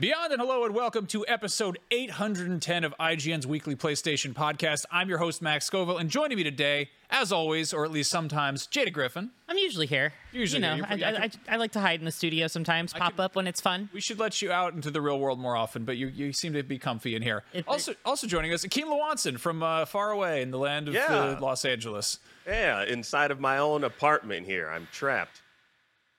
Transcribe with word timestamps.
Beyond 0.00 0.32
and 0.32 0.40
hello 0.40 0.64
and 0.64 0.74
welcome 0.74 1.04
to 1.08 1.26
episode 1.28 1.78
810 1.90 2.84
of 2.84 2.94
IGN's 2.98 3.46
weekly 3.46 3.76
PlayStation 3.76 4.32
podcast. 4.32 4.86
I'm 4.90 5.10
your 5.10 5.18
host, 5.18 5.42
Max 5.42 5.66
Scoville, 5.66 5.98
and 5.98 6.08
joining 6.08 6.38
me 6.38 6.42
today, 6.42 6.88
as 7.10 7.30
always, 7.32 7.74
or 7.74 7.84
at 7.84 7.90
least 7.90 8.10
sometimes, 8.10 8.66
Jada 8.66 8.90
Griffin. 8.94 9.30
I'm 9.46 9.58
usually 9.58 9.84
here. 9.84 10.14
Usually 10.32 10.62
you 10.62 10.68
know, 10.70 10.76
here. 10.76 10.86
I, 10.88 10.94
You- 10.94 11.04
I 11.04 11.08
I, 11.10 11.22
I, 11.24 11.28
can- 11.28 11.40
I 11.50 11.56
like 11.56 11.72
to 11.72 11.80
hide 11.80 11.98
in 11.98 12.06
the 12.06 12.12
studio 12.12 12.46
sometimes, 12.46 12.94
pop 12.94 13.16
can- 13.16 13.24
up 13.26 13.36
when 13.36 13.46
it's 13.46 13.60
fun. 13.60 13.90
We 13.92 14.00
should 14.00 14.18
let 14.18 14.40
you 14.40 14.50
out 14.50 14.72
into 14.72 14.90
the 14.90 15.02
real 15.02 15.20
world 15.20 15.38
more 15.38 15.54
often, 15.54 15.84
but 15.84 15.98
you, 15.98 16.06
you 16.06 16.32
seem 16.32 16.54
to 16.54 16.62
be 16.62 16.78
comfy 16.78 17.14
in 17.14 17.20
here. 17.20 17.42
It- 17.52 17.68
also, 17.68 17.94
also 18.06 18.26
joining 18.26 18.54
us, 18.54 18.64
Akeem 18.64 18.84
Lawanson 18.86 19.38
from 19.38 19.62
uh, 19.62 19.84
far 19.84 20.12
away 20.12 20.40
in 20.40 20.50
the 20.50 20.58
land 20.58 20.88
of 20.88 20.94
Yeah. 20.94 21.08
uh, 21.12 21.38
Los 21.42 21.66
Angeles. 21.66 22.20
Yeah, 22.46 22.84
inside 22.84 23.30
of 23.30 23.38
my 23.38 23.58
own 23.58 23.84
apartment 23.84 24.46
here. 24.46 24.70
I'm 24.70 24.88
trapped. 24.92 25.42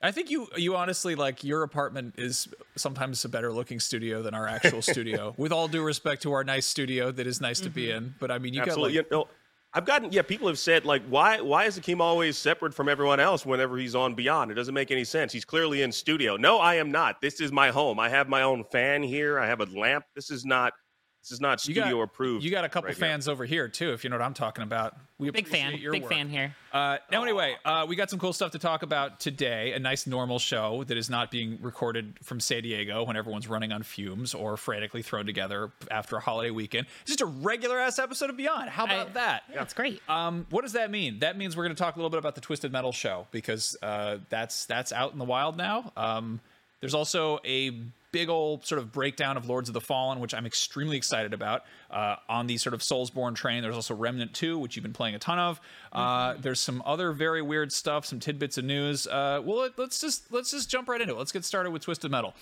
I 0.04 0.12
think 0.12 0.32
you 0.32 0.48
you 0.56 0.76
honestly 0.76 1.16
like 1.16 1.44
your 1.44 1.64
apartment 1.64 2.16
is 2.18 2.48
sometimes 2.76 3.24
a 3.26 3.30
better 3.30 3.54
looking 3.54 3.80
studio 3.80 4.22
than 4.22 4.34
our 4.34 4.48
actual 4.48 4.82
studio. 4.94 5.34
With 5.38 5.52
all 5.52 5.68
due 5.68 5.84
respect 5.84 6.24
to 6.24 6.34
our 6.34 6.44
nice 6.44 6.66
studio 6.66 7.12
that 7.12 7.28
is 7.28 7.42
nice 7.42 7.60
to 7.62 7.70
be 7.70 7.88
mm-hmm. 7.88 7.98
in, 8.06 8.16
but 8.20 8.32
I 8.32 8.40
mean 8.40 8.54
you 8.54 8.62
Absolutely. 8.62 8.94
got 8.94 9.04
like, 9.04 9.12
you 9.12 9.18
know, 9.18 9.28
I've 9.74 9.86
gotten 9.86 10.12
yeah, 10.12 10.22
people 10.22 10.48
have 10.48 10.60
said 10.60 10.86
like 10.86 11.04
why 11.08 11.40
why 11.40 11.66
is 11.66 11.80
Akeem 11.80 12.00
always 12.02 12.38
separate 12.38 12.74
from 12.74 12.90
everyone 12.90 13.20
else 13.20 13.46
whenever 13.46 13.78
he's 13.78 13.96
on 13.96 14.16
Beyond? 14.16 14.52
It 14.52 14.56
doesn't 14.56 14.74
make 14.74 14.92
any 14.92 15.04
sense. 15.04 15.32
He's 15.32 15.46
clearly 15.46 15.84
in 15.84 15.92
studio. 15.92 16.36
No, 16.36 16.58
I 16.58 16.76
am 16.76 16.92
not. 16.92 17.22
This 17.22 17.40
is 17.40 17.52
my 17.52 17.70
home. 17.70 18.00
I 18.00 18.10
have 18.10 18.28
my 18.28 18.42
own 18.42 18.64
fan 18.66 19.04
here. 19.04 19.40
I 19.40 19.48
have 19.48 19.62
a 19.62 19.66
lamp. 19.66 20.06
This 20.16 20.32
is 20.32 20.46
not 20.46 20.74
this 21.22 21.31
is 21.31 21.39
not 21.41 21.66
you 21.67 21.73
studio 21.73 21.97
got, 21.97 22.02
approved. 22.03 22.44
You 22.44 22.50
got 22.52 22.66
a 22.66 22.69
couple 22.69 22.88
right 22.89 23.00
now. 23.00 23.08
fans 23.08 23.27
over 23.27 23.45
here 23.45 23.67
too, 23.67 23.94
if 23.94 24.03
you 24.03 24.09
know 24.09 24.17
what 24.17 24.25
I'm 24.25 24.33
talking 24.33 24.64
about. 24.64 24.95
We 25.19 25.30
Big 25.30 25.47
fan, 25.47 25.75
your 25.77 25.91
big 25.91 26.02
work. 26.02 26.11
fan 26.11 26.30
here. 26.30 26.55
Uh, 26.73 26.97
now, 27.11 27.22
anyway, 27.22 27.55
uh, 27.64 27.86
we 27.88 27.95
got 27.95 28.09
some 28.09 28.17
cool 28.17 28.33
stuff 28.33 28.54
to 28.54 28.59
talk 28.59 28.82
about 28.82 29.20
today. 29.20 29.73
A 29.73 29.80
nice 29.80 30.08
normal 30.08 30.39
show 30.39 30.83
that 30.86 30.98
is 30.98 31.11
not 31.11 31.30
being 31.30 31.60
recorded 31.61 32.17
from 32.23 32.39
San 32.39 32.64
Diego 32.64 33.04
when 33.04 33.15
everyone's 33.15 33.48
running 33.48 33.71
on 33.71 33.83
fumes 33.83 34.33
or 34.33 34.58
frantically 34.58 35.04
thrown 35.04 35.27
together 35.27 35.71
after 35.92 36.15
a 36.15 36.20
holiday 36.20 36.49
weekend. 36.49 36.87
It's 37.02 37.11
just 37.11 37.21
a 37.21 37.27
regular 37.27 37.77
ass 37.77 37.99
episode 37.99 38.31
of 38.31 38.37
Beyond. 38.37 38.71
How 38.71 38.86
about 38.86 39.10
I- 39.10 39.14
that? 39.14 39.43
Yeah, 39.54 39.61
it's 39.61 39.76
great. 39.76 40.02
Um, 40.10 40.48
what 40.49 40.64
does 40.64 40.73
that 40.73 40.89
mean? 40.89 41.20
That 41.20 41.37
means 41.37 41.55
we're 41.55 41.65
going 41.65 41.76
to 41.76 41.83
talk 41.83 41.98
a 41.98 41.99
little 41.99 42.10
bit 42.10 42.17
about 42.17 42.33
the 42.33 42.42
Twisted 42.42 42.71
Metal 42.71 42.92
show 42.92 43.27
because 43.30 43.77
uh, 43.83 44.17
that's 44.30 44.65
that's 44.65 44.92
out 44.92 45.14
in 45.14 45.20
the 45.20 45.26
wild 45.26 45.55
now. 45.55 45.92
Um, 45.95 46.39
there's 46.80 46.95
also 46.95 47.39
a 47.45 47.80
big 48.11 48.30
old 48.30 48.66
sort 48.66 48.80
of 48.80 48.92
breakdown 48.92 49.38
of 49.38 49.48
Lords 49.48 49.70
of 49.70 49.73
the 49.73 49.82
Fallen, 49.82 50.20
which 50.20 50.33
I'm 50.33 50.45
extremely 50.45 50.98
excited 50.98 51.33
about. 51.33 51.64
Uh, 51.89 52.16
on 52.27 52.48
the 52.48 52.58
sort 52.58 52.73
of 52.73 52.82
Soulsborne 52.82 53.36
train, 53.36 53.61
there's 53.64 53.76
also 53.76 53.95
Remnant 53.95 54.33
2, 54.33 54.58
which 54.58 54.76
you've 54.76 54.83
been 54.83 54.94
playing 54.94 55.16
a 55.16 55.20
ton 55.20 55.39
of. 55.39 55.61
Uh, 55.92 56.36
there's 56.39 56.60
some 56.60 56.82
other 56.86 57.11
very 57.11 57.42
weird 57.42 57.72
stuff, 57.72 58.05
some 58.05 58.20
tidbits 58.20 58.58
of 58.58 58.66
news. 58.66 59.08
Uh, 59.08 59.42
well, 59.44 59.60
let, 59.60 59.80
let's 59.80 59.99
just 59.99 60.32
let's 60.32 60.52
just 60.52 60.70
jump 60.70 60.89
right 60.89 61.02
into 61.02 61.14
it. 61.14 61.17
Let's 61.17 61.32
get 61.32 61.45
started 61.45 61.72
with 61.72 61.83
Twisted 61.83 62.11
Metal. 62.11 62.33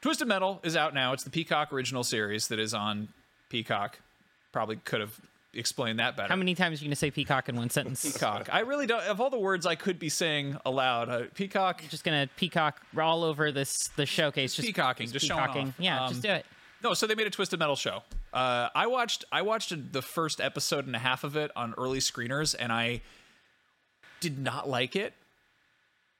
Twisted 0.00 0.28
Metal 0.28 0.60
is 0.62 0.76
out 0.76 0.94
now. 0.94 1.12
It's 1.12 1.24
the 1.24 1.30
Peacock 1.30 1.72
original 1.72 2.04
series 2.04 2.48
that 2.48 2.58
is 2.58 2.72
on 2.72 3.08
Peacock. 3.48 3.98
Probably 4.52 4.76
could 4.76 5.00
have 5.00 5.20
explained 5.58 5.98
that 5.98 6.16
better. 6.16 6.28
How 6.28 6.36
many 6.36 6.54
times 6.54 6.80
are 6.80 6.84
you 6.84 6.88
going 6.88 6.92
to 6.92 6.96
say 6.96 7.10
peacock 7.10 7.48
in 7.48 7.56
one 7.56 7.70
sentence? 7.70 8.04
Peacock. 8.10 8.48
I 8.52 8.60
really 8.60 8.86
don't. 8.86 9.02
Of 9.02 9.20
all 9.20 9.30
the 9.30 9.38
words 9.38 9.66
I 9.66 9.74
could 9.74 9.98
be 9.98 10.08
saying 10.08 10.56
aloud, 10.64 11.08
uh, 11.08 11.22
peacock. 11.34 11.82
Just 11.88 12.04
going 12.04 12.26
to 12.26 12.34
peacock 12.36 12.80
all 12.98 13.24
over 13.24 13.52
this 13.52 13.88
the 13.96 14.06
showcase. 14.06 14.54
Just 14.54 14.66
peacocking, 14.66 15.10
just 15.10 15.26
showing 15.26 15.40
peacocking. 15.40 15.68
off. 15.68 15.74
Yeah, 15.78 16.04
Um, 16.04 16.10
just 16.10 16.22
do 16.22 16.30
it. 16.30 16.46
No, 16.82 16.94
so 16.94 17.06
they 17.08 17.14
made 17.16 17.26
a 17.26 17.30
Twisted 17.30 17.58
Metal 17.58 17.74
show. 17.76 18.02
Uh, 18.32 18.68
I 18.74 18.86
watched. 18.86 19.24
I 19.32 19.42
watched 19.42 19.92
the 19.92 20.02
first 20.02 20.40
episode 20.40 20.86
and 20.86 20.94
a 20.94 21.00
half 21.00 21.24
of 21.24 21.36
it 21.36 21.50
on 21.56 21.74
early 21.76 21.98
screeners, 21.98 22.54
and 22.58 22.72
I 22.72 23.00
did 24.20 24.38
not 24.38 24.68
like 24.68 24.94
it. 24.94 25.14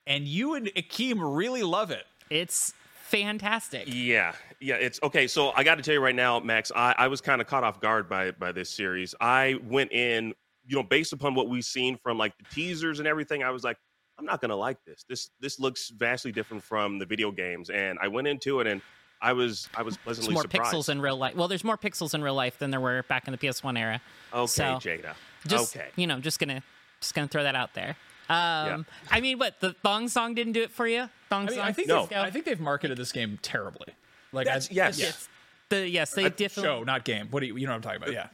And 0.05 0.27
you 0.27 0.55
and 0.55 0.67
Akeem 0.75 1.17
really 1.19 1.63
love 1.63 1.91
it. 1.91 2.05
It's 2.29 2.73
fantastic. 3.03 3.83
Yeah, 3.87 4.33
yeah, 4.59 4.75
it's 4.75 4.99
okay. 5.03 5.27
So 5.27 5.51
I 5.55 5.63
got 5.63 5.75
to 5.75 5.81
tell 5.81 5.93
you 5.93 6.01
right 6.01 6.15
now, 6.15 6.39
Max, 6.39 6.71
I, 6.75 6.93
I 6.97 7.07
was 7.07 7.21
kind 7.21 7.41
of 7.41 7.47
caught 7.47 7.63
off 7.63 7.79
guard 7.79 8.09
by 8.09 8.31
by 8.31 8.51
this 8.51 8.69
series. 8.69 9.15
I 9.21 9.59
went 9.63 9.91
in, 9.91 10.33
you 10.65 10.75
know, 10.75 10.83
based 10.83 11.13
upon 11.13 11.35
what 11.35 11.49
we've 11.49 11.65
seen 11.65 11.97
from 11.97 12.17
like 12.17 12.37
the 12.37 12.43
teasers 12.53 12.99
and 12.99 13.07
everything. 13.07 13.43
I 13.43 13.51
was 13.51 13.63
like, 13.63 13.77
I'm 14.17 14.25
not 14.25 14.41
gonna 14.41 14.55
like 14.55 14.77
this. 14.85 15.05
This 15.07 15.29
this 15.39 15.59
looks 15.59 15.89
vastly 15.89 16.31
different 16.31 16.63
from 16.63 16.99
the 16.99 17.05
video 17.05 17.31
games, 17.31 17.69
and 17.69 17.97
I 18.01 18.09
went 18.09 18.27
into 18.27 18.59
it 18.59 18.67
and 18.67 18.81
I 19.21 19.33
was 19.33 19.69
I 19.75 19.81
was 19.81 19.95
There's 19.95 20.03
pleasantly 20.03 20.33
more 20.33 20.43
surprised. 20.43 20.73
pixels 20.73 20.89
in 20.89 21.01
real 21.01 21.17
life. 21.17 21.35
Well, 21.35 21.47
there's 21.47 21.63
more 21.63 21.77
pixels 21.77 22.13
in 22.13 22.21
real 22.21 22.35
life 22.35 22.59
than 22.59 22.71
there 22.71 22.79
were 22.81 23.03
back 23.03 23.27
in 23.27 23.31
the 23.31 23.37
PS1 23.37 23.77
era. 23.79 24.01
okay, 24.33 24.47
so, 24.47 24.63
Jada. 24.63 25.13
Just 25.47 25.75
okay. 25.75 25.87
you 25.95 26.07
know, 26.07 26.19
just 26.19 26.39
gonna 26.39 26.61
just 26.99 27.15
gonna 27.15 27.27
throw 27.27 27.43
that 27.43 27.55
out 27.55 27.73
there. 27.73 27.95
Um, 28.29 28.85
I 29.09 29.21
mean, 29.21 29.39
what 29.39 29.59
the 29.59 29.73
thong 29.73 30.07
song 30.07 30.35
didn't 30.35 30.53
do 30.53 30.61
it 30.61 30.71
for 30.71 30.85
you? 30.85 31.09
Thong 31.29 31.43
I 31.43 31.49
mean, 31.49 31.55
song. 31.55 31.67
I 31.67 31.71
think 31.71 31.87
No. 31.87 32.07
I 32.15 32.29
think 32.29 32.45
they've 32.45 32.59
marketed 32.59 32.97
this 32.97 33.11
game 33.11 33.39
terribly. 33.41 33.87
Like 34.31 34.47
I, 34.47 34.55
yes. 34.69 34.99
Yes. 34.99 35.29
The 35.69 35.87
yes, 35.87 36.11
they 36.11 36.23
definitely. 36.29 36.63
show, 36.63 36.83
not 36.83 37.05
game. 37.05 37.27
What 37.29 37.41
do 37.41 37.47
you? 37.47 37.57
You 37.57 37.67
know 37.67 37.73
what 37.73 37.77
I'm 37.77 37.81
talking 37.81 38.01
about? 38.01 38.13
Yeah. 38.13 38.27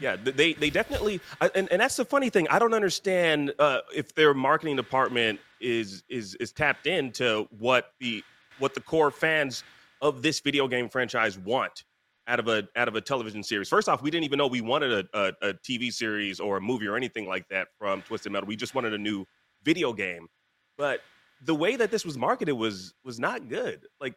Yeah, 0.00 0.16
they 0.16 0.54
they 0.54 0.70
definitely, 0.70 1.20
and, 1.54 1.70
and 1.70 1.80
that's 1.80 1.94
the 1.94 2.04
funny 2.04 2.28
thing. 2.28 2.48
I 2.48 2.58
don't 2.58 2.74
understand 2.74 3.52
uh, 3.60 3.80
if 3.94 4.14
their 4.14 4.34
marketing 4.34 4.74
department 4.74 5.38
is 5.60 6.02
is 6.08 6.34
is 6.36 6.50
tapped 6.50 6.88
into 6.88 7.46
what 7.58 7.92
the 8.00 8.24
what 8.58 8.74
the 8.74 8.80
core 8.80 9.12
fans 9.12 9.62
of 10.00 10.22
this 10.22 10.40
video 10.40 10.66
game 10.66 10.88
franchise 10.88 11.38
want 11.38 11.84
out 12.26 12.40
of 12.40 12.48
a 12.48 12.68
out 12.76 12.88
of 12.88 12.96
a 12.96 13.00
television 13.00 13.42
series. 13.42 13.68
First 13.68 13.88
off, 13.88 14.02
we 14.02 14.10
didn't 14.10 14.24
even 14.24 14.38
know 14.38 14.46
we 14.46 14.60
wanted 14.60 15.06
a, 15.14 15.18
a, 15.18 15.50
a 15.50 15.54
TV 15.54 15.92
series 15.92 16.40
or 16.40 16.56
a 16.56 16.60
movie 16.60 16.86
or 16.86 16.96
anything 16.96 17.28
like 17.28 17.48
that 17.48 17.68
from 17.78 18.02
Twisted 18.02 18.32
Metal. 18.32 18.46
We 18.46 18.56
just 18.56 18.74
wanted 18.74 18.94
a 18.94 18.98
new 18.98 19.24
video 19.62 19.92
game. 19.92 20.28
But 20.76 21.00
the 21.44 21.54
way 21.54 21.76
that 21.76 21.90
this 21.90 22.04
was 22.04 22.16
marketed 22.16 22.54
was 22.54 22.94
was 23.04 23.18
not 23.18 23.48
good. 23.48 23.86
Like 24.00 24.14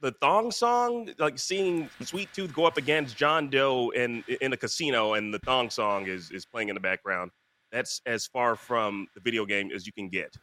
the 0.00 0.12
thong 0.20 0.50
song, 0.50 1.10
like 1.18 1.38
seeing 1.38 1.88
Sweet 2.02 2.28
Tooth 2.32 2.52
go 2.52 2.64
up 2.66 2.76
against 2.76 3.16
John 3.16 3.50
Doe 3.50 3.90
in 3.90 4.22
in 4.40 4.52
a 4.52 4.56
casino, 4.56 5.14
and 5.14 5.32
the 5.34 5.38
thong 5.40 5.70
song 5.70 6.06
is 6.06 6.30
is 6.30 6.44
playing 6.46 6.68
in 6.68 6.74
the 6.74 6.80
background. 6.80 7.30
That's 7.72 8.00
as 8.06 8.26
far 8.26 8.56
from 8.56 9.08
the 9.14 9.20
video 9.20 9.44
game 9.44 9.70
as 9.74 9.86
you 9.86 9.92
can 9.92 10.08
get, 10.08 10.34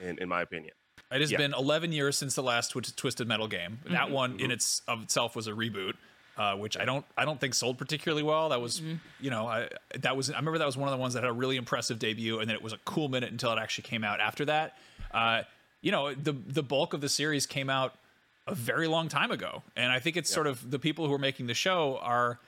in 0.00 0.18
in 0.20 0.28
my 0.28 0.42
opinion. 0.42 0.72
It 1.10 1.22
has 1.22 1.32
Yeah. 1.32 1.38
been 1.38 1.54
11 1.54 1.92
years 1.92 2.18
since 2.18 2.34
the 2.34 2.42
last 2.42 2.72
Twi- 2.72 2.82
Twisted 2.94 3.26
Metal 3.26 3.48
game. 3.48 3.78
Mm-hmm. 3.82 3.94
That 3.94 4.10
one 4.10 4.38
in 4.40 4.50
its 4.50 4.82
of 4.86 5.02
itself 5.02 5.34
was 5.34 5.46
a 5.46 5.52
reboot, 5.52 5.94
uh, 6.36 6.54
which 6.56 6.76
I 6.76 6.84
don't 6.84 7.04
I 7.16 7.24
don't 7.24 7.40
think 7.40 7.54
sold 7.54 7.78
particularly 7.78 8.22
well. 8.22 8.50
That 8.50 8.60
was 8.60 8.80
Mm-hmm. 8.80 8.94
you 9.20 9.30
know 9.30 9.46
I 9.46 9.68
that 10.00 10.16
was 10.18 10.30
I 10.30 10.36
remember 10.36 10.58
that 10.58 10.66
was 10.66 10.76
one 10.76 10.86
of 10.88 10.92
the 10.92 11.00
ones 11.00 11.14
that 11.14 11.22
had 11.22 11.30
a 11.30 11.32
really 11.32 11.56
impressive 11.56 11.98
debut, 11.98 12.40
and 12.40 12.48
then 12.48 12.54
it 12.56 12.62
was 12.62 12.74
a 12.74 12.78
cool 12.84 13.08
minute 13.08 13.30
until 13.32 13.50
it 13.52 13.58
actually 13.58 13.84
came 13.84 14.04
out. 14.04 14.20
After 14.20 14.44
that, 14.44 14.76
uh, 15.12 15.42
you 15.80 15.90
know 15.92 16.12
the 16.14 16.32
the 16.32 16.62
bulk 16.62 16.92
of 16.92 17.00
the 17.00 17.08
series 17.08 17.46
came 17.46 17.70
out 17.70 17.94
a 18.48 18.54
very 18.54 18.88
long 18.88 19.08
time 19.08 19.30
ago, 19.30 19.62
and 19.76 19.92
I 19.92 20.00
think 20.00 20.16
it's 20.16 20.32
sort 20.32 20.46
of 20.46 20.70
the 20.70 20.78
people 20.78 21.06
who 21.06 21.12
are 21.12 21.18
making 21.18 21.46
the 21.46 21.54
show 21.54 21.98
are 22.02 22.40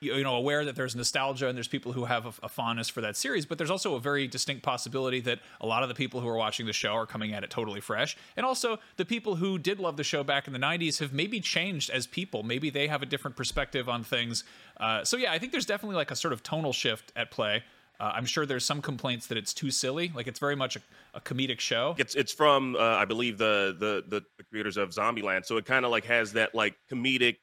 you 0.00 0.22
know 0.22 0.34
aware 0.34 0.64
that 0.64 0.76
there's 0.76 0.94
nostalgia 0.94 1.48
and 1.48 1.56
there's 1.56 1.68
people 1.68 1.92
who 1.92 2.04
have 2.04 2.26
a, 2.26 2.32
a, 2.42 2.48
fondness 2.48 2.88
for 2.88 3.00
that 3.00 3.16
series 3.16 3.46
but 3.46 3.56
there's 3.56 3.70
also 3.70 3.94
a 3.94 4.00
very 4.00 4.26
distinct 4.26 4.62
possibility 4.62 5.20
that 5.20 5.38
a 5.62 5.66
lot 5.66 5.82
of 5.82 5.88
the 5.88 5.94
people 5.94 6.20
who 6.20 6.28
are 6.28 6.36
watching 6.36 6.66
the 6.66 6.72
show 6.72 6.90
are 6.90 7.06
coming 7.06 7.32
at 7.32 7.42
it 7.42 7.48
totally 7.48 7.80
fresh. 7.80 8.14
And 8.36 8.44
also 8.44 8.78
the 8.96 9.06
people 9.06 9.36
who 9.36 9.58
did 9.58 9.80
love 9.80 9.96
the 9.96 10.04
show 10.04 10.22
back 10.22 10.46
in 10.46 10.52
the 10.52 10.58
90s 10.58 10.98
have 10.98 11.14
maybe 11.14 11.40
changed 11.40 11.88
as 11.88 12.06
people. 12.06 12.42
Maybe 12.42 12.68
they 12.68 12.88
have 12.88 13.02
a 13.02 13.06
different 13.06 13.38
perspective 13.38 13.88
on 13.88 14.04
things. 14.04 14.44
Uh, 14.78 15.02
so 15.02 15.16
yeah 15.16 15.32
i 15.32 15.38
think 15.38 15.52
there's 15.52 15.64
definitely 15.64 15.96
like 15.96 16.10
a 16.10 16.16
sort 16.16 16.34
of 16.34 16.42
tonal 16.42 16.72
shift 16.72 17.10
at 17.16 17.30
play 17.30 17.64
uh, 18.00 18.12
I'm 18.14 18.26
sure 18.26 18.46
there's 18.46 18.64
some 18.64 18.82
complaints 18.82 19.26
that 19.28 19.38
it's 19.38 19.54
too 19.54 19.70
silly. 19.70 20.12
Like 20.14 20.26
it's 20.26 20.38
very 20.38 20.56
much 20.56 20.76
a, 20.76 20.80
a 21.14 21.20
comedic 21.20 21.60
show. 21.60 21.94
It's 21.98 22.14
it's 22.14 22.32
from 22.32 22.76
uh, 22.76 22.80
I 22.80 23.04
believe 23.04 23.38
the, 23.38 23.76
the 23.78 24.04
the 24.06 24.24
the 24.38 24.44
creators 24.44 24.76
of 24.76 24.90
Zombieland, 24.90 25.46
so 25.46 25.56
it 25.56 25.64
kind 25.64 25.84
of 25.84 25.90
like 25.90 26.04
has 26.04 26.32
that 26.34 26.54
like 26.54 26.76
comedic 26.90 27.36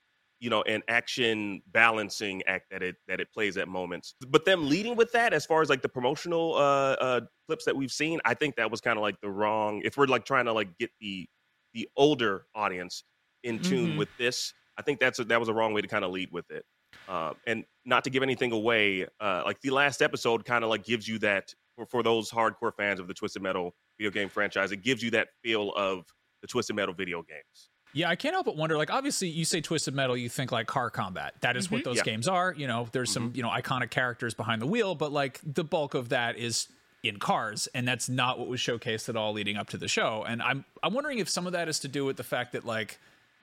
you 0.44 0.50
know, 0.50 0.62
and 0.64 0.84
action 0.90 1.62
balancing 1.72 2.44
act 2.48 2.66
that 2.70 2.84
it 2.84 2.98
that 3.08 3.22
it 3.22 3.32
plays 3.32 3.56
at 3.56 3.70
moments. 3.70 4.14
But 4.28 4.44
them 4.44 4.68
leading 4.68 4.98
with 4.98 5.14
that, 5.14 5.34
as 5.34 5.46
far 5.46 5.62
as 5.62 5.70
like 5.70 5.82
the 5.82 5.88
promotional 5.88 6.56
uh, 6.56 6.96
uh 7.00 7.22
clips 7.48 7.64
that 7.64 7.78
we've 7.78 7.94
seen, 7.94 8.20
I 8.26 8.34
think 8.34 8.58
that 8.58 8.70
was 8.70 8.82
kind 8.82 8.98
of 8.98 9.02
like 9.02 9.16
the 9.22 9.30
wrong. 9.30 9.82
If 9.86 9.96
we're 9.96 10.06
like 10.06 10.26
trying 10.26 10.44
to 10.46 10.52
like 10.52 10.78
get 10.78 10.92
the 11.00 11.30
the 11.74 11.88
older 11.96 12.46
audience 12.54 13.06
in 13.44 13.60
tune 13.60 13.92
mm-hmm. 13.92 14.00
with 14.00 14.10
this, 14.18 14.54
I 14.78 14.82
think 14.82 15.00
that's 15.00 15.20
a, 15.20 15.24
that 15.24 15.40
was 15.40 15.48
a 15.48 15.54
wrong 15.54 15.74
way 15.74 15.80
to 15.80 15.88
kind 15.88 16.04
of 16.04 16.12
lead 16.12 16.30
with 16.30 16.52
it. 16.52 16.66
Uh, 17.08 17.34
and 17.46 17.66
not 17.86 18.04
to 18.04 18.10
give 18.10 18.24
anything 18.24 18.52
away, 18.52 19.06
uh, 19.20 19.44
like 19.46 19.60
the 19.62 19.70
last 19.70 20.02
episode 20.02 20.46
kind 20.46 20.64
of 20.64 20.70
like 20.70 20.84
gives 20.84 21.08
you 21.08 21.20
that 21.20 21.54
for, 21.76 21.86
for 21.86 22.04
those 22.04 22.32
hardcore 22.32 22.74
fans 22.76 23.00
of 23.00 23.08
the 23.08 23.14
Twisted 23.14 23.42
Metal 23.42 23.74
video 23.98 24.12
game 24.12 24.30
franchise, 24.30 24.72
it 24.72 24.84
gives 24.84 25.04
you 25.04 25.12
that 25.12 25.30
feel 25.42 25.72
of 25.74 26.06
the 26.42 26.48
Twisted 26.48 26.76
Metal 26.76 26.94
video 26.94 27.22
games. 27.22 27.70
Yeah, 27.94 28.10
I 28.10 28.16
can't 28.16 28.34
help 28.34 28.46
but 28.46 28.58
wonder. 28.58 28.76
Like, 28.76 28.92
obviously, 28.92 29.28
you 29.28 29.46
say 29.46 29.62
Twisted 29.62 29.94
Metal, 29.94 30.18
you 30.18 30.28
think 30.28 30.52
like 30.52 30.66
car 30.66 30.90
combat. 30.90 31.36
That 31.42 31.56
is 31.56 31.66
mm-hmm. 31.66 31.76
what 31.76 31.84
those 31.84 31.98
yeah. 31.98 32.04
games 32.04 32.28
are. 32.28 32.54
You 32.58 32.68
know, 32.68 32.88
there's 32.92 33.10
mm-hmm. 33.12 33.26
some 33.26 33.34
you 33.36 33.44
know 33.44 33.50
iconic 33.50 33.92
characters 33.92 34.34
behind 34.34 34.62
the 34.62 34.68
wheel, 34.68 34.96
but 34.96 35.12
like 35.12 35.40
the 35.44 35.64
bulk 35.64 35.94
of 35.94 36.10
that 36.10 36.38
is 36.38 36.68
in 37.04 37.20
cars, 37.20 37.68
and 37.76 37.88
that's 37.88 38.10
not 38.10 38.40
what 38.40 38.48
was 38.48 38.60
showcased 38.60 39.10
at 39.10 39.16
all 39.16 39.34
leading 39.34 39.58
up 39.58 39.70
to 39.70 39.78
the 39.78 39.88
show. 39.88 40.26
And 40.28 40.42
I'm 40.42 40.66
I'm 40.82 40.94
wondering 40.94 41.20
if 41.20 41.30
some 41.30 41.46
of 41.46 41.54
that 41.54 41.70
is 41.70 41.80
to 41.80 41.88
do 41.88 42.04
with 42.06 42.18
the 42.18 42.24
fact 42.24 42.54
that 42.54 42.66
like 42.66 43.00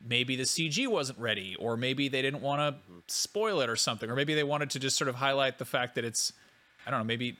maybe 0.06 0.36
the 0.36 0.44
CG 0.44 0.86
wasn't 0.88 1.18
ready, 1.18 1.56
or 1.56 1.76
maybe 1.76 2.08
they 2.08 2.22
didn't 2.22 2.42
want 2.42 2.60
to 2.60 3.12
spoil 3.12 3.60
it 3.60 3.68
or 3.68 3.76
something, 3.76 4.10
or 4.10 4.14
maybe 4.14 4.34
they 4.34 4.44
wanted 4.44 4.70
to 4.70 4.78
just 4.78 4.96
sort 4.96 5.08
of 5.08 5.16
highlight 5.16 5.58
the 5.58 5.64
fact 5.64 5.94
that 5.96 6.04
it's 6.04 6.32
I 6.86 6.90
don't 6.90 7.00
know, 7.00 7.04
maybe 7.04 7.36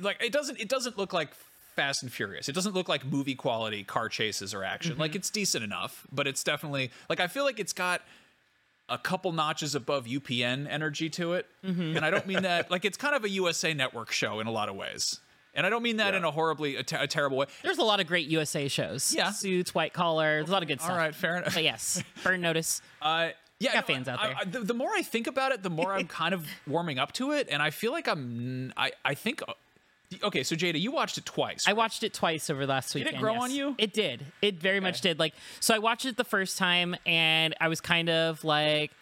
like 0.00 0.22
it 0.22 0.32
doesn't 0.32 0.60
it 0.60 0.68
doesn't 0.68 0.98
look 0.98 1.12
like 1.12 1.30
Fast 1.74 2.02
and 2.02 2.12
Furious. 2.12 2.48
It 2.48 2.54
doesn't 2.54 2.74
look 2.74 2.88
like 2.88 3.04
movie 3.04 3.34
quality 3.34 3.84
car 3.84 4.08
chases 4.08 4.54
or 4.54 4.64
action. 4.64 4.92
Mm-hmm. 4.92 5.00
Like 5.00 5.14
it's 5.14 5.30
decent 5.30 5.64
enough, 5.64 6.06
but 6.12 6.26
it's 6.26 6.42
definitely 6.42 6.90
like 7.08 7.20
I 7.20 7.26
feel 7.26 7.44
like 7.44 7.60
it's 7.60 7.72
got 7.72 8.02
a 8.88 8.98
couple 8.98 9.32
notches 9.32 9.74
above 9.74 10.04
UPN 10.06 10.66
energy 10.68 11.08
to 11.10 11.34
it. 11.34 11.46
Mm-hmm. 11.64 11.96
And 11.96 12.04
I 12.04 12.10
don't 12.10 12.26
mean 12.26 12.42
that 12.44 12.70
like 12.70 12.84
it's 12.84 12.96
kind 12.96 13.14
of 13.14 13.24
a 13.24 13.28
USA 13.28 13.74
Network 13.74 14.12
show 14.12 14.40
in 14.40 14.46
a 14.46 14.52
lot 14.52 14.68
of 14.68 14.76
ways. 14.76 15.20
And 15.54 15.64
I 15.66 15.70
don't 15.70 15.82
mean 15.82 15.98
that 15.98 16.12
yeah. 16.12 16.18
in 16.18 16.24
a 16.24 16.30
horribly 16.30 16.76
a, 16.76 16.82
ter- 16.82 17.00
a, 17.00 17.06
terrible 17.06 17.36
way. 17.36 17.46
There's 17.62 17.78
a 17.78 17.84
lot 17.84 18.00
of 18.00 18.06
great 18.06 18.28
USA 18.28 18.68
shows. 18.68 19.14
Yeah, 19.14 19.30
suits, 19.30 19.74
white 19.74 19.92
collar, 19.92 20.38
there's 20.38 20.48
a 20.48 20.52
lot 20.52 20.62
of 20.62 20.68
good 20.68 20.80
stuff. 20.80 20.92
All 20.92 20.96
right, 20.96 21.14
fair 21.14 21.36
enough. 21.36 21.54
But 21.54 21.62
yes, 21.62 22.02
burn 22.24 22.40
notice. 22.40 22.82
Uh, 23.00 23.28
yeah, 23.60 23.74
got 23.74 23.86
fans 23.86 24.08
out 24.08 24.20
there. 24.20 24.34
I, 24.36 24.40
I, 24.40 24.44
the, 24.44 24.60
the, 24.60 24.74
more 24.74 24.90
I 24.94 25.02
think 25.02 25.26
about 25.26 25.52
it, 25.52 25.62
the 25.62 25.70
more 25.70 25.92
I'm 25.92 26.06
kind 26.08 26.34
of 26.34 26.46
warming 26.66 26.98
up 26.98 27.12
to 27.12 27.32
it, 27.32 27.48
and 27.50 27.62
I 27.62 27.70
feel 27.70 27.92
like 27.92 28.08
I'm. 28.08 28.72
I 28.76 28.92
I 29.04 29.14
think 29.14 29.42
Okay, 30.22 30.42
so 30.42 30.54
Jada, 30.54 30.80
you 30.80 30.92
watched 30.92 31.18
it 31.18 31.24
twice. 31.24 31.64
I 31.66 31.72
watched 31.72 32.02
it 32.02 32.12
twice 32.12 32.50
over 32.50 32.66
last 32.66 32.94
week. 32.94 33.04
Did 33.04 33.14
it 33.14 33.20
grow 33.20 33.34
yes. 33.34 33.42
on 33.42 33.50
you? 33.50 33.74
It 33.78 33.92
did. 33.92 34.26
It 34.42 34.60
very 34.60 34.76
okay. 34.76 34.84
much 34.84 35.00
did. 35.00 35.18
Like, 35.18 35.34
so 35.60 35.74
I 35.74 35.78
watched 35.78 36.04
it 36.04 36.16
the 36.16 36.24
first 36.24 36.58
time, 36.58 36.94
and 37.06 37.54
I 37.60 37.68
was 37.68 37.80
kind 37.80 38.08
of 38.08 38.44
like, 38.44 38.92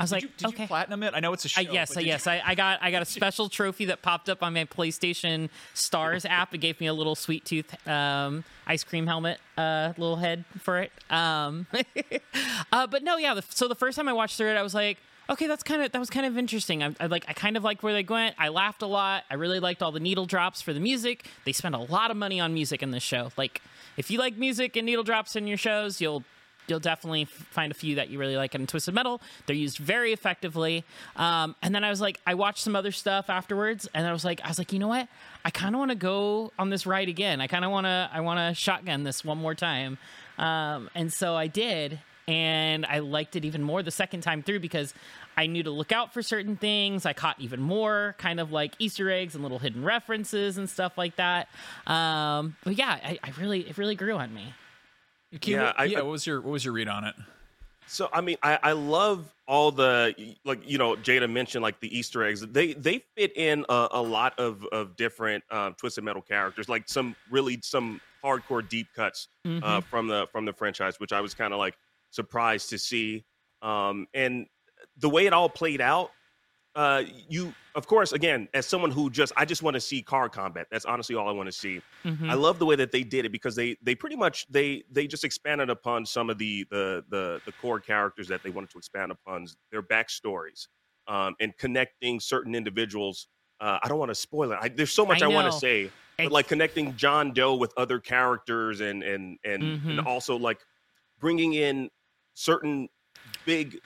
I 0.00 0.04
was 0.04 0.10
did 0.10 0.16
like, 0.16 0.22
you, 0.22 0.28
did 0.38 0.46
okay. 0.46 0.62
you 0.62 0.66
platinum 0.68 1.02
it? 1.02 1.12
I 1.14 1.20
know 1.20 1.32
it's 1.34 1.44
a 1.44 1.48
show. 1.48 1.60
I, 1.60 1.64
yes, 1.70 1.94
yes. 2.00 2.26
I, 2.26 2.42
I, 2.44 2.54
got 2.54 2.82
I 2.82 2.90
got 2.90 3.02
a 3.02 3.04
special 3.06 3.50
trophy 3.50 3.84
that 3.86 4.00
popped 4.00 4.30
up 4.30 4.42
on 4.42 4.54
my 4.54 4.64
PlayStation 4.64 5.50
Stars 5.74 6.24
app. 6.24 6.54
It 6.54 6.58
gave 6.58 6.80
me 6.80 6.86
a 6.86 6.94
little 6.94 7.14
sweet 7.14 7.44
tooth 7.44 7.86
um, 7.86 8.42
ice 8.66 8.82
cream 8.82 9.06
helmet, 9.06 9.38
uh, 9.58 9.92
little 9.98 10.16
head 10.16 10.46
for 10.58 10.78
it. 10.80 10.90
Um, 11.10 11.66
uh, 12.72 12.86
but 12.86 13.02
no, 13.02 13.18
yeah. 13.18 13.34
The, 13.34 13.44
so 13.50 13.68
the 13.68 13.74
first 13.74 13.96
time 13.96 14.08
I 14.08 14.14
watched 14.14 14.38
through 14.38 14.50
it, 14.50 14.56
I 14.56 14.62
was 14.62 14.74
like, 14.74 14.96
okay, 15.28 15.46
that's 15.46 15.62
kind 15.62 15.82
of 15.82 15.92
that 15.92 15.98
was 15.98 16.08
kind 16.08 16.24
of 16.24 16.38
interesting. 16.38 16.82
I, 16.82 16.94
I, 16.98 17.06
like 17.06 17.26
I 17.28 17.34
kind 17.34 17.58
of 17.58 17.62
liked 17.62 17.82
where 17.82 17.92
they 17.92 18.02
went. 18.02 18.36
I 18.38 18.48
laughed 18.48 18.80
a 18.80 18.86
lot. 18.86 19.24
I 19.30 19.34
really 19.34 19.60
liked 19.60 19.82
all 19.82 19.92
the 19.92 20.00
needle 20.00 20.24
drops 20.24 20.62
for 20.62 20.72
the 20.72 20.80
music. 20.80 21.26
They 21.44 21.52
spend 21.52 21.74
a 21.74 21.78
lot 21.78 22.10
of 22.10 22.16
money 22.16 22.40
on 22.40 22.54
music 22.54 22.82
in 22.82 22.90
this 22.90 23.02
show. 23.02 23.32
Like 23.36 23.60
if 23.98 24.10
you 24.10 24.18
like 24.18 24.38
music 24.38 24.76
and 24.76 24.86
needle 24.86 25.04
drops 25.04 25.36
in 25.36 25.46
your 25.46 25.58
shows, 25.58 26.00
you'll 26.00 26.24
you'll 26.70 26.80
definitely 26.80 27.24
find 27.24 27.70
a 27.72 27.74
few 27.74 27.96
that 27.96 28.08
you 28.08 28.18
really 28.18 28.36
like 28.36 28.54
in 28.54 28.66
Twisted 28.66 28.94
Metal. 28.94 29.20
They're 29.46 29.56
used 29.56 29.78
very 29.78 30.12
effectively. 30.12 30.84
Um, 31.16 31.56
and 31.62 31.74
then 31.74 31.84
I 31.84 31.90
was 31.90 32.00
like, 32.00 32.20
I 32.26 32.34
watched 32.34 32.62
some 32.62 32.76
other 32.76 32.92
stuff 32.92 33.28
afterwards, 33.28 33.88
and 33.92 34.06
I 34.06 34.12
was 34.12 34.24
like, 34.24 34.40
I 34.44 34.48
was 34.48 34.58
like, 34.58 34.72
you 34.72 34.78
know 34.78 34.88
what? 34.88 35.08
I 35.44 35.50
kind 35.50 35.74
of 35.74 35.78
want 35.80 35.90
to 35.90 35.96
go 35.96 36.52
on 36.58 36.70
this 36.70 36.86
ride 36.86 37.08
again. 37.08 37.40
I 37.40 37.46
kind 37.46 37.64
of 37.64 37.70
want 37.70 37.86
to, 37.86 38.10
I 38.12 38.20
want 38.20 38.38
to 38.38 38.54
shotgun 38.58 39.04
this 39.04 39.24
one 39.24 39.38
more 39.38 39.54
time. 39.54 39.98
Um, 40.38 40.88
and 40.94 41.12
so 41.12 41.34
I 41.34 41.48
did, 41.48 41.98
and 42.30 42.86
I 42.86 43.00
liked 43.00 43.36
it 43.36 43.44
even 43.44 43.62
more 43.62 43.82
the 43.82 43.90
second 43.90 44.20
time 44.20 44.42
through 44.42 44.60
because 44.60 44.94
I 45.36 45.46
knew 45.46 45.62
to 45.62 45.70
look 45.70 45.90
out 45.90 46.14
for 46.14 46.22
certain 46.22 46.56
things. 46.56 47.04
I 47.04 47.12
caught 47.12 47.40
even 47.40 47.60
more 47.60 48.14
kind 48.18 48.38
of 48.38 48.52
like 48.52 48.74
Easter 48.78 49.10
eggs 49.10 49.34
and 49.34 49.42
little 49.42 49.58
hidden 49.58 49.84
references 49.84 50.56
and 50.56 50.68
stuff 50.68 50.96
like 50.96 51.16
that. 51.16 51.48
Um, 51.86 52.56
but 52.62 52.76
yeah, 52.76 52.98
I, 53.02 53.18
I, 53.22 53.32
really 53.38 53.68
it 53.68 53.78
really 53.78 53.96
grew 53.96 54.14
on 54.14 54.32
me. 54.32 54.54
Yeah, 55.42 55.72
I, 55.76 55.84
yeah. 55.84 55.98
What 55.98 56.12
was 56.12 56.26
your 56.26 56.40
what 56.40 56.52
was 56.52 56.64
your 56.64 56.74
read 56.74 56.88
on 56.88 57.04
it? 57.04 57.14
So 57.86 58.08
I 58.12 58.20
mean, 58.20 58.36
I, 58.42 58.58
I 58.62 58.72
love 58.72 59.32
all 59.48 59.72
the 59.72 60.14
like 60.44 60.68
you 60.68 60.78
know 60.78 60.94
Jada 60.94 61.30
mentioned 61.30 61.62
like 61.62 61.80
the 61.80 61.96
Easter 61.96 62.22
eggs. 62.22 62.40
They 62.40 62.72
they 62.74 63.02
fit 63.16 63.36
in 63.36 63.64
a, 63.68 63.88
a 63.92 64.02
lot 64.02 64.38
of 64.38 64.64
of 64.70 64.96
different 64.96 65.42
um, 65.50 65.74
Twisted 65.74 66.04
Metal 66.04 66.22
characters, 66.22 66.68
like 66.68 66.88
some 66.88 67.16
really 67.30 67.58
some 67.62 68.00
hardcore 68.24 68.66
deep 68.66 68.86
cuts 68.94 69.28
uh, 69.44 69.48
mm-hmm. 69.48 69.64
uh, 69.64 69.80
from 69.80 70.06
the 70.06 70.28
from 70.30 70.44
the 70.44 70.52
franchise, 70.52 71.00
which 71.00 71.12
I 71.12 71.20
was 71.20 71.34
kind 71.34 71.52
of 71.52 71.58
like 71.58 71.76
surprised 72.10 72.70
to 72.70 72.78
see. 72.78 73.24
Um, 73.62 74.06
and 74.14 74.46
the 74.96 75.10
way 75.10 75.26
it 75.26 75.32
all 75.32 75.48
played 75.48 75.80
out, 75.80 76.12
uh, 76.74 77.02
you 77.28 77.52
of 77.74 77.86
course 77.86 78.12
again 78.12 78.48
as 78.54 78.66
someone 78.66 78.90
who 78.90 79.10
just 79.10 79.32
I 79.36 79.44
just 79.44 79.62
want 79.62 79.74
to 79.74 79.80
see 79.80 80.02
car 80.02 80.28
combat. 80.28 80.66
That's 80.70 80.84
honestly 80.84 81.16
all 81.16 81.28
I 81.28 81.32
want 81.32 81.48
to 81.48 81.52
see. 81.52 81.80
Mm-hmm. 82.04 82.30
I 82.30 82.34
love 82.34 82.58
the 82.58 82.66
way 82.66 82.76
that 82.76 82.92
they 82.92 83.02
did 83.02 83.24
it 83.24 83.32
because 83.32 83.56
they 83.56 83.76
they 83.82 83.94
pretty 83.94 84.16
much 84.16 84.46
they 84.48 84.84
they 84.90 85.06
just 85.06 85.24
expanded 85.24 85.70
upon 85.70 86.06
some 86.06 86.30
of 86.30 86.38
the 86.38 86.66
the 86.70 87.04
the, 87.08 87.40
the 87.44 87.52
core 87.52 87.80
characters 87.80 88.28
that 88.28 88.42
they 88.42 88.50
wanted 88.50 88.70
to 88.70 88.78
expand 88.78 89.10
upon 89.10 89.46
their 89.72 89.82
backstories 89.82 90.68
um, 91.08 91.34
and 91.40 91.56
connecting 91.58 92.20
certain 92.20 92.54
individuals. 92.54 93.26
Uh, 93.60 93.78
I 93.82 93.88
don't 93.88 93.98
want 93.98 94.10
to 94.10 94.14
spoil 94.14 94.52
it. 94.52 94.58
I, 94.60 94.68
there's 94.68 94.92
so 94.92 95.04
much 95.04 95.22
I, 95.22 95.26
I 95.26 95.28
want 95.28 95.52
to 95.52 95.58
say, 95.58 95.90
but 96.16 96.32
like 96.32 96.48
connecting 96.48 96.96
John 96.96 97.32
Doe 97.32 97.56
with 97.56 97.74
other 97.76 97.98
characters 97.98 98.80
and 98.80 99.02
and 99.02 99.38
and 99.44 99.62
mm-hmm. 99.62 99.90
and 99.90 100.00
also 100.00 100.36
like 100.36 100.60
bringing 101.18 101.54
in 101.54 101.90
certain 102.34 102.88
big 103.44 103.78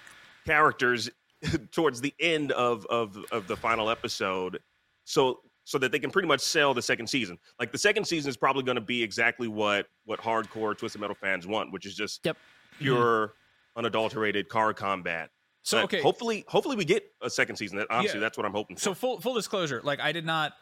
characters 0.45 1.11
towards 1.73 2.01
the 2.01 2.15
end 2.21 2.53
of, 2.53 2.87
of 2.87 3.17
of 3.33 3.47
the 3.47 3.57
final 3.57 3.91
episode 3.91 4.59
so 5.05 5.41
so 5.65 5.79
that 5.79 5.93
they 5.93 5.99
can 5.99 6.11
pretty 6.11 6.29
much 6.29 6.41
sell 6.41 6.75
the 6.75 6.83
second 6.83 7.07
season 7.07 7.39
like 7.59 7.73
the 7.73 7.79
second 7.79 8.05
season 8.05 8.29
is 8.29 8.37
probably 8.37 8.63
going 8.63 8.77
to 8.77 8.81
be 8.81 9.03
exactly 9.03 9.49
what 9.49 9.87
what 10.05 10.21
hardcore 10.21 10.77
twisted 10.77 11.01
metal 11.01 11.17
fans 11.17 11.47
want 11.47 11.73
which 11.73 11.87
is 11.87 11.95
just 11.95 12.25
yep. 12.25 12.37
pure 12.79 13.29
mm-hmm. 13.29 13.79
unadulterated 13.79 14.49
car 14.49 14.73
combat 14.75 15.31
so 15.63 15.81
okay 15.81 16.01
hopefully 16.01 16.45
hopefully 16.49 16.77
we 16.77 16.85
get 16.85 17.05
a 17.23 17.31
second 17.31 17.57
season 17.57 17.79
that 17.79 17.87
honestly 17.91 18.19
yeah. 18.19 18.21
that's 18.21 18.37
what 18.37 18.47
i'm 18.47 18.53
hoping 18.53 18.77
for. 18.77 18.83
so 18.83 18.95
full 18.95 19.21
full 19.21 19.35
disclosure 19.35 19.81
like 19.85 20.01
i 20.01 20.13
did 20.13 20.27
not 20.27 20.53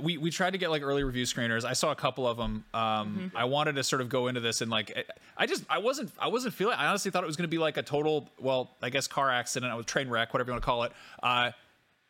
we 0.00 0.16
we 0.16 0.30
tried 0.30 0.52
to 0.52 0.58
get 0.58 0.70
like 0.70 0.82
early 0.82 1.04
review 1.04 1.24
screeners. 1.24 1.64
I 1.64 1.74
saw 1.74 1.90
a 1.90 1.94
couple 1.94 2.26
of 2.26 2.36
them. 2.36 2.64
Um, 2.72 2.80
mm-hmm. 2.80 3.36
I 3.36 3.44
wanted 3.44 3.76
to 3.76 3.84
sort 3.84 4.00
of 4.00 4.08
go 4.08 4.28
into 4.28 4.40
this 4.40 4.60
and 4.60 4.70
like 4.70 5.06
I 5.36 5.46
just 5.46 5.64
I 5.68 5.78
wasn't 5.78 6.10
I 6.18 6.28
wasn't 6.28 6.54
feeling. 6.54 6.76
I 6.78 6.86
honestly 6.86 7.10
thought 7.10 7.22
it 7.22 7.26
was 7.26 7.36
going 7.36 7.48
to 7.48 7.54
be 7.54 7.58
like 7.58 7.76
a 7.76 7.82
total 7.82 8.30
well 8.38 8.76
I 8.82 8.90
guess 8.90 9.06
car 9.06 9.30
accident, 9.30 9.78
a 9.78 9.82
train 9.84 10.08
wreck, 10.08 10.32
whatever 10.32 10.50
you 10.50 10.52
want 10.54 10.62
to 10.62 10.66
call 10.66 10.82
it. 10.84 10.92
Uh, 11.22 11.50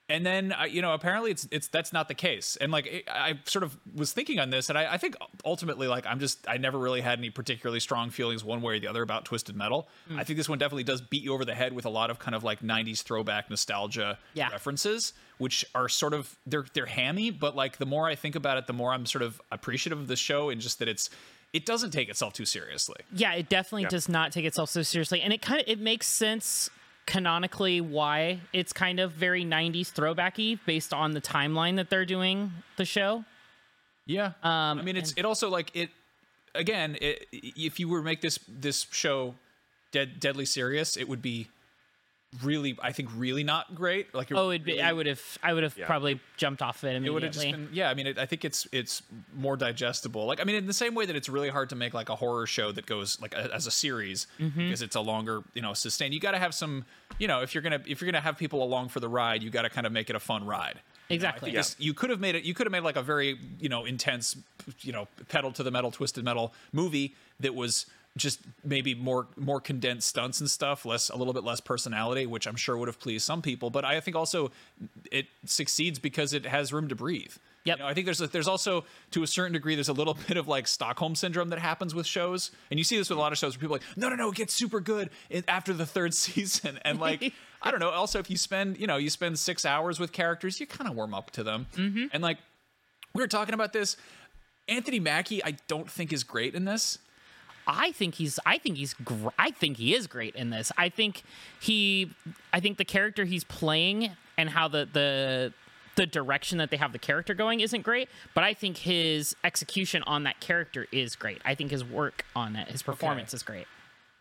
and 0.08 0.24
then 0.24 0.52
uh, 0.52 0.64
you 0.64 0.82
know 0.82 0.92
apparently 0.92 1.30
it's 1.30 1.48
it's 1.50 1.68
that's 1.68 1.92
not 1.92 2.08
the 2.08 2.14
case 2.14 2.56
and 2.60 2.70
like 2.70 2.86
it, 2.86 3.04
i 3.08 3.38
sort 3.44 3.62
of 3.62 3.76
was 3.94 4.12
thinking 4.12 4.38
on 4.38 4.50
this 4.50 4.68
and 4.68 4.78
I, 4.78 4.94
I, 4.94 4.98
think 4.98 5.16
ultimately 5.44 5.88
like 5.88 6.06
i'm 6.06 6.20
just 6.20 6.46
i 6.48 6.56
never 6.56 6.78
really 6.78 7.00
had 7.00 7.18
any 7.18 7.30
particularly 7.30 7.80
strong 7.80 8.10
feelings 8.10 8.44
one 8.44 8.60
way 8.60 8.76
or 8.76 8.80
the 8.80 8.86
other 8.86 9.02
about 9.02 9.24
twisted 9.24 9.56
metal 9.56 9.88
mm. 10.10 10.18
i 10.18 10.24
think 10.24 10.36
this 10.36 10.48
one 10.48 10.58
definitely 10.58 10.84
does 10.84 11.00
beat 11.00 11.22
you 11.22 11.32
over 11.32 11.44
the 11.44 11.54
head 11.54 11.72
with 11.72 11.86
a 11.86 11.90
lot 11.90 12.10
of 12.10 12.18
kind 12.18 12.34
of 12.34 12.44
like 12.44 12.60
90s 12.60 13.02
throwback 13.02 13.48
nostalgia 13.48 14.18
yeah. 14.34 14.50
references 14.50 15.12
which 15.38 15.64
are 15.74 15.88
sort 15.88 16.12
of 16.12 16.36
they're 16.46 16.66
they're 16.74 16.86
hammy 16.86 17.30
but 17.30 17.56
like 17.56 17.78
the 17.78 17.86
more 17.86 18.06
i 18.06 18.14
think 18.14 18.34
about 18.34 18.58
it 18.58 18.66
the 18.66 18.72
more 18.72 18.92
i'm 18.92 19.06
sort 19.06 19.22
of 19.22 19.40
appreciative 19.50 19.98
of 19.98 20.06
the 20.06 20.16
show 20.16 20.50
and 20.50 20.60
just 20.60 20.78
that 20.78 20.88
it's 20.88 21.10
it 21.52 21.64
doesn't 21.64 21.92
take 21.92 22.08
itself 22.08 22.32
too 22.32 22.44
seriously. 22.44 22.96
Yeah, 23.14 23.32
it 23.34 23.48
definitely 23.48 23.84
yeah. 23.84 23.90
does 23.90 24.08
not 24.08 24.32
take 24.32 24.44
itself 24.44 24.70
so 24.70 24.82
seriously, 24.82 25.22
and 25.22 25.32
it 25.32 25.40
kind 25.40 25.60
of 25.60 25.68
it 25.68 25.78
makes 25.78 26.08
sense 26.08 26.68
canonically 27.06 27.80
why 27.80 28.40
it's 28.52 28.72
kind 28.72 28.98
of 29.00 29.12
very 29.12 29.44
90s 29.44 29.92
throwbacky 29.92 30.58
based 30.66 30.92
on 30.92 31.12
the 31.12 31.20
timeline 31.20 31.76
that 31.76 31.90
they're 31.90 32.04
doing 32.06 32.52
the 32.76 32.84
show. 32.84 33.24
Yeah. 34.06 34.32
Um, 34.42 34.78
I 34.78 34.82
mean, 34.82 34.96
it's 34.96 35.10
and- 35.10 35.18
it 35.20 35.24
also 35.24 35.48
like 35.48 35.70
it 35.74 35.90
again. 36.54 36.96
It, 37.00 37.26
if 37.32 37.78
you 37.80 37.88
were 37.88 37.98
to 37.98 38.04
make 38.04 38.20
this 38.20 38.38
this 38.48 38.86
show 38.90 39.34
dead 39.92 40.20
deadly 40.20 40.44
serious, 40.44 40.96
it 40.96 41.08
would 41.08 41.22
be 41.22 41.48
really, 42.42 42.76
I 42.82 42.92
think, 42.92 43.08
really 43.16 43.44
not 43.44 43.74
great. 43.74 44.14
Like, 44.14 44.32
Oh, 44.32 44.50
it'd 44.50 44.64
be, 44.64 44.80
I 44.82 44.92
would 44.92 45.06
have, 45.06 45.20
I 45.42 45.52
would 45.54 45.62
have 45.62 45.76
Yeah. 45.78 45.86
probably 45.86 46.20
jumped 46.36 46.62
off 46.62 46.82
of 46.82 46.88
it 46.90 46.96
it 47.04 47.10
would 47.10 47.22
have 47.22 47.34
immediately. 47.36 47.52
just 47.52 47.70
been 47.70 47.76
yeah 47.76 47.88
i 47.90 47.94
mean 47.94 48.08
it, 48.08 48.18
i 48.18 48.26
think 48.26 48.44
it's 48.44 48.66
it's 48.72 49.02
more 49.36 49.56
digestible 49.56 50.26
like 50.26 50.40
i 50.40 50.44
mean 50.44 50.56
in 50.56 50.66
the 50.66 50.72
same 50.72 50.94
way 50.96 51.06
that 51.06 51.14
it's 51.14 51.28
really 51.28 51.48
hard 51.48 51.68
to 51.68 51.76
make 51.76 51.94
like 51.94 52.08
a 52.08 52.16
horror 52.16 52.44
show 52.46 52.72
that 52.72 52.86
goes 52.86 53.20
like 53.20 53.32
a, 53.34 53.54
as 53.54 53.66
a 53.68 53.70
series 53.70 54.26
Mm-hmm. 54.40 54.58
because 54.58 54.82
it's 54.82 54.96
a 54.96 55.00
longer 55.00 55.42
you 55.54 55.62
know 55.62 55.74
sustained 55.74 56.12
you 56.12 56.18
got 56.20 56.32
to 56.32 56.38
have 56.40 56.52
some 56.54 56.84
you 57.18 57.28
know 57.28 57.40
if 57.42 57.54
you're 57.54 57.62
gonna 57.62 57.80
if 57.86 58.00
you're 58.00 58.10
gonna 58.10 58.20
have 58.20 58.36
people 58.36 58.62
along 58.64 58.88
for 58.88 58.98
the 59.00 59.08
ride 59.08 59.42
you 59.44 59.50
got 59.50 59.62
to 59.62 59.70
kind 59.70 59.86
of 59.86 59.92
make 59.92 60.10
it 60.10 60.16
a 60.16 60.20
fun 60.20 60.44
ride 60.44 60.74
You 60.76 60.80
know, 60.80 61.10
I 61.10 61.14
Exactly. 61.14 61.46
think 61.52 61.56
this- 61.58 61.76
you 61.78 61.94
could 61.94 62.10
have 62.10 62.20
made 62.20 62.34
it 62.34 62.42
you 62.44 62.52
could 62.54 62.66
have 62.66 62.72
made 62.72 62.82
like 62.82 62.96
a 62.96 63.02
very 63.02 63.38
you 63.60 63.68
know 63.68 63.84
intense 63.84 64.36
you 64.80 64.92
know 64.92 65.06
pedal 65.28 65.52
to 65.52 65.62
the 65.62 65.70
metal 65.70 65.90
twisted 65.92 66.24
metal 66.24 66.52
movie 66.72 67.14
that 67.40 67.54
was 67.54 67.86
just 68.16 68.40
maybe 68.64 68.94
more 68.94 69.26
more 69.36 69.60
condensed 69.60 70.08
stunts 70.08 70.40
and 70.40 70.48
stuff 70.48 70.84
less 70.86 71.08
a 71.10 71.16
little 71.16 71.32
bit 71.32 71.42
less 71.42 71.60
personality 71.60 72.26
which 72.26 72.46
i'm 72.46 72.54
sure 72.54 72.76
would 72.76 72.86
have 72.86 73.00
pleased 73.00 73.24
some 73.24 73.42
people 73.42 73.70
but 73.70 73.84
i 73.84 73.98
think 74.00 74.16
also 74.16 74.52
it 75.10 75.26
succeeds 75.44 75.98
because 75.98 76.32
it 76.32 76.46
has 76.46 76.72
room 76.72 76.88
to 76.88 76.94
breathe 76.94 77.32
Yep. 77.66 77.78
You 77.78 77.82
know, 77.82 77.88
I 77.88 77.94
think 77.94 78.04
there's 78.04 78.20
a, 78.20 78.26
there's 78.26 78.46
also 78.46 78.84
to 79.12 79.22
a 79.22 79.26
certain 79.26 79.54
degree 79.54 79.74
there's 79.74 79.88
a 79.88 79.94
little 79.94 80.18
bit 80.28 80.36
of 80.36 80.46
like 80.46 80.66
Stockholm 80.68 81.14
syndrome 81.14 81.48
that 81.48 81.58
happens 81.58 81.94
with 81.94 82.06
shows, 82.06 82.50
and 82.70 82.78
you 82.78 82.84
see 82.84 82.98
this 82.98 83.08
with 83.08 83.16
a 83.16 83.20
lot 83.22 83.32
of 83.32 83.38
shows 83.38 83.54
where 83.56 83.60
people 83.62 83.76
are 83.76 83.78
like 83.78 83.96
no 83.96 84.10
no 84.10 84.16
no 84.16 84.28
it 84.28 84.34
gets 84.34 84.52
super 84.52 84.80
good 84.80 85.08
after 85.48 85.72
the 85.72 85.86
third 85.86 86.12
season, 86.24 86.78
and 86.84 87.00
like 87.00 87.32
I 87.62 87.70
don't 87.70 87.80
know. 87.80 87.88
Also, 87.88 88.18
if 88.18 88.28
you 88.28 88.36
spend 88.36 88.76
you 88.78 88.86
know 88.86 88.98
you 88.98 89.08
spend 89.08 89.38
six 89.38 89.64
hours 89.64 89.98
with 89.98 90.12
characters, 90.12 90.60
you 90.60 90.66
kind 90.66 90.90
of 90.90 90.94
warm 90.94 91.14
up 91.14 91.30
to 91.30 91.42
them, 91.42 91.64
Mm-hmm. 91.76 92.08
and 92.12 92.22
like 92.22 92.36
we 93.14 93.22
were 93.22 93.28
talking 93.28 93.54
about 93.54 93.72
this. 93.72 93.96
Anthony 94.68 95.00
Mackie, 95.00 95.42
I 95.42 95.56
don't 95.66 95.90
think 95.90 96.12
is 96.12 96.22
great 96.22 96.54
in 96.54 96.66
this. 96.66 96.98
I 97.66 97.92
think 97.92 98.14
he's 98.16 98.38
I 98.44 98.58
think 98.58 98.76
he's 98.76 98.94
gr- 98.94 99.28
I 99.38 99.50
think 99.50 99.76
he 99.78 99.94
is 99.94 100.06
great 100.06 100.34
in 100.34 100.50
this. 100.50 100.70
I 100.76 100.88
think 100.88 101.22
he 101.60 102.10
I 102.52 102.60
think 102.60 102.78
the 102.78 102.84
character 102.84 103.24
he's 103.24 103.44
playing 103.44 104.10
and 104.36 104.50
how 104.50 104.68
the 104.68 104.88
the 104.92 105.52
the 105.96 106.06
direction 106.06 106.58
that 106.58 106.70
they 106.70 106.76
have 106.76 106.92
the 106.92 106.98
character 106.98 107.34
going 107.34 107.60
isn't 107.60 107.82
great, 107.82 108.08
but 108.34 108.42
I 108.42 108.52
think 108.52 108.78
his 108.78 109.36
execution 109.44 110.02
on 110.08 110.24
that 110.24 110.40
character 110.40 110.86
is 110.90 111.14
great. 111.14 111.40
I 111.44 111.54
think 111.54 111.70
his 111.70 111.84
work 111.84 112.24
on 112.34 112.56
it, 112.56 112.68
his 112.68 112.82
performance 112.82 113.32
is 113.32 113.42
great. 113.44 113.66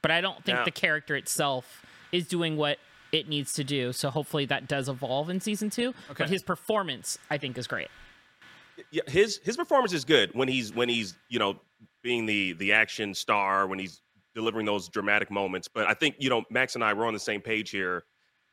But 0.03 0.11
I 0.11 0.21
don't 0.21 0.43
think 0.43 0.59
Now- 0.59 0.65
the 0.65 0.71
character 0.71 1.15
itself 1.15 1.83
is 2.11 2.27
doing 2.27 2.57
what 2.57 2.77
it 3.11 3.27
needs 3.27 3.53
to 3.53 3.63
do. 3.63 3.91
So 3.93 4.09
hopefully 4.11 4.45
that 4.45 4.67
does 4.67 4.87
evolve 4.89 5.29
in 5.29 5.39
season 5.39 5.69
2. 5.71 5.89
Okay. 5.89 5.95
But 6.17 6.29
his 6.29 6.43
performance 6.43 7.17
I 7.29 7.37
think 7.39 7.57
is 7.57 7.65
great. 7.67 7.87
yeah, 8.91 9.01
his 9.07 9.39
his 9.43 9.57
performance 9.57 9.93
is 9.93 10.05
good 10.05 10.33
when 10.35 10.47
he's 10.47 10.73
when 10.73 10.89
he's 10.89 11.15
you 11.29 11.39
know 11.39 11.59
being 12.03 12.25
the 12.25 12.53
the 12.53 12.73
action 12.73 13.13
star 13.13 13.65
when 13.67 13.79
he's 13.79 14.01
delivering 14.35 14.65
those 14.65 14.89
dramatic 14.89 15.31
moments. 15.31 15.67
But 15.67 15.87
I 15.87 15.93
think 15.93 16.15
you 16.19 16.29
know 16.29 16.43
Max 16.51 16.75
and 16.75 16.83
I 16.83 16.93
were 16.93 17.05
on 17.05 17.13
the 17.13 17.19
same 17.19 17.41
page 17.41 17.71
here. 17.71 18.03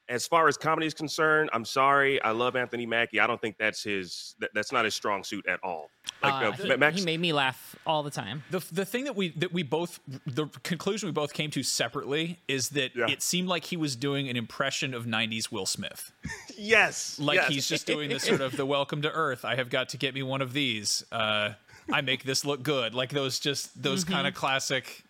As 0.08 0.26
far 0.26 0.48
as 0.48 0.56
comedy 0.56 0.88
is 0.88 0.94
concerned, 0.94 1.50
I'm 1.52 1.64
sorry. 1.64 2.20
I 2.22 2.32
love 2.32 2.56
Anthony 2.56 2.84
Mackie. 2.84 3.20
I 3.20 3.28
don't 3.28 3.40
think 3.40 3.56
that's 3.58 3.84
his. 3.84 4.34
That, 4.40 4.50
that's 4.54 4.72
not 4.72 4.84
his 4.84 4.92
strong 4.92 5.22
suit 5.22 5.46
at 5.46 5.60
all. 5.62 5.88
Like 6.20 6.32
Uh, 6.32 6.48
uh, 6.48 6.52
he, 6.52 6.76
Max, 6.76 6.98
he 6.98 7.04
made 7.04 7.20
me 7.20 7.32
laugh 7.32 7.76
all 7.86 8.02
the 8.02 8.10
time. 8.10 8.42
The 8.50 8.58
the 8.72 8.84
thing 8.84 9.04
that 9.04 9.14
we 9.14 9.28
that 9.36 9.52
we 9.52 9.62
both 9.62 10.00
the 10.26 10.46
conclusion 10.64 11.06
we 11.06 11.12
both 11.12 11.32
came 11.32 11.52
to 11.52 11.62
separately 11.62 12.40
is 12.48 12.70
that 12.70 12.90
Yeah. 12.96 13.06
it 13.08 13.22
seemed 13.22 13.46
like 13.48 13.66
he 13.66 13.76
was 13.76 13.94
doing 13.94 14.28
an 14.28 14.36
impression 14.36 14.94
of 14.94 15.06
90s 15.06 15.52
Will 15.52 15.64
Smith. 15.66 16.10
yes, 16.58 17.16
like 17.20 17.36
yes. 17.36 17.48
he's 17.48 17.68
just 17.68 17.86
doing 17.86 18.08
the 18.10 18.18
sort 18.18 18.40
of 18.40 18.56
the 18.56 18.66
welcome 18.66 19.02
to 19.02 19.12
earth 19.12 19.44
i 19.44 19.54
have 19.54 19.70
got 19.70 19.90
to 19.90 19.96
get 19.96 20.12
me 20.14 20.22
one 20.24 20.42
of 20.42 20.52
these 20.52 21.04
uh 21.12 21.50
i 21.92 22.00
make 22.00 22.24
this 22.24 22.44
look 22.44 22.62
good 22.62 22.94
like 22.94 23.10
those 23.10 23.38
just 23.38 23.82
those 23.82 24.04
kind 24.04 24.26
of 24.26 24.34
classic 24.34 25.04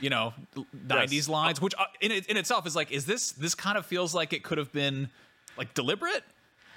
you 0.00 0.10
know 0.10 0.34
90s 0.86 1.28
lines 1.28 1.60
which 1.60 1.74
uh, 1.78 1.84
in, 2.00 2.12
in 2.12 2.36
itself 2.36 2.66
is 2.66 2.76
like 2.76 2.90
is 2.90 3.06
this 3.06 3.32
this 3.32 3.54
kind 3.54 3.78
of 3.78 3.86
feels 3.86 4.14
like 4.14 4.32
it 4.32 4.42
could 4.42 4.58
have 4.58 4.72
been 4.72 5.08
like 5.56 5.72
deliberate 5.74 6.24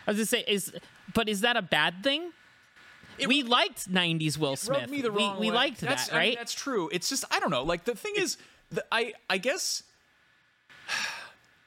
I 0.08 0.12
was 0.12 0.18
gonna 0.18 0.26
say 0.26 0.44
is, 0.48 0.74
but 1.14 1.30
is 1.30 1.42
that 1.42 1.56
a 1.56 1.62
bad 1.62 2.04
thing? 2.04 2.32
we 3.28 3.44
liked 3.44 3.92
'90s 3.92 4.38
Will 4.38 4.50
rubbed 4.52 4.60
Smith. 4.60 4.90
me 4.90 5.02
the 5.02 5.12
we, 5.12 5.22
wrong 5.24 5.40
we 5.40 5.50
way. 5.50 5.56
liked 5.56 5.82
that's, 5.82 6.08
that, 6.08 6.16
I 6.16 6.20
mean, 6.20 6.30
right? 6.30 6.38
that's 6.38 6.54
true 6.54 6.90
it's 6.92 7.10
just 7.10 7.26
i 7.32 7.40
don't 7.40 7.52
know 7.52 7.64
like 7.64 7.84
the 7.84 7.96
thing 7.96 8.14
is 8.16 8.38
the, 8.72 8.84
i 8.92 9.14
i 9.30 9.38
guess 9.38 9.84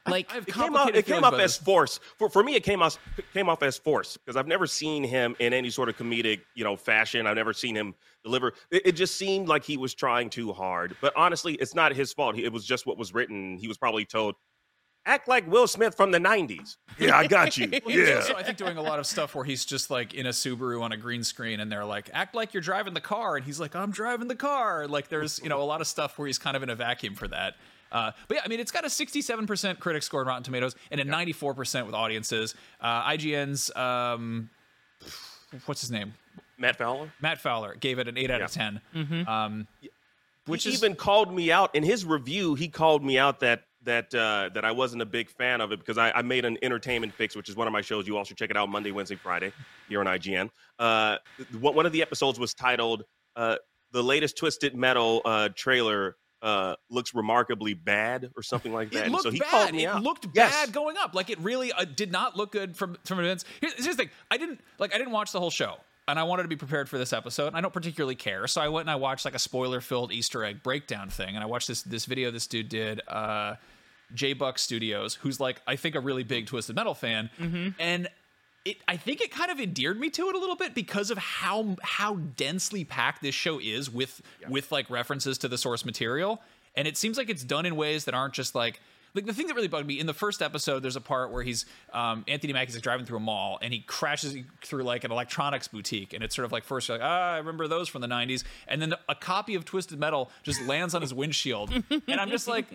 like 0.08 0.30
I 0.30 0.34
have 0.34 0.48
it 0.48 0.52
came 0.52 0.62
off. 0.62 0.68
complicated 0.70 0.98
It 0.98 1.12
came 1.12 1.24
off 1.24 1.34
as 1.34 1.56
force. 1.56 2.00
For 2.18 2.28
for 2.28 2.42
me, 2.42 2.54
it 2.54 2.64
came 2.64 2.82
off 2.82 2.98
came 3.32 3.48
off 3.48 3.62
as 3.62 3.78
force 3.78 4.16
because 4.16 4.36
I've 4.36 4.48
never 4.48 4.66
seen 4.66 5.04
him 5.04 5.36
in 5.38 5.52
any 5.52 5.70
sort 5.70 5.88
of 5.88 5.96
comedic 5.96 6.40
you 6.54 6.64
know 6.64 6.76
fashion. 6.76 7.26
I've 7.26 7.36
never 7.36 7.52
seen 7.52 7.76
him 7.76 7.94
deliver. 8.24 8.52
It, 8.70 8.82
it 8.86 8.92
just 8.92 9.16
seemed 9.16 9.48
like 9.48 9.64
he 9.64 9.76
was 9.76 9.94
trying 9.94 10.30
too 10.30 10.52
hard. 10.52 10.96
But 11.00 11.12
honestly, 11.16 11.54
it's 11.54 11.74
not 11.74 11.94
his 11.94 12.12
fault. 12.12 12.36
It 12.36 12.52
was 12.52 12.64
just 12.64 12.86
what 12.86 12.98
was 12.98 13.14
written. 13.14 13.56
He 13.58 13.68
was 13.68 13.78
probably 13.78 14.04
told, 14.04 14.34
"Act 15.06 15.28
like 15.28 15.48
Will 15.48 15.68
Smith 15.68 15.96
from 15.96 16.10
the 16.10 16.18
'90s." 16.18 16.76
Yeah, 16.98 17.16
I 17.16 17.28
got 17.28 17.56
you. 17.56 17.68
He's 17.86 18.08
yeah. 18.08 18.16
also, 18.16 18.34
I 18.34 18.42
think, 18.42 18.58
doing 18.58 18.78
a 18.78 18.82
lot 18.82 18.98
of 18.98 19.06
stuff 19.06 19.34
where 19.34 19.44
he's 19.44 19.64
just 19.64 19.90
like 19.90 20.14
in 20.14 20.26
a 20.26 20.30
Subaru 20.30 20.82
on 20.82 20.90
a 20.90 20.96
green 20.96 21.22
screen, 21.22 21.60
and 21.60 21.70
they're 21.70 21.84
like, 21.84 22.10
"Act 22.12 22.34
like 22.34 22.54
you're 22.54 22.60
driving 22.60 22.94
the 22.94 23.00
car," 23.00 23.36
and 23.36 23.44
he's 23.44 23.60
like, 23.60 23.76
"I'm 23.76 23.92
driving 23.92 24.26
the 24.26 24.36
car." 24.36 24.88
Like, 24.88 25.08
there's 25.08 25.40
you 25.42 25.48
know 25.48 25.62
a 25.62 25.64
lot 25.64 25.80
of 25.80 25.86
stuff 25.86 26.18
where 26.18 26.26
he's 26.26 26.38
kind 26.38 26.56
of 26.56 26.64
in 26.64 26.70
a 26.70 26.74
vacuum 26.74 27.14
for 27.14 27.28
that. 27.28 27.54
Uh, 27.92 28.10
but 28.26 28.36
yeah, 28.36 28.40
I 28.44 28.48
mean, 28.48 28.58
it's 28.58 28.72
got 28.72 28.84
a 28.84 28.88
67% 28.88 29.78
critic 29.78 30.02
score 30.02 30.22
on 30.22 30.26
Rotten 30.26 30.42
Tomatoes 30.42 30.74
and 30.90 31.00
a 31.00 31.04
94% 31.04 31.86
with 31.86 31.94
audiences. 31.94 32.54
Uh, 32.80 33.02
IGN's 33.04 33.74
um, 33.76 34.50
what's 35.66 35.80
his 35.82 35.90
name? 35.90 36.14
Matt 36.58 36.76
Fowler. 36.76 37.12
Matt 37.20 37.40
Fowler 37.40 37.74
gave 37.74 37.98
it 37.98 38.08
an 38.08 38.16
eight 38.16 38.30
out 38.30 38.40
of 38.40 38.54
Yeah. 38.56 38.78
10. 38.94 39.26
Um, 39.28 39.66
which 40.46 40.64
he 40.64 40.70
is 40.70 40.82
even 40.82 40.96
called 40.96 41.32
me 41.32 41.52
out 41.52 41.74
in 41.74 41.82
his 41.84 42.04
review. 42.04 42.54
He 42.54 42.68
called 42.68 43.04
me 43.04 43.18
out 43.18 43.40
that 43.40 43.64
that 43.84 44.12
uh, 44.14 44.48
that 44.54 44.64
I 44.64 44.72
wasn't 44.72 45.02
a 45.02 45.06
big 45.06 45.28
fan 45.28 45.60
of 45.60 45.70
it 45.72 45.78
because 45.80 45.98
I, 45.98 46.10
I 46.12 46.22
made 46.22 46.44
an 46.44 46.56
entertainment 46.62 47.12
fix, 47.14 47.36
which 47.36 47.48
is 47.48 47.56
one 47.56 47.66
of 47.66 47.72
my 47.72 47.80
shows. 47.80 48.06
You 48.08 48.16
all 48.16 48.24
should 48.24 48.36
check 48.36 48.50
it 48.50 48.56
out 48.56 48.68
Monday, 48.68 48.90
Wednesday, 48.92 49.16
Friday 49.16 49.52
here 49.88 50.00
on 50.00 50.06
IGN. 50.06 50.50
Uh, 50.78 51.18
one 51.60 51.84
of 51.86 51.92
the 51.92 52.02
episodes 52.02 52.38
was 52.40 52.54
titled 52.54 53.04
uh, 53.36 53.56
"The 53.92 54.02
latest 54.02 54.36
Twisted 54.36 54.74
Metal 54.76 55.22
uh, 55.24 55.48
trailer." 55.54 56.16
Uh, 56.42 56.74
looks 56.90 57.14
remarkably 57.14 57.72
bad, 57.72 58.30
or 58.36 58.42
something 58.42 58.72
like 58.72 58.90
that. 58.90 59.06
It 59.06 59.10
looked 59.12 59.22
so 59.22 59.30
he 59.30 59.38
bad. 59.38 59.48
called 59.50 59.72
me 59.72 59.84
it 59.84 59.86
out. 59.86 60.02
looked 60.02 60.26
Yes. 60.34 60.52
bad 60.52 60.72
going 60.72 60.96
up. 60.96 61.14
Like 61.14 61.30
it 61.30 61.38
really 61.38 61.70
uh, 61.72 61.84
did 61.84 62.10
not 62.10 62.36
look 62.36 62.50
good 62.50 62.76
from 62.76 62.96
from 63.04 63.20
events. 63.20 63.44
Here's, 63.60 63.74
here's 63.74 63.96
the 63.96 64.02
thing: 64.02 64.10
I 64.30 64.38
didn't 64.38 64.60
like. 64.80 64.92
I 64.92 64.98
didn't 64.98 65.12
watch 65.12 65.30
the 65.30 65.38
whole 65.38 65.50
show, 65.50 65.76
and 66.08 66.18
I 66.18 66.24
wanted 66.24 66.42
to 66.42 66.48
be 66.48 66.56
prepared 66.56 66.88
for 66.88 66.98
this 66.98 67.12
episode. 67.12 67.46
And 67.46 67.56
I 67.56 67.60
don't 67.60 67.72
particularly 67.72 68.16
care, 68.16 68.48
so 68.48 68.60
I 68.60 68.66
went 68.68 68.84
and 68.84 68.90
I 68.90 68.96
watched 68.96 69.24
like 69.24 69.36
a 69.36 69.38
spoiler-filled 69.38 70.10
Easter 70.12 70.42
egg 70.42 70.64
breakdown 70.64 71.10
thing, 71.10 71.36
and 71.36 71.44
I 71.44 71.46
watched 71.46 71.68
this 71.68 71.82
this 71.82 72.06
video 72.06 72.32
this 72.32 72.48
dude 72.48 72.68
did. 72.68 73.00
Uh, 73.06 73.54
J 74.12 74.32
Buck 74.34 74.58
Studios, 74.58 75.14
who's 75.14 75.38
like 75.38 75.62
I 75.66 75.76
think 75.76 75.94
a 75.94 76.00
really 76.00 76.24
big 76.24 76.46
Twisted 76.46 76.74
Metal 76.74 76.94
fan, 76.94 77.30
and 77.78 78.08
it 78.64 78.78
I 78.86 78.96
think 78.96 79.20
it 79.20 79.30
kind 79.30 79.50
of 79.50 79.60
endeared 79.60 79.98
me 79.98 80.10
to 80.10 80.28
it 80.28 80.34
a 80.34 80.38
little 80.38 80.56
bit 80.56 80.74
because 80.74 81.10
of 81.10 81.18
how 81.18 81.76
how 81.82 82.16
densely 82.36 82.84
packed 82.84 83.22
this 83.22 83.34
show 83.34 83.60
is 83.60 83.90
with 83.90 84.22
with 84.48 84.70
like 84.70 84.88
references 84.90 85.38
to 85.38 85.48
the 85.48 85.58
source 85.58 85.84
material. 85.84 86.40
And 86.74 86.88
it 86.88 86.96
seems 86.96 87.18
like 87.18 87.28
it's 87.28 87.44
done 87.44 87.66
in 87.66 87.76
ways 87.76 88.06
that 88.06 88.14
aren't 88.14 88.34
just 88.34 88.54
like 88.54 88.80
like 89.14 89.26
the 89.26 89.34
thing 89.34 89.46
that 89.46 89.54
really 89.54 89.68
bugged 89.68 89.86
me 89.86 89.98
in 90.00 90.06
the 90.06 90.14
first 90.14 90.40
episode 90.42 90.82
there's 90.82 90.96
a 90.96 91.00
part 91.00 91.30
where 91.30 91.42
he's 91.42 91.66
um, 91.92 92.24
anthony 92.28 92.52
mackie's 92.52 92.74
like 92.74 92.82
driving 92.82 93.04
through 93.06 93.18
a 93.18 93.20
mall 93.20 93.58
and 93.62 93.72
he 93.72 93.80
crashes 93.80 94.36
through 94.64 94.82
like 94.84 95.04
an 95.04 95.12
electronics 95.12 95.68
boutique 95.68 96.12
and 96.12 96.22
it's 96.24 96.34
sort 96.34 96.44
of 96.46 96.52
like 96.52 96.64
first 96.64 96.88
you're 96.88 96.96
like 96.98 97.06
ah 97.06 97.34
i 97.34 97.36
remember 97.38 97.68
those 97.68 97.88
from 97.88 98.00
the 98.00 98.06
90s 98.06 98.44
and 98.68 98.80
then 98.80 98.94
a 99.08 99.14
copy 99.14 99.54
of 99.54 99.64
twisted 99.64 99.98
metal 99.98 100.30
just 100.42 100.62
lands 100.66 100.94
on 100.94 101.02
his 101.02 101.12
windshield 101.12 101.70
and 101.90 102.20
i'm 102.20 102.30
just 102.30 102.48
like 102.48 102.66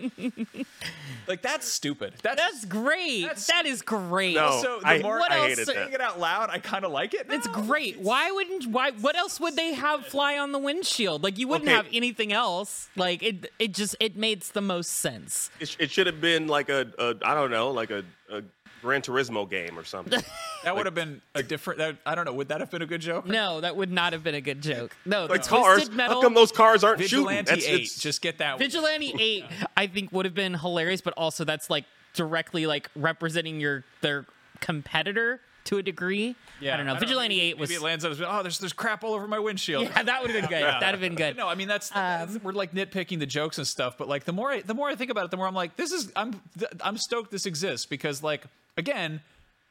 like 1.26 1.42
that's 1.42 1.66
stupid 1.66 2.14
that's, 2.22 2.40
that's 2.40 2.64
great. 2.64 3.22
That's- 3.22 3.46
that 3.48 3.66
is 3.66 3.82
great. 3.82 4.34
No, 4.34 4.60
so 4.62 4.78
the 4.80 4.86
I- 4.86 4.98
more 5.00 5.18
What 5.18 5.32
I 5.32 5.38
else- 5.38 5.48
hated 5.48 5.66
saying 5.66 5.92
it 5.92 6.00
out 6.00 6.20
loud 6.20 6.50
i 6.50 6.58
kind 6.58 6.84
of 6.84 6.92
like 6.92 7.14
it 7.14 7.26
It's 7.30 7.46
now. 7.46 7.52
great. 7.62 7.98
Why 8.00 8.30
wouldn't 8.30 8.66
why 8.66 8.90
what 8.92 9.16
else 9.16 9.40
would 9.40 9.56
they 9.56 9.74
have 9.74 10.06
fly 10.06 10.38
on 10.38 10.52
the 10.52 10.58
windshield? 10.58 11.22
Like 11.22 11.38
you 11.38 11.48
wouldn't 11.48 11.68
Okay. 11.68 11.76
have 11.76 11.86
anything 11.92 12.32
else. 12.32 12.88
Like 12.96 13.22
it 13.22 13.50
it 13.58 13.72
just 13.74 13.96
it 14.00 14.16
makes 14.16 14.50
the 14.50 14.60
most 14.60 14.90
sense. 14.90 15.50
It, 15.60 15.76
it 15.80 15.90
should 15.90 16.06
have 16.06 16.20
been 16.20 16.27
like 16.46 16.68
a, 16.68 16.86
a 16.98 17.14
I 17.22 17.34
don't 17.34 17.50
know, 17.50 17.70
like 17.70 17.90
a, 17.90 18.04
a 18.30 18.42
Gran 18.82 19.02
Turismo 19.02 19.48
game 19.48 19.78
or 19.78 19.84
something. 19.84 20.20
That 20.64 20.74
would 20.74 20.86
have 20.86 20.94
been 20.94 21.22
a 21.36 21.42
different. 21.42 21.78
That, 21.78 21.98
I 22.04 22.16
don't 22.16 22.24
know. 22.24 22.32
Would 22.32 22.48
that 22.48 22.58
have 22.60 22.68
been 22.68 22.82
a 22.82 22.86
good 22.86 23.00
joke? 23.00 23.26
No, 23.26 23.60
that 23.60 23.76
would 23.76 23.92
not 23.92 24.12
have 24.12 24.24
been 24.24 24.34
a 24.34 24.40
good 24.40 24.60
joke. 24.60 24.94
No, 25.06 25.26
like 25.26 25.44
the 25.44 25.48
cars. 25.48 25.88
Metal 25.88 26.16
How 26.16 26.20
come 26.20 26.34
those 26.34 26.50
cars 26.50 26.82
aren't 26.82 26.98
Vigilante 26.98 27.48
shooting? 27.48 27.64
eight. 27.70 27.74
it's- 27.74 27.94
Just 28.00 28.20
get 28.20 28.38
that. 28.38 28.58
Vigilante 28.58 29.14
8 29.18 29.44
I 29.76 29.86
think 29.86 30.10
would 30.12 30.24
have 30.24 30.34
been 30.34 30.54
hilarious, 30.54 31.00
but 31.00 31.14
also 31.16 31.44
that's 31.44 31.70
like 31.70 31.84
directly 32.12 32.66
like 32.66 32.90
representing 32.96 33.60
your 33.60 33.84
their 34.00 34.26
competitor 34.60 35.40
to 35.68 35.78
a 35.78 35.82
degree. 35.82 36.34
Yeah, 36.60 36.74
I 36.74 36.76
don't 36.76 36.86
know. 36.86 36.96
Vigilante 36.96 37.36
maybe, 37.36 37.48
8 37.50 37.58
was 37.58 37.68
Maybe 37.70 37.76
it 37.80 37.82
lands 37.84 38.04
on. 38.04 38.10
his- 38.10 38.20
Oh, 38.20 38.42
there's 38.42 38.58
there's 38.58 38.72
crap 38.72 39.04
all 39.04 39.14
over 39.14 39.26
my 39.28 39.38
windshield. 39.38 39.84
Yeah, 39.84 40.02
that 40.02 40.20
would 40.22 40.30
have 40.30 40.40
been 40.42 40.50
good. 40.50 40.62
That'd 40.64 40.88
have 40.88 41.00
been 41.00 41.14
good. 41.14 41.36
No, 41.36 41.48
I 41.48 41.54
mean 41.54 41.68
that's, 41.68 41.90
that's- 41.90 42.38
we're 42.42 42.52
like 42.52 42.72
nitpicking 42.72 43.18
the 43.20 43.26
jokes 43.26 43.58
and 43.58 43.66
stuff, 43.66 43.96
but 43.96 44.08
like 44.08 44.24
the 44.24 44.32
more 44.32 44.50
I, 44.50 44.60
the 44.62 44.74
more 44.74 44.88
I 44.88 44.94
think 44.96 45.10
about 45.10 45.24
it, 45.24 45.30
the 45.30 45.36
more 45.36 45.46
I'm 45.46 45.54
like, 45.54 45.76
this 45.76 45.92
is 45.92 46.12
I'm 46.16 46.40
I'm 46.80 46.96
stoked 46.98 47.30
this 47.30 47.46
exists 47.46 47.86
because 47.86 48.22
like 48.22 48.44
again, 48.76 49.20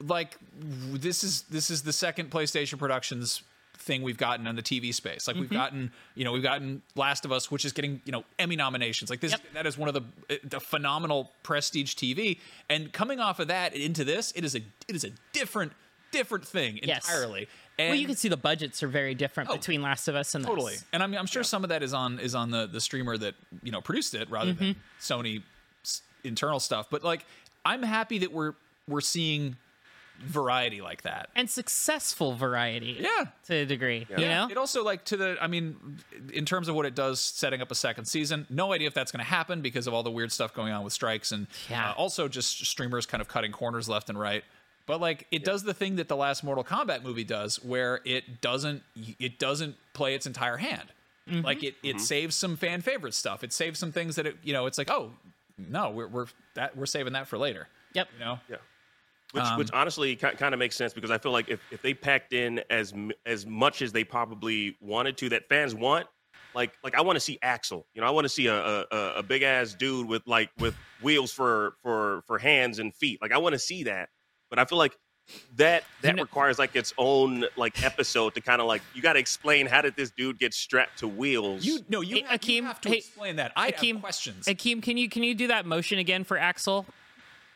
like 0.02 0.36
this 0.64 1.22
is 1.24 1.42
this 1.42 1.70
is 1.70 1.82
the 1.82 1.92
second 1.92 2.30
PlayStation 2.30 2.78
Productions 2.78 3.42
thing 3.80 4.02
we've 4.02 4.18
gotten 4.18 4.46
in 4.48 4.56
the 4.56 4.62
TV 4.62 4.92
space. 4.92 5.26
Like 5.28 5.34
Mm-hmm. 5.36 5.40
we've 5.40 5.50
gotten, 5.50 5.92
you 6.16 6.24
know, 6.24 6.32
we've 6.32 6.42
gotten 6.42 6.82
Last 6.96 7.24
of 7.24 7.30
Us, 7.30 7.48
which 7.48 7.64
is 7.64 7.72
getting, 7.72 8.02
you 8.04 8.10
know, 8.10 8.24
Emmy 8.38 8.56
nominations. 8.56 9.08
Like 9.08 9.20
this, 9.20 9.30
Yep. 9.30 9.40
that 9.54 9.66
is 9.66 9.78
one 9.78 9.88
of 9.88 9.94
the, 9.94 10.40
the 10.42 10.58
phenomenal 10.58 11.30
prestige 11.44 11.94
TV. 11.94 12.38
And 12.68 12.92
coming 12.92 13.20
off 13.20 13.38
of 13.38 13.46
that 13.48 13.74
into 13.74 14.04
this, 14.04 14.32
it 14.34 14.44
is 14.44 14.56
a 14.56 14.58
it 14.88 14.96
is 14.96 15.04
a 15.04 15.10
different 15.32 15.72
different 16.10 16.46
thing 16.46 16.80
Yes. 16.82 17.06
entirely. 17.08 17.48
And 17.78 17.90
well, 17.90 17.98
you 17.98 18.06
can 18.06 18.16
see 18.16 18.28
the 18.28 18.36
budgets 18.36 18.82
are 18.82 18.88
very 18.88 19.14
different 19.14 19.50
Oh, 19.50 19.56
between 19.56 19.82
Last 19.82 20.08
of 20.08 20.16
Us 20.16 20.34
and 20.34 20.44
totally 20.44 20.72
This. 20.74 20.84
and 20.92 21.02
i'm, 21.02 21.14
I'm 21.14 21.26
sure 21.26 21.44
some 21.44 21.62
of 21.64 21.68
that 21.70 21.82
is 21.82 21.94
on 21.94 22.18
is 22.18 22.34
on 22.34 22.50
the 22.50 22.66
the 22.66 22.80
streamer 22.80 23.16
that 23.18 23.34
you 23.62 23.70
know 23.70 23.80
produced 23.80 24.14
it 24.14 24.28
rather 24.30 24.52
than 24.52 24.74
Mm-hmm. 24.74 24.80
sony 25.00 25.42
s- 25.84 26.02
internal 26.24 26.58
stuff 26.60 26.88
but 26.90 27.04
like 27.04 27.24
i'm 27.64 27.82
happy 27.84 28.18
that 28.18 28.32
we're 28.32 28.54
we're 28.88 29.00
seeing 29.00 29.56
variety 30.20 30.80
like 30.80 31.02
that 31.02 31.28
and 31.36 31.48
successful 31.48 32.34
variety. 32.34 32.96
Yeah. 32.98 33.26
to 33.46 33.54
a 33.54 33.64
degree. 33.66 34.04
You 34.10 34.16
know, 34.16 34.48
it 34.50 34.56
also 34.56 34.82
like 34.82 35.04
to 35.06 35.16
the. 35.16 35.36
I 35.40 35.46
mean, 35.46 35.76
in 36.32 36.44
terms 36.44 36.68
of 36.68 36.74
what 36.74 36.86
it 36.86 36.96
does, 36.96 37.20
setting 37.20 37.60
up 37.62 37.70
a 37.70 37.74
second 37.76 38.06
season. 38.06 38.44
No 38.50 38.72
idea 38.72 38.88
if 38.88 38.94
that's 38.94 39.12
going 39.12 39.24
to 39.24 39.30
happen 39.30 39.60
because 39.60 39.86
of 39.86 39.94
all 39.94 40.02
the 40.02 40.10
weird 40.10 40.32
stuff 40.32 40.52
going 40.52 40.72
on 40.72 40.82
with 40.82 40.92
strikes 40.92 41.30
and 41.30 41.46
Yeah. 41.70 41.90
uh, 41.90 41.94
also 41.94 42.26
just 42.26 42.66
streamers 42.66 43.06
kind 43.06 43.20
of 43.20 43.28
cutting 43.28 43.52
corners 43.52 43.88
left 43.88 44.08
and 44.08 44.18
right. 44.18 44.42
But 44.88 45.00
like, 45.00 45.28
it 45.30 45.44
does 45.44 45.62
the 45.62 45.74
thing 45.74 45.96
that 45.96 46.08
the 46.08 46.16
last 46.16 46.42
Mortal 46.42 46.64
Kombat 46.64 47.04
movie 47.04 47.22
does, 47.22 47.62
where 47.62 48.00
it 48.04 48.40
doesn't 48.40 48.82
it 49.20 49.38
doesn't 49.38 49.76
play 49.92 50.14
its 50.16 50.26
entire 50.26 50.56
hand. 50.56 50.88
Mm-hmm. 51.28 51.44
Like 51.44 51.62
it 51.62 51.74
it 51.84 52.00
saves 52.00 52.34
some 52.34 52.56
fan 52.56 52.80
favorite 52.80 53.14
stuff. 53.14 53.44
It 53.44 53.52
saves 53.52 53.78
some 53.78 53.92
things 53.92 54.16
that 54.16 54.26
it 54.26 54.36
you 54.42 54.52
know 54.52 54.66
it's 54.66 54.78
like 54.78 54.90
oh 54.90 55.12
no 55.58 55.90
we're 55.90 56.08
we're 56.08 56.26
that 56.54 56.76
we're 56.76 56.86
saving 56.86 57.12
that 57.12 57.28
for 57.28 57.38
later. 57.38 57.68
Yep. 57.94 58.08
You 58.18 58.24
know. 58.24 58.40
Yeah. 58.48 58.56
Which, 59.32 59.44
Um, 59.44 59.58
which 59.58 59.70
honestly 59.72 60.16
kind 60.16 60.54
of 60.54 60.58
makes 60.58 60.74
sense 60.74 60.94
because 60.94 61.10
I 61.10 61.18
feel 61.18 61.32
like 61.32 61.50
if, 61.50 61.60
if 61.70 61.82
they 61.82 61.92
packed 61.92 62.32
in 62.32 62.62
as 62.70 62.94
as 63.26 63.44
much 63.44 63.82
as 63.82 63.92
they 63.92 64.02
probably 64.04 64.76
wanted 64.80 65.18
to, 65.18 65.28
that 65.28 65.50
fans 65.50 65.74
want, 65.74 66.06
like 66.54 66.72
like 66.82 66.94
I 66.94 67.02
want 67.02 67.16
to 67.16 67.20
see 67.20 67.38
Axel. 67.42 67.84
You 67.92 68.00
know, 68.00 68.06
I 68.06 68.10
want 68.10 68.24
to 68.24 68.30
see 68.30 68.46
a, 68.46 68.56
a, 68.56 68.84
a- 68.90 69.12
a 69.16 69.22
big 69.22 69.42
ass 69.42 69.74
dude 69.74 70.08
with 70.08 70.22
like 70.26 70.48
with 70.58 70.74
wheels 71.02 71.30
for 71.30 71.74
for 71.82 72.22
for 72.26 72.38
hands 72.38 72.78
and 72.78 72.94
feet. 72.94 73.20
Like 73.20 73.32
I 73.32 73.36
want 73.36 73.52
to 73.52 73.58
see 73.58 73.82
that, 73.84 74.08
but 74.50 74.58
I 74.58 74.64
feel 74.64 74.78
like 74.78 74.96
that 75.56 75.84
that 76.00 76.16
know- 76.16 76.22
requires 76.22 76.58
like 76.58 76.74
its 76.74 76.94
own 76.96 77.44
like 77.56 77.82
episode 77.84 78.34
to 78.34 78.40
kind 78.40 78.60
of 78.62 78.66
like 78.66 78.80
you 78.94 79.02
got 79.02 79.12
to 79.12 79.18
explain 79.18 79.66
how 79.66 79.82
did 79.82 79.94
this 79.94 80.10
dude 80.10 80.38
get 80.38 80.54
strapped 80.54 80.98
to 81.00 81.08
wheels. 81.08 81.64
You 81.64 81.80
no 81.88 82.00
you, 82.00 82.16
Hey, 82.16 82.22
have, 82.22 82.44
you 82.48 82.62
have 82.64 82.80
to 82.82 82.88
hey, 82.88 82.96
explain 82.96 83.36
that. 83.36 83.52
I 83.54 83.70
Akeem, 83.72 83.94
have 83.94 84.00
questions. 84.02 84.46
Akeem, 84.46 84.82
can 84.82 84.96
you 84.96 85.08
can 85.08 85.22
you 85.22 85.34
do 85.34 85.48
that 85.48 85.66
motion 85.66 85.98
again 85.98 86.24
for 86.24 86.38
Axel? 86.38 86.86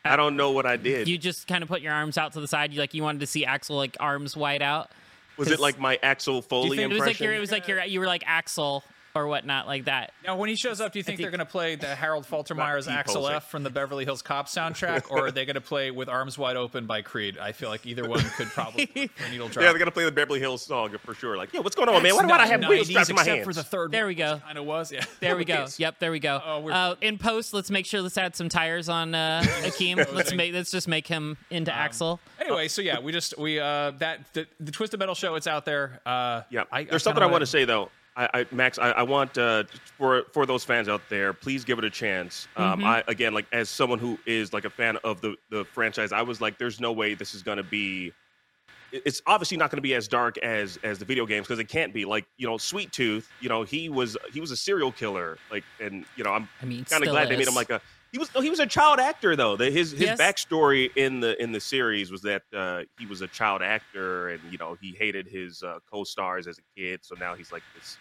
I 0.05 0.15
don't 0.17 0.35
know 0.35 0.51
what 0.51 0.65
I 0.65 0.75
did. 0.77 1.07
You 1.07 1.17
just 1.17 1.47
kind 1.47 1.63
of 1.63 1.69
put 1.69 1.81
your 1.81 1.93
arms 1.93 2.17
out 2.17 2.33
to 2.33 2.41
the 2.41 2.47
side. 2.47 2.73
You 2.73 2.79
like 2.79 2.93
you 2.93 3.01
wanted 3.01 3.19
to 3.21 3.27
see 3.27 3.43
Axel 3.45 3.75
like 3.77 3.97
arms 3.99 4.35
wide 4.37 4.61
out. 4.61 4.91
was 5.37 5.49
it 5.49 5.59
like 5.59 5.79
my 5.79 5.97
Axel 6.03 6.41
Foley 6.43 6.83
impression? 6.83 6.91
it 6.91 6.93
was 6.93 7.07
like 7.07 7.19
your, 7.19 7.33
it 7.33 7.39
was 7.39 7.51
like 7.51 7.67
your 7.67 7.83
you 7.85 7.99
were 7.99 8.05
like 8.05 8.23
Axel 8.27 8.83
or 9.15 9.27
whatnot 9.27 9.67
like 9.67 9.85
that. 9.85 10.11
Now, 10.25 10.37
when 10.37 10.49
he 10.49 10.55
shows 10.55 10.81
up, 10.81 10.91
do 10.91 10.97
you 10.99 11.03
think, 11.03 11.19
they're 11.19 11.29
going 11.29 11.37
to 11.39 11.45
play 11.45 11.75
the 11.75 11.93
Harold 11.93 12.25
Faltermeyer's 12.25 12.87
Axel 12.87 13.27
F 13.27 13.49
from 13.49 13.61
the 13.61 13.69
Beverly 13.69 14.05
Hills 14.05 14.23
Cop 14.23 14.47
soundtrack, 14.47 15.11
or 15.11 15.27
are 15.27 15.31
they 15.31 15.45
going 15.45 15.53
to 15.53 15.61
play 15.61 15.91
with 15.91 16.09
Arms 16.09 16.35
Wide 16.37 16.55
Open 16.57 16.87
by 16.87 17.03
Creed? 17.03 17.37
I 17.37 17.51
feel 17.51 17.69
like 17.69 17.85
either 17.85 18.07
one 18.09 18.21
could 18.37 18.47
probably 18.47 18.89
needle 19.31 19.49
drop. 19.49 19.63
yeah, 19.63 19.69
they're 19.71 19.77
gonna 19.77 19.91
play 19.91 20.05
the 20.05 20.11
Beverly 20.11 20.39
Hills 20.39 20.63
song 20.63 20.95
for 21.05 21.13
sure. 21.13 21.37
Like, 21.37 21.53
yeah, 21.53 21.59
what's 21.59 21.75
going 21.75 21.89
on, 21.89 22.01
man? 22.01 22.15
Why 22.15 22.25
do 22.25 22.33
I 22.33 22.47
have 22.47 22.67
wheels 22.67 22.87
90s 22.87 22.91
strapped 22.91 23.07
to 23.09 23.13
my 23.13 23.21
except 23.21 23.35
hands? 23.37 23.47
for 23.47 23.53
the 23.53 23.63
third 23.63 23.91
There 23.91 24.07
we 24.07 24.15
go. 24.15 24.41
Kind 24.43 24.57
of 24.57 24.65
was, 24.65 24.91
yeah. 24.91 25.03
There 25.19 25.35
we 25.37 25.45
go. 25.45 25.67
Yep, 25.77 25.99
there 25.99 26.11
we 26.11 26.19
go. 26.19 26.41
Oh, 26.43 26.59
we're- 26.61 26.73
uh, 26.75 26.95
in 27.01 27.17
post, 27.19 27.53
let's 27.53 27.69
make 27.69 27.85
sure 27.85 28.01
let's 28.01 28.17
add 28.17 28.35
some 28.35 28.49
tires 28.49 28.89
on 28.89 29.13
uh, 29.13 29.41
Akeem. 29.45 29.97
let's 30.13 30.33
make 30.33 30.53
let's 30.53 30.71
just 30.71 30.87
make 30.87 31.05
him 31.05 31.37
into 31.51 31.71
Um, 31.71 31.77
Axel. 31.77 32.19
Anyway, 32.39 32.67
so 32.67 32.81
yeah, 32.81 32.99
we 32.99 33.11
just 33.11 33.37
we 33.37 33.59
uh 33.59 33.91
that 33.99 34.21
the, 34.33 34.47
the 34.59 34.71
Twisted 34.71 34.99
Metal 34.99 35.13
show. 35.15 35.35
It's 35.35 35.45
out 35.47 35.65
there. 35.65 36.01
Uh, 36.05 36.41
Yeah, 36.49 36.63
I, 36.71 36.83
there's 36.85 37.03
something 37.03 37.21
I 37.23 37.27
want 37.27 37.41
to 37.43 37.45
say 37.47 37.65
though. 37.65 37.89
I, 38.15 38.29
I 38.33 38.45
Max, 38.51 38.77
I, 38.77 38.91
I 38.91 39.03
want 39.03 39.37
uh, 39.37 39.63
for 39.97 40.23
for 40.31 40.45
those 40.45 40.63
fans 40.63 40.87
out 40.87 41.01
there, 41.09 41.33
please 41.33 41.63
give 41.63 41.79
it 41.79 41.85
a 41.85 41.89
chance. 41.89 42.47
Um, 42.57 42.79
Mm-hmm. 42.79 42.85
I 42.85 43.03
again, 43.07 43.33
like 43.33 43.45
as 43.51 43.69
someone 43.69 43.99
who 43.99 44.17
is 44.25 44.53
like 44.53 44.65
a 44.65 44.69
fan 44.69 44.97
of 45.03 45.21
the 45.21 45.35
the 45.49 45.65
franchise, 45.65 46.11
I 46.11 46.21
was 46.21 46.41
like, 46.41 46.57
there's 46.57 46.79
no 46.79 46.91
way 46.91 47.13
this 47.13 47.33
is 47.33 47.43
gonna 47.43 47.63
be. 47.63 48.11
It's 48.91 49.23
obviously 49.25 49.57
not 49.57 49.71
going 49.71 49.77
to 49.77 49.81
be 49.81 49.95
as 49.95 50.07
dark 50.07 50.37
as 50.37 50.77
as 50.83 50.99
the 50.99 51.05
video 51.05 51.25
games 51.25 51.47
because 51.47 51.57
it 51.57 51.67
can't 51.67 51.91
be. 51.93 52.05
Like 52.05 52.25
you 52.37 52.45
know, 52.45 52.59
Sweet 52.59 52.91
Tooth, 52.91 53.27
you 53.41 53.49
know, 53.49 53.63
he 53.63 53.89
was 53.89 54.15
he 54.31 54.39
was 54.39 54.51
a 54.51 54.57
serial 54.57 54.91
killer. 54.91 55.39
Like, 55.49 55.63
and 55.79 56.05
you 56.15 56.23
know, 56.23 56.29
I'm 56.31 56.47
I 56.61 56.65
mean, 56.65 56.85
kind 56.85 57.03
of 57.03 57.09
glad 57.09 57.29
they 57.29 57.37
made 57.37 57.47
him 57.47 57.55
like 57.55 57.71
a. 57.71 57.81
He 58.13 58.19
was 58.19 58.29
he 58.29 58.49
was 58.51 58.59
a 58.59 58.67
child 58.67 58.99
actor 58.99 59.35
though. 59.35 59.57
The, 59.57 59.71
his 59.71 59.91
his 59.91 60.01
Yes. 60.01 60.19
backstory 60.21 60.95
in 60.95 61.19
the 61.19 61.41
in 61.41 61.51
the 61.51 61.59
series 61.59 62.11
was 62.11 62.21
that 62.21 62.43
uh, 62.55 62.83
he 62.99 63.07
was 63.07 63.21
a 63.21 63.27
child 63.27 63.63
actor 63.63 64.29
and 64.29 64.39
you 64.51 64.57
know 64.59 64.77
he 64.79 64.91
hated 64.91 65.27
his 65.27 65.63
uh, 65.63 65.79
co-stars 65.91 66.45
as 66.47 66.59
a 66.59 66.79
kid. 66.79 66.99
So 67.01 67.15
now 67.19 67.33
he's 67.33 67.51
like 67.51 67.63
this. 67.75 67.97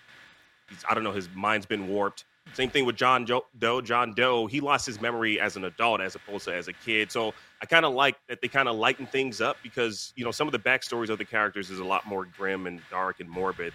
He's 0.69 0.85
I 0.89 0.93
don't 0.93 1.03
know. 1.03 1.13
His 1.13 1.31
mind's 1.35 1.65
been 1.65 1.89
warped. 1.89 2.27
Same 2.53 2.69
thing 2.69 2.85
with 2.85 2.97
John 2.97 3.25
jo- 3.25 3.47
Doe. 3.59 3.81
John 3.81 4.13
Doe. 4.15 4.47
He 4.47 4.61
lost 4.61 4.85
his 4.85 5.01
memory 5.01 5.41
as 5.41 5.57
an 5.57 5.65
adult 5.65 6.03
as 6.03 6.15
opposed 6.15 6.45
to 6.45 6.55
as 6.55 6.69
a 6.69 6.73
kid. 6.75 7.11
So 7.11 7.33
I 7.63 7.67
kind 7.67 7.87
of 7.87 7.95
like 7.95 8.17
that 8.29 8.43
they 8.43 8.49
kind 8.49 8.69
of 8.69 8.77
lighten 8.77 9.07
things 9.07 9.41
up 9.41 9.57
because 9.63 10.13
you 10.15 10.27
know 10.27 10.31
some 10.31 10.47
of 10.47 10.53
the 10.53 10.59
backstories 10.59 11.09
of 11.09 11.17
the 11.17 11.25
characters 11.25 11.71
is 11.71 11.79
a 11.79 11.85
lot 11.85 12.07
more 12.07 12.27
grim 12.37 12.67
and 12.67 12.83
dark 12.91 13.21
and 13.21 13.31
morbid. 13.31 13.73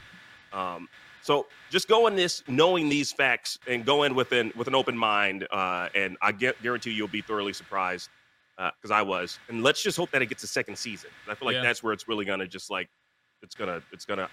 Um, 0.53 0.87
so 1.27 1.45
just 1.69 1.89
go 1.89 2.07
in 2.07 2.15
this 2.15 2.41
knowing 2.47 2.87
these 2.87 3.11
facts 3.11 3.59
and 3.67 3.85
go 3.85 4.03
in 4.03 4.15
with 4.15 4.31
an 4.31 4.53
with 4.55 4.69
an 4.69 4.75
open 4.75 4.97
mind, 4.97 5.45
uh, 5.51 5.89
and 5.93 6.15
I 6.21 6.31
get, 6.31 6.61
guarantee 6.63 6.91
you'll 6.91 7.09
be 7.09 7.21
thoroughly 7.21 7.51
surprised 7.51 8.09
because 8.55 8.91
I 8.91 9.01
was. 9.01 9.37
And 9.49 9.61
let's 9.61 9.83
just 9.83 9.97
hope 9.97 10.09
that 10.11 10.21
it 10.21 10.27
gets 10.27 10.43
a 10.43 10.47
second 10.47 10.77
season. 10.77 11.09
I 11.29 11.35
feel 11.35 11.45
like 11.45 11.55
Yeah. 11.55 11.63
that's 11.63 11.83
where 11.83 11.91
it's 11.91 12.07
really 12.07 12.23
gonna 12.23 12.47
just 12.47 12.71
like 12.71 12.87
it's 13.43 13.55
gonna 13.55 13.81
it's 13.91 14.05
gonna 14.05 14.29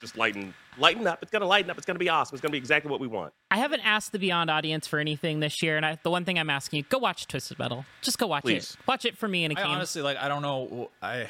just 0.00 0.16
lighten 0.18 0.52
lighten 0.76 1.06
up. 1.06 1.20
It's 1.22 1.30
gonna 1.30 1.46
lighten 1.46 1.70
up. 1.70 1.76
It's 1.78 1.86
gonna 1.86 2.00
be 2.00 2.08
awesome. 2.08 2.34
It's 2.34 2.42
gonna 2.42 2.50
be 2.50 2.58
exactly 2.58 2.90
what 2.90 2.98
we 2.98 3.06
want. 3.06 3.32
I 3.52 3.58
haven't 3.58 3.82
asked 3.86 4.10
the 4.10 4.18
Beyond 4.18 4.50
audience 4.50 4.88
for 4.88 4.98
anything 4.98 5.38
this 5.38 5.62
year, 5.62 5.76
and 5.76 5.86
I, 5.86 5.98
the 6.02 6.10
one 6.10 6.24
thing 6.24 6.36
I'm 6.36 6.50
asking 6.50 6.78
you, 6.78 6.82
go 6.88 6.98
watch 6.98 7.28
Twisted 7.28 7.60
Metal. 7.60 7.84
Just 8.00 8.18
go 8.18 8.26
watch 8.26 8.42
Please. 8.42 8.72
it. 8.72 8.86
Watch 8.88 9.04
it 9.04 9.16
for 9.16 9.28
me 9.28 9.44
and 9.44 9.56
I 9.56 9.62
Akeem. 9.62 9.66
honestly 9.68 10.02
like. 10.02 10.16
I 10.18 10.26
don't 10.26 10.42
know. 10.42 10.90
I 11.00 11.28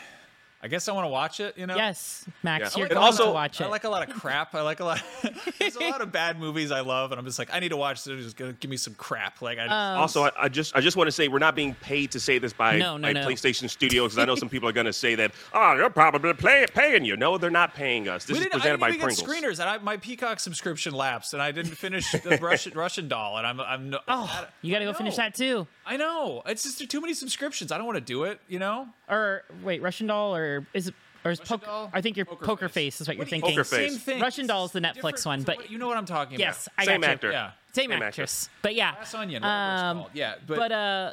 I 0.65 0.69
guess 0.69 0.89
I 0.89 0.93
want 0.93 1.05
to 1.05 1.09
watch 1.09 1.41
it. 1.41 1.59
You 1.59 1.67
know. 1.67 1.75
yes, 1.77 2.25
Max, 2.43 2.75
Yeah. 2.75 2.79
you're 2.79 2.87
And 2.87 2.95
going 2.95 3.05
also- 3.05 3.27
to 3.27 3.33
watch 3.33 3.61
it. 3.61 3.65
I 3.65 3.69
like 3.69 3.85
a 3.85 3.89
lot 3.89 4.09
of 4.09 4.15
crap. 4.15 4.55
I 4.55 4.61
like 4.63 4.79
a 4.81 4.85
lot. 4.85 5.03
there's 5.59 5.75
a 5.77 5.81
lot 5.91 6.01
of 6.01 6.13
bad 6.13 6.39
movies 6.39 6.71
I 6.71 6.81
love, 6.81 7.11
and 7.11 7.19
I'm 7.19 7.25
just 7.25 7.39
like, 7.39 7.53
I 7.53 7.59
need 7.61 7.71
to 7.71 7.77
watch. 7.77 7.99
So 8.01 8.17
just 8.17 8.37
gonna 8.37 8.53
give 8.53 8.71
me 8.71 8.77
some 8.77 8.95
crap. 8.95 9.43
Like 9.43 9.59
I. 9.59 9.65
Just, 9.65 9.73
Um, 9.73 9.99
also, 10.01 10.23
I, 10.25 10.31
I 10.43 10.49
just 10.49 10.77
I 10.77 10.81
just 10.81 10.97
want 10.97 11.09
to 11.09 11.13
say 11.13 11.29
we're 11.29 11.39
not 11.41 11.57
being 11.57 11.75
paid 11.75 12.13
to 12.13 12.21
say 12.21 12.39
this 12.39 12.53
by, 12.53 12.79
No, 12.79 12.97
no, 12.97 13.09
by 13.09 13.13
no. 13.13 13.27
PlayStation 13.27 13.69
Studios 13.69 14.13
because 14.13 14.19
I 14.23 14.25
know 14.25 14.35
some 14.37 14.49
people 14.49 14.69
are 14.69 14.73
gonna 14.73 14.93
say 14.93 15.15
that 15.17 15.33
oh 15.53 15.77
they're 15.77 15.91
probably 15.91 16.33
play, 16.35 16.65
paying 16.73 17.05
you. 17.05 17.17
No, 17.17 17.39
they're 17.39 17.51
not 17.51 17.75
paying 17.75 18.09
us. 18.09 18.25
This 18.25 18.35
we 18.35 18.39
is 18.39 18.45
didn't, 18.45 18.55
I 18.55 18.59
presented 18.59 18.73
didn't 18.77 18.81
by 18.81 18.89
even 18.89 19.17
Pringles. 19.17 19.29
screeners, 19.59 19.61
and 19.61 19.69
I, 19.69 19.79
my 19.79 19.97
Peacock 19.97 20.39
subscription 20.41 20.95
lapsed, 20.95 21.33
and 21.35 21.43
I 21.43 21.51
didn't 21.51 21.75
finish 21.75 22.11
the 22.13 22.39
Russian 22.41 22.73
Russian 22.75 23.09
doll, 23.09 23.37
and 23.39 23.47
I'm 23.47 23.61
I'm. 23.61 23.91
No, 23.91 23.99
oh, 24.09 24.47
you 24.63 24.73
got 24.73 24.79
to 24.79 24.85
go 24.85 24.93
finish 24.93 25.17
that 25.17 25.35
too. 25.35 25.67
I 25.85 25.97
know. 25.97 26.43
It's 26.47 26.63
just 26.63 26.79
there 26.79 26.85
are 26.85 26.89
too 26.89 27.01
many 27.01 27.15
subscriptions. 27.15 27.73
I 27.73 27.77
don't 27.79 27.87
want 27.87 27.97
to 27.97 28.01
do 28.05 28.25
it. 28.25 28.41
You 28.49 28.59
know. 28.61 28.89
Or 29.09 29.43
wait, 29.63 29.83
Russian 29.83 30.07
Doll, 30.07 30.35
or 30.37 30.52
is 30.75 30.89
it? 30.89 30.95
Or 31.25 31.31
is 31.31 31.39
Russian 31.39 31.59
poker? 31.61 31.67
Doll? 31.67 31.91
I 31.93 32.01
think 32.01 32.17
your 32.17 32.27
Poker 32.27 32.45
poker, 32.45 32.69
Face. 32.69 32.97
face. 32.97 33.01
is 33.01 33.07
what, 33.09 33.17
What 33.17 33.27
you're 33.27 33.31
thinking. 33.31 33.51
Poker 33.51 33.63
Face. 33.65 33.93
Same 33.93 33.99
thing. 34.01 34.21
Russian 34.21 34.47
Doll 34.49 34.65
is 34.65 34.73
the 34.73 34.81
Netflix 34.81 34.95
Different- 35.23 35.27
one, 35.27 35.43
but 35.45 35.71
you 35.71 35.79
know 35.79 35.87
what 35.87 35.97
I'm 35.97 36.05
talking 36.07 36.35
about. 36.35 36.41
yes, 36.41 36.67
about. 36.67 36.79
I 36.79 36.85
Same 36.85 37.01
got 37.01 37.07
you. 37.07 37.13
actor. 37.13 37.31
Yeah. 37.31 37.51
Same 37.73 37.91
Same 37.91 38.03
actress. 38.03 38.49
But 38.61 38.75
yeah, 38.75 38.93
Glass 38.95 39.15
Onion, 39.15 39.43
whatever 39.43 39.73
it's 39.75 39.83
Um. 39.83 40.05
Yeah, 40.15 40.35
but, 40.47 40.59
but 40.59 40.73
uh 40.73 41.13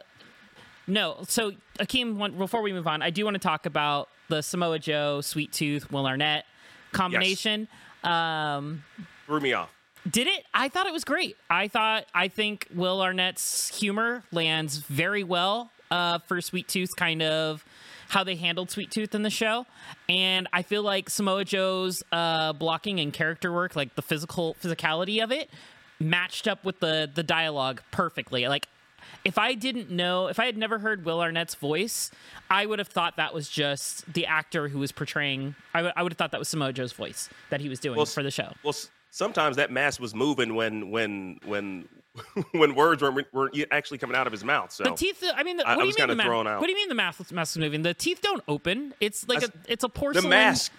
no 0.87 1.17
so 1.27 1.51
akeem 1.79 2.35
before 2.39 2.63
we 2.63 2.73
move 2.73 2.87
on 2.87 3.03
i 3.03 3.11
do 3.11 3.23
want 3.23 3.35
to 3.35 3.39
talk 3.39 3.67
about 3.67 4.09
the 4.29 4.41
samoa 4.41 4.79
joe 4.79 5.21
sweet 5.21 5.51
tooth 5.53 5.91
will 5.91 6.07
arnett 6.07 6.45
combination 6.93 7.67
um 8.03 8.83
Threw 9.27 9.39
me 9.39 9.53
off. 9.53 9.69
did 10.09 10.25
it 10.25 10.45
i 10.51 10.67
thought 10.67 10.87
it 10.87 10.93
was 10.93 11.03
great 11.03 11.37
i 11.47 11.67
thought 11.67 12.05
i 12.15 12.27
think 12.27 12.67
will 12.73 13.01
arnett's 13.01 13.77
humor 13.77 14.23
lands 14.31 14.77
very 14.77 15.23
well 15.23 15.69
uh 15.91 16.17
for 16.27 16.41
sweet 16.41 16.67
tooth 16.67 16.95
kind 16.95 17.21
of 17.21 17.63
how 18.09 18.23
they 18.23 18.35
handled 18.35 18.69
sweet 18.69 18.91
tooth 18.91 19.15
in 19.15 19.23
the 19.23 19.29
show 19.29 19.65
and 20.09 20.47
i 20.51 20.61
feel 20.61 20.83
like 20.83 21.09
samoa 21.09 21.45
joe's 21.45 22.03
uh 22.11 22.51
blocking 22.53 22.99
and 22.99 23.13
character 23.13 23.51
work 23.53 23.75
like 23.75 23.95
the 23.95 24.01
physical 24.01 24.55
physicality 24.61 25.23
of 25.23 25.31
it 25.31 25.49
matched 25.99 26.47
up 26.47 26.63
with 26.65 26.79
the 26.79 27.09
the 27.13 27.23
dialogue 27.23 27.81
perfectly 27.91 28.47
like 28.47 28.67
if 29.25 29.37
I 29.37 29.53
didn't 29.53 29.89
know, 29.89 30.27
if 30.27 30.39
I 30.39 30.45
had 30.45 30.55
never 30.57 30.79
heard 30.79 31.03
Will 31.03 31.19
Arnett's 31.19 31.55
voice, 31.55 32.11
I 32.49 32.65
would 32.65 32.79
have 32.79 32.87
thought 32.87 33.17
that 33.17 33.33
was 33.33 33.49
just 33.49 34.11
the 34.13 34.25
actor 34.25 34.67
who 34.69 34.79
was 34.79 34.91
portraying. 34.91 35.55
I 35.73 35.81
would- 35.81 35.93
have 35.97 36.17
thought 36.17 36.31
that 36.31 36.39
was 36.39 36.47
Samoa 36.47 36.73
Joe's 36.73 36.93
voice 36.93 37.29
that 37.49 37.59
he 37.59 37.69
was 37.69 37.79
doing 37.79 37.97
Well, 37.97 38.05
for 38.05 38.23
the 38.23 38.31
show. 38.31 38.53
Well, 38.63 38.75
sometimes 39.09 39.57
that 39.57 39.71
mask 39.71 39.99
was 39.99 40.13
moving 40.13 40.55
when 40.55 40.89
when 40.91 41.39
when 41.45 41.87
when 42.51 42.75
words 42.75 43.01
weren't, 43.01 43.27
weren't 43.33 43.55
actually 43.71 43.97
coming 43.97 44.15
out 44.15 44.25
of 44.27 44.31
his 44.33 44.43
mouth. 44.43 44.71
So 44.71 44.83
The 44.83 44.91
teeth. 44.91 45.23
I 45.35 45.43
mean, 45.43 45.57
the, 45.57 45.67
I- 45.67 45.71
what 45.71 45.73
I 45.73 45.75
do 45.75 45.81
you 45.81 45.87
was 45.87 45.97
mean 45.97 46.07
the 46.07 46.13
kinda 46.13 46.23
thrown 46.23 46.43
mask? 46.45 46.53
out. 46.55 46.59
What 46.61 46.65
do 46.67 46.71
you 46.71 46.77
mean 46.77 46.89
the 46.89 46.95
mask? 46.95 47.31
Mask 47.31 47.55
is 47.55 47.59
moving. 47.59 47.83
The 47.83 47.93
teeth 47.93 48.19
don't 48.21 48.43
open. 48.47 48.93
It's 48.99 49.27
like 49.27 49.39
I 49.39 49.41
a. 49.41 49.43
s- 49.45 49.51
It's 49.67 49.83
a 49.83 49.87
the 49.87 49.89
porcelain. 49.89 50.29
mask, 50.29 50.71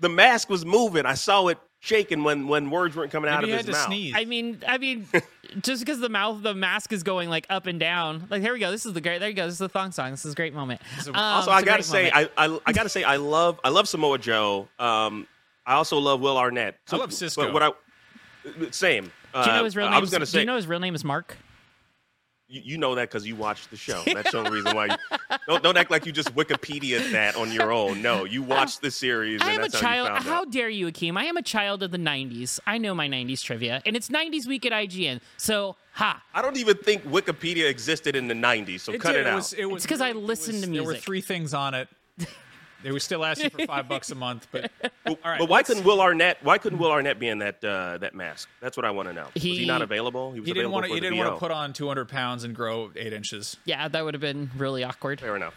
the 0.00 0.08
mask 0.08 0.48
was 0.48 0.64
moving. 0.64 1.04
I 1.06 1.14
saw 1.14 1.46
it 1.48 1.58
shaking 1.82 2.22
when 2.24 2.46
when 2.48 2.70
words 2.70 2.94
weren't 2.96 3.10
coming 3.12 3.30
out 3.30 3.42
of 3.42 3.48
he 3.48 3.52
had 3.54 3.64
his 3.64 3.66
to 3.66 3.72
mouth. 3.72 3.86
sneeze. 3.86 4.14
I 4.16 4.24
mean, 4.24 4.62
I 4.66 4.78
mean, 4.78 5.06
just 5.62 5.80
because 5.84 6.00
the 6.00 6.08
mouth, 6.08 6.42
the 6.42 6.54
mask 6.54 6.92
is 6.92 7.02
going 7.02 7.28
like 7.28 7.46
up 7.50 7.66
and 7.66 7.78
down. 7.78 8.26
Like 8.30 8.40
here 8.42 8.52
we 8.52 8.58
go. 8.60 8.70
This 8.70 8.86
is 8.86 8.92
the 8.94 9.00
great. 9.00 9.18
There 9.18 9.28
you 9.28 9.34
go. 9.34 9.44
This 9.44 9.54
is 9.54 9.58
the 9.58 9.68
thong 9.68 9.92
song. 9.92 10.10
This 10.10 10.24
is 10.24 10.32
a 10.32 10.36
great 10.36 10.54
moment. 10.54 10.80
Um, 11.06 11.14
Also, 11.16 11.50
I 11.50 11.62
gotta 11.62 11.82
say, 11.82 12.10
moment. 12.10 12.32
I, 12.36 12.46
I 12.46 12.58
I 12.66 12.72
gotta 12.72 12.88
say, 12.88 13.04
I 13.04 13.16
love 13.16 13.60
I 13.62 13.68
love 13.68 13.86
Samoa 13.88 14.18
Joe. 14.18 14.68
Um, 14.78 15.26
I 15.66 15.74
also 15.74 15.98
love 15.98 16.20
Will 16.20 16.38
Arnett. 16.38 16.78
So, 16.86 16.96
I 16.96 17.00
love 17.00 17.12
Cisco. 17.12 17.44
But 17.44 17.52
what 17.52 17.62
I 17.62 18.70
same. 18.72 19.12
Do 19.32 19.40
you 19.40 19.46
know 19.46 19.64
his 19.64 19.76
real 19.76 19.86
Uh, 19.86 19.90
name? 19.90 19.96
I 19.96 20.00
was 20.00 20.10
gonna 20.10 20.26
say, 20.26 20.38
do 20.38 20.40
you 20.40 20.46
know 20.46 20.56
his 20.56 20.66
real 20.66 20.80
name 20.80 20.94
is 20.94 21.04
Mark? 21.04 21.36
you, 22.48 22.60
you 22.64 22.78
know 22.78 22.96
that 22.96 23.08
because 23.08 23.24
you 23.26 23.36
watched 23.36 23.70
the 23.70 23.76
show. 23.76 24.02
That's 24.06 24.32
the 24.32 24.38
only 24.38 24.50
reason 24.50 24.74
why. 24.74 24.86
You, 24.86 24.96
don't 25.46 25.62
don't 25.62 25.76
act 25.76 25.90
like 25.90 26.04
you 26.04 26.10
just 26.12 26.34
Wikipedia 26.34 27.12
that 27.12 27.36
on 27.36 27.52
your 27.52 27.72
own. 27.72 28.02
No, 28.02 28.24
you 28.24 28.42
watched 28.42 28.80
the 28.82 28.90
series. 28.90 29.40
I 29.40 29.52
and 29.52 29.60
am 29.60 29.64
a 29.64 29.68
child. 29.68 30.08
How, 30.08 30.20
How 30.20 30.44
dare 30.44 30.68
you, 30.68 30.86
Akeem? 30.88 31.16
I 31.16 31.24
am 31.26 31.36
a 31.36 31.42
child 31.42 31.82
of 31.84 31.92
the 31.92 31.98
'90s. 31.98 32.58
I 32.66 32.78
know 32.78 32.92
my 32.94 33.08
'90s 33.08 33.40
trivia, 33.42 33.80
and 33.86 33.94
it's 33.96 34.08
'90s 34.08 34.46
week 34.46 34.66
at 34.66 34.72
IGN. 34.72 35.20
So, 35.36 35.76
ha! 35.92 36.20
I 36.34 36.42
don't 36.42 36.56
even 36.56 36.76
think 36.78 37.04
Wikipedia 37.04 37.68
existed 37.70 38.16
in 38.16 38.26
the 38.26 38.34
'90s. 38.34 38.80
So 38.80 38.98
cut 38.98 39.12
did. 39.12 39.20
it 39.20 39.26
out. 39.28 39.32
It 39.32 39.36
Was, 39.36 39.52
it 39.52 39.64
was 39.70 39.86
'cause 39.86 40.00
I 40.00 40.08
really- 40.08 40.20
it 40.22 40.26
listen 40.26 40.54
was- 40.56 40.62
to 40.64 40.68
music. 40.70 40.86
There 40.86 40.94
were 40.96 41.00
three 41.00 41.20
things 41.20 41.54
on 41.54 41.74
it. 41.74 41.88
They 42.82 42.92
were 42.92 43.00
still 43.00 43.24
asking 43.24 43.50
for 43.50 43.64
five 43.66 43.88
bucks 43.88 44.10
a 44.10 44.14
month, 44.14 44.48
but 44.50 44.70
But, 45.04 45.18
all 45.24 45.30
right, 45.30 45.38
but 45.38 45.48
why 45.48 45.62
couldn't 45.62 45.84
Will 45.84 46.00
Arnett? 46.00 46.38
Why 46.42 46.58
couldn't 46.58 46.78
Will 46.78 46.90
Arnett 46.90 47.18
be 47.18 47.28
in 47.28 47.38
that 47.38 47.64
uh, 47.64 47.98
that 47.98 48.14
mask? 48.14 48.48
That's 48.60 48.76
what 48.76 48.84
I 48.86 48.90
want 48.90 49.08
to 49.08 49.14
know. 49.14 49.26
was 49.34 49.42
he 49.42 49.58
He- 49.58 49.66
not 49.66 49.82
available? 49.82 50.30
was 50.32 50.38
he 50.38 50.40
didn't 50.52 50.66
available 50.66 50.72
want 50.74 50.86
to. 50.86 50.94
He 50.94 51.00
didn't 51.00 51.18
want 51.18 51.34
to 51.34 51.38
put 51.38 51.50
on 51.50 51.72
200 51.72 52.08
pounds 52.08 52.44
and 52.44 52.54
grow 52.54 52.90
eight 52.96 53.12
inches. 53.12 53.56
Yeah, 53.64 53.88
that 53.88 54.04
would 54.04 54.14
have 54.14 54.20
been 54.20 54.50
really 54.56 54.84
awkward. 54.84 55.20
Fair 55.20 55.36
enough. 55.36 55.54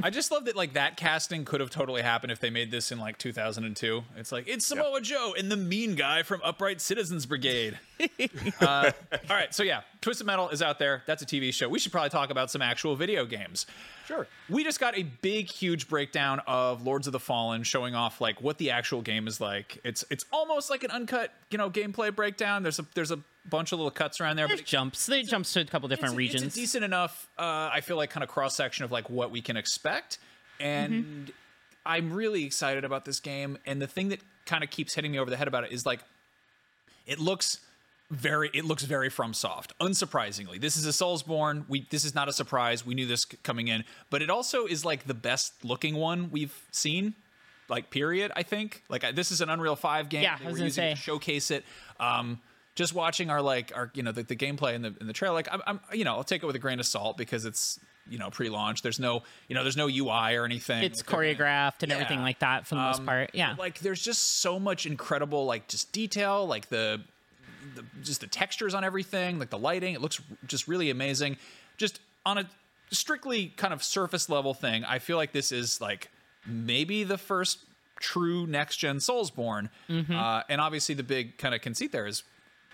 I 0.00 0.10
just 0.10 0.30
love 0.30 0.44
that 0.44 0.54
like 0.54 0.74
that 0.74 0.96
casting 0.96 1.44
could 1.44 1.60
have 1.60 1.70
totally 1.70 2.02
happened 2.02 2.30
if 2.30 2.38
they 2.38 2.50
made 2.50 2.70
this 2.70 2.92
in 2.92 2.98
like 3.00 3.18
2002. 3.18 4.04
It's 4.16 4.30
like 4.30 4.46
it's 4.46 4.64
Samoa 4.64 5.00
Joe 5.00 5.34
and 5.36 5.50
the 5.50 5.56
mean 5.56 5.96
guy 5.96 6.22
from 6.22 6.40
Upright 6.44 6.80
Citizens 6.80 7.26
Brigade. 7.26 7.78
uh, 8.60 8.90
all 9.28 9.36
right, 9.36 9.54
so 9.54 9.62
yeah, 9.62 9.82
Twisted 10.00 10.26
Metal 10.26 10.48
is 10.50 10.62
out 10.62 10.78
there. 10.78 11.02
That's 11.06 11.22
a 11.22 11.26
TV 11.26 11.52
show. 11.52 11.68
We 11.68 11.78
should 11.78 11.92
probably 11.92 12.10
talk 12.10 12.30
about 12.30 12.50
some 12.50 12.62
actual 12.62 12.96
video 12.96 13.24
games. 13.26 13.66
Sure. 14.06 14.26
We 14.48 14.64
just 14.64 14.80
got 14.80 14.96
a 14.96 15.02
big, 15.02 15.50
huge 15.50 15.88
breakdown 15.88 16.40
of 16.46 16.86
Lords 16.86 17.06
of 17.06 17.12
the 17.12 17.20
Fallen, 17.20 17.62
showing 17.62 17.94
off 17.94 18.20
like 18.20 18.40
what 18.40 18.58
the 18.58 18.70
actual 18.70 19.02
game 19.02 19.26
is 19.26 19.40
like. 19.40 19.78
It's 19.84 20.04
it's 20.10 20.24
almost 20.32 20.70
like 20.70 20.84
an 20.84 20.90
uncut, 20.90 21.32
you 21.50 21.58
know, 21.58 21.70
gameplay 21.70 22.14
breakdown. 22.14 22.62
There's 22.62 22.78
a 22.78 22.86
there's 22.94 23.10
a 23.10 23.20
bunch 23.48 23.72
of 23.72 23.78
little 23.78 23.90
cuts 23.90 24.20
around 24.20 24.36
there, 24.36 24.46
There's 24.46 24.60
but 24.60 24.66
jumps. 24.66 25.06
They 25.06 25.22
jumps 25.22 25.52
to 25.54 25.60
a 25.60 25.64
couple 25.64 25.88
different 25.88 26.12
it's, 26.12 26.18
regions. 26.18 26.42
It's 26.42 26.54
decent 26.54 26.84
enough, 26.84 27.28
uh, 27.38 27.70
I 27.72 27.80
feel 27.80 27.96
like, 27.96 28.10
kind 28.10 28.22
of 28.22 28.28
cross 28.28 28.54
section 28.54 28.84
of 28.84 28.92
like 28.92 29.08
what 29.08 29.30
we 29.30 29.40
can 29.40 29.56
expect, 29.56 30.18
and 30.60 30.92
Mm-hmm. 31.04 31.30
I'm 31.88 32.12
really 32.12 32.44
excited 32.44 32.84
about 32.84 33.06
this 33.06 33.18
game. 33.18 33.58
And 33.64 33.80
the 33.80 33.86
thing 33.86 34.10
that 34.10 34.20
kind 34.44 34.62
of 34.62 34.68
keeps 34.68 34.94
hitting 34.94 35.10
me 35.10 35.18
over 35.18 35.30
the 35.30 35.38
head 35.38 35.48
about 35.48 35.64
it 35.64 35.72
is 35.72 35.86
like, 35.86 36.00
it 37.06 37.18
looks 37.18 37.60
very, 38.10 38.50
it 38.54 38.64
looks 38.64 38.84
very 38.84 39.10
FromSoft. 39.10 39.70
Unsurprisingly, 39.80 40.60
this 40.60 40.76
is 40.76 40.86
a 40.86 40.90
Soulsborne. 40.90 41.64
We 41.68 41.86
this 41.90 42.04
is 42.04 42.14
not 42.14 42.28
a 42.28 42.32
surprise. 42.32 42.84
We 42.86 42.94
knew 42.94 43.06
this 43.06 43.24
coming 43.24 43.68
in, 43.68 43.84
but 44.10 44.22
it 44.22 44.30
also 44.30 44.66
is 44.66 44.84
like 44.84 45.06
the 45.06 45.14
best 45.14 45.64
looking 45.64 45.94
one 45.96 46.30
we've 46.30 46.54
seen. 46.70 47.14
Like 47.68 47.90
period, 47.90 48.32
I 48.34 48.44
think. 48.44 48.82
Like 48.88 49.04
I- 49.04 49.12
this 49.12 49.30
is 49.30 49.40
an 49.42 49.50
Unreal 49.50 49.76
Five 49.76 50.08
game. 50.08 50.22
Yeah, 50.22 50.38
I 50.40 50.44
was 50.44 50.52
were 50.52 50.58
gonna 50.58 50.64
using 50.64 50.84
it 50.84 50.90
to 50.90 50.96
say. 50.96 51.02
showcase 51.02 51.50
it. 51.50 51.64
Um, 52.00 52.40
just 52.74 52.94
watching 52.94 53.28
our 53.28 53.42
like 53.42 53.72
our 53.76 53.90
you 53.92 54.02
know 54.02 54.12
the, 54.12 54.22
the 54.22 54.36
gameplay 54.36 54.74
in 54.74 54.80
the 54.82 54.94
in 55.00 55.06
the 55.06 55.12
trailer, 55.12 55.34
like 55.34 55.48
I'm, 55.52 55.60
I'm 55.66 55.80
you 55.92 56.04
know 56.04 56.14
I'll 56.14 56.24
take 56.24 56.42
it 56.42 56.46
with 56.46 56.56
a 56.56 56.60
grain 56.60 56.80
of 56.80 56.86
salt 56.86 57.18
because 57.18 57.44
it's 57.44 57.78
you 58.08 58.18
know 58.18 58.30
pre-launch. 58.30 58.80
There's 58.80 58.98
no 58.98 59.22
you 59.48 59.54
know 59.54 59.62
there's 59.64 59.76
no 59.76 59.86
UI 59.88 60.34
or 60.36 60.46
anything. 60.46 60.82
it's 60.82 61.02
choreographed 61.02 61.82
and 61.82 61.92
everything 61.92 62.20
like 62.22 62.38
that 62.38 62.66
for 62.66 62.76
the 62.76 62.80
most 62.80 63.00
Um, 63.00 63.06
part. 63.06 63.32
Yeah. 63.34 63.54
like 63.58 63.80
there's 63.80 64.00
just 64.02 64.40
so 64.40 64.58
much 64.58 64.86
incredible 64.86 65.44
like 65.44 65.68
just 65.68 65.92
detail, 65.92 66.46
like 66.46 66.70
the, 66.70 67.02
the 67.74 67.84
just 68.02 68.20
the 68.20 68.26
textures 68.26 68.74
on 68.74 68.84
everything, 68.84 69.38
like 69.38 69.50
the 69.50 69.58
lighting. 69.58 69.94
It 69.94 70.00
looks 70.00 70.20
just 70.46 70.68
really 70.68 70.90
amazing. 70.90 71.36
Just 71.76 72.00
on 72.26 72.38
a 72.38 72.48
strictly 72.90 73.52
kind 73.56 73.72
of 73.72 73.82
surface 73.82 74.28
level 74.28 74.54
thing, 74.54 74.84
I 74.84 74.98
feel 74.98 75.16
like 75.16 75.32
this 75.32 75.52
is 75.52 75.80
like 75.80 76.10
maybe 76.46 77.04
the 77.04 77.18
first 77.18 77.58
true 78.00 78.46
next 78.46 78.76
gen 78.76 78.98
Soulsborne. 78.98 79.70
Mm-hmm. 79.88 80.14
Uh, 80.16 80.42
and 80.48 80.60
obviously 80.60 80.94
the 80.94 81.02
big 81.02 81.38
kind 81.38 81.54
of 81.54 81.60
conceit 81.60 81.92
there 81.92 82.06
is. 82.06 82.22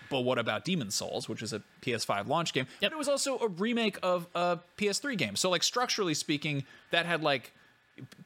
But 0.09 0.21
what 0.21 0.37
about 0.37 0.65
Demon 0.65 0.91
Souls, 0.91 1.27
which 1.27 1.41
is 1.41 1.51
a 1.51 1.63
PS5 1.81 2.27
launch 2.27 2.53
game? 2.53 2.67
Yep. 2.79 2.91
But 2.91 2.95
it 2.95 2.97
was 2.97 3.07
also 3.07 3.39
a 3.39 3.47
remake 3.47 3.97
of 4.03 4.27
a 4.35 4.59
PS3 4.77 5.17
game. 5.17 5.35
So, 5.35 5.49
like 5.49 5.63
structurally 5.63 6.13
speaking, 6.13 6.63
that 6.91 7.07
had 7.07 7.23
like 7.23 7.53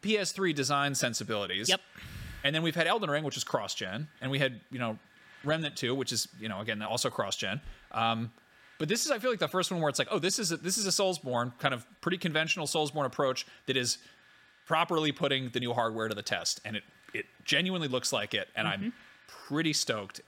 PS3 0.01 0.53
design 0.53 0.93
sensibilities. 0.93 1.69
Yep. 1.69 1.79
And 2.43 2.53
then 2.55 2.63
we've 2.63 2.75
had 2.75 2.88
Elden 2.88 3.10
Ring, 3.10 3.23
which 3.23 3.38
is 3.38 3.43
cross 3.43 3.73
gen, 3.73 4.08
and 4.21 4.32
we 4.32 4.39
had 4.39 4.60
you 4.71 4.79
know 4.79 4.97
Remnant 5.43 5.75
2, 5.75 5.95
which 5.95 6.12
is 6.12 6.28
you 6.39 6.49
know 6.49 6.60
again 6.60 6.82
also 6.82 7.10
cross 7.10 7.36
gen. 7.36 7.62
Um, 7.91 8.32
but 8.78 8.88
this 8.88 9.06
is 9.06 9.12
I 9.12 9.19
feel 9.19 9.30
like 9.30 9.39
the 9.39 9.47
first 9.47 9.71
one 9.71 9.82
where 9.82 9.89
it's 9.89 9.99
like, 9.99 10.08
oh, 10.12 10.19
this 10.19 10.39
is 10.39 10.52
a, 10.52 10.58
this 10.58 10.78
is 10.78 10.86
a 10.86 10.89
Soulsborne 10.89 11.58
kind 11.60 11.73
of 11.73 11.86
pretty 12.02 12.17
conventional 12.17 12.65
Soulsborne 12.65 13.06
approach 13.06 13.45
that 13.65 13.75
is 13.75 13.97
properly 14.65 15.12
putting 15.12 15.49
the 15.49 15.60
new 15.60 15.73
hardware 15.73 16.08
to 16.08 16.15
the 16.15 16.21
test, 16.21 16.62
and 16.65 16.75
it 16.75 16.84
it 17.13 17.25
genuinely 17.43 17.88
looks 17.88 18.13
like 18.13 18.34
it, 18.34 18.47
and 18.56 18.67
I'm 18.67 18.93
pretty 19.47 19.73
stoked. 19.73 20.21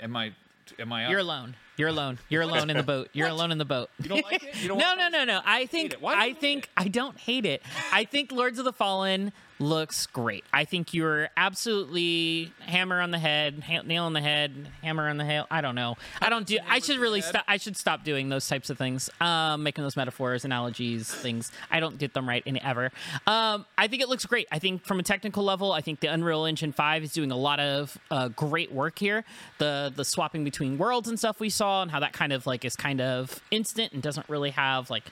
Am 0.00 0.16
I? 0.16 0.32
Am 0.78 0.92
I? 0.92 1.08
You're 1.08 1.18
alone. 1.20 1.56
You're 1.76 1.88
alone. 1.88 2.18
You're 2.28 2.42
alone 2.42 2.70
in 2.70 2.76
the 2.76 2.82
boat. 2.82 3.08
You're 3.12 3.28
alone 3.28 3.52
in 3.52 3.58
the 3.58 3.64
boat. 3.64 3.90
You 4.02 4.08
don't 4.08 4.24
like 4.24 4.42
it? 4.42 4.62
You 4.62 4.68
don't 4.68 4.78
no, 4.80 4.94
no, 4.94 5.08
no, 5.08 5.24
no. 5.24 5.40
I 5.44 5.66
think 5.66 5.94
it. 5.94 6.02
Why 6.02 6.14
do 6.14 6.28
you 6.28 6.36
I 6.36 6.38
think 6.38 6.70
I 6.76 6.88
don't 6.88 7.18
hate 7.18 7.46
it. 7.46 7.62
I 7.92 8.04
think 8.04 8.32
Lords 8.32 8.58
of 8.58 8.64
the 8.64 8.72
Fallen 8.72 9.32
looks 9.60 10.06
great. 10.06 10.44
I 10.52 10.64
think 10.64 10.94
you're 10.94 11.28
absolutely 11.36 12.52
hammer 12.60 13.00
on 13.00 13.10
the 13.10 13.18
head, 13.18 13.62
ha- 13.66 13.82
nail 13.82 14.04
on 14.04 14.14
the 14.14 14.20
head, 14.20 14.68
hammer 14.82 15.08
on 15.08 15.18
the 15.18 15.24
hail. 15.24 15.46
I 15.50 15.60
don't 15.60 15.74
know. 15.74 15.96
I 16.20 16.30
don't 16.30 16.46
do. 16.46 16.58
I 16.68 16.78
should 16.78 16.98
really 16.98 17.20
stop. 17.20 17.44
I 17.46 17.58
should 17.58 17.76
stop 17.76 18.02
doing 18.02 18.28
those 18.30 18.48
types 18.48 18.70
of 18.70 18.78
things. 18.78 19.10
Um, 19.20 19.62
making 19.62 19.84
those 19.84 19.96
metaphors, 19.96 20.44
analogies, 20.44 21.12
things. 21.12 21.52
I 21.70 21.80
don't 21.80 21.98
get 21.98 22.14
them 22.14 22.28
right 22.28 22.42
in 22.46 22.60
ever. 22.62 22.90
Um, 23.26 23.66
I 23.76 23.86
think 23.88 24.02
it 24.02 24.08
looks 24.08 24.24
great. 24.26 24.48
I 24.50 24.58
think 24.58 24.84
from 24.84 24.98
a 24.98 25.02
technical 25.02 25.44
level, 25.44 25.72
I 25.72 25.80
think 25.82 26.00
the 26.00 26.08
Unreal 26.08 26.46
Engine 26.46 26.72
Five 26.72 27.02
is 27.04 27.12
doing 27.12 27.30
a 27.30 27.36
lot 27.36 27.60
of 27.60 27.98
uh, 28.10 28.28
great 28.28 28.72
work 28.72 28.98
here. 28.98 29.24
The 29.58 29.92
the 29.94 30.04
swapping 30.04 30.42
between 30.44 30.78
worlds 30.78 31.08
and 31.08 31.18
stuff 31.18 31.38
we 31.38 31.50
saw, 31.50 31.82
and 31.82 31.90
how 31.90 32.00
that 32.00 32.12
kind 32.12 32.32
of 32.32 32.46
like 32.46 32.64
is 32.64 32.76
kind 32.76 33.00
of 33.00 33.42
instant 33.50 33.92
and 33.92 34.02
doesn't 34.02 34.28
really 34.28 34.50
have 34.50 34.88
like 34.90 35.04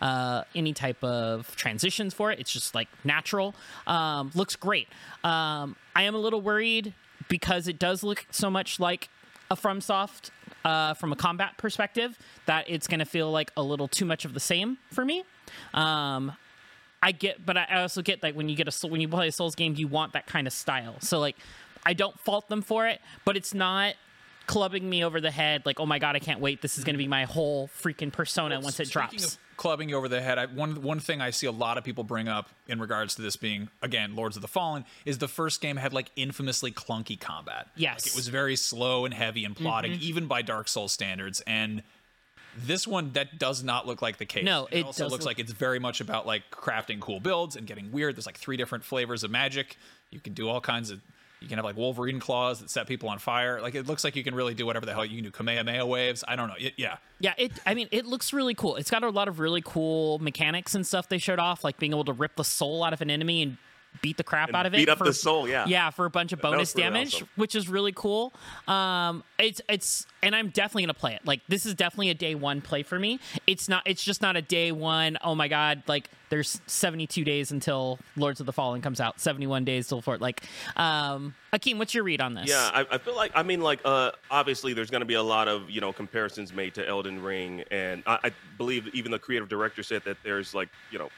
uh, 0.00 0.44
any 0.54 0.72
type 0.72 1.02
of 1.04 1.54
transitions 1.56 2.14
for 2.14 2.30
it. 2.30 2.38
It's 2.38 2.52
just 2.52 2.74
like 2.74 2.88
natural. 3.04 3.54
Um, 3.86 4.30
looks 4.34 4.56
great. 4.56 4.88
Um, 5.24 5.76
I 5.94 6.02
am 6.02 6.14
a 6.14 6.18
little 6.18 6.40
worried 6.40 6.94
because 7.28 7.68
it 7.68 7.78
does 7.78 8.02
look 8.02 8.26
so 8.30 8.50
much 8.50 8.80
like 8.80 9.08
a 9.50 9.56
FromSoft 9.56 10.30
uh, 10.64 10.94
from 10.94 11.12
a 11.12 11.16
combat 11.16 11.56
perspective 11.58 12.18
that 12.46 12.64
it's 12.68 12.86
going 12.86 13.00
to 13.00 13.06
feel 13.06 13.30
like 13.30 13.50
a 13.56 13.62
little 13.62 13.88
too 13.88 14.04
much 14.04 14.24
of 14.24 14.34
the 14.34 14.40
same 14.40 14.78
for 14.90 15.04
me. 15.04 15.24
Um, 15.74 16.32
I 17.02 17.12
get, 17.12 17.44
but 17.44 17.56
I 17.56 17.80
also 17.80 18.02
get 18.02 18.22
like 18.22 18.34
when 18.34 18.48
you 18.48 18.56
get 18.56 18.68
a 18.68 18.86
when 18.86 19.00
you 19.00 19.08
play 19.08 19.28
a 19.28 19.32
Souls 19.32 19.54
game, 19.54 19.74
you 19.76 19.88
want 19.88 20.12
that 20.12 20.26
kind 20.26 20.46
of 20.46 20.52
style. 20.52 20.96
So 21.00 21.18
like, 21.18 21.36
I 21.84 21.94
don't 21.94 22.18
fault 22.20 22.48
them 22.48 22.62
for 22.62 22.86
it, 22.86 23.00
but 23.24 23.36
it's 23.36 23.54
not 23.54 23.94
clubbing 24.46 24.88
me 24.88 25.04
over 25.04 25.20
the 25.20 25.30
head 25.30 25.64
like, 25.64 25.80
oh 25.80 25.86
my 25.86 25.98
god, 25.98 26.16
I 26.16 26.18
can't 26.18 26.40
wait. 26.40 26.60
This 26.60 26.76
is 26.76 26.84
going 26.84 26.94
to 26.94 26.98
be 26.98 27.08
my 27.08 27.24
whole 27.24 27.68
freaking 27.68 28.12
persona 28.12 28.60
once 28.60 28.80
it 28.80 28.90
drops. 28.90 29.36
Of 29.36 29.49
clubbing 29.60 29.90
you 29.90 29.96
over 29.96 30.08
the 30.08 30.20
head, 30.22 30.38
I, 30.38 30.46
one 30.46 30.80
one 30.82 30.98
thing 31.00 31.20
I 31.20 31.30
see 31.30 31.46
a 31.46 31.52
lot 31.52 31.76
of 31.78 31.84
people 31.84 32.02
bring 32.02 32.28
up 32.28 32.48
in 32.66 32.80
regards 32.80 33.14
to 33.16 33.22
this 33.22 33.36
being 33.36 33.68
again 33.82 34.16
Lords 34.16 34.34
of 34.36 34.42
the 34.42 34.48
Fallen 34.48 34.84
is 35.04 35.18
the 35.18 35.28
first 35.28 35.60
game 35.60 35.76
had 35.76 35.92
like 35.92 36.10
infamously 36.16 36.72
clunky 36.72 37.20
combat. 37.20 37.68
Yes. 37.76 38.06
like, 38.06 38.14
it 38.14 38.16
was 38.16 38.28
very 38.28 38.56
slow 38.56 39.04
and 39.04 39.12
heavy 39.14 39.44
and 39.44 39.54
plodding, 39.54 39.92
Mm-hmm. 39.92 40.02
even 40.02 40.26
by 40.26 40.40
Dark 40.42 40.66
Souls 40.66 40.92
standards. 40.92 41.42
And 41.46 41.82
this 42.56 42.86
one 42.86 43.12
that 43.12 43.38
does 43.38 43.62
not 43.62 43.86
look 43.86 44.00
like 44.02 44.16
the 44.16 44.26
case. 44.26 44.44
No, 44.44 44.66
it 44.72 44.84
also 44.84 45.04
looks 45.04 45.12
look- 45.24 45.26
like 45.26 45.38
it's 45.38 45.52
very 45.52 45.78
much 45.78 46.00
about 46.00 46.26
like 46.26 46.42
crafting 46.50 46.98
cool 46.98 47.20
builds 47.20 47.54
and 47.54 47.66
getting 47.66 47.92
weird. 47.92 48.16
There's 48.16 48.26
like 48.26 48.38
three 48.38 48.56
different 48.56 48.84
flavors 48.84 49.22
of 49.22 49.30
magic. 49.30 49.76
You 50.10 50.20
can 50.20 50.32
do 50.32 50.48
all 50.48 50.60
kinds 50.60 50.90
of. 50.90 51.00
You 51.40 51.48
can 51.48 51.56
have 51.56 51.64
like 51.64 51.76
Wolverine 51.76 52.20
claws 52.20 52.60
that 52.60 52.68
set 52.70 52.86
people 52.86 53.08
on 53.08 53.18
fire. 53.18 53.60
Like 53.60 53.74
it 53.74 53.86
looks 53.86 54.04
like 54.04 54.14
you 54.14 54.22
can 54.22 54.34
really 54.34 54.52
do 54.54 54.66
whatever 54.66 54.84
the 54.86 54.92
hell 54.92 55.04
you 55.04 55.16
can 55.16 55.24
do. 55.24 55.30
Kamehameha 55.30 55.86
waves. 55.86 56.22
I 56.28 56.36
don't 56.36 56.48
know. 56.48 56.54
It- 56.58 56.74
yeah. 56.76 56.96
Yeah, 57.18 57.34
it. 57.38 57.52
I 57.66 57.74
mean, 57.74 57.88
it 57.90 58.04
looks 58.06 58.32
really 58.32 58.54
cool. 58.54 58.76
It's 58.76 58.90
got 58.90 59.02
a 59.02 59.08
lot 59.10 59.26
of 59.28 59.38
really 59.40 59.62
cool 59.64 60.18
mechanics 60.18 60.74
and 60.74 60.86
stuff 60.86 61.08
they 61.08 61.18
showed 61.18 61.38
off, 61.38 61.64
like 61.64 61.78
being 61.78 61.92
able 61.92 62.04
to 62.04 62.12
rip 62.12 62.36
the 62.36 62.44
soul 62.44 62.84
out 62.84 62.92
of 62.92 63.00
an 63.00 63.10
enemy 63.10 63.42
and 63.42 63.56
beat 64.02 64.16
the 64.16 64.24
crap 64.24 64.48
And 64.48 64.56
out 64.56 64.66
of 64.66 64.74
it. 64.74 64.78
beat 64.78 64.88
up 64.88 64.98
for- 64.98 65.04
the 65.04 65.12
soul, 65.12 65.48
yeah. 65.48 65.64
yeah, 65.66 65.90
for 65.90 66.04
a 66.06 66.10
bunch 66.10 66.32
of 66.32 66.40
bonus 66.40 66.74
really 66.74 66.84
damage, 66.84 67.14
awesome. 67.16 67.28
which 67.36 67.54
is 67.54 67.68
really 67.68 67.92
cool. 67.92 68.32
Um, 68.68 69.22
it's 69.38 69.60
it's, 69.68 70.06
and 70.22 70.34
I'm 70.34 70.48
definitely 70.50 70.82
gonna 70.84 70.94
play 70.94 71.14
it. 71.14 71.20
Like 71.24 71.40
this 71.48 71.66
is 71.66 71.74
definitely 71.74 72.10
a 72.10 72.14
day 72.14 72.34
one 72.34 72.60
play 72.60 72.82
for 72.82 72.98
me. 72.98 73.20
It's 73.46 73.68
not. 73.68 73.82
It's 73.86 74.02
just 74.02 74.22
not 74.22 74.36
a 74.36 74.42
day 74.42 74.72
one. 74.72 75.18
Oh 75.22 75.34
my 75.34 75.48
god! 75.48 75.82
Like 75.86 76.08
there's 76.28 76.60
72 76.66 77.24
days 77.24 77.50
until 77.50 77.98
Lords 78.16 78.38
of 78.38 78.46
the 78.46 78.52
Fallen 78.52 78.80
comes 78.82 79.00
out. 79.00 79.18
71 79.20 79.64
days 79.64 79.88
till 79.88 80.00
for 80.00 80.16
like. 80.18 80.42
Um, 80.76 81.34
Akeem, 81.52 81.78
what's 81.78 81.92
your 81.94 82.04
read 82.04 82.20
on 82.20 82.34
this? 82.34 82.48
Yeah, 82.48 82.70
I, 82.72 82.86
I 82.92 82.98
feel 82.98 83.16
like 83.16 83.32
I 83.34 83.42
mean, 83.42 83.60
like, 83.60 83.80
uh, 83.84 84.12
obviously, 84.30 84.72
there's 84.72 84.90
going 84.90 85.00
to 85.00 85.06
be 85.06 85.14
a 85.14 85.22
lot 85.22 85.48
of 85.48 85.68
you 85.70 85.80
know 85.80 85.92
comparisons 85.92 86.52
made 86.52 86.74
to 86.74 86.86
Elden 86.86 87.22
Ring, 87.22 87.64
and 87.70 88.02
I, 88.06 88.18
I 88.24 88.30
believe 88.58 88.86
even 88.94 89.10
the 89.10 89.18
creative 89.18 89.48
director 89.48 89.82
said 89.82 90.02
that 90.04 90.18
there's 90.22 90.54
like 90.54 90.68
you 90.90 90.98
know 90.98 91.08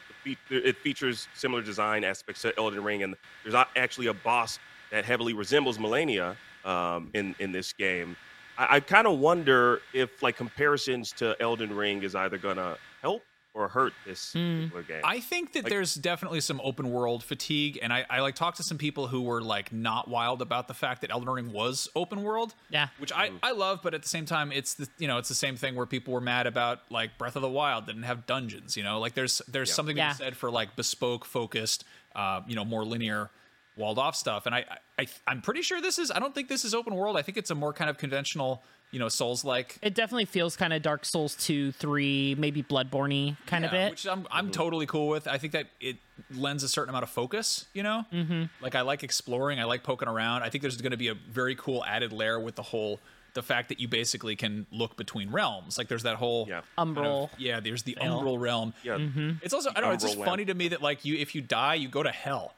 it 0.51 0.77
features 0.79 1.29
similar 1.35 1.63
design 1.63 2.05
aspects 2.05 2.43
to 2.43 2.57
Elden 2.59 2.83
Ring, 2.83 3.03
and 3.03 3.17
there's 3.45 3.67
actually 3.77 4.07
a 4.07 4.15
boss 4.15 4.59
that 4.91 5.05
heavily 5.05 5.33
resembles 5.33 5.79
Malenia 5.79 6.37
um, 6.65 7.11
in 7.15 7.35
in 7.39 7.53
this 7.53 7.73
game. 7.73 8.17
I, 8.59 8.77
I 8.77 8.81
kind 8.81 9.07
of 9.07 9.19
wonder 9.19 9.81
if 9.93 10.23
like 10.23 10.37
comparisons 10.37 11.13
to 11.13 11.37
Elden 11.41 11.75
Ring 11.75 12.03
is 12.03 12.15
either 12.15 12.39
to 12.57 12.79
help 13.01 13.23
or 13.55 13.69
hurt 13.69 13.93
this 14.07 14.33
particular 14.33 14.83
game. 14.83 15.01
I 15.05 15.21
think 15.21 15.53
that 15.53 15.67
there's 15.67 15.95
definitely 15.95 16.41
some 16.41 16.61
open 16.65 16.91
world 16.91 17.23
fatigue, 17.23 17.79
and 17.83 17.93
I, 17.93 18.07
I 18.09 18.21
like 18.21 18.35
talked 18.35 18.57
to 18.57 18.63
some 18.63 18.79
people 18.79 19.09
who 19.09 19.21
were 19.23 19.43
like 19.43 19.73
not 19.73 20.09
wild 20.09 20.41
about 20.41 20.69
the 20.69 20.75
fact 20.75 21.03
that 21.03 21.11
Elden 21.11 21.29
Ring 21.29 21.53
was 21.53 21.89
open 21.95 22.23
world. 22.23 22.55
Yeah. 22.71 22.89
which 22.99 23.13
I, 23.13 23.31
I 23.43 23.53
love, 23.53 23.81
but 23.83 23.93
at 23.93 24.03
the 24.03 24.09
same 24.09 24.25
time, 24.25 24.53
it's 24.53 24.75
the 24.75 24.89
you 24.99 25.07
know 25.07 25.19
it's 25.19 25.29
the 25.29 25.35
same 25.35 25.57
thing 25.57 25.75
where 25.75 25.87
people 25.87 26.15
were 26.15 26.21
mad 26.21 26.47
about 26.47 26.81
like 26.91 27.19
Breath 27.19 27.37
of 27.37 27.43
the 27.43 27.49
Wild 27.51 27.87
didn't 27.87 28.05
have 28.05 28.25
dungeons. 28.27 28.77
You 28.77 28.85
know, 28.85 28.99
like 29.01 29.15
there's 29.15 29.43
there's 29.49 29.73
something 29.73 29.97
to 29.97 30.01
Yeah. 30.03 30.13
be 30.13 30.17
said 30.17 30.37
for 30.37 30.51
like 30.51 30.75
bespoke, 30.75 31.25
focused, 31.27 31.85
uh, 32.17 32.41
you 32.47 32.57
know, 32.57 32.65
more 32.65 32.85
linear. 32.85 33.31
Walled 33.75 33.99
off 33.99 34.15
stuff, 34.15 34.45
and 34.45 34.55
I, 34.55 34.67
I, 34.99 35.07
I'm 35.27 35.41
pretty 35.41 35.63
sure 35.63 35.81
this 35.81 35.99
is. 35.99 36.11
I 36.11 36.19
don't 36.19 36.35
think 36.35 36.49
this 36.49 36.63
is 36.63 36.75
open 36.75 36.95
world. 36.95 37.17
I 37.17 37.23
think 37.23 37.39
it's 37.39 37.51
a 37.51 37.55
more 37.55 37.73
kind 37.73 37.89
of 37.89 37.97
conventional, 37.97 38.63
you 38.93 38.99
know, 38.99 39.09
Souls 39.09 39.45
like 39.45 39.79
It 39.83 39.95
definitely 39.95 40.27
feels 40.27 40.55
kind 40.55 40.73
of 40.73 40.83
Dark 40.83 41.05
Souls 41.05 41.35
2, 41.35 41.73
3, 41.73 42.37
maybe 42.39 42.63
Bloodborne 42.63 43.37
kind 43.47 43.65
of 43.65 43.73
Yeah, 43.73 43.87
bit. 43.87 43.91
which 43.93 44.07
I'm 44.07 44.29
I'm 44.31 44.51
totally 44.51 44.87
cool 44.87 45.09
with. 45.09 45.27
I 45.27 45.39
think 45.39 45.55
that 45.55 45.67
it 45.81 45.97
lends 46.31 46.63
a 46.63 46.69
certain 46.69 46.91
amount 46.91 47.03
of 47.03 47.11
focus. 47.11 47.67
You 47.73 47.83
know, 47.83 48.05
mm-hmm. 48.13 48.45
like 48.61 48.75
I 48.75 48.83
like 48.83 49.03
exploring. 49.03 49.59
I 49.59 49.65
like 49.65 49.83
poking 49.83 50.09
around. 50.09 50.43
I 50.43 50.51
think 50.51 50.63
there's 50.63 50.81
going 50.81 50.93
to 50.93 50.97
be 50.97 51.09
a 51.09 51.15
very 51.15 51.57
cool 51.57 51.85
added 51.85 52.13
layer 52.13 52.39
with 52.39 52.55
the 52.55 52.63
whole 52.63 53.01
the 53.35 53.43
fact 53.43 53.71
that 53.71 53.81
you 53.81 53.89
basically 53.89 54.37
can 54.37 54.67
look 54.71 54.97
between 54.99 55.31
realms. 55.31 55.79
Like 55.79 55.89
there's 55.89 56.03
that 56.03 56.17
whole 56.17 56.47
Yeah. 56.47 56.61
Umbral. 56.77 57.31
yeah. 57.39 57.61
There's 57.61 57.83
the 57.83 57.97
umbral 57.99 58.39
realm. 58.39 58.75
yeah, 58.83 58.99
It's 59.43 59.55
also 59.55 59.71
I 59.71 59.81
don't 59.81 59.85
know. 59.85 59.91
It's 59.93 60.05
just 60.05 60.19
Umbral 60.19 60.25
funny 60.27 60.45
to 60.45 60.55
me 60.55 60.69
that 60.69 60.83
like 60.83 61.07
you 61.07 61.17
if 61.17 61.35
you 61.35 61.41
die 61.41 61.75
you 61.75 61.89
go 61.89 62.03
to 62.03 62.11
hell. 62.11 62.55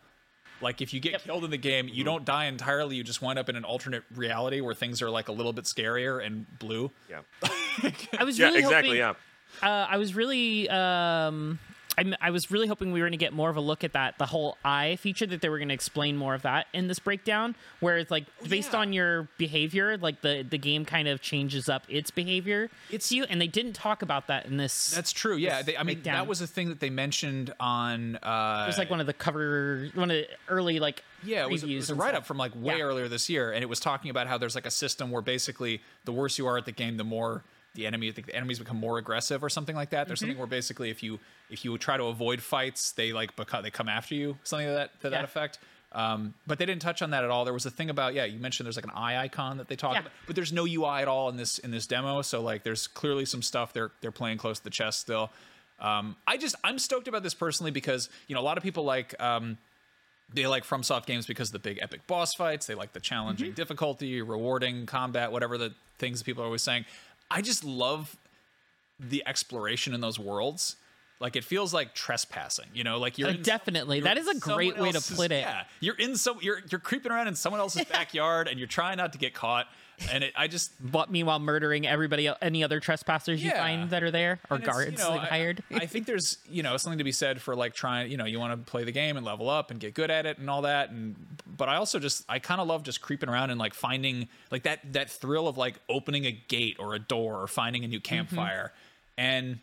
Like 0.60 0.80
if 0.80 0.94
you 0.94 1.00
get 1.00 1.22
killed 1.22 1.44
in 1.44 1.50
the 1.50 1.56
game, 1.58 1.88
you 1.92 2.04
don't 2.04 2.24
die 2.24 2.46
entirely. 2.46 2.96
You 2.96 3.04
just 3.04 3.20
wind 3.20 3.38
up 3.38 3.48
in 3.48 3.56
an 3.56 3.64
alternate 3.64 4.04
reality 4.14 4.60
where 4.60 4.74
things 4.74 5.02
are 5.02 5.10
like 5.10 5.28
a 5.28 5.32
little 5.32 5.52
bit 5.52 5.64
scarier 5.64 6.24
and 6.24 6.46
blue. 6.58 6.90
yeah, 7.10 7.20
I 8.18 8.24
was 8.24 8.38
yeah, 8.38 8.46
really 8.46 8.60
exactly. 8.60 9.00
hoping, 9.00 9.16
Yeah, 9.62 9.68
uh, 9.68 9.86
I 9.90 9.96
was 9.98 10.14
really 10.14 10.68
um 10.70 11.58
I'm, 11.96 12.14
I 12.20 12.30
was 12.30 12.50
really 12.50 12.66
hoping 12.66 12.92
we 12.92 13.00
were 13.00 13.06
going 13.06 13.18
to 13.18 13.24
get 13.24 13.32
more 13.32 13.50
of 13.50 13.56
a 13.56 13.60
look 13.60 13.84
at 13.84 13.92
that 13.92 14.18
the 14.18 14.26
whole 14.26 14.56
eye 14.64 14.96
feature 14.96 15.26
that 15.26 15.40
they 15.40 15.48
were 15.48 15.58
going 15.58 15.68
to 15.68 15.74
explain 15.74 16.16
more 16.16 16.34
of 16.34 16.42
that 16.42 16.66
in 16.72 16.88
this 16.88 16.98
breakdown 16.98 17.54
where 17.80 17.98
it's 17.98 18.10
like 18.10 18.24
based 18.48 18.72
yeah. 18.72 18.80
on 18.80 18.92
your 18.92 19.28
behavior 19.38 19.96
like 19.98 20.20
the 20.22 20.44
the 20.48 20.58
game 20.58 20.84
kind 20.84 21.08
of 21.08 21.20
changes 21.20 21.68
up 21.68 21.84
its 21.88 22.10
behavior 22.10 22.70
it's 22.90 23.12
you 23.12 23.24
and 23.24 23.40
they 23.40 23.46
didn't 23.46 23.74
talk 23.74 24.02
about 24.02 24.26
that 24.26 24.46
in 24.46 24.56
this 24.56 24.90
That's 24.90 25.12
true. 25.12 25.36
Yeah, 25.36 25.62
they, 25.62 25.76
I 25.76 25.82
mean 25.82 25.96
breakdown. 25.96 26.14
that 26.14 26.26
was 26.26 26.40
a 26.40 26.46
thing 26.46 26.68
that 26.68 26.80
they 26.80 26.90
mentioned 26.90 27.52
on. 27.60 28.16
Uh, 28.16 28.64
it 28.64 28.68
was 28.68 28.78
like 28.78 28.90
one 28.90 29.00
of 29.00 29.06
the 29.06 29.12
cover 29.12 29.88
one 29.94 30.10
of 30.10 30.16
the 30.16 30.28
early 30.48 30.80
like 30.80 31.02
Yeah, 31.24 31.44
it 31.44 31.50
was, 31.50 31.62
it 31.62 31.74
was 31.74 31.90
a 31.90 31.94
write-up 31.94 32.26
from 32.26 32.38
like 32.38 32.52
way 32.54 32.78
Yeah. 32.78 32.84
earlier 32.84 33.08
this 33.08 33.28
year, 33.30 33.52
and 33.52 33.62
it 33.62 33.68
was 33.68 33.80
talking 33.80 34.10
about 34.10 34.26
how 34.26 34.38
there's 34.38 34.54
like 34.54 34.66
a 34.66 34.70
system 34.70 35.10
where 35.10 35.22
basically 35.22 35.82
the 36.04 36.12
worse 36.12 36.38
you 36.38 36.46
are 36.46 36.58
at 36.58 36.64
the 36.66 36.72
game, 36.72 36.96
the 36.96 37.04
more 37.04 37.42
the 37.74 37.86
enemy, 37.86 38.08
I 38.08 38.12
think 38.12 38.26
the 38.28 38.34
enemies 38.36 38.58
become 38.58 38.76
more 38.76 38.98
aggressive 38.98 39.42
or 39.42 39.48
something 39.48 39.74
like 39.76 39.90
that. 39.90 40.06
There's 40.06 40.18
Mm-hmm. 40.20 40.26
something 40.26 40.38
where 40.38 40.46
basically 40.46 40.90
if 40.90 41.02
you 41.02 41.18
if 41.50 41.64
you 41.64 41.76
try 41.78 41.96
to 41.96 42.04
avoid 42.04 42.40
fights, 42.42 42.92
they 42.92 43.12
like 43.12 43.34
become 43.36 43.62
they 43.62 43.70
come 43.70 43.88
after 43.88 44.14
you, 44.14 44.36
something 44.44 44.66
to 44.68 44.72
that 44.74 45.00
to 45.02 45.10
that 45.10 45.24
effect. 45.24 45.58
Um, 45.92 46.34
but 46.44 46.58
they 46.58 46.66
didn't 46.66 46.82
touch 46.82 47.02
on 47.02 47.10
that 47.10 47.22
at 47.22 47.30
all. 47.30 47.44
There 47.44 47.54
was 47.54 47.66
a 47.66 47.70
thing 47.70 47.88
about 47.88 48.14
yeah, 48.14 48.24
you 48.24 48.38
mentioned 48.40 48.64
there's 48.66 48.76
like 48.76 48.84
an 48.84 48.90
eye 48.94 49.16
icon 49.22 49.58
that 49.58 49.68
they 49.68 49.76
talk 49.76 49.92
Yeah. 49.94 50.00
about, 50.00 50.12
but 50.26 50.34
there's 50.34 50.52
no 50.52 50.64
UI 50.66 51.02
at 51.02 51.08
all 51.08 51.28
in 51.28 51.36
this 51.36 51.58
in 51.58 51.70
this 51.70 51.86
demo. 51.86 52.22
So 52.22 52.40
like 52.42 52.62
there's 52.64 52.86
clearly 52.88 53.24
some 53.24 53.42
stuff 53.42 53.72
they're 53.72 53.90
they're 54.00 54.10
playing 54.12 54.38
close 54.38 54.58
to 54.58 54.64
the 54.64 54.70
chest 54.70 55.00
still. 55.00 55.30
Um, 55.80 56.16
I 56.26 56.36
just 56.36 56.54
I'm 56.64 56.78
stoked 56.78 57.08
about 57.08 57.22
this 57.22 57.34
personally 57.34 57.70
because 57.70 58.08
you 58.28 58.34
know 58.34 58.40
a 58.40 58.46
lot 58.46 58.56
of 58.56 58.62
people 58.64 58.84
like 58.84 59.20
um, 59.20 59.58
they 60.32 60.46
like 60.46 60.64
FromSoft 60.64 61.06
games 61.06 61.26
because 61.26 61.48
of 61.48 61.52
the 61.52 61.58
big 61.60 61.78
epic 61.80 62.06
boss 62.06 62.34
fights. 62.34 62.66
They 62.66 62.74
like 62.74 62.92
the 62.92 63.00
challenging 63.00 63.48
Mm-hmm. 63.48 63.54
difficulty, 63.54 64.20
rewarding 64.22 64.86
combat, 64.86 65.30
whatever 65.32 65.58
the 65.58 65.74
things 65.98 66.18
that 66.20 66.24
people 66.24 66.42
are 66.42 66.46
always 66.46 66.62
saying. 66.62 66.86
I 67.34 67.42
just 67.42 67.64
love 67.64 68.16
the 69.00 69.22
exploration 69.26 69.92
in 69.92 70.00
those 70.00 70.18
worlds. 70.18 70.76
Like 71.20 71.36
it 71.36 71.44
feels 71.44 71.72
like 71.74 71.94
trespassing, 71.94 72.66
you 72.74 72.84
know, 72.84 72.98
like 72.98 73.18
you're 73.18 73.28
Uh, 73.28 73.32
in- 73.34 73.42
definitely. 73.42 73.98
you're 73.98 74.04
That 74.04 74.18
is 74.18 74.28
a 74.28 74.38
great 74.38 74.76
way 74.78 74.92
to 74.92 75.00
put 75.14 75.32
it. 75.32 75.40
Yeah, 75.40 75.64
you're 75.80 75.94
in 75.96 76.16
some 76.16 76.38
you're 76.42 76.60
you're 76.70 76.80
creeping 76.80 77.10
around 77.12 77.28
in 77.28 77.34
someone 77.34 77.60
else's 77.60 77.84
backyard 77.90 78.46
and 78.48 78.58
you're 78.58 78.68
trying 78.68 78.96
not 78.98 79.12
to 79.12 79.18
get 79.18 79.34
caught. 79.34 79.66
And 80.10 80.24
it, 80.24 80.32
I 80.36 80.48
just 80.48 80.72
but 80.92 81.10
meanwhile 81.10 81.38
murdering 81.38 81.86
everybody 81.86 82.30
any 82.42 82.64
other 82.64 82.80
trespassers 82.80 83.42
you 83.42 83.50
find 83.50 83.90
that 83.90 84.02
are 84.02 84.10
there? 84.10 84.40
Or 84.50 84.58
guards 84.58 84.92
you 84.92 84.98
know, 84.98 85.10
like, 85.10 85.28
hired? 85.28 85.62
I, 85.72 85.86
think 85.86 86.06
there's 86.06 86.38
you 86.50 86.62
know 86.62 86.76
something 86.76 86.98
to 86.98 87.04
be 87.04 87.12
said 87.12 87.40
for 87.40 87.54
like 87.56 87.74
trying 87.74 88.10
you 88.10 88.16
know 88.16 88.24
you 88.24 88.38
want 88.38 88.52
to 88.52 88.70
play 88.70 88.84
the 88.84 88.92
game 88.92 89.16
and 89.16 89.24
level 89.24 89.48
up 89.48 89.70
and 89.70 89.80
get 89.80 89.94
good 89.94 90.10
at 90.10 90.26
it 90.26 90.38
and 90.38 90.50
all 90.50 90.62
that 90.62 90.90
and 90.90 91.14
but 91.56 91.68
I 91.68 91.76
also 91.76 91.98
just 91.98 92.24
I 92.28 92.38
kind 92.38 92.60
of 92.60 92.66
love 92.66 92.82
just 92.82 93.00
creeping 93.00 93.28
around 93.28 93.50
and 93.50 93.58
like 93.58 93.74
finding 93.74 94.28
like 94.50 94.64
that 94.64 94.80
that 94.92 95.10
thrill 95.10 95.48
of 95.48 95.56
like 95.56 95.76
opening 95.88 96.26
a 96.26 96.32
gate 96.32 96.76
or 96.78 96.94
a 96.94 96.98
door 96.98 97.40
or 97.40 97.46
finding 97.46 97.84
a 97.84 97.88
new 97.88 98.00
Mm-hmm. 98.00 98.16
campfire. 98.16 98.72
And 99.16 99.60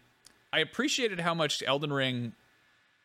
I 0.54 0.60
appreciated 0.60 1.20
how 1.20 1.34
much 1.34 1.62
Elden 1.66 1.92
Ring 1.94 2.34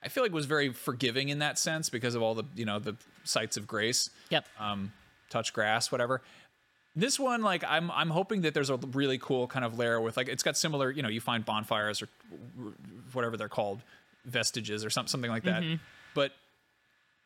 I 0.03 0.09
feel 0.09 0.23
like 0.23 0.33
was 0.33 0.47
very 0.47 0.73
forgiving 0.73 1.31
in 1.31 1.41
that 1.41 1.59
sense 1.59 1.91
because 1.91 2.15
of 2.15 2.23
all 2.23 2.35
the 2.35 2.45
you 2.55 2.65
know 2.65 2.79
the 2.79 2.97
sites 3.25 3.57
of 3.57 3.67
grace. 3.67 4.11
Yep. 4.31 4.47
Um, 4.61 4.93
touch 5.31 5.53
grass, 5.53 5.91
whatever. 5.91 6.23
This 6.99 7.21
one, 7.21 7.43
like, 7.43 7.63
I'm 7.69 7.91
I'm 7.91 8.09
hoping 8.09 8.41
that 8.41 8.55
there's 8.55 8.71
a 8.71 8.77
really 8.77 9.19
cool 9.19 9.47
kind 9.47 9.65
of 9.65 9.79
layer 9.79 10.01
with 10.01 10.17
like 10.17 10.29
it's 10.29 10.43
got 10.43 10.57
similar, 10.57 10.91
you 10.91 11.03
know, 11.03 11.11
you 11.11 11.21
find 11.21 11.45
bonfires 11.45 12.01
or 12.01 12.09
whatever 13.13 13.37
they're 13.37 13.51
called, 13.51 13.83
vestiges 14.25 14.85
or 14.85 14.91
something 14.91 15.09
something 15.09 15.31
like 15.31 15.45
that, 15.45 15.63
mm-hmm. 15.63 15.75
but 16.15 16.33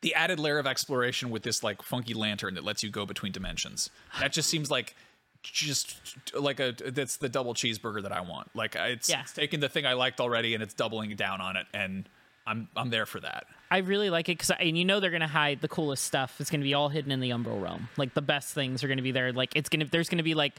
the 0.01 0.13
added 0.13 0.39
layer 0.39 0.59
of 0.59 0.67
exploration 0.67 1.29
with 1.29 1.43
this 1.43 1.63
like 1.63 1.81
funky 1.81 2.13
lantern 2.13 2.55
that 2.55 2.63
lets 2.63 2.83
you 2.83 2.89
go 2.89 3.05
between 3.05 3.31
dimensions. 3.31 3.89
That 4.19 4.33
just 4.33 4.49
seems 4.49 4.69
like 4.69 4.95
just 5.43 5.97
like 6.35 6.59
a 6.59 6.73
that's 6.91 7.17
the 7.17 7.29
double 7.29 7.53
cheeseburger 7.53 8.03
that 8.03 8.11
I 8.11 8.21
want. 8.21 8.49
Like 8.53 8.75
it's, 8.75 9.09
Yeah. 9.09 9.21
it's 9.21 9.33
taking 9.33 9.59
the 9.59 9.69
thing 9.69 9.85
I 9.85 9.93
liked 9.93 10.19
already 10.19 10.53
and 10.53 10.61
it's 10.61 10.73
doubling 10.73 11.15
down 11.15 11.41
on 11.41 11.55
it, 11.55 11.65
and 11.73 12.07
I'm 12.45 12.67
I'm 12.75 12.89
there 12.89 13.05
for 13.05 13.19
that. 13.19 13.45
I 13.69 13.77
really 13.77 14.09
like 14.09 14.27
it 14.27 14.37
because, 14.37 14.51
and 14.59 14.77
you 14.77 14.83
know, 14.83 14.99
they're 14.99 15.11
gonna 15.11 15.27
hide 15.27 15.61
the 15.61 15.67
coolest 15.67 16.03
stuff. 16.03 16.41
It's 16.41 16.49
gonna 16.49 16.63
be 16.63 16.73
all 16.73 16.89
hidden 16.89 17.11
in 17.11 17.19
the 17.19 17.29
Umbral 17.29 17.61
realm. 17.61 17.89
Like 17.97 18.13
the 18.13 18.21
best 18.21 18.53
things 18.53 18.83
are 18.83 18.87
gonna 18.87 19.01
be 19.01 19.11
there. 19.11 19.31
Like 19.31 19.55
it's 19.55 19.69
gonna, 19.69 19.85
there's 19.85 20.09
gonna 20.09 20.23
be 20.23 20.33
like, 20.33 20.53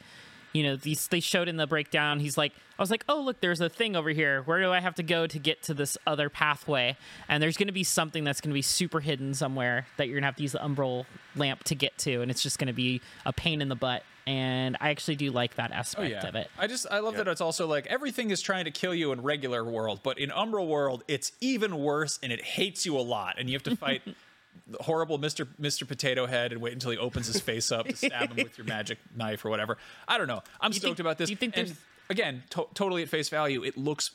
you 0.53 0.63
know, 0.63 0.75
these 0.75 1.07
they 1.07 1.19
showed 1.19 1.47
in 1.47 1.57
the 1.57 1.67
breakdown. 1.67 2.19
He's 2.19 2.37
like, 2.37 2.53
I 2.77 2.81
was 2.81 2.89
like, 2.89 3.03
oh 3.09 3.21
look, 3.21 3.41
there's 3.41 3.61
a 3.61 3.69
thing 3.69 3.95
over 3.95 4.09
here. 4.09 4.41
Where 4.43 4.61
do 4.61 4.71
I 4.71 4.79
have 4.79 4.95
to 4.95 5.03
go 5.03 5.27
to 5.27 5.39
get 5.39 5.61
to 5.63 5.73
this 5.73 5.97
other 6.07 6.29
pathway? 6.29 6.97
And 7.27 7.43
there's 7.43 7.57
gonna 7.57 7.71
be 7.71 7.83
something 7.83 8.23
that's 8.23 8.41
gonna 8.41 8.53
be 8.53 8.61
super 8.61 8.99
hidden 8.99 9.33
somewhere 9.33 9.85
that 9.97 10.07
you're 10.07 10.15
gonna 10.17 10.27
have 10.27 10.37
to 10.37 10.43
use 10.43 10.53
the 10.53 10.59
Umbral 10.59 11.05
lamp 11.35 11.63
to 11.65 11.75
get 11.75 11.97
to, 11.99 12.21
and 12.21 12.31
it's 12.31 12.41
just 12.41 12.57
gonna 12.57 12.73
be 12.73 13.01
a 13.25 13.33
pain 13.33 13.61
in 13.61 13.69
the 13.69 13.75
butt. 13.75 14.03
And 14.25 14.77
I 14.79 14.89
actually 14.91 15.15
do 15.17 15.31
like 15.31 15.55
that 15.55 15.71
aspect 15.71 16.23
of 16.23 16.35
it. 16.35 16.49
I 16.57 16.67
just 16.67 16.85
I 16.89 16.99
love 16.99 17.15
that 17.17 17.27
it's 17.27 17.41
also 17.41 17.67
like 17.67 17.87
everything 17.87 18.31
is 18.31 18.41
trying 18.41 18.65
to 18.65 18.71
kill 18.71 18.95
you 18.95 19.11
in 19.11 19.21
regular 19.21 19.63
world, 19.65 19.99
but 20.03 20.17
in 20.17 20.29
Umbral 20.29 20.67
world 20.67 21.03
it's 21.07 21.33
even 21.41 21.77
worse 21.77 22.19
and 22.23 22.31
it 22.31 22.41
hates 22.41 22.85
you 22.85 22.97
a 22.97 23.01
lot, 23.01 23.35
and 23.37 23.49
you 23.49 23.55
have 23.55 23.63
to 23.63 23.75
fight 23.75 24.01
the 24.67 24.77
horrible 24.81 25.17
Mister 25.17 25.47
Mister 25.59 25.85
Potato 25.85 26.25
Head 26.25 26.53
and 26.53 26.61
wait 26.61 26.71
until 26.73 26.91
he 26.91 26.97
opens 26.97 27.27
his 27.27 27.41
face 27.41 27.71
up 27.71 27.85
to 27.87 27.95
stab 27.97 28.29
him 28.31 28.37
with 28.43 28.57
your 28.57 28.65
magic 28.65 28.97
knife 29.15 29.43
or 29.43 29.49
whatever. 29.49 29.77
I 30.07 30.17
don't 30.17 30.27
know. 30.27 30.41
I'm 30.61 30.71
you 30.71 30.79
stoked 30.79 30.97
think- 30.97 30.99
about 30.99 31.17
this. 31.17 31.27
do 31.27 31.31
you 31.33 31.37
think 31.37 31.57
and 31.57 31.67
there's- 31.67 31.79
again, 32.09 32.43
to- 32.51 32.67
totally 32.73 33.01
at 33.03 33.09
face 33.09 33.27
value, 33.29 33.63
it 33.63 33.77
looks 33.77 34.11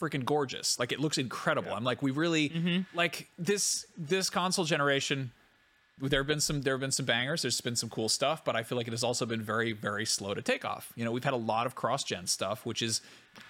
freaking 0.00 0.24
gorgeous. 0.24 0.78
Like 0.78 0.92
it 0.92 1.00
looks 1.00 1.18
incredible. 1.18 1.72
I'm 1.74 1.84
like, 1.84 2.00
we 2.02 2.10
really 2.10 2.48
Mm-hmm. 2.48 2.96
like 2.96 3.28
this 3.38 3.84
this 3.98 4.30
console 4.30 4.64
generation 4.64 5.30
there 6.08 6.20
have 6.20 6.26
been 6.26 6.40
some 6.40 6.62
there 6.62 6.74
have 6.74 6.80
been 6.80 6.90
some 6.90 7.06
bangers. 7.06 7.42
There's 7.42 7.60
been 7.60 7.76
some 7.76 7.88
cool 7.88 8.08
stuff 8.08 8.44
but 8.44 8.56
i 8.56 8.62
feel 8.62 8.78
like 8.78 8.86
it 8.86 8.92
has 8.92 9.04
also 9.04 9.26
been 9.26 9.42
very 9.42 9.72
very 9.72 10.06
slow 10.06 10.34
to 10.34 10.42
take 10.42 10.64
off. 10.64 10.92
You 10.96 11.04
know 11.04 11.12
we've 11.12 11.24
had 11.24 11.34
a 11.34 11.36
lot 11.36 11.66
of 11.66 11.74
cross 11.74 12.04
gen 12.04 12.26
stuff 12.26 12.64
which 12.64 12.82
is 12.82 13.00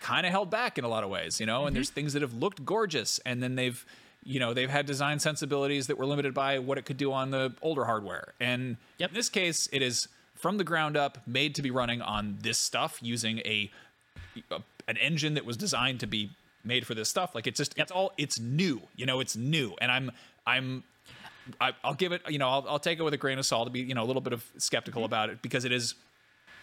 kind 0.01 0.27
of 0.27 0.33
held 0.33 0.51
back 0.51 0.79
in 0.79 0.85
a 0.85 0.89
lot 0.89 1.05
of 1.05 1.11
ways 1.11 1.41
you 1.41 1.47
know 1.47 1.67
and 1.67 1.75
there's 1.75 1.89
mm-hmm. 1.89 1.95
things 1.95 2.13
that 2.15 2.23
have 2.23 2.35
looked 2.35 2.65
gorgeous 2.65 3.19
and 3.21 3.43
then 3.43 3.55
they've 3.55 3.85
you 4.25 4.41
know 4.41 4.53
they've 4.53 4.71
had 4.71 4.87
design 4.87 5.19
sensibilities 5.19 5.87
that 5.87 5.97
were 5.97 6.07
limited 6.07 6.35
by 6.35 6.59
what 6.59 6.79
it 6.79 6.85
could 6.85 6.97
do 6.97 7.13
on 7.13 7.31
the 7.31 7.55
older 7.63 7.85
hardware. 7.85 8.35
And 8.41 8.77
Yep. 8.99 9.11
in 9.11 9.15
this 9.15 9.29
case 9.29 9.69
it 9.73 9.83
is 9.83 10.09
from 10.35 10.59
the 10.59 10.65
ground 10.65 10.97
up 10.97 11.19
made 11.27 11.55
to 11.55 11.63
be 11.63 11.71
running 11.71 12.03
on 12.03 12.39
this 12.41 12.59
stuff 12.59 12.99
using 13.03 13.39
a, 13.41 13.71
a 14.51 14.63
an 14.89 14.97
engine 14.97 15.35
that 15.35 15.45
was 15.45 15.57
designed 15.57 16.01
to 16.01 16.07
be 16.07 16.31
made 16.65 16.87
for 16.87 16.95
this 16.95 17.09
stuff. 17.09 17.35
Like 17.35 17.47
it's 17.47 17.59
just 17.59 17.79
it's 17.79 17.93
all 17.93 18.13
it's 18.19 18.39
new 18.41 18.83
you 18.97 19.07
know 19.07 19.21
it's 19.21 19.37
new. 19.37 19.75
And 19.81 19.91
i'm 19.91 20.11
i'm 20.47 20.83
I, 21.61 21.73
I'll 21.85 21.95
give 21.95 22.13
it, 22.13 22.23
you 22.29 22.39
know, 22.39 22.49
I'll, 22.49 22.65
I'll 22.69 22.79
take 22.79 22.99
it 22.99 23.03
with 23.03 23.15
a 23.15 23.19
grain 23.19 23.39
of 23.39 23.47
salt 23.47 23.67
to 23.67 23.71
be, 23.71 23.81
you 23.81 23.95
know, 23.95 24.03
a 24.03 24.09
little 24.09 24.23
bit 24.23 24.33
of 24.33 24.45
skeptical 24.59 25.05
about 25.05 25.31
it 25.31 25.41
because 25.43 25.65
it 25.65 25.73
is 25.73 25.95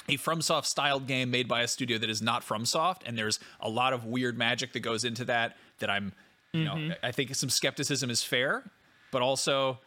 a 0.09 0.17
FromSoft 0.17 0.65
styled 0.65 1.05
game 1.07 1.29
made 1.31 1.47
by 1.47 1.61
a 1.63 1.67
studio 1.67 1.97
that 1.97 2.09
is 2.09 2.21
not 2.21 2.41
FromSoft, 2.45 3.01
and 3.05 3.17
there's 3.17 3.39
a 3.59 3.69
lot 3.69 3.91
of 3.93 4.05
weird 4.05 4.37
magic 4.37 4.71
that 4.73 4.79
goes 4.79 5.03
into 5.03 5.25
that. 5.25 5.57
That 5.79 5.89
I'm, 5.89 6.13
you 6.53 6.63
know, 6.63 6.91
I 7.03 7.11
think 7.11 7.35
some 7.35 7.49
skepticism 7.49 8.09
is 8.09 8.23
fair, 8.23 8.63
but 9.11 9.21
also 9.21 9.79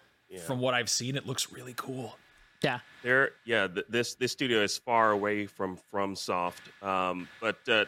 from 0.46 0.60
what 0.60 0.74
I've 0.74 0.90
seen, 0.90 1.16
it 1.16 1.26
looks 1.26 1.50
really 1.50 1.74
cool. 1.74 2.16
Yeah. 2.62 2.80
There, 3.02 3.30
yeah, 3.46 3.66
th- 3.68 3.86
this 3.88 4.14
this 4.16 4.32
studio 4.32 4.62
is 4.62 4.76
far 4.76 5.12
away 5.12 5.46
from 5.46 5.78
FromSoft, 5.92 6.82
um, 6.86 7.26
but 7.40 7.56
uh, 7.68 7.72
I- 7.72 7.86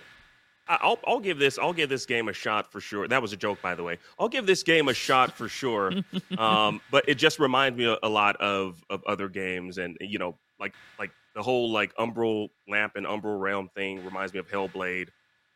I'll 0.69 0.99
I'll 1.07 1.21
give 1.21 1.39
this 1.39 1.59
I'll 1.59 1.73
give 1.73 1.89
this 1.89 2.07
game 2.07 2.29
a 2.29 2.33
shot 2.33 2.71
for 2.71 2.81
sure. 2.81 3.09
That 3.09 3.21
was 3.21 3.33
a 3.33 3.37
joke, 3.37 3.61
by 3.61 3.75
the 3.75 3.83
way. 3.83 3.99
I'll 4.19 4.29
give 4.29 4.47
this 4.47 4.63
game 4.63 4.89
a 4.89 4.95
shot 4.95 5.37
for 5.37 5.49
sure. 5.49 5.93
um, 6.39 6.81
but 6.91 7.09
it 7.09 7.17
just 7.17 7.39
reminds 7.39 7.77
me 7.77 7.87
a, 7.87 7.99
a 8.03 8.09
lot 8.09 8.37
of 8.37 8.83
of 8.89 9.03
other 9.05 9.29
games, 9.29 9.79
and 9.79 9.97
you 10.01 10.19
know, 10.19 10.39
like 10.61 10.75
like 10.99 11.11
the 11.35 11.43
whole 11.43 11.71
like 11.71 11.95
Umbral 11.97 12.49
Lamp 12.69 12.95
and 12.97 13.07
Umbral 13.07 13.41
Realm 13.41 13.69
thing 13.75 14.05
reminds 14.05 14.33
me 14.33 14.39
of 14.39 14.49
Hellblade. 14.49 15.09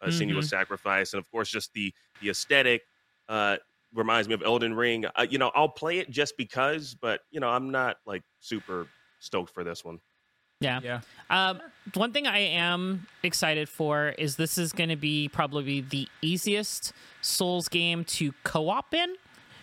uh, 0.03 0.07
Senua's 0.09 0.49
Sacrifice, 0.49 1.13
and 1.13 1.21
of 1.21 1.31
course, 1.31 1.49
just 1.51 1.73
the 1.73 1.93
the 2.21 2.31
aesthetic 2.31 2.83
uh, 3.29 3.57
reminds 3.95 4.29
me 4.29 4.35
of 4.35 4.43
Elden 4.43 4.75
Ring. 4.75 5.05
Uh, 5.07 5.27
you 5.29 5.39
know, 5.39 5.51
I'll 5.55 5.69
play 5.69 5.99
it 5.99 6.11
just 6.11 6.37
because, 6.37 6.95
but 6.95 7.21
you 7.31 7.41
know, 7.41 7.49
I'm 7.49 7.71
not 7.71 7.99
like 8.07 8.23
super 8.41 8.89
stoked 9.21 9.53
for 9.53 9.65
this 9.65 9.85
one. 9.85 10.01
Yeah. 10.61 10.81
Yeah. 10.83 11.01
Um, 11.29 11.61
one 11.95 12.13
thing 12.13 12.27
I 12.27 12.39
am 12.39 13.07
excited 13.23 13.69
for 13.69 14.09
is 14.19 14.37
this 14.37 14.57
is 14.59 14.73
going 14.73 14.89
to 14.89 14.97
be 14.97 15.29
probably 15.29 15.81
the 15.83 16.09
easiest 16.23 16.93
Souls 17.21 17.69
game 17.69 18.05
to 18.05 18.33
co-op 18.45 18.95
in 18.95 19.17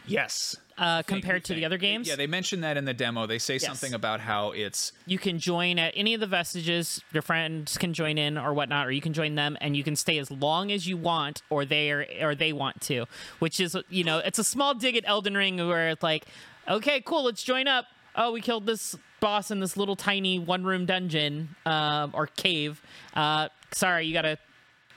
Yes. 0.06 0.56
uh, 0.78 1.02
compared 1.04 1.46
to 1.46 1.54
the 1.54 1.66
other 1.66 1.78
games. 1.78 2.08
Yeah, 2.08 2.16
they 2.16 2.28
mentioned 2.28 2.64
that 2.64 2.78
in 2.78 2.86
the 2.86 2.94
demo. 2.94 3.26
They 3.26 3.40
say 3.40 3.58
something 3.58 3.94
about 3.94 4.20
how 4.20 4.52
it's 4.52 4.92
you 5.06 5.18
can 5.18 5.40
join 5.40 5.80
at 5.80 5.94
any 5.96 6.14
of 6.14 6.20
the 6.20 6.28
vestiges. 6.28 7.02
Your 7.14 7.22
friends 7.24 7.78
can 7.78 7.94
join 7.94 8.18
in 8.18 8.38
or 8.38 8.54
whatnot, 8.54 8.86
or 8.86 8.92
you 8.92 9.02
can 9.02 9.14
join 9.14 9.36
them, 9.36 9.58
and 9.62 9.76
you 9.78 9.84
can 9.84 9.96
stay 9.96 10.18
as 10.20 10.30
long 10.30 10.72
as 10.72 10.86
you 10.88 10.98
want, 10.98 11.42
or 11.50 11.64
they 11.66 11.90
are, 11.92 12.06
or 12.22 12.36
they 12.36 12.54
want 12.54 12.82
to. 12.82 13.06
Which 13.40 13.60
is, 13.60 13.76
you 13.90 14.04
know, 14.04 14.20
it's 14.20 14.40
a 14.40 14.44
small 14.44 14.74
dig 14.76 14.96
at 14.98 15.04
Elden 15.08 15.36
Ring 15.36 15.58
where 15.58 15.90
it's 15.90 16.04
like, 16.04 16.26
okay, 16.68 17.02
cool, 17.02 17.24
let's 17.24 17.42
join 17.44 17.68
up. 17.68 17.86
Oh, 18.16 18.32
we 18.34 18.42
killed 18.42 18.66
this 18.68 18.96
boss 19.24 19.52
in 19.52 19.62
this 19.62 19.78
little 19.78 19.96
tiny 19.96 20.38
one 20.38 20.66
room 20.66 20.86
dungeon 20.86 21.56
um, 21.66 22.12
or 22.14 22.28
cave. 22.28 22.82
Uh, 23.16 23.48
sorry, 23.72 24.06
you 24.06 24.14
gotta 24.14 24.38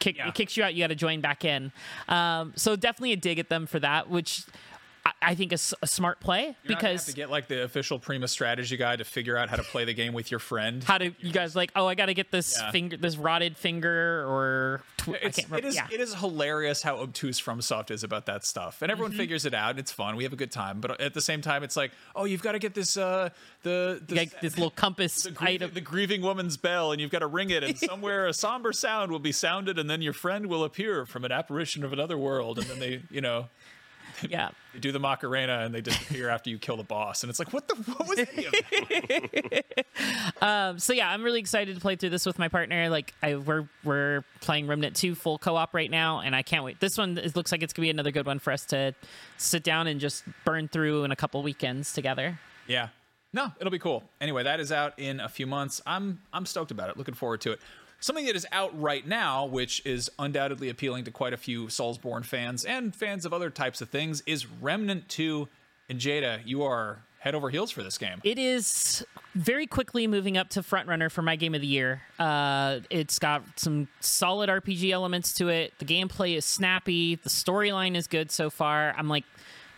kick. 0.01 0.17
Yeah. 0.17 0.29
It 0.29 0.35
kicks 0.35 0.57
you 0.57 0.65
out. 0.65 0.75
You 0.75 0.83
gotta 0.83 0.97
join 0.97 1.21
back 1.21 1.45
in. 1.45 1.71
Um, 2.09 2.53
so 2.57 2.75
definitely 2.75 3.13
a 3.13 3.17
dig 3.17 3.39
at 3.39 3.49
them 3.49 3.67
for 3.67 3.79
that, 3.79 4.11
which. 4.11 4.43
I- 5.07 5.13
I 5.23 5.35
think 5.37 5.53
is 5.53 5.73
a 5.83 5.87
smart 5.87 6.19
play 6.21 6.57
because 6.67 6.67
You're 6.67 6.75
not 6.75 6.81
gonna 6.81 6.89
have 6.89 6.93
because 7.01 7.07
to 7.07 7.13
get 7.15 7.31
like 7.31 7.47
the 7.49 7.63
official 7.63 7.99
Prima 7.99 8.27
strategy 8.29 8.77
guide 8.77 8.99
to 8.99 9.05
figure 9.05 9.37
out 9.37 9.49
how 9.49 9.57
to 9.57 9.63
play 9.63 9.85
the 9.85 9.95
game 9.95 10.13
with 10.13 10.31
your 10.31 10.41
friend. 10.41 10.83
how 10.85 10.99
do 10.99 11.15
you 11.21 11.33
guys 11.33 11.55
like 11.55 11.71
oh 11.77 11.87
i 11.87 11.95
gotta 11.95 12.15
get 12.15 12.31
this 12.31 12.59
Yeah. 12.61 12.71
finger 12.73 12.97
this 12.97 13.17
rotted 13.17 13.57
finger 13.57 14.25
or 14.27 14.83
tw- 14.99 15.09
i 15.11 15.13
It's, 15.23 15.39
can't 15.39 15.53
it 15.59 15.65
is 15.65 15.75
yeah 15.77 15.87
it 15.93 16.01
is 16.01 16.15
hilarious 16.15 16.83
how 16.83 16.97
obtuse 16.99 17.41
FromSoft 17.41 17.91
is 17.91 18.03
about 18.03 18.27
that 18.27 18.45
stuff, 18.45 18.83
and 18.83 18.91
Mm-hmm. 18.91 18.93
everyone 18.93 19.13
figures 19.17 19.45
it 19.47 19.55
out. 19.55 19.71
and 19.71 19.79
It's 19.79 19.93
fun. 19.93 20.17
We 20.17 20.25
have 20.25 20.33
a 20.33 20.37
good 20.37 20.51
time, 20.51 20.81
but 20.81 21.01
at 21.01 21.15
the 21.15 21.21
same 21.21 21.41
time, 21.43 21.63
it's 21.63 21.77
like, 21.77 21.93
oh, 22.15 22.25
you've 22.25 22.43
got 22.43 22.53
to 22.53 22.59
get 22.59 22.75
this 22.75 22.97
uh 22.97 23.29
the, 23.63 24.03
like 24.09 24.41
this 24.41 24.57
little 24.57 24.71
compass 24.71 25.23
the, 25.23 25.31
grieving, 25.31 25.55
item 25.55 25.71
the 25.75 25.81
grieving 25.81 26.23
woman's 26.23 26.57
bell, 26.57 26.93
and 26.93 27.01
you've 27.01 27.11
got 27.11 27.21
to 27.21 27.27
ring 27.27 27.51
it, 27.51 27.63
and 27.63 27.79
somewhere 27.91 28.27
a 28.27 28.33
somber 28.33 28.73
sound 28.73 29.13
will 29.13 29.19
be 29.21 29.33
sounded, 29.33 29.79
and 29.79 29.89
then 29.89 30.03
your 30.03 30.13
friend 30.13 30.47
will 30.47 30.65
appear 30.65 31.07
from 31.07 31.25
an 31.25 31.31
apparition 31.33 31.85
of 31.85 31.93
another 31.93 32.19
world, 32.19 32.59
and 32.59 32.67
then 32.69 32.79
they, 32.81 33.03
you 33.11 33.21
know, 33.21 33.49
yeah 34.29 34.51
they 34.73 34.79
do 34.81 34.93
the 34.93 34.99
Macarena, 34.99 35.61
and 35.61 35.75
they 35.75 35.81
disappear 35.81 36.29
after 36.29 36.51
you 36.51 36.59
kill 36.59 36.77
the 36.77 36.85
boss, 36.85 37.23
and 37.23 37.31
it's 37.31 37.39
like, 37.39 37.53
what 37.53 37.67
the 37.67 37.75
what 37.75 38.09
was 38.09 38.19
any 38.19 38.47
that? 38.47 39.87
um 40.43 40.79
so 40.79 40.93
yeah 40.93 41.11
i'm 41.11 41.23
really 41.23 41.41
excited 41.41 41.75
to 41.75 41.81
play 41.81 41.97
through 41.97 42.11
this 42.11 42.27
with 42.27 42.39
my 42.39 42.49
partner 42.49 42.89
like 42.91 43.15
I, 43.23 43.37
we're 43.37 43.69
we're 43.85 44.25
playing 44.41 44.67
remnant 44.67 44.97
2 44.97 45.15
full 45.15 45.39
co-op 45.39 45.73
right 45.75 45.91
now 45.91 46.21
and 46.21 46.37
i 46.37 46.43
can't 46.43 46.65
wait 46.65 46.81
this 46.81 46.99
one 46.99 47.17
it 47.19 47.35
looks 47.37 47.53
like 47.53 47.63
it's 47.63 47.73
gonna 47.73 47.87
be 47.87 47.91
another 47.91 48.11
good 48.11 48.27
one 48.27 48.39
for 48.39 48.53
us 48.53 48.65
to 48.67 48.95
sit 49.39 49.63
down 49.63 49.87
and 49.87 50.01
just 50.01 50.25
burn 50.45 50.69
through 50.69 51.05
in 51.05 51.11
a 51.11 51.17
couple 51.17 51.43
weekends 51.43 51.93
together 51.93 52.39
Yeah. 52.67 52.89
No, 53.33 53.53
it'll 53.61 53.71
be 53.73 53.79
cool. 53.79 54.03
Anyway, 54.19 54.45
that 54.45 54.61
is 54.61 54.73
out 54.73 54.99
in 54.99 55.21
a 55.21 55.29
few 55.29 55.47
months. 55.47 55.83
I'm 55.85 56.21
I'm 56.33 56.47
stoked 56.47 56.71
about 56.71 56.89
it. 56.89 56.97
Looking 56.97 57.13
forward 57.15 57.43
to 57.43 57.53
it. 57.53 57.61
Something 58.01 58.27
that 58.27 58.37
is 58.37 58.47
out 58.53 58.79
right 58.81 59.07
now, 59.07 59.47
which 59.47 59.85
is 59.87 60.11
undoubtedly 60.19 60.69
appealing 60.69 61.05
to 61.05 61.11
quite 61.11 61.33
a 61.33 61.37
few 61.37 61.67
Soulsborne 61.67 62.25
fans 62.25 62.65
and 62.65 62.95
fans 62.95 63.25
of 63.25 63.33
other 63.33 63.51
types 63.51 63.81
of 63.81 63.89
things, 63.89 64.23
is 64.27 64.47
Remnant 64.47 65.09
2. 65.09 65.49
And 65.89 65.99
Jada, 65.99 66.41
you 66.45 66.63
are 66.63 66.99
head 67.27 67.35
over 67.35 67.51
heels 67.51 67.71
for 67.71 67.83
this 67.83 67.99
game. 67.99 68.21
It 68.23 68.39
is 68.39 69.05
very 69.35 69.67
quickly 69.67 70.07
moving 70.07 70.37
up 70.37 70.49
to 70.51 70.63
front 70.63 70.89
runner 70.89 71.09
for 71.09 71.23
my 71.23 71.35
game 71.35 71.55
of 71.55 71.61
the 71.61 71.67
year. 71.67 72.03
Uh, 72.19 72.81
it's 72.89 73.19
got 73.19 73.43
some 73.57 73.89
solid 74.01 74.49
RPG 74.49 74.93
elements 74.93 75.35
to 75.35 75.49
it. 75.49 75.73
The 75.79 75.85
gameplay 75.85 76.37
is 76.37 76.45
snappy. 76.45 77.17
The 77.17 77.29
storyline 77.29 77.97
is 77.97 78.07
good 78.07 78.31
so 78.31 78.49
far. 78.49 78.95
I'm 78.97 79.09
like 79.09 79.25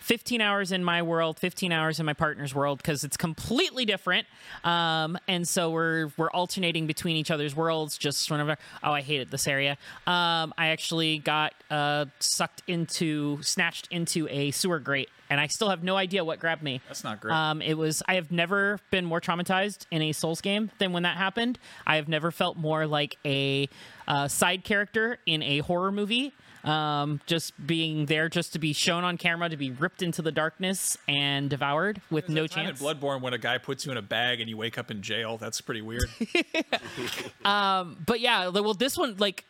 15 0.09 0.41
hours 0.41 0.73
in 0.73 0.83
my 0.83 1.03
world, 1.03 1.39
15 1.39 1.71
hours 1.71 2.01
in 2.01 2.07
my 2.07 2.15
partner's 2.15 2.55
world 2.55 2.79
because 2.79 3.05
it's 3.05 3.19
completely 3.19 3.85
different. 3.85 4.27
Um, 4.65 5.19
and 5.29 5.47
so 5.47 5.69
we're 5.71 6.09
we're 6.17 6.31
alternating 6.31 6.87
between 6.87 7.17
each 7.17 7.31
other's 7.31 7.55
worlds. 7.55 7.99
Just 7.99 8.31
whenever, 8.31 8.57
oh, 8.83 8.91
I 8.91 9.03
hated 9.03 9.31
this 9.31 9.47
area. 9.47 9.73
Um, 10.07 10.55
I 10.57 10.69
actually 10.69 11.19
got 11.19 11.53
uh, 11.71 12.07
sucked 12.21 12.63
into, 12.67 13.43
snatched 13.43 13.89
into 13.91 14.27
a 14.31 14.51
sewer 14.51 14.79
grate, 14.79 15.11
and 15.29 15.39
I 15.39 15.47
still 15.47 15.69
have 15.69 15.85
no 15.85 15.97
idea 15.99 16.25
what 16.25 16.41
grabbed 16.41 16.63
me. 16.63 16.81
That's 16.89 17.05
not 17.05 17.21
great. 17.21 17.35
Um, 17.35 17.61
it 17.61 17.75
was. 17.75 18.03
I 18.09 18.15
have 18.15 18.33
never 18.33 18.81
been 18.91 19.05
more 19.05 19.21
traumatized 19.21 19.85
in 19.91 20.01
a 20.01 20.13
Souls 20.13 20.41
game 20.41 20.71
than 20.79 20.95
when 20.95 21.03
that 21.03 21.19
happened. 21.19 21.59
I 21.87 21.97
have 21.97 22.09
never 22.09 22.31
felt 22.31 22.57
more 22.57 22.87
like 22.87 23.19
a 23.27 23.69
uh, 24.07 24.27
side 24.27 24.65
character 24.65 25.19
in 25.27 25.43
a 25.43 25.59
horror 25.59 25.93
movie. 25.93 26.33
Um, 26.69 27.21
just 27.27 27.55
being 27.67 28.07
there, 28.07 28.29
just 28.29 28.53
to 28.53 28.59
be 28.59 28.75
shown 28.75 29.03
on 29.03 29.17
camera, 29.17 29.49
to 29.49 29.57
be 29.57 29.71
ripped 29.71 30.03
into 30.03 30.21
the 30.21 30.31
darkness 30.31 30.99
and 31.09 31.49
devoured 31.49 32.03
with 32.11 32.29
no 32.29 32.43
That 32.43 32.51
time 32.51 32.67
in 32.67 32.77
chance. 32.77 32.83
Bloodborne 32.83 33.23
when 33.23 33.33
a 33.33 33.39
guy 33.39 33.57
puts 33.57 33.87
you 33.87 33.93
in 33.93 33.97
a 33.97 34.03
bag 34.03 34.41
and 34.41 34.51
you 34.51 34.57
wake 34.59 34.77
up 34.77 34.91
in 34.91 35.01
jail. 35.01 35.39
That's 35.39 35.63
pretty 35.63 35.81
weird. 35.81 36.11
but 38.05 38.21
yeah, 38.21 38.49
well, 38.49 38.75
this 38.75 38.99
one, 38.99 39.17
like 39.17 39.47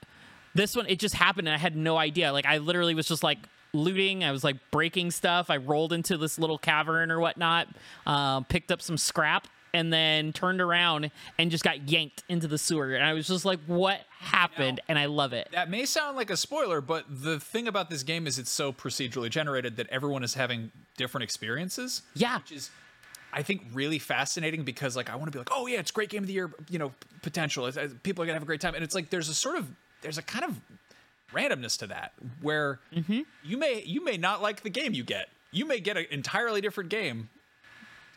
this 0.54 0.76
one, 0.76 0.87
it 0.87 0.98
just 1.00 1.14
happened, 1.16 1.48
and 1.48 1.54
I 1.54 1.59
had 1.59 1.76
no 1.76 1.96
idea. 1.96 2.33
Like 2.33 2.46
I 2.46 2.59
literally 2.59 2.94
was 2.94 3.09
just 3.09 3.24
like 3.24 3.38
looting. 3.72 4.22
I 4.22 4.31
was 4.31 4.44
like 4.44 4.57
breaking 4.70 5.11
stuff. 5.11 5.50
I 5.50 5.57
rolled 5.57 5.92
into 5.92 6.16
this 6.16 6.38
little 6.38 6.59
cavern 6.59 7.11
or 7.11 7.18
whatnot, 7.18 7.68
um, 8.07 8.44
picked 8.44 8.70
up 8.70 8.81
some 8.81 8.96
scrap, 8.96 9.48
and 9.74 9.92
then 9.92 10.33
turned 10.33 10.61
around 10.61 11.11
and 11.38 11.50
just 11.50 11.64
got 11.64 11.88
yanked 11.88 12.22
into 12.28 12.46
the 12.46 12.59
sewer. 12.59 12.94
And 12.94 13.04
I 13.04 13.12
was 13.12 13.26
just 13.26 13.44
like, 13.44 13.61
"What 13.66 14.00
happened?" 14.18 14.81
And 14.88 14.98
I 14.98 15.07
love 15.07 15.33
it. 15.33 15.48
that 15.52 15.70
may 15.70 15.85
sound 15.85 16.16
like 16.16 16.31
a 16.31 16.37
spoiler, 16.37 16.81
but 16.81 17.04
the 17.09 17.38
thing 17.40 17.66
about 17.68 17.90
this 17.90 18.02
game 18.02 18.26
is 18.26 18.38
it's 18.38 18.50
so 18.50 18.72
procedurally 18.72 19.31
generated 19.31 19.76
that 19.76 19.88
everyone 19.88 20.22
is 20.22 20.35
having 20.35 20.70
different 20.96 21.22
experiences. 21.24 22.02
Yeah. 22.14 22.38
Which 22.38 22.52
is 22.52 22.70
I 23.33 23.42
think 23.42 23.62
really 23.74 23.98
fascinating 23.98 24.64
because 24.64 24.96
like 24.96 25.11
I 25.11 25.14
want 25.16 25.26
to 25.26 25.31
be 25.33 25.38
like, 25.38 25.50
oh 25.52 25.66
yeah, 25.66 25.78
it's 25.81 25.90
great 25.90 26.09
game 26.09 26.22
of 26.22 26.26
the 26.26 26.33
year, 26.33 26.50
you 26.70 26.78
know, 26.78 26.92
potential. 27.22 27.66
It's, 27.66 27.76
it's- 27.76 27.94
people 28.02 28.22
are 28.22 28.26
gonna 28.26 28.35
have 28.37 28.42
a 28.42 28.46
great 28.46 28.61
time, 28.61 28.74
and 28.74 28.83
it's 28.85 28.94
like 28.94 29.11
there's 29.11 29.28
a 29.28 29.35
sort 29.35 29.57
of 29.57 29.68
there's 30.02 30.18
a 30.18 30.22
kind 30.22 30.44
of 30.44 30.61
randomness 31.33 31.78
to 31.78 31.87
that 31.88 32.12
where 32.40 32.81
Mm-hmm. 32.94 33.20
you 33.44 33.57
may 33.59 33.83
you 33.85 34.02
may 34.02 34.16
not 34.16 34.40
like 34.42 34.62
the 34.62 34.70
game 34.70 34.94
you 34.94 35.04
get. 35.04 35.28
You 35.50 35.66
may 35.66 35.81
get 35.81 35.96
an 35.96 36.07
entirely 36.11 36.61
different 36.61 36.90
game 36.90 37.28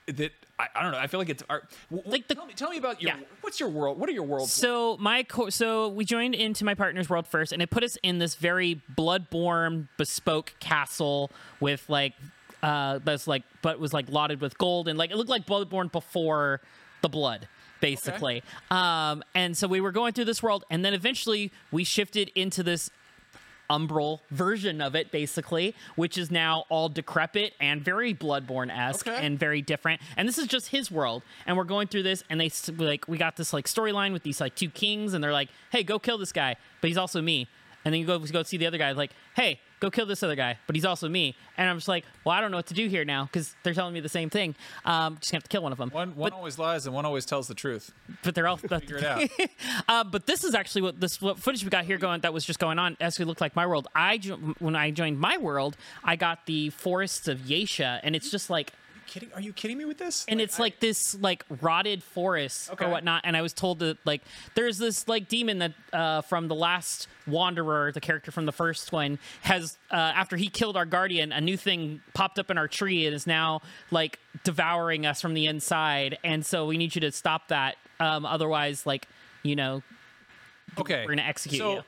that 0.07 0.31
I, 0.59 0.67
I 0.75 0.83
don't 0.83 0.91
know. 0.91 0.97
I 0.99 1.07
feel 1.07 1.19
like 1.19 1.29
it's 1.29 1.43
art. 1.49 1.65
w- 1.89 2.09
Like 2.09 2.27
the- 2.27 2.35
tell 2.35 2.45
me, 2.45 2.53
tell 2.53 2.69
me 2.69 2.77
about 2.77 3.01
your 3.01 3.13
Yeah. 3.13 3.19
what's 3.41 3.59
your 3.59 3.69
world? 3.69 3.97
What 3.99 4.09
are 4.09 4.13
your 4.13 4.23
worlds? 4.23 4.51
So 4.53 4.97
my 4.97 5.23
co- 5.23 5.49
so 5.49 5.87
we 5.89 6.05
joined 6.05 6.35
into 6.35 6.65
my 6.65 6.73
partner's 6.75 7.09
world 7.09 7.27
first, 7.27 7.51
and 7.51 7.61
it 7.61 7.69
put 7.69 7.83
us 7.83 7.97
in 8.03 8.19
this 8.19 8.35
very 8.35 8.81
bloodborne 8.95 9.87
bespoke 9.97 10.53
castle 10.59 11.31
with 11.59 11.83
like 11.89 12.13
uh 12.63 12.99
that's 13.03 13.25
like 13.27 13.43
but 13.63 13.79
was 13.79 13.91
like 13.93 14.07
lauded 14.09 14.39
with 14.41 14.57
gold 14.57 14.87
and 14.87 14.97
like 14.99 15.09
it 15.11 15.17
looked 15.17 15.29
like 15.31 15.45
bloodborne 15.47 15.91
before 15.91 16.61
the 17.01 17.09
blood 17.09 17.47
basically 17.79 18.43
um 18.69 19.23
and 19.33 19.57
so 19.57 19.67
we 19.67 19.81
were 19.81 19.91
going 19.91 20.13
through 20.13 20.25
this 20.25 20.43
world 20.43 20.63
and 20.69 20.85
then 20.85 20.93
eventually 20.93 21.51
we 21.71 21.83
shifted 21.83 22.29
into 22.35 22.61
this 22.61 22.91
umbral 23.71 24.19
version 24.29 24.81
of 24.81 24.95
it 24.95 25.12
basically 25.12 25.73
which 25.95 26.17
is 26.17 26.29
now 26.29 26.65
all 26.69 26.89
decrepit 26.89 27.53
and 27.60 27.81
very 27.81 28.13
bloodborne-esque 28.13 29.07
Okay. 29.07 29.25
and 29.25 29.39
very 29.39 29.62
different. 29.62 30.01
And 30.17 30.27
this 30.27 30.38
is 30.38 30.47
just 30.47 30.67
his 30.67 30.91
world. 30.91 31.23
And 31.45 31.55
we're 31.57 31.63
going 31.75 31.88
through 31.88 32.03
this 32.03 32.23
and 32.29 32.39
they 32.41 32.51
like 32.77 33.07
we 33.07 33.17
got 33.17 33.38
this 33.38 33.53
like 33.53 33.65
storyline 33.65 34.12
with 34.13 34.23
these 34.23 34.41
like 34.41 34.55
two 34.55 34.69
kings 34.69 35.13
and 35.13 35.23
they're 35.23 35.31
like 35.41 35.49
hey 35.71 35.84
go 35.84 35.97
kill 35.99 36.17
this 36.17 36.31
guy 36.31 36.55
but 36.81 36.88
he's 36.89 36.97
also 36.97 37.21
me. 37.21 37.47
And 37.86 37.93
then 37.93 37.99
you 38.01 38.05
go 38.05 38.19
go 38.19 38.43
see 38.43 38.57
the 38.57 38.67
other 38.67 38.77
guy 38.77 38.91
like 38.91 39.12
hey 39.36 39.60
go 39.81 39.91
kill 39.91 40.05
this 40.05 40.23
other 40.23 40.35
guy 40.35 40.57
but 40.67 40.75
he's 40.75 40.85
also 40.85 41.09
me 41.09 41.35
and 41.57 41.69
i'm 41.69 41.75
just 41.77 41.89
like 41.89 42.05
well 42.23 42.33
i 42.33 42.39
don't 42.39 42.51
know 42.51 42.57
what 42.57 42.67
to 42.67 42.73
do 42.73 42.87
here 42.87 43.03
now 43.03 43.25
because 43.25 43.53
they're 43.63 43.73
telling 43.73 43.93
me 43.93 43.99
the 43.99 44.07
same 44.07 44.29
thing 44.29 44.55
um 44.85 45.17
just 45.19 45.31
gonna 45.31 45.39
have 45.39 45.43
to 45.43 45.49
kill 45.49 45.63
one 45.63 45.73
of 45.73 45.77
them 45.77 45.89
one 45.89 46.15
one 46.15 46.31
always 46.31 46.57
lies 46.57 46.85
and 46.85 46.95
one 46.95 47.05
always 47.05 47.25
tells 47.25 47.47
the 47.49 47.53
truth. 47.53 47.91
but 48.23 48.33
they're 48.33 48.47
all 48.47 48.57
Figure 48.61 48.97
it 48.97 49.03
out. 49.03 49.27
uh, 49.89 50.03
but 50.03 50.27
this 50.27 50.43
is 50.43 50.53
actually 50.53 50.83
what 50.83 50.99
this 50.99 51.21
what 51.21 51.39
footage 51.39 51.63
we 51.63 51.69
got 51.69 51.83
here 51.83 51.97
going 51.97 52.21
that 52.21 52.31
was 52.33 52.45
just 52.45 52.59
going 52.59 52.79
on 52.79 52.95
actually 53.01 53.25
looked 53.25 53.41
like 53.41 53.55
my 53.55 53.65
world. 53.65 53.87
I 53.95 54.17
when 54.59 54.75
I 54.75 54.91
joined 54.91 55.19
my 55.19 55.37
world, 55.37 55.75
I 56.03 56.15
got 56.15 56.45
the 56.45 56.69
forests 56.69 57.27
of 57.27 57.39
Yesha, 57.39 57.99
and 58.03 58.15
it's 58.15 58.29
just 58.29 58.49
like 58.49 58.71
kidding? 59.12 59.30
Are 59.36 59.41
you 59.41 59.54
kidding 59.54 59.78
me 59.78 59.86
with 59.86 59.97
this? 59.97 60.26
and 60.28 60.39
it's 60.39 60.58
like 60.58 60.80
this 60.80 61.15
like 61.19 61.45
rotted 61.62 62.02
forest 62.02 62.71
Okay. 62.71 62.86
or 62.86 62.89
whatnot. 62.89 63.21
And 63.26 63.36
I 63.36 63.41
was 63.41 63.54
told 63.54 63.80
that 63.80 63.97
like 64.06 64.21
there's 64.56 64.78
this 64.78 65.08
like 65.08 65.28
demon 65.28 65.60
that 65.60 65.74
uh, 65.93 66.21
from 66.21 66.47
the 66.47 66.56
last 66.56 67.08
Wanderer, 67.28 67.91
the 67.91 68.02
character 68.02 68.32
from 68.32 68.45
the 68.45 68.52
first 68.52 68.91
one, 68.91 69.19
has 69.41 69.78
uh, 69.91 69.95
after 69.95 70.38
he 70.38 70.47
killed 70.47 70.76
our 70.78 70.86
guardian, 70.86 71.32
a 71.32 71.41
new 71.41 71.58
thing 71.58 72.02
popped 72.13 72.39
up 72.39 72.50
in 72.50 72.58
our 72.58 72.67
tree 72.67 73.06
and 73.06 73.13
is 73.15 73.28
now 73.28 73.62
like 73.91 74.17
devouring 74.43 75.06
us 75.06 75.21
from 75.21 75.34
the 75.34 75.45
inside. 75.45 76.17
And 76.24 76.45
so 76.45 76.65
we 76.65 76.78
need 76.78 76.95
you 76.95 77.02
to 77.02 77.12
stop 77.12 77.50
that. 77.50 77.76
Um, 78.00 78.26
otherwise, 78.26 78.86
like 78.86 79.08
you 79.43 79.55
know, 79.55 79.84
okay, 80.80 81.03
we're 81.05 81.12
gonna 81.12 81.22
execute 81.24 81.59
so, 81.59 81.74
you. 81.74 81.82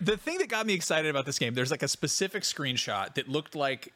The 0.00 0.16
thing 0.16 0.38
that 0.38 0.48
got 0.48 0.64
me 0.64 0.74
excited 0.74 1.10
about 1.10 1.26
this 1.26 1.38
game, 1.40 1.54
there's 1.54 1.72
like 1.72 1.82
a 1.82 1.88
specific 1.88 2.44
screenshot 2.44 3.14
that 3.16 3.28
looked 3.28 3.56
like 3.56 3.92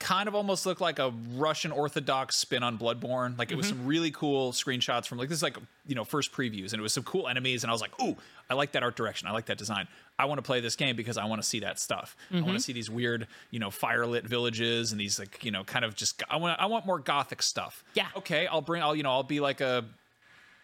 kind 0.00 0.28
of 0.28 0.34
almost 0.34 0.64
looked 0.64 0.80
like 0.80 0.98
a 0.98 1.12
Russian 1.34 1.70
Orthodox 1.70 2.34
spin 2.34 2.62
on 2.62 2.78
Bloodborne. 2.78 3.38
Like 3.38 3.52
it 3.52 3.54
was 3.54 3.66
mm-hmm. 3.66 3.80
some 3.80 3.86
really 3.86 4.10
cool 4.10 4.50
screenshots 4.50 5.06
from 5.06 5.18
like 5.18 5.28
this 5.28 5.36
is 5.36 5.42
like 5.42 5.56
you 5.86 5.94
know 5.94 6.04
first 6.04 6.32
previews, 6.32 6.72
and 6.72 6.80
it 6.80 6.82
was 6.82 6.92
some 6.92 7.04
cool 7.04 7.28
enemies, 7.28 7.62
and 7.62 7.70
I 7.70 7.72
was 7.72 7.82
like, 7.82 7.92
ooh, 8.02 8.16
I 8.48 8.54
like 8.54 8.72
that 8.72 8.82
art 8.82 8.96
direction, 8.96 9.28
I 9.28 9.32
like 9.32 9.46
that 9.46 9.58
design. 9.58 9.86
I 10.18 10.24
want 10.24 10.38
to 10.38 10.42
play 10.42 10.60
this 10.60 10.74
game 10.74 10.96
because 10.96 11.16
I 11.16 11.26
want 11.26 11.40
to 11.40 11.46
see 11.46 11.60
that 11.60 11.78
stuff. 11.78 12.16
I 12.30 12.34
want 12.34 12.46
to 12.46 12.50
mm-hmm. 12.50 12.58
see 12.58 12.72
these 12.72 12.90
weird, 12.90 13.26
you 13.50 13.58
know, 13.58 13.68
firelit 13.68 14.24
villages 14.24 14.90
and 14.90 15.00
these 15.00 15.18
like 15.18 15.44
you 15.44 15.50
know 15.50 15.62
kind 15.64 15.84
of 15.84 15.94
just 15.94 16.22
I 16.28 16.36
want 16.36 16.58
I 16.58 16.66
want 16.66 16.86
more 16.86 16.98
gothic 16.98 17.42
stuff. 17.42 17.84
Yeah. 17.94 18.08
Okay, 18.16 18.46
I'll 18.46 18.62
bring 18.62 18.82
I'll 18.82 18.96
you 18.96 19.02
know 19.02 19.12
I'll 19.12 19.22
be 19.22 19.40
like 19.40 19.60
a 19.60 19.84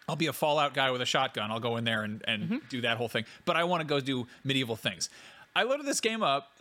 I'll 0.08 0.16
be 0.16 0.28
a 0.28 0.32
Fallout 0.32 0.72
guy 0.72 0.90
with 0.90 1.02
a 1.02 1.06
shotgun. 1.06 1.50
I'll 1.50 1.60
go 1.60 1.76
in 1.76 1.84
there 1.84 2.04
and, 2.04 2.22
and 2.26 2.42
mm-hmm. 2.42 2.56
do 2.68 2.80
that 2.82 2.96
whole 2.96 3.08
thing. 3.08 3.24
But 3.44 3.56
I 3.56 3.64
want 3.64 3.80
to 3.82 3.86
go 3.86 4.00
do 4.00 4.26
medieval 4.44 4.76
things. 4.76 5.10
I 5.54 5.64
loaded 5.64 5.86
this 5.86 6.00
game 6.00 6.22
up 6.22 6.55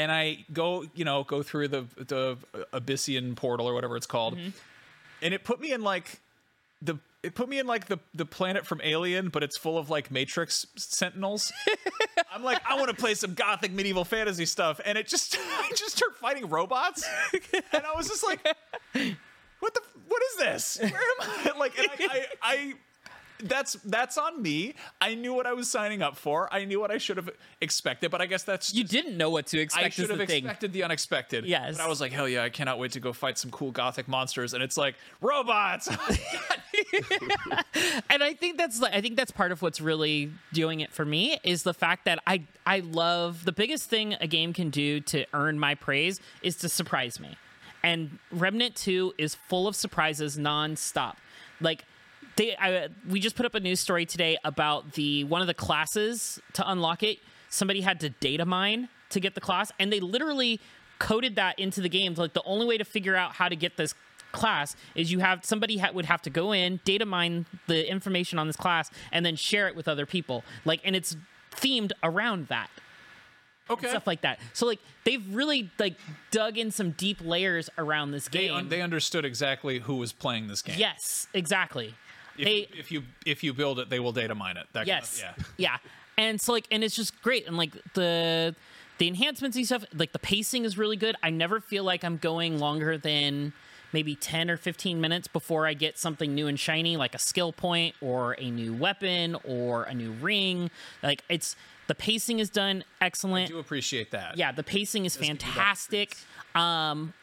and 0.00 0.10
I 0.10 0.46
go, 0.50 0.86
you 0.94 1.04
know, 1.04 1.24
go 1.24 1.42
through 1.42 1.68
the 1.68 1.84
the 1.96 2.38
Abyssian 2.72 3.36
portal 3.36 3.68
or 3.68 3.74
whatever 3.74 3.96
it's 3.96 4.06
called. 4.06 4.36
Mm-hmm. 4.36 4.48
And 5.22 5.34
it 5.34 5.44
put 5.44 5.60
me 5.60 5.72
in 5.72 5.82
like 5.82 6.20
the 6.80 6.98
it 7.22 7.34
put 7.34 7.50
me 7.50 7.58
in 7.58 7.66
like 7.66 7.86
the 7.86 7.98
the 8.14 8.24
planet 8.24 8.66
from 8.66 8.80
Alien, 8.82 9.28
but 9.28 9.42
it's 9.42 9.58
full 9.58 9.76
of 9.76 9.90
like 9.90 10.10
Matrix 10.10 10.66
sentinels. 10.76 11.52
I'm 12.32 12.42
like, 12.42 12.62
I 12.66 12.76
want 12.76 12.88
to 12.88 12.96
play 12.96 13.12
some 13.12 13.34
gothic 13.34 13.72
medieval 13.72 14.06
fantasy 14.06 14.46
stuff, 14.46 14.80
and 14.86 14.96
it 14.96 15.06
just 15.06 15.36
I 15.58 15.70
just 15.76 15.98
start 15.98 16.16
fighting 16.16 16.48
robots, 16.48 17.06
and 17.52 17.84
I 17.84 17.94
was 17.94 18.08
just 18.08 18.24
like, 18.24 18.42
what 19.60 19.74
the 19.74 19.82
what 20.08 20.22
is 20.30 20.36
this? 20.38 20.78
Where 20.80 20.90
am 20.92 21.20
I? 21.20 21.58
Like, 21.58 21.78
and 21.78 21.88
I, 21.90 22.04
I, 22.08 22.26
I 22.42 22.74
that's 23.44 23.74
that's 23.84 24.18
on 24.18 24.42
me. 24.42 24.74
I 25.00 25.14
knew 25.14 25.34
what 25.34 25.46
I 25.46 25.52
was 25.52 25.70
signing 25.70 26.02
up 26.02 26.16
for. 26.16 26.52
I 26.52 26.64
knew 26.64 26.80
what 26.80 26.90
I 26.90 26.98
should 26.98 27.16
have 27.16 27.30
expected, 27.60 28.10
but 28.10 28.20
I 28.20 28.26
guess 28.26 28.42
that's 28.42 28.74
You 28.74 28.84
didn't 28.84 29.16
know 29.16 29.30
what 29.30 29.46
to 29.48 29.58
expect. 29.58 29.86
I 29.86 29.88
should 29.88 30.10
have 30.10 30.20
expected 30.20 30.72
the 30.72 30.82
unexpected. 30.82 31.44
Yes. 31.44 31.76
But 31.76 31.84
I 31.84 31.88
was 31.88 32.00
like, 32.00 32.12
hell 32.12 32.28
yeah, 32.28 32.42
I 32.42 32.48
cannot 32.48 32.78
wait 32.78 32.92
to 32.92 33.00
go 33.00 33.12
fight 33.12 33.38
some 33.38 33.50
cool 33.50 33.70
gothic 33.70 34.08
monsters. 34.08 34.54
And 34.54 34.62
it's 34.62 34.76
like, 34.76 34.96
robots. 35.20 35.88
Oh 36.00 36.16
and 38.10 38.22
I 38.22 38.34
think 38.34 38.56
that's 38.56 38.80
like 38.80 38.94
I 38.94 39.00
think 39.00 39.16
that's 39.16 39.30
part 39.30 39.52
of 39.52 39.62
what's 39.62 39.80
really 39.80 40.30
doing 40.52 40.80
it 40.80 40.92
for 40.92 41.04
me 41.04 41.38
is 41.42 41.62
the 41.62 41.74
fact 41.74 42.04
that 42.04 42.20
I 42.26 42.44
I 42.66 42.80
love 42.80 43.44
the 43.44 43.52
biggest 43.52 43.90
thing 43.90 44.14
a 44.20 44.26
game 44.26 44.52
can 44.52 44.70
do 44.70 45.00
to 45.00 45.24
earn 45.34 45.58
my 45.58 45.74
praise 45.74 46.20
is 46.42 46.56
to 46.56 46.68
surprise 46.68 47.20
me. 47.20 47.36
And 47.82 48.18
Remnant 48.30 48.76
2 48.76 49.14
is 49.18 49.34
full 49.34 49.66
of 49.66 49.74
surprises 49.74 50.36
nonstop. 50.38 51.14
Like 51.60 51.84
they 52.36 52.56
I, 52.56 52.88
we 53.08 53.20
just 53.20 53.36
put 53.36 53.46
up 53.46 53.54
a 53.54 53.60
news 53.60 53.80
story 53.80 54.06
today 54.06 54.38
about 54.44 54.92
the 54.92 55.24
one 55.24 55.40
of 55.40 55.46
the 55.46 55.54
classes 55.54 56.40
to 56.54 56.70
unlock 56.70 57.02
it. 57.02 57.18
Somebody 57.48 57.80
had 57.80 58.00
to 58.00 58.10
data 58.10 58.44
mine 58.44 58.88
to 59.10 59.20
get 59.20 59.34
the 59.34 59.40
class 59.40 59.72
and 59.78 59.92
they 59.92 60.00
literally 60.00 60.60
coded 60.98 61.36
that 61.36 61.58
into 61.58 61.80
the 61.80 61.88
game. 61.88 62.14
Like 62.14 62.32
the 62.32 62.42
only 62.44 62.66
way 62.66 62.78
to 62.78 62.84
figure 62.84 63.16
out 63.16 63.32
how 63.32 63.48
to 63.48 63.56
get 63.56 63.76
this 63.76 63.94
class 64.32 64.76
is 64.94 65.10
you 65.10 65.18
have 65.18 65.44
somebody 65.44 65.78
ha- 65.78 65.90
would 65.92 66.04
have 66.04 66.22
to 66.22 66.30
go 66.30 66.52
in 66.52 66.78
data 66.84 67.04
mine 67.04 67.46
the 67.66 67.90
information 67.90 68.38
on 68.38 68.46
this 68.46 68.54
class 68.56 68.88
and 69.10 69.26
then 69.26 69.34
share 69.34 69.66
it 69.66 69.74
with 69.74 69.88
other 69.88 70.06
people 70.06 70.44
like 70.64 70.80
and 70.84 70.94
it's 70.94 71.16
themed 71.56 71.90
around 72.04 72.46
that 72.46 72.70
okay. 73.68 73.88
stuff 73.88 74.06
like 74.06 74.20
that 74.20 74.38
so 74.52 74.66
like 74.66 74.78
they've 75.02 75.34
really 75.34 75.68
like 75.80 75.94
dug 76.30 76.56
in 76.56 76.70
some 76.70 76.92
deep 76.92 77.18
layers 77.24 77.68
around 77.76 78.12
this 78.12 78.28
They, 78.28 78.46
game 78.46 78.54
un- 78.54 78.68
they 78.68 78.80
understood 78.82 79.24
exactly 79.24 79.80
who 79.80 79.96
was 79.96 80.12
playing 80.12 80.46
this 80.46 80.62
game. 80.62 80.76
yes 80.78 81.26
exactly 81.34 81.96
If, 82.40 82.44
they 82.44 82.78
if 82.78 82.90
you 82.92 83.02
if 83.26 83.42
you 83.44 83.52
build 83.54 83.78
it, 83.78 83.90
they 83.90 84.00
will 84.00 84.12
data 84.12 84.34
mine 84.34 84.56
it. 84.56 84.66
That 84.72 84.86
kind 84.86 85.02
of- 85.02 85.08
yes. 85.20 85.22
yeah. 85.22 85.44
yeah. 85.56 85.76
And 86.18 86.40
so 86.40 86.52
like 86.52 86.66
and 86.70 86.84
it's 86.84 86.96
just 86.96 87.20
great. 87.22 87.46
And 87.46 87.56
like 87.56 87.72
the 87.94 88.54
the 88.98 89.08
enhancements 89.08 89.56
and 89.56 89.64
stuff 89.64 89.84
like 89.94 90.12
the 90.12 90.18
pacing 90.18 90.64
is 90.64 90.76
really 90.76 90.96
good. 90.96 91.16
I 91.22 91.30
never 91.30 91.60
feel 91.60 91.84
like 91.84 92.04
i'm 92.04 92.18
going 92.18 92.58
longer 92.58 92.98
than 92.98 93.52
maybe 93.92 94.14
10 94.14 94.50
or 94.50 94.56
15 94.56 95.00
minutes 95.00 95.26
before 95.26 95.66
i 95.66 95.74
get 95.74 95.98
something 95.98 96.32
new 96.32 96.46
and 96.46 96.60
shiny 96.60 96.96
like 96.96 97.12
a 97.12 97.18
skill 97.18 97.52
point 97.52 97.92
or 98.00 98.36
a 98.38 98.48
new 98.48 98.72
weapon 98.74 99.36
or 99.44 99.84
a 99.84 99.94
new 99.94 100.12
ring. 100.12 100.70
Like 101.02 101.24
it's 101.30 101.56
the 101.86 101.94
pacing 101.94 102.38
is 102.38 102.50
done 102.50 102.84
excellent. 103.00 103.46
I 103.48 103.52
do 103.52 103.58
appreciate 103.58 104.10
that. 104.10 104.36
yeah 104.36 104.52
the 104.52 104.62
pacing 104.62 105.06
is 105.06 105.16
fantastic. 105.16 106.16
um 106.54 107.14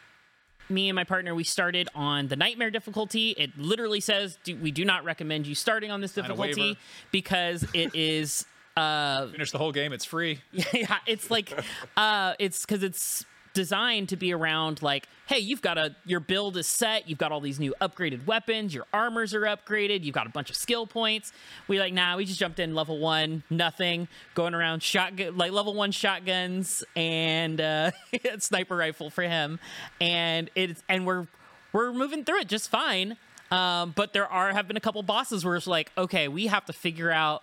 me 0.69 0.89
and 0.89 0.95
my 0.95 1.03
partner 1.03 1.33
we 1.33 1.43
started 1.43 1.89
on 1.95 2.27
the 2.27 2.35
nightmare 2.35 2.69
difficulty 2.69 3.31
it 3.37 3.57
literally 3.57 3.99
says 3.99 4.37
do, 4.43 4.55
we 4.57 4.71
do 4.71 4.83
not 4.83 5.03
recommend 5.03 5.47
you 5.47 5.55
starting 5.55 5.91
on 5.91 6.01
this 6.01 6.13
difficulty 6.13 6.77
because 7.11 7.65
it 7.73 7.93
is 7.95 8.45
uh 8.75 9.27
Finish 9.27 9.51
the 9.51 9.57
whole 9.57 9.71
game. 9.71 9.91
It's 9.91 10.05
free. 10.05 10.41
yeah 10.73 10.97
it's 11.07 11.31
like 11.31 11.51
uh 11.95 12.33
it's 12.39 12.65
because 12.65 12.83
it's 12.83 13.25
designed 13.57 14.07
to 14.09 14.15
be 14.15 14.31
around 14.31 14.83
like 14.83 15.07
hey 15.25 15.39
you've 15.39 15.63
got 15.63 15.79
a 15.79 15.95
your 16.05 16.19
build 16.19 16.55
is 16.57 16.67
set 16.67 17.09
you've 17.09 17.17
got 17.17 17.31
all 17.31 17.41
these 17.41 17.59
new 17.59 17.73
upgraded 17.81 18.23
weapons 18.27 18.71
your 18.71 18.85
armors 18.93 19.33
are 19.33 19.41
upgraded 19.41 20.03
you've 20.03 20.13
got 20.13 20.27
a 20.27 20.29
bunch 20.29 20.51
of 20.51 20.55
skill 20.55 20.85
points 20.85 21.33
we 21.67 21.79
like 21.79 21.91
nah 21.91 22.15
we 22.15 22.23
just 22.23 22.39
jumped 22.39 22.59
in 22.59 22.75
level 22.75 22.99
one 22.99 23.41
nothing 23.49 24.07
going 24.35 24.53
around 24.53 24.83
shotgun 24.83 25.35
like 25.35 25.51
level 25.51 25.73
one 25.73 25.91
shotguns 25.91 26.83
and 26.95 27.59
uh 27.59 27.89
sniper 28.37 28.75
rifle 28.75 29.09
for 29.09 29.23
him 29.23 29.59
and 29.99 30.51
it's 30.53 30.83
and 30.87 31.07
we're 31.07 31.25
we're 31.73 31.91
moving 31.91 32.23
through 32.23 32.39
it 32.39 32.47
just 32.47 32.69
fine 32.69 33.17
um 33.49 33.91
but 33.95 34.13
there 34.13 34.27
are 34.27 34.53
have 34.53 34.67
been 34.67 34.77
a 34.77 34.81
couple 34.81 35.01
bosses 35.01 35.43
where 35.43 35.55
it's 35.55 35.65
like 35.65 35.91
okay 35.97 36.27
we 36.27 36.45
have 36.45 36.63
to 36.63 36.73
figure 36.73 37.09
out 37.11 37.41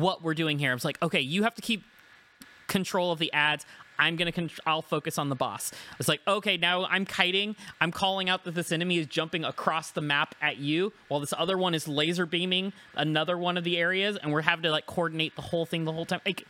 what 0.00 0.22
we're 0.22 0.34
doing 0.34 0.58
here. 0.58 0.70
I 0.70 0.74
was 0.74 0.84
like, 0.84 1.00
okay, 1.02 1.20
you 1.20 1.42
have 1.44 1.54
to 1.54 1.62
keep 1.62 1.84
control 2.66 3.12
of 3.12 3.18
the 3.18 3.32
ads. 3.32 3.64
I'm 3.98 4.16
gonna. 4.16 4.32
Con- 4.32 4.50
I'll 4.66 4.82
focus 4.82 5.18
on 5.18 5.28
the 5.28 5.34
boss. 5.34 5.72
It's 5.98 6.08
like, 6.08 6.20
okay, 6.26 6.56
now 6.56 6.84
I'm 6.86 7.04
kiting. 7.04 7.56
I'm 7.80 7.92
calling 7.92 8.28
out 8.28 8.44
that 8.44 8.54
this 8.54 8.72
enemy 8.72 8.98
is 8.98 9.06
jumping 9.06 9.44
across 9.44 9.90
the 9.90 10.00
map 10.00 10.34
at 10.40 10.58
you, 10.58 10.92
while 11.08 11.20
this 11.20 11.34
other 11.36 11.56
one 11.58 11.74
is 11.74 11.86
laser 11.88 12.26
beaming 12.26 12.72
another 12.94 13.36
one 13.38 13.56
of 13.56 13.64
the 13.64 13.76
areas, 13.78 14.16
and 14.16 14.32
we're 14.32 14.42
having 14.42 14.62
to 14.64 14.70
like 14.70 14.86
coordinate 14.86 15.34
the 15.36 15.42
whole 15.42 15.66
thing 15.66 15.84
the 15.84 15.92
whole 15.92 16.06
time. 16.06 16.20
Like, 16.26 16.44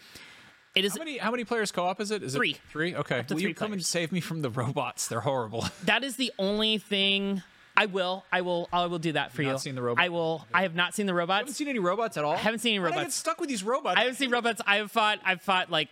it 0.74 0.84
is 0.84 0.92
How 0.92 0.98
many 0.98 1.18
how 1.18 1.30
many 1.30 1.44
players 1.44 1.72
co-op 1.72 2.00
is 2.00 2.10
it? 2.10 2.22
Is 2.22 2.34
Three. 2.34 2.50
it 2.52 2.60
three? 2.70 2.94
Okay. 2.94 3.24
Will 3.28 3.38
three 3.38 3.48
you 3.48 3.54
come 3.54 3.72
and 3.72 3.84
save 3.84 4.12
me 4.12 4.20
from 4.20 4.42
the 4.42 4.50
robots? 4.50 5.08
They're 5.08 5.20
horrible. 5.20 5.64
that 5.84 6.04
is 6.04 6.16
the 6.16 6.32
only 6.38 6.78
thing. 6.78 7.42
I 7.78 7.86
will. 7.86 8.24
I 8.32 8.40
will. 8.40 8.68
I 8.72 8.86
will 8.86 8.98
do 8.98 9.12
that 9.12 9.32
for 9.32 9.42
You've 9.42 9.48
you. 9.48 9.52
not 9.52 9.60
seen 9.60 9.74
the 9.74 9.82
robot? 9.82 10.02
I 10.02 10.08
will. 10.08 10.46
I 10.54 10.62
have 10.62 10.74
not 10.74 10.94
seen 10.94 11.04
the 11.06 11.12
robots. 11.12 11.40
haven't 11.40 11.54
seen 11.54 11.68
any 11.68 11.78
robots 11.78 12.16
at 12.16 12.24
all. 12.24 12.32
I 12.32 12.36
haven't 12.38 12.60
seen 12.60 12.74
any 12.74 12.78
did 12.78 12.86
I 12.86 12.90
get 12.90 12.96
robots. 13.00 13.14
stuck 13.16 13.38
with 13.38 13.50
these 13.50 13.62
robots. 13.62 13.96
I 13.96 14.00
haven't 14.00 14.14
seen 14.16 14.30
robots. 14.30 14.62
I've 14.66 14.90
fought. 14.90 15.18
I've 15.24 15.42
fought 15.42 15.70
like 15.70 15.88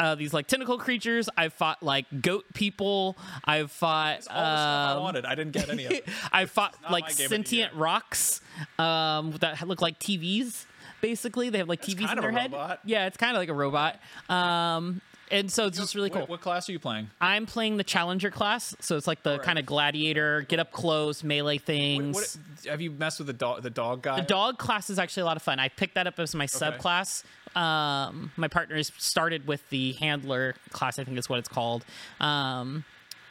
uh, 0.00 0.14
these 0.14 0.32
like 0.32 0.46
tentacle 0.46 0.78
creatures. 0.78 1.28
I've 1.36 1.52
fought 1.52 1.82
like 1.82 2.06
goat 2.22 2.44
people. 2.54 3.16
I've 3.44 3.70
fought. 3.70 4.26
all 4.30 4.42
the 4.42 4.56
stuff 4.56 4.88
I 4.88 4.92
um, 4.92 5.02
wanted. 5.02 5.24
I 5.24 5.34
didn't 5.34 5.52
get 5.52 5.68
any 5.68 5.84
of 5.86 5.92
it. 5.92 6.08
I've 6.32 6.50
fought 6.50 6.74
like 6.90 7.04
my 7.04 7.10
game 7.10 7.10
of 7.10 7.16
the 7.16 7.28
sentient 7.28 7.74
rocks 7.74 8.40
um, 8.78 9.32
that 9.40 9.66
look 9.66 9.80
like 9.80 9.98
TVs. 9.98 10.66
Basically, 11.00 11.50
they 11.50 11.58
have 11.58 11.68
like 11.68 11.82
TVs 11.82 12.10
in 12.12 12.20
their 12.20 12.32
head. 12.32 12.52
robot. 12.52 12.80
Yeah, 12.84 13.06
it's 13.06 13.16
kind 13.16 13.36
of 13.36 13.40
like 13.40 13.50
a 13.50 13.54
robot. 13.54 14.00
Um, 14.28 15.02
and 15.30 15.50
so 15.50 15.66
it's 15.66 15.78
just 15.78 15.94
really 15.94 16.10
What- 16.10 16.20
cool. 16.20 16.26
What, 16.26 16.40
class 16.40 16.68
are 16.68 16.72
you 16.72 16.78
playing? 16.78 17.10
I'm 17.20 17.46
playing 17.46 17.76
the 17.76 17.84
challenger 17.84 18.30
class, 18.30 18.76
so 18.80 18.96
it's 18.96 19.06
like 19.06 19.22
the 19.22 19.38
kind 19.38 19.58
of 19.58 19.66
gladiator, 19.66 20.42
get 20.42 20.60
up 20.60 20.70
close, 20.70 21.24
melee 21.24 21.58
things. 21.58 22.14
What, 22.14 22.36
what, 22.62 22.70
have 22.70 22.80
you 22.80 22.90
messed 22.90 23.18
with 23.18 23.26
the 23.26 23.32
dog 23.32 23.62
the 23.62 23.70
dog 23.70 24.02
guy? 24.02 24.16
The 24.16 24.26
dog 24.26 24.58
class 24.58 24.90
is 24.90 24.98
actually 24.98 25.22
a 25.22 25.26
lot 25.26 25.36
of 25.36 25.42
fun. 25.42 25.58
I 25.58 25.68
picked 25.68 25.94
that 25.94 26.06
up 26.06 26.18
as 26.18 26.34
my 26.34 26.46
subclass. 26.46 27.24
Um, 27.56 28.32
my 28.36 28.48
partners 28.48 28.92
started 28.98 29.46
with 29.46 29.68
the 29.70 29.92
handler 29.92 30.54
class, 30.70 30.98
I 30.98 31.04
think 31.04 31.18
is 31.18 31.28
what 31.28 31.38
it's 31.38 31.48
called. 31.48 31.84
Um, 32.20 32.84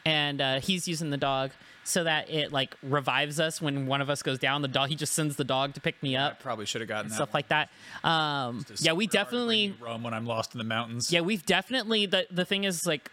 and 0.06 0.42
uh, 0.42 0.60
he's 0.60 0.88
using 0.88 1.10
the 1.10 1.18
dog 1.18 1.52
so 1.86 2.04
that 2.04 2.30
it 2.30 2.52
like 2.52 2.76
revives 2.82 3.40
us 3.40 3.62
when 3.62 3.88
one 3.88 4.02
of 4.02 4.10
us 4.10 4.22
goes 4.22 4.40
down. 4.40 4.62
The 4.62 4.68
dog, 4.68 4.90
he 4.90 4.96
just 4.96 5.14
sends 5.14 5.36
the 5.36 5.44
dog 5.44 5.74
to 5.76 5.82
pick 5.82 6.02
me 6.04 6.16
I 6.18 6.28
up, 6.28 6.40
probably 6.42 6.66
should 6.66 6.82
have 6.82 6.88
gotten 6.88 7.10
that. 7.10 7.16
stuff 7.16 7.34
like 7.34 7.50
that. 7.50 7.70
Um, 8.04 8.66
yeah, 8.80 8.94
we 8.94 9.08
definitely 9.08 9.76
roam 9.80 10.04
when 10.04 10.14
I'm 10.14 10.26
lost 10.26 10.54
in 10.54 10.58
the 10.58 10.64
mountains. 10.66 11.12
yeah, 11.12 11.22
we've 11.22 11.46
definitely 11.46 12.06
the 12.06 12.28
the 12.32 12.46
thing 12.46 12.64
is 12.66 12.86
like 12.86 13.12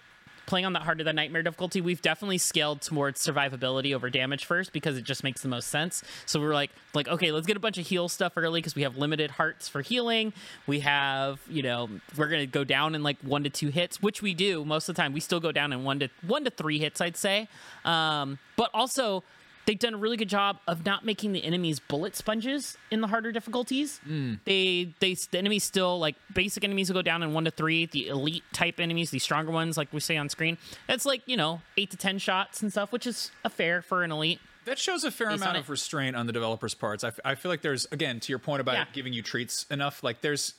playing 0.51 0.67
on 0.67 0.73
that 0.73 0.83
harder 0.83 1.05
than 1.05 1.15
nightmare 1.15 1.45
difficulty, 1.45 1.81
we've 1.81 2.03
definitely 2.03 2.37
scaled 2.37 2.81
towards 2.81 3.25
survivability 3.25 3.95
over 3.95 4.11
damage 4.11 4.45
first 4.45 4.73
because 4.73 4.99
it 4.99 5.05
just 5.05 5.23
makes 5.23 5.43
the 5.43 5.49
most 5.49 5.69
sense. 5.69 6.03
So 6.27 6.41
we're 6.41 6.55
like 6.55 6.71
like 6.93 7.07
okay, 7.07 7.31
let's 7.31 7.47
get 7.47 7.57
a 7.57 7.61
bunch 7.61 7.79
of 7.79 7.87
heal 7.87 8.09
stuff 8.09 8.33
early 8.37 8.61
because 8.61 8.75
we 8.75 8.83
have 8.83 8.97
limited 8.97 9.31
hearts 9.31 9.69
for 9.69 9.81
healing. 9.81 10.33
We 10.67 10.81
have, 10.81 11.39
you 11.49 11.63
know, 11.63 11.89
we're 12.19 12.29
to 12.31 12.47
go 12.47 12.65
down 12.65 12.97
in 12.97 13.05
like 13.05 13.17
1 13.23 13.45
to 13.45 13.51
2 13.51 13.69
hits, 13.69 14.03
which 14.03 14.23
we 14.23 14.35
do 14.35 14.65
most 14.65 14.89
of 14.89 14.97
the 14.97 15.01
time. 15.01 15.13
We 15.13 15.21
still 15.21 15.39
go 15.39 15.53
down 15.53 15.73
in 15.73 15.85
1 15.85 16.01
to 16.01 16.09
1 16.27 16.45
to 16.45 16.51
3 16.51 16.79
hits, 16.81 17.01
I'd 17.01 17.17
say. 17.17 17.49
Um, 17.85 18.41
but 18.57 18.71
also 18.75 19.23
they've 19.67 19.79
done 19.79 19.95
a 19.95 19.97
really 19.99 20.17
good 20.17 20.29
job 20.29 20.59
of 20.67 20.85
not 20.85 21.05
making 21.05 21.33
the 21.33 21.45
enemies 21.45 21.81
bullet 21.81 22.17
sponges 22.17 22.77
in 22.91 23.01
the 23.01 23.07
harder 23.07 23.31
difficulties. 23.33 23.99
Hmm. 24.05 24.35
They 24.45 24.93
they 25.01 25.15
the 25.31 25.39
enemies 25.39 25.65
still 25.65 25.99
like 25.99 26.17
basic 26.35 26.65
enemies 26.65 26.89
will 26.89 26.95
go 26.95 27.03
down 27.03 27.23
in 27.23 27.33
one 27.33 27.45
to 27.45 27.51
three. 27.51 27.87
The 27.87 28.09
elite 28.09 28.45
type 28.53 28.81
enemies, 28.81 29.11
the 29.11 29.19
stronger 29.19 29.51
ones, 29.53 29.77
like 29.77 29.93
we 29.93 30.01
say 30.01 30.17
on 30.17 30.29
screen, 30.29 30.59
that's 30.87 31.05
like 31.07 31.23
you 31.27 31.37
know 31.37 31.61
eight 31.77 31.91
to 31.91 31.97
ten 31.97 32.19
shots 32.19 32.63
and 32.63 32.71
stuff, 32.73 32.93
which 32.93 33.07
is 33.07 33.31
a 33.45 33.51
fair 33.51 33.83
for 33.83 34.03
an 34.03 34.13
elite. 34.13 34.41
That 34.67 34.79
shows 34.79 35.05
a 35.05 35.11
fair 35.11 35.29
Based 35.31 35.43
amount 35.43 35.57
of 35.57 35.65
it. 35.65 35.71
restraint 35.71 36.15
on 36.15 36.27
the 36.27 36.33
developers' 36.35 36.75
parts. 36.75 37.03
I, 37.03 37.09
f- 37.09 37.21
I 37.25 37.35
feel 37.35 37.51
like 37.51 37.63
there's, 37.63 37.87
again, 37.93 38.21
to 38.21 38.31
your 38.31 38.39
point 38.39 38.61
about 38.61 38.75
Yeah. 38.75 38.85
giving 38.93 39.15
you 39.15 39.23
treats 39.23 39.65
enough, 39.71 40.03
like 40.05 40.21
there's, 40.21 40.53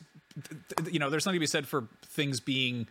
th- 0.44 0.60
th- 0.76 0.92
you 0.92 0.98
know, 1.00 1.12
there's 1.12 1.28
nothing 1.28 1.36
to 1.38 1.40
be 1.40 1.46
said 1.46 1.68
for 1.68 1.86
things 2.08 2.40
being 2.40 2.88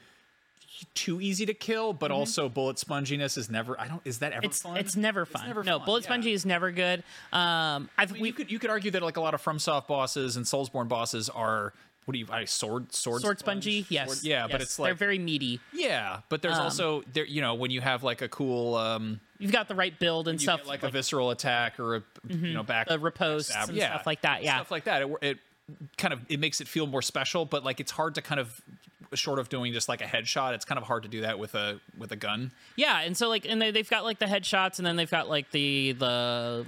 too 0.94 1.20
easy 1.20 1.46
to 1.46 1.54
kill, 1.54 1.92
but 1.92 2.10
also 2.10 2.48
bullet 2.48 2.76
sponginess 2.76 3.36
is 3.36 3.50
never. 3.50 3.78
I 3.80 3.88
don't. 3.88 4.00
Is 4.04 4.18
that 4.20 4.32
ever 4.32 4.40
Mm-hmm. 4.40 4.46
It's 4.50 4.62
fun? 4.62 4.76
it's 4.76 4.96
never 4.96 5.24
fun. 5.26 5.46
never 5.46 5.62
no, 5.64 5.78
fun, 5.78 5.86
bullet 5.86 6.02
yeah. 6.04 6.08
spongy 6.08 6.32
is 6.32 6.46
never 6.46 6.70
good. 6.70 7.00
Um, 7.32 7.88
I 7.98 8.02
I 8.02 8.06
think 8.06 8.12
mean, 8.14 8.22
we 8.22 8.28
you 8.28 8.34
could 8.34 8.50
you 8.52 8.58
could 8.58 8.70
argue 8.70 8.90
that 8.92 9.02
like 9.02 9.16
a 9.16 9.20
lot 9.20 9.34
of 9.34 9.42
FromSoft 9.42 9.86
bosses 9.86 10.36
and 10.36 10.46
Soulsborne 10.46 10.88
bosses 10.88 11.28
are 11.28 11.72
what 12.06 12.12
do 12.14 12.18
you 12.18 12.26
I 12.30 12.44
sword 12.46 12.92
sword 12.92 13.20
sword 13.22 13.38
spongy. 13.38 13.84
Yes, 13.88 14.08
Sword- 14.08 14.24
yeah, 14.24 14.42
but 14.46 14.60
yes. 14.60 14.62
it's 14.62 14.76
they're 14.76 14.94
very 14.94 15.18
meaty. 15.18 15.60
yeah, 15.72 16.20
but 16.28 16.40
there's 16.42 16.58
also 16.58 17.02
there 17.12 17.26
you 17.26 17.40
know 17.40 17.54
when 17.54 17.70
you 17.70 17.80
have 17.80 18.02
like 18.02 18.22
a 18.22 18.28
cool 18.28 18.74
um 18.76 19.20
You've 19.38 19.52
got 19.52 19.68
the 19.68 19.74
right 19.74 19.98
build 19.98 20.28
and 20.28 20.38
stuff 20.40 20.60
get 20.60 20.66
like, 20.68 20.82
a 20.82 20.90
visceral 20.90 21.30
attack 21.30 21.80
or 21.80 21.96
a 21.96 22.02
you 22.28 22.52
know 22.52 22.62
back 22.62 22.88
the 22.88 22.98
riposts 22.98 23.44
stab. 23.44 23.68
and 23.68 23.76
yeah, 23.78 23.90
stuff 23.94 24.06
like 24.06 24.22
that. 24.22 24.42
Yeah, 24.42 24.56
stuff 24.56 24.70
like 24.70 24.84
that. 24.84 25.02
It, 25.02 25.10
it 25.22 25.38
kind 25.96 26.12
of 26.12 26.20
it 26.28 26.40
makes 26.40 26.60
it 26.60 26.68
feel 26.68 26.86
more 26.86 27.00
special, 27.02 27.44
but 27.44 27.64
like 27.64 27.80
it's 27.80 27.92
hard 27.92 28.16
to 28.16 28.22
kind 28.22 28.40
of 28.40 28.60
short 29.16 29.38
of 29.38 29.48
doing 29.48 29.72
just 29.72 29.88
like 29.88 30.00
a 30.00 30.04
headshot. 30.04 30.54
It's 30.54 30.64
kind 30.64 30.78
of 30.78 30.84
hard 30.84 31.02
to 31.02 31.08
do 31.08 31.22
that 31.22 31.38
with 31.38 31.54
a 31.54 31.80
with 31.96 32.12
a 32.12 32.16
gun. 32.16 32.52
Yeah, 32.76 33.00
and 33.00 33.16
so 33.16 33.28
like, 33.28 33.46
and 33.46 33.60
they, 33.60 33.70
they've 33.70 33.88
got 33.88 34.04
like 34.04 34.18
the 34.18 34.26
headshots, 34.26 34.78
and 34.78 34.86
then 34.86 34.96
they've 34.96 35.10
got 35.10 35.28
like 35.28 35.50
the 35.50 35.92
the. 35.92 36.66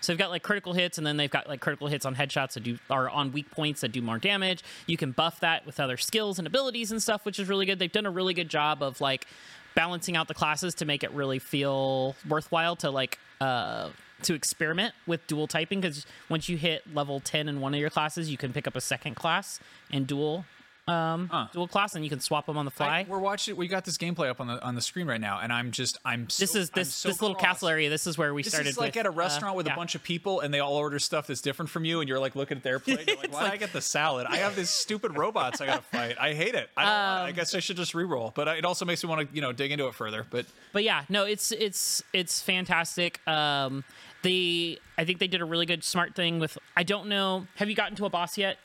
So 0.00 0.12
they've 0.12 0.18
got 0.18 0.28
like 0.28 0.42
critical 0.42 0.74
hits, 0.74 0.98
and 0.98 1.06
then 1.06 1.16
they've 1.16 1.30
got 1.30 1.48
like 1.48 1.60
critical 1.60 1.86
hits 1.86 2.04
on 2.04 2.14
headshots 2.14 2.52
that 2.54 2.62
do 2.62 2.78
are 2.90 3.08
on 3.08 3.32
weak 3.32 3.50
points 3.50 3.80
that 3.80 3.92
do 3.92 4.02
more 4.02 4.18
damage. 4.18 4.62
You 4.86 4.98
can 4.98 5.12
buff 5.12 5.40
that 5.40 5.64
with 5.64 5.80
other 5.80 5.96
skills 5.96 6.38
and 6.38 6.46
abilities 6.46 6.92
and 6.92 7.02
stuff, 7.02 7.24
which 7.24 7.38
is 7.38 7.48
really 7.48 7.64
good. 7.64 7.78
They've 7.78 7.90
done 7.90 8.06
a 8.06 8.10
really 8.10 8.34
good 8.34 8.50
job 8.50 8.82
of 8.82 9.00
like 9.00 9.26
balancing 9.74 10.16
out 10.16 10.28
the 10.28 10.34
classes 10.34 10.74
to 10.76 10.84
make 10.84 11.02
it 11.02 11.10
really 11.12 11.38
feel 11.38 12.14
worthwhile 12.28 12.76
to 12.76 12.90
like 12.90 13.18
uh 13.40 13.88
to 14.22 14.34
experiment 14.34 14.94
with 15.06 15.26
dual 15.26 15.46
typing 15.46 15.80
because 15.80 16.06
once 16.28 16.48
you 16.48 16.56
hit 16.56 16.82
level 16.94 17.20
10 17.20 17.48
in 17.48 17.60
one 17.60 17.74
of 17.74 17.80
your 17.80 17.90
classes 17.90 18.30
you 18.30 18.36
can 18.38 18.52
pick 18.52 18.66
up 18.66 18.76
a 18.76 18.80
second 18.80 19.16
class 19.16 19.58
and 19.92 20.06
dual 20.06 20.44
um 20.86 21.28
huh. 21.32 21.46
dual 21.52 21.66
class 21.66 21.94
and 21.94 22.04
you 22.04 22.10
can 22.10 22.20
swap 22.20 22.44
them 22.44 22.58
on 22.58 22.66
the 22.66 22.70
fly 22.70 23.00
I- 23.00 23.06
we're 23.08 23.18
watching. 23.18 23.56
We 23.56 23.68
got 23.68 23.84
this 23.84 23.96
gameplay 23.96 24.28
up 24.28 24.40
on 24.40 24.48
the 24.48 24.62
on 24.62 24.74
the 24.74 24.82
screen 24.82 25.06
right 25.06 25.20
now, 25.20 25.40
and 25.40 25.52
I'm 25.52 25.70
just 25.70 25.96
I'm. 26.04 26.28
So, 26.28 26.42
this 26.42 26.54
is 26.54 26.70
this 26.70 26.92
so 26.92 27.08
this 27.08 27.22
little 27.22 27.36
castle 27.36 27.68
area. 27.68 27.88
This 27.88 28.06
is 28.06 28.18
where 28.18 28.34
we 28.34 28.42
This 28.42 28.52
started. 28.52 28.68
is 28.68 28.78
like 28.78 28.94
with, 28.94 28.98
at 28.98 29.06
a 29.06 29.10
uh, 29.10 29.12
restaurant 29.12 29.56
with 29.56 29.66
yeah. 29.66 29.72
a 29.72 29.76
bunch 29.76 29.94
of 29.94 30.02
people, 30.02 30.40
and 30.40 30.52
they 30.52 30.60
all 30.60 30.74
order 30.76 30.98
stuff 30.98 31.26
that's 31.26 31.40
different 31.40 31.70
from 31.70 31.84
you, 31.86 32.00
and 32.00 32.08
you're 32.08 32.18
like 32.18 32.36
looking 32.36 32.58
at 32.58 32.62
their 32.62 32.78
plate. 32.78 33.06
You're 33.06 33.16
like, 33.24 33.32
Why 33.32 33.44
did 33.44 33.52
I 33.52 33.56
get 33.56 33.72
the 33.72 33.80
salad? 33.80 34.26
I 34.28 34.36
have 34.36 34.56
these 34.56 34.70
stupid 34.70 35.16
robots 35.16 35.60
I 35.60 35.66
gotta 35.66 35.82
fight. 35.92 36.16
I 36.18 36.34
hate 36.34 36.54
it. 36.54 36.68
I, 36.76 36.82
don't 36.84 36.92
want. 36.92 37.28
I 37.28 37.32
guess 37.32 37.54
I 37.54 37.60
should 37.60 37.76
just 37.76 37.94
re-roll. 37.94 38.32
But 38.34 38.48
it 38.48 38.64
also 38.64 38.84
makes 38.84 39.02
me 39.02 39.08
want 39.08 39.28
to 39.28 39.34
you 39.34 39.40
know 39.40 39.52
dig 39.52 39.72
into 39.72 39.86
it 39.86 39.94
further. 39.94 40.26
But 40.28 40.46
But 40.72 40.84
yeah, 40.84 41.04
no, 41.08 41.24
it's 41.24 41.50
it's 41.52 42.02
it's 42.12 42.42
fantastic. 42.42 43.26
Um, 43.26 43.84
the 44.22 44.78
I 44.98 45.04
think 45.04 45.18
they 45.18 45.28
did 45.28 45.40
a 45.40 45.44
really 45.44 45.66
good 45.66 45.82
smart 45.82 46.14
thing 46.14 46.38
with. 46.38 46.58
I 46.76 46.82
don't 46.82 47.08
know. 47.08 47.46
Have 47.56 47.70
you 47.70 47.74
gotten 47.74 47.96
to 47.96 48.04
a 48.04 48.10
boss 48.10 48.36
yet? 48.36 48.58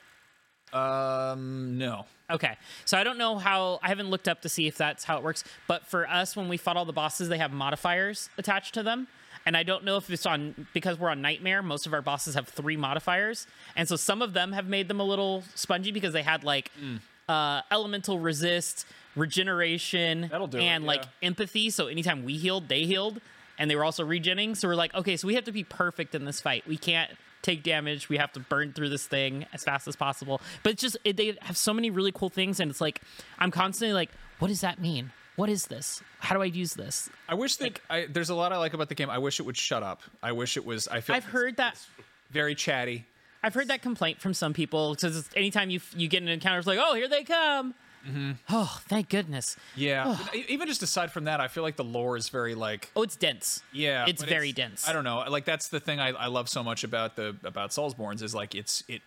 Um, 0.72 1.78
no. 1.78 2.06
Okay, 2.30 2.56
so 2.84 2.96
I 2.96 3.04
don't 3.04 3.18
know 3.18 3.38
how. 3.38 3.80
I 3.82 3.88
haven't 3.88 4.08
looked 4.08 4.28
up 4.28 4.42
to 4.42 4.48
see 4.48 4.66
if 4.66 4.76
that's 4.76 5.04
how 5.04 5.18
it 5.18 5.24
works. 5.24 5.42
But 5.66 5.86
for 5.86 6.08
us, 6.08 6.36
when 6.36 6.48
we 6.48 6.56
fought 6.56 6.76
all 6.76 6.84
the 6.84 6.92
bosses, 6.92 7.28
they 7.28 7.38
have 7.38 7.52
modifiers 7.52 8.30
attached 8.38 8.74
to 8.74 8.82
them. 8.82 9.08
And 9.46 9.56
I 9.56 9.62
don't 9.62 9.84
know 9.84 9.96
if 9.96 10.10
it's 10.10 10.26
on 10.26 10.66
because 10.74 10.98
we're 10.98 11.08
on 11.08 11.22
Nightmare. 11.22 11.62
Most 11.62 11.86
of 11.86 11.94
our 11.94 12.02
bosses 12.02 12.34
have 12.34 12.46
three 12.46 12.76
modifiers, 12.76 13.46
and 13.74 13.88
so 13.88 13.96
some 13.96 14.22
of 14.22 14.32
them 14.32 14.52
have 14.52 14.66
made 14.66 14.86
them 14.86 15.00
a 15.00 15.04
little 15.04 15.44
spongy 15.54 15.92
because 15.92 16.12
they 16.12 16.22
had 16.22 16.44
like 16.44 16.70
uh, 17.28 17.62
elemental 17.70 18.18
resist, 18.18 18.86
regeneration, 19.16 20.28
That'll 20.30 20.54
it, 20.54 20.60
and 20.62 20.84
like 20.84 21.04
empathy. 21.22 21.70
So 21.70 21.86
anytime 21.86 22.24
we 22.24 22.36
healed, 22.36 22.68
they 22.68 22.84
healed, 22.84 23.20
and 23.58 23.70
they 23.70 23.76
were 23.76 23.84
also 23.84 24.06
regenning. 24.06 24.56
So 24.56 24.68
we're 24.68 24.74
like, 24.74 24.94
okay, 24.94 25.16
so 25.16 25.26
we 25.26 25.34
have 25.34 25.44
to 25.44 25.52
be 25.52 25.64
perfect 25.64 26.14
in 26.14 26.26
this 26.26 26.40
fight. 26.40 26.66
We 26.66 26.76
can't 26.76 27.10
take 27.42 27.62
damage. 27.62 28.08
We 28.08 28.16
have 28.18 28.32
to 28.32 28.40
burn 28.40 28.72
through 28.72 28.88
this 28.90 29.06
thing 29.06 29.46
as 29.52 29.64
fast 29.64 29.88
as 29.88 29.96
possible. 29.96 30.40
But 30.62 30.72
it's 30.72 30.82
just 30.82 30.96
it, 31.04 31.16
they 31.16 31.36
have 31.42 31.56
so 31.56 31.72
many 31.72 31.90
really 31.90 32.12
cool 32.12 32.28
things, 32.28 32.60
and 32.60 32.70
it's 32.70 32.80
like 32.80 33.00
I'm 33.38 33.50
constantly 33.50 33.94
like, 33.94 34.10
what 34.38 34.48
does 34.48 34.60
that 34.60 34.80
mean? 34.80 35.12
What 35.36 35.48
is 35.48 35.66
this? 35.66 36.02
How 36.18 36.34
do 36.34 36.42
I 36.42 36.46
use 36.46 36.74
this? 36.74 37.08
I 37.28 37.34
wish 37.34 37.56
that 37.56 37.80
I, 37.88 38.06
there's 38.10 38.28
a 38.30 38.34
lot 38.34 38.52
I 38.52 38.58
like 38.58 38.74
about 38.74 38.88
the 38.88 38.94
game. 38.94 39.08
I 39.08 39.18
wish 39.18 39.40
it 39.40 39.44
would 39.44 39.56
shut 39.56 39.82
up. 39.82 40.02
I 40.22 40.32
wish 40.32 40.56
it 40.56 40.66
was. 40.66 40.86
I 40.88 41.00
feel 41.00 41.16
I've 41.16 41.24
heard 41.24 41.56
that. 41.56 41.78
very 42.30 42.54
chatty. 42.54 43.06
I've 43.42 43.54
heard 43.54 43.68
that 43.68 43.80
complaint 43.80 44.20
from 44.20 44.34
some 44.34 44.52
people 44.52 44.94
because 44.94 45.28
anytime 45.34 45.70
you 45.70 45.80
you 45.96 46.08
get 46.08 46.22
an 46.22 46.28
encounter, 46.28 46.58
it's 46.58 46.66
like, 46.66 46.78
oh, 46.80 46.94
here 46.94 47.08
they 47.08 47.24
come. 47.24 47.74
Mm-hmm. 48.08 48.32
Oh, 48.48 48.80
thank 48.88 49.08
goodness. 49.08 49.56
Yeah. 49.76 50.04
Oh. 50.06 50.28
E- 50.34 50.44
even 50.48 50.68
just 50.68 50.82
aside 50.82 51.12
from 51.12 51.24
that, 51.24 51.40
I 51.40 51.48
feel 51.48 51.62
like 51.62 51.76
the 51.76 51.84
lore 51.84 52.16
is 52.16 52.28
very 52.28 52.54
like 52.54 52.90
Oh, 52.96 53.02
it's 53.02 53.16
dense. 53.16 53.62
Yeah, 53.72 54.06
it's 54.08 54.22
very 54.22 54.52
dense. 54.52 54.88
I 54.88 54.92
don't 54.92 55.04
know. 55.04 55.24
Like 55.28 55.44
that's 55.44 55.68
the 55.68 55.80
thing 55.80 56.00
I, 56.00 56.08
I 56.10 56.26
love 56.26 56.48
so 56.48 56.62
much 56.62 56.84
about 56.84 57.16
the 57.16 57.36
about 57.44 57.70
Soulsborne's 57.70 58.22
is 58.22 58.34
like 58.34 58.54
it's 58.54 58.82
it 58.88 59.02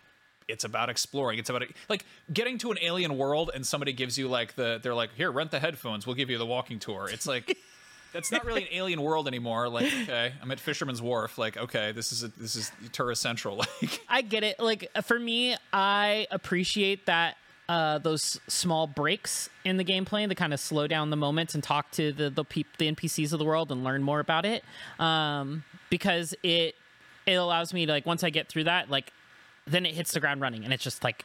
it's 0.46 0.64
about 0.64 0.90
exploring. 0.90 1.38
It's 1.38 1.50
about 1.50 1.64
like 1.88 2.04
getting 2.32 2.58
to 2.58 2.70
an 2.70 2.78
alien 2.82 3.16
world 3.16 3.50
and 3.54 3.66
somebody 3.66 3.92
gives 3.92 4.16
you 4.18 4.28
like 4.28 4.54
the 4.54 4.78
they're 4.82 4.94
like 4.94 5.14
here 5.14 5.30
rent 5.32 5.50
the 5.50 5.60
headphones. 5.60 6.06
We'll 6.06 6.16
give 6.16 6.30
you 6.30 6.38
the 6.38 6.46
walking 6.46 6.78
tour. 6.78 7.08
It's 7.10 7.26
like. 7.26 7.56
That's 8.12 8.30
not 8.30 8.44
really 8.44 8.62
an 8.62 8.68
alien 8.70 9.02
world 9.02 9.26
anymore. 9.26 9.68
Like, 9.68 9.86
okay, 10.04 10.32
I'm 10.40 10.48
at 10.52 10.60
Fisherman's 10.60 11.02
Wharf. 11.02 11.36
Like, 11.36 11.56
okay, 11.56 11.90
this 11.90 12.12
is 12.12 12.22
a, 12.22 12.28
this 12.28 12.54
is 12.54 12.70
tourist 12.92 13.20
central. 13.20 13.56
Like, 13.82 14.00
I 14.08 14.22
get 14.22 14.44
it. 14.44 14.60
Like 14.60 14.88
for 15.02 15.18
me, 15.18 15.56
I 15.72 16.28
appreciate 16.30 17.06
that 17.06 17.36
uh, 17.68 17.98
those 17.98 18.40
small 18.46 18.86
breaks 18.86 19.48
in 19.64 19.76
the 19.76 19.84
gameplay 19.84 20.28
to 20.28 20.34
kind 20.34 20.52
of 20.52 20.60
slow 20.60 20.86
down 20.86 21.10
the 21.10 21.16
moments 21.16 21.54
and 21.54 21.62
talk 21.62 21.90
to 21.92 22.12
the 22.12 22.30
the, 22.30 22.44
peop- 22.44 22.76
the 22.78 22.90
NPCs 22.92 23.32
of 23.32 23.38
the 23.38 23.44
world 23.44 23.72
and 23.72 23.84
learn 23.84 24.02
more 24.02 24.20
about 24.20 24.44
it. 24.44 24.64
Um, 24.98 25.64
because 25.90 26.34
it 26.42 26.74
it 27.26 27.34
allows 27.34 27.72
me 27.72 27.86
to 27.86 27.92
like 27.92 28.06
once 28.06 28.22
I 28.22 28.30
get 28.30 28.48
through 28.48 28.64
that, 28.64 28.90
like 28.90 29.12
then 29.66 29.86
it 29.86 29.94
hits 29.94 30.12
the 30.12 30.20
ground 30.20 30.40
running 30.40 30.64
and 30.64 30.72
it's 30.72 30.84
just 30.84 31.02
like 31.02 31.24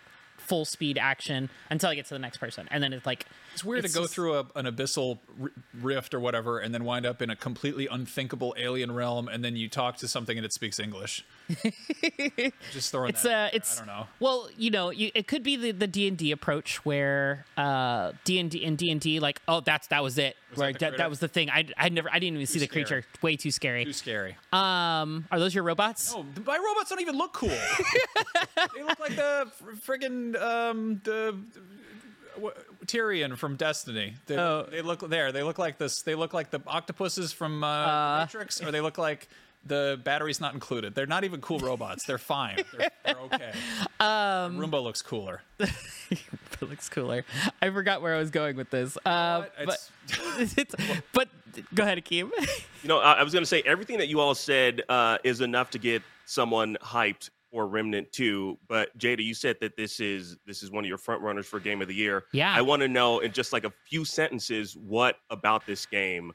full 0.50 0.66
speed 0.66 0.98
action 0.98 1.50
until 1.70 1.90
I 1.92 1.96
get 1.96 2.06
to 2.08 2.14
the 2.16 2.20
next 2.20 2.38
person, 2.40 2.68
and 2.72 2.84
then 2.84 2.92
it's 2.92 3.06
like 3.06 3.26
It's 3.54 3.64
weird 3.64 3.86
It's 3.86 3.94
to 3.94 4.00
go 4.00 4.04
just- 4.06 4.16
through 4.16 4.34
a, 4.40 4.46
an 4.56 4.66
abyssal 4.66 5.20
rift 5.80 6.14
or 6.14 6.20
whatever, 6.20 6.60
and 6.60 6.74
then 6.74 6.84
wind 6.84 7.06
up 7.06 7.22
in 7.22 7.30
a 7.30 7.36
completely 7.36 7.88
unthinkable 7.88 8.54
alien 8.58 8.92
realm, 8.92 9.28
and 9.28 9.46
then 9.46 9.56
you 9.56 9.70
talk 9.70 9.98
to 9.98 10.08
something 10.08 10.38
and 10.38 10.46
it 10.46 10.52
speaks 10.54 10.80
English. 10.80 11.24
Just 12.72 12.92
throwing 12.92 13.10
it's 13.10 13.24
that. 13.24 13.54
uh 13.54 13.56
it's 13.56 13.78
I 13.82 13.86
don't 13.86 13.88
know. 13.88 14.08
well 14.20 14.50
you 14.58 14.70
know 14.72 14.90
you, 14.92 15.12
it 15.16 15.28
could 15.28 15.44
be 15.44 15.56
the 15.56 15.72
the 15.72 15.88
d&d 15.88 16.32
approach 16.32 16.84
where 16.86 17.46
uh 17.58 18.12
d&d 18.24 18.58
in 18.64 18.76
d&d 18.76 19.20
like 19.20 19.42
oh 19.48 19.60
that's 19.62 19.88
that 19.88 20.04
was 20.04 20.18
it 20.18 20.36
where 20.56 20.72
the 20.74 20.80
that, 20.80 20.98
that 20.98 21.10
was 21.10 21.20
the 21.20 21.28
thing 21.28 21.50
i 21.50 21.66
i 21.78 21.90
never 21.90 22.10
i 22.12 22.20
didn't 22.20 22.36
even 22.36 22.46
see 22.48 22.60
the 22.60 22.66
scary. 22.66 22.84
creature 22.86 23.06
way 23.22 23.36
too 23.36 23.52
scary 23.52 23.86
Too 23.86 23.94
scary. 23.94 24.38
um 24.54 25.26
are 25.32 25.40
those 25.40 25.54
your 25.56 25.64
robots 25.64 26.14
Oh, 26.16 26.26
my 26.46 26.58
robots 26.58 26.90
don't 26.90 27.02
even 27.02 27.18
look 27.18 27.34
cool. 27.34 27.50
they 28.76 28.84
look 28.84 29.00
like 29.00 29.16
the 29.16 29.48
friggin' 29.86 30.39
um 30.40 31.02
the. 31.04 31.36
wh- 32.42 32.86
Tyrion 32.86 33.38
from 33.38 33.56
Destiny. 33.56 34.16
They, 34.26 34.36
Oh. 34.38 34.66
they 34.72 34.82
look 34.82 35.08
there. 35.10 35.32
They 35.32 35.44
look 35.44 35.60
like 35.60 35.78
this. 35.78 36.02
They 36.02 36.16
look 36.16 36.34
like 36.34 36.50
the 36.50 36.60
octopuses 36.66 37.32
from 37.32 37.64
uh, 37.64 38.20
Matrix, 38.22 38.64
or 38.64 38.72
they 38.72 38.82
look 38.82 38.98
like 38.98 39.28
the 39.66 40.00
battery's 40.04 40.42
not 40.42 40.54
included. 40.56 40.96
They're 40.96 41.06
not 41.06 41.24
even 41.24 41.40
cool 41.42 41.60
robots. 41.60 42.06
They're 42.06 42.18
fine. 42.18 42.58
They're, 42.76 42.90
they're 43.06 43.20
okay. 43.26 43.52
Um, 44.02 44.58
Roomba 44.58 44.82
looks 44.82 45.02
cooler. 45.02 45.42
it 45.60 46.62
looks 46.62 46.88
cooler 46.88 47.26
i 47.62 47.70
forgot 47.70 48.02
where 48.02 48.16
i 48.16 48.18
was 48.18 48.32
going 48.32 48.56
with 48.56 48.70
this 48.70 48.98
uh 49.06 49.42
But 49.42 49.52
but 49.66 49.90
it's- 50.08 50.54
it's, 50.58 50.76
but 51.14 51.28
go 51.76 51.84
ahead 51.84 51.98
akeem 51.98 52.32
You 52.82 52.88
know, 52.88 53.00
I, 53.00 53.14
I 53.16 53.24
was 53.24 53.34
going 53.34 53.44
to 53.44 53.48
say 53.50 53.62
everything 53.66 53.98
that 53.98 54.08
you 54.08 54.22
all 54.22 54.34
said 54.36 54.82
uh, 54.88 55.18
is 55.26 55.42
enough 55.42 55.72
to 55.72 55.80
get 55.80 56.02
someone 56.26 56.78
hyped 56.82 57.30
for 57.52 57.68
Remnant 57.68 58.12
2. 58.12 58.58
But 58.68 58.98
Jada, 58.98 59.24
you 59.24 59.34
said 59.34 59.58
that 59.62 59.76
this 59.76 60.00
is 60.00 60.38
this 60.46 60.64
is 60.64 60.72
one 60.72 60.84
of 60.84 60.88
your 60.88 60.98
front 60.98 61.22
runners 61.22 61.46
for 61.46 61.60
Game 61.60 61.82
of 61.82 61.88
the 61.88 61.96
Year. 61.96 62.26
Yeah. 62.32 62.54
I 62.54 62.62
want 62.62 62.82
to 62.82 62.88
know 62.88 63.20
in 63.20 63.32
just 63.32 63.54
like 63.54 63.64
a 63.64 63.74
few 63.90 64.06
sentences 64.06 64.76
what 64.76 65.18
about 65.30 65.66
this 65.66 65.86
game 65.86 66.32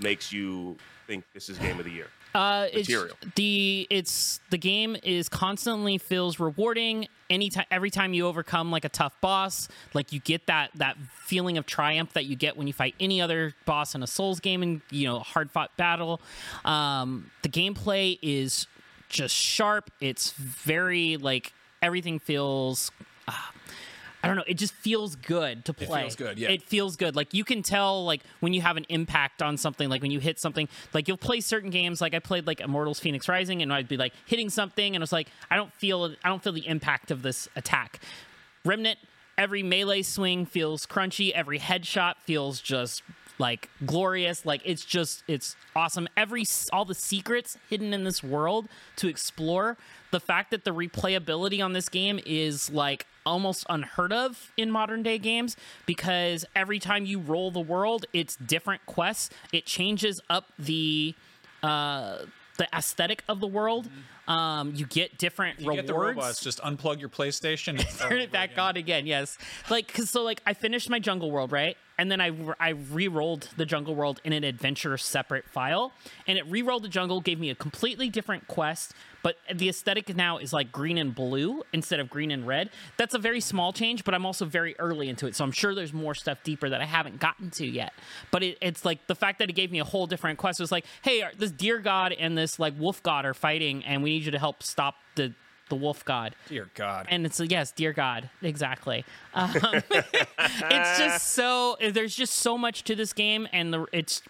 makes 0.00 0.32
you 0.32 0.76
think 1.06 1.24
this 1.34 1.48
is 1.48 1.58
Game 1.58 1.78
of 1.78 1.84
the 1.84 1.90
Year. 1.90 2.08
Uh, 2.34 2.66
it's 2.72 2.88
material. 2.88 3.14
the 3.34 3.86
it's 3.90 4.40
the 4.50 4.56
game 4.56 4.96
is 5.02 5.28
constantly 5.28 5.98
feels 5.98 6.40
rewarding. 6.40 7.06
Anytime, 7.28 7.66
every 7.70 7.90
time 7.90 8.14
you 8.14 8.26
overcome 8.26 8.70
like 8.70 8.86
a 8.86 8.88
tough 8.88 9.14
boss, 9.20 9.68
like 9.92 10.12
you 10.12 10.20
get 10.20 10.46
that 10.46 10.70
that 10.76 10.96
feeling 11.26 11.58
of 11.58 11.66
triumph 11.66 12.14
that 12.14 12.24
you 12.24 12.34
get 12.36 12.56
when 12.56 12.66
you 12.66 12.72
fight 12.72 12.94
any 12.98 13.20
other 13.20 13.54
boss 13.66 13.94
in 13.94 14.02
a 14.02 14.06
Souls 14.06 14.40
game 14.40 14.62
and 14.62 14.80
you 14.90 15.06
know 15.06 15.18
hard 15.18 15.50
fought 15.50 15.76
battle. 15.76 16.22
Um, 16.64 17.30
the 17.42 17.50
gameplay 17.50 18.18
is 18.22 18.66
just 19.12 19.34
sharp. 19.34 19.90
It's 20.00 20.32
very 20.32 21.16
like 21.16 21.52
everything 21.80 22.18
feels. 22.18 22.90
Uh, 23.28 23.32
I 24.24 24.28
don't 24.28 24.36
know. 24.36 24.44
It 24.46 24.54
just 24.54 24.72
feels 24.74 25.16
good 25.16 25.64
to 25.64 25.74
play. 25.74 26.00
It 26.00 26.02
feels 26.02 26.16
good, 26.16 26.38
yeah. 26.38 26.50
It 26.50 26.62
feels 26.62 26.96
good. 26.96 27.16
Like 27.16 27.34
you 27.34 27.44
can 27.44 27.62
tell, 27.62 28.04
like 28.04 28.22
when 28.38 28.52
you 28.52 28.60
have 28.60 28.76
an 28.76 28.86
impact 28.88 29.42
on 29.42 29.56
something, 29.56 29.88
like 29.88 30.00
when 30.00 30.12
you 30.12 30.20
hit 30.20 30.38
something. 30.38 30.68
Like 30.92 31.08
you'll 31.08 31.16
play 31.16 31.40
certain 31.40 31.70
games. 31.70 32.00
Like 32.00 32.14
I 32.14 32.20
played 32.20 32.46
like 32.46 32.60
Immortals: 32.60 33.00
Fenyx 33.00 33.28
Rising, 33.28 33.62
and 33.62 33.72
I'd 33.72 33.88
be 33.88 33.96
like 33.96 34.12
hitting 34.26 34.48
something, 34.48 34.94
and 34.94 35.02
it's 35.02 35.12
like 35.12 35.28
I 35.50 35.56
don't 35.56 35.72
feel, 35.74 36.14
I 36.24 36.28
don't 36.28 36.42
feel 36.42 36.52
the 36.52 36.66
impact 36.66 37.10
of 37.10 37.22
this 37.22 37.48
attack. 37.56 38.00
Remnant, 38.64 38.98
every 39.36 39.64
melee 39.64 40.02
swing 40.02 40.46
feels 40.46 40.86
crunchy. 40.86 41.32
Every 41.32 41.58
headshot 41.58 42.14
feels 42.24 42.60
just 42.60 43.02
like 43.38 43.68
glorious. 43.84 44.44
Like 44.46 44.62
it's 44.64 44.84
just, 44.84 45.24
it's 45.28 45.56
awesome. 45.74 46.08
Every 46.16 46.44
all 46.72 46.84
the 46.84 46.94
secrets 46.94 47.56
hidden 47.70 47.92
in 47.94 48.04
this 48.04 48.22
world 48.22 48.68
to 48.96 49.08
explore. 49.08 49.76
The 50.10 50.20
fact 50.20 50.50
that 50.50 50.64
the 50.64 50.72
replayability 50.74 51.64
on 51.64 51.72
this 51.72 51.88
game 51.88 52.20
is 52.26 52.70
like 52.70 53.06
almost 53.24 53.64
unheard 53.70 54.12
of 54.12 54.52
in 54.56 54.70
modern 54.70 55.02
day 55.02 55.16
games 55.18 55.56
because 55.86 56.44
every 56.54 56.78
time 56.78 57.04
you 57.06 57.18
roll 57.18 57.50
the 57.50 57.60
world, 57.60 58.04
it's 58.12 58.36
different 58.36 58.84
quests. 58.86 59.30
It 59.52 59.64
changes 59.64 60.20
up 60.28 60.52
the 60.58 61.14
uh, 61.62 62.18
the 62.58 62.68
aesthetic 62.76 63.22
of 63.28 63.40
the 63.40 63.46
world. 63.46 63.88
Um, 64.28 64.72
you 64.74 64.86
get 64.86 65.18
different 65.18 65.58
You 65.60 65.68
rewards. 65.68 65.82
get 65.82 65.86
the 65.86 65.98
robots. 65.98 66.40
Just 66.42 66.60
unplug 66.60 67.00
your 67.00 67.08
PlayStation. 67.08 67.70
And 67.78 67.88
turn 67.98 68.18
it 68.20 68.30
back 68.30 68.52
again. 68.52 68.64
on 68.64 68.76
again. 68.76 69.06
Yes, 69.06 69.38
like 69.70 69.92
cause 69.92 70.10
so 70.10 70.22
like 70.22 70.42
I 70.46 70.52
finished 70.54 70.90
my 70.90 70.98
Jungle 70.98 71.30
World 71.30 71.52
right, 71.52 71.76
and 71.98 72.10
then 72.10 72.20
I 72.20 72.32
I 72.58 72.70
re-rolled 72.70 73.48
the 73.56 73.66
Jungle 73.66 73.94
World 73.94 74.20
in 74.24 74.32
an 74.32 74.44
adventure 74.44 74.96
separate 74.96 75.48
file, 75.48 75.92
and 76.26 76.38
it 76.38 76.46
re-rolled 76.46 76.84
the 76.84 76.88
jungle, 76.88 77.20
gave 77.20 77.38
me 77.38 77.50
a 77.50 77.54
completely 77.54 78.08
different 78.08 78.46
quest, 78.48 78.94
but 79.22 79.36
the 79.52 79.68
aesthetic 79.68 80.14
now 80.14 80.38
is 80.38 80.52
like 80.52 80.72
green 80.72 80.98
and 80.98 81.14
blue 81.14 81.62
instead 81.72 82.00
of 82.00 82.10
green 82.10 82.30
and 82.30 82.46
red. 82.46 82.70
That's 82.96 83.14
a 83.14 83.18
very 83.18 83.40
small 83.40 83.72
change, 83.72 84.04
but 84.04 84.14
I'm 84.14 84.26
also 84.26 84.44
very 84.44 84.74
early 84.78 85.08
into 85.08 85.26
it, 85.26 85.36
so 85.36 85.44
I'm 85.44 85.52
sure 85.52 85.74
there's 85.74 85.92
more 85.92 86.14
stuff 86.14 86.42
deeper 86.42 86.68
that 86.68 86.80
I 86.80 86.86
haven't 86.86 87.20
gotten 87.20 87.50
to 87.52 87.66
yet. 87.66 87.92
But 88.30 88.42
it, 88.42 88.58
it's 88.60 88.84
like 88.84 89.06
the 89.06 89.14
fact 89.14 89.38
that 89.38 89.48
it 89.48 89.54
gave 89.54 89.70
me 89.70 89.78
a 89.78 89.84
whole 89.84 90.06
different 90.06 90.38
quest 90.38 90.60
was 90.60 90.72
like, 90.72 90.86
hey, 91.02 91.24
this 91.38 91.50
deer 91.50 91.78
god 91.78 92.12
and 92.12 92.36
this 92.36 92.58
like 92.58 92.74
wolf 92.78 93.02
god 93.02 93.24
are 93.24 93.34
fighting, 93.34 93.84
and 93.84 94.02
we 94.02 94.10
need 94.10 94.24
you 94.24 94.32
to 94.32 94.38
help 94.38 94.62
stop 94.62 94.96
the 95.14 95.34
the 95.72 95.76
wolf 95.76 96.04
god 96.04 96.34
Dear 96.48 96.68
God. 96.74 97.06
and 97.08 97.24
it's 97.24 97.40
yes 97.40 97.72
dear 97.72 97.94
god 97.94 98.28
exactly 98.42 99.04
um, 99.34 99.50
it's 99.90 100.98
just 100.98 101.28
so 101.32 101.76
there's 101.92 102.14
just 102.14 102.34
so 102.36 102.58
much 102.58 102.84
to 102.84 102.94
this 102.94 103.12
game 103.14 103.48
and 103.52 103.72
the 103.72 103.86
it's 103.92 104.20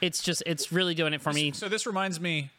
it's 0.00 0.22
just 0.22 0.42
it's 0.46 0.70
really 0.72 0.94
doing 0.94 1.14
it 1.14 1.20
for 1.20 1.32
me 1.32 1.50
So 1.52 1.68
this 1.68 1.84
reminds 1.86 2.20
me. 2.20 2.50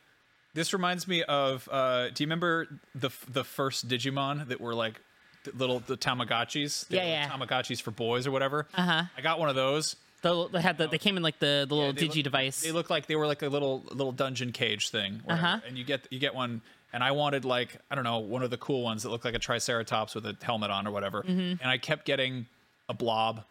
This 0.53 0.73
reminds 0.73 1.07
me 1.07 1.23
of. 1.23 1.69
Uh, 1.71 2.09
do 2.09 2.21
you 2.23 2.25
remember 2.27 2.67
the 2.95 3.09
the 3.31 3.43
first 3.45 3.87
Digimon 3.87 4.47
that 4.49 4.59
were 4.59 4.73
like 4.75 4.99
the 5.45 5.51
little 5.55 5.79
the 5.79 5.95
Tamagotchis? 5.95 6.87
They 6.89 6.97
Yeah, 6.97 7.05
yeah. 7.05 7.29
Tamagotchis 7.29 7.81
for 7.81 7.91
boys 7.91 8.27
or 8.27 8.31
whatever. 8.31 8.67
Uh 8.75 8.81
huh. 8.81 9.03
I 9.17 9.21
got 9.21 9.39
one 9.39 9.47
of 9.47 9.55
those. 9.55 9.95
the, 10.21 10.49
they 10.49 10.59
had 10.61 10.77
the, 10.77 10.87
they 10.87 10.97
came 10.97 11.15
in 11.15 11.23
like 11.23 11.39
the, 11.39 11.65
the 11.69 11.75
little 11.75 11.93
They 11.93 12.01
digi 12.07 12.15
look- 12.17 12.23
device 12.25 12.59
They 12.61 12.73
look 12.73 12.89
like 12.89 13.05
they 13.05 13.15
were 13.15 13.27
like 13.27 13.41
a 13.41 13.47
little 13.47 13.83
little 13.89 14.11
dungeon 14.11 14.51
cage 14.51 14.89
thing. 14.89 15.21
whatever. 15.23 15.47
Uh-huh. 15.47 15.59
And 15.67 15.77
you 15.77 15.85
get 15.85 16.07
you 16.11 16.19
get 16.19 16.35
one. 16.35 16.61
And 16.93 17.03
I 17.03 17.11
wanted 17.11 17.45
like 17.45 17.77
I 17.91 17.95
don't 17.95 18.03
know 18.03 18.19
one 18.19 18.43
of 18.43 18.49
the 18.49 18.57
cool 18.57 18.83
ones 18.83 19.03
that 19.03 19.09
looked 19.09 19.25
like 19.25 19.35
a 19.35 19.39
Triceratops 19.39 20.15
with 20.15 20.25
a 20.25 20.35
helmet 20.41 20.71
on 20.71 20.87
or 20.87 20.91
whatever. 20.91 21.21
Mm-hmm. 21.23 21.61
And 21.61 21.69
I 21.69 21.77
kept 21.77 22.05
getting 22.05 22.45
a 22.87 22.93
blob. 22.93 23.43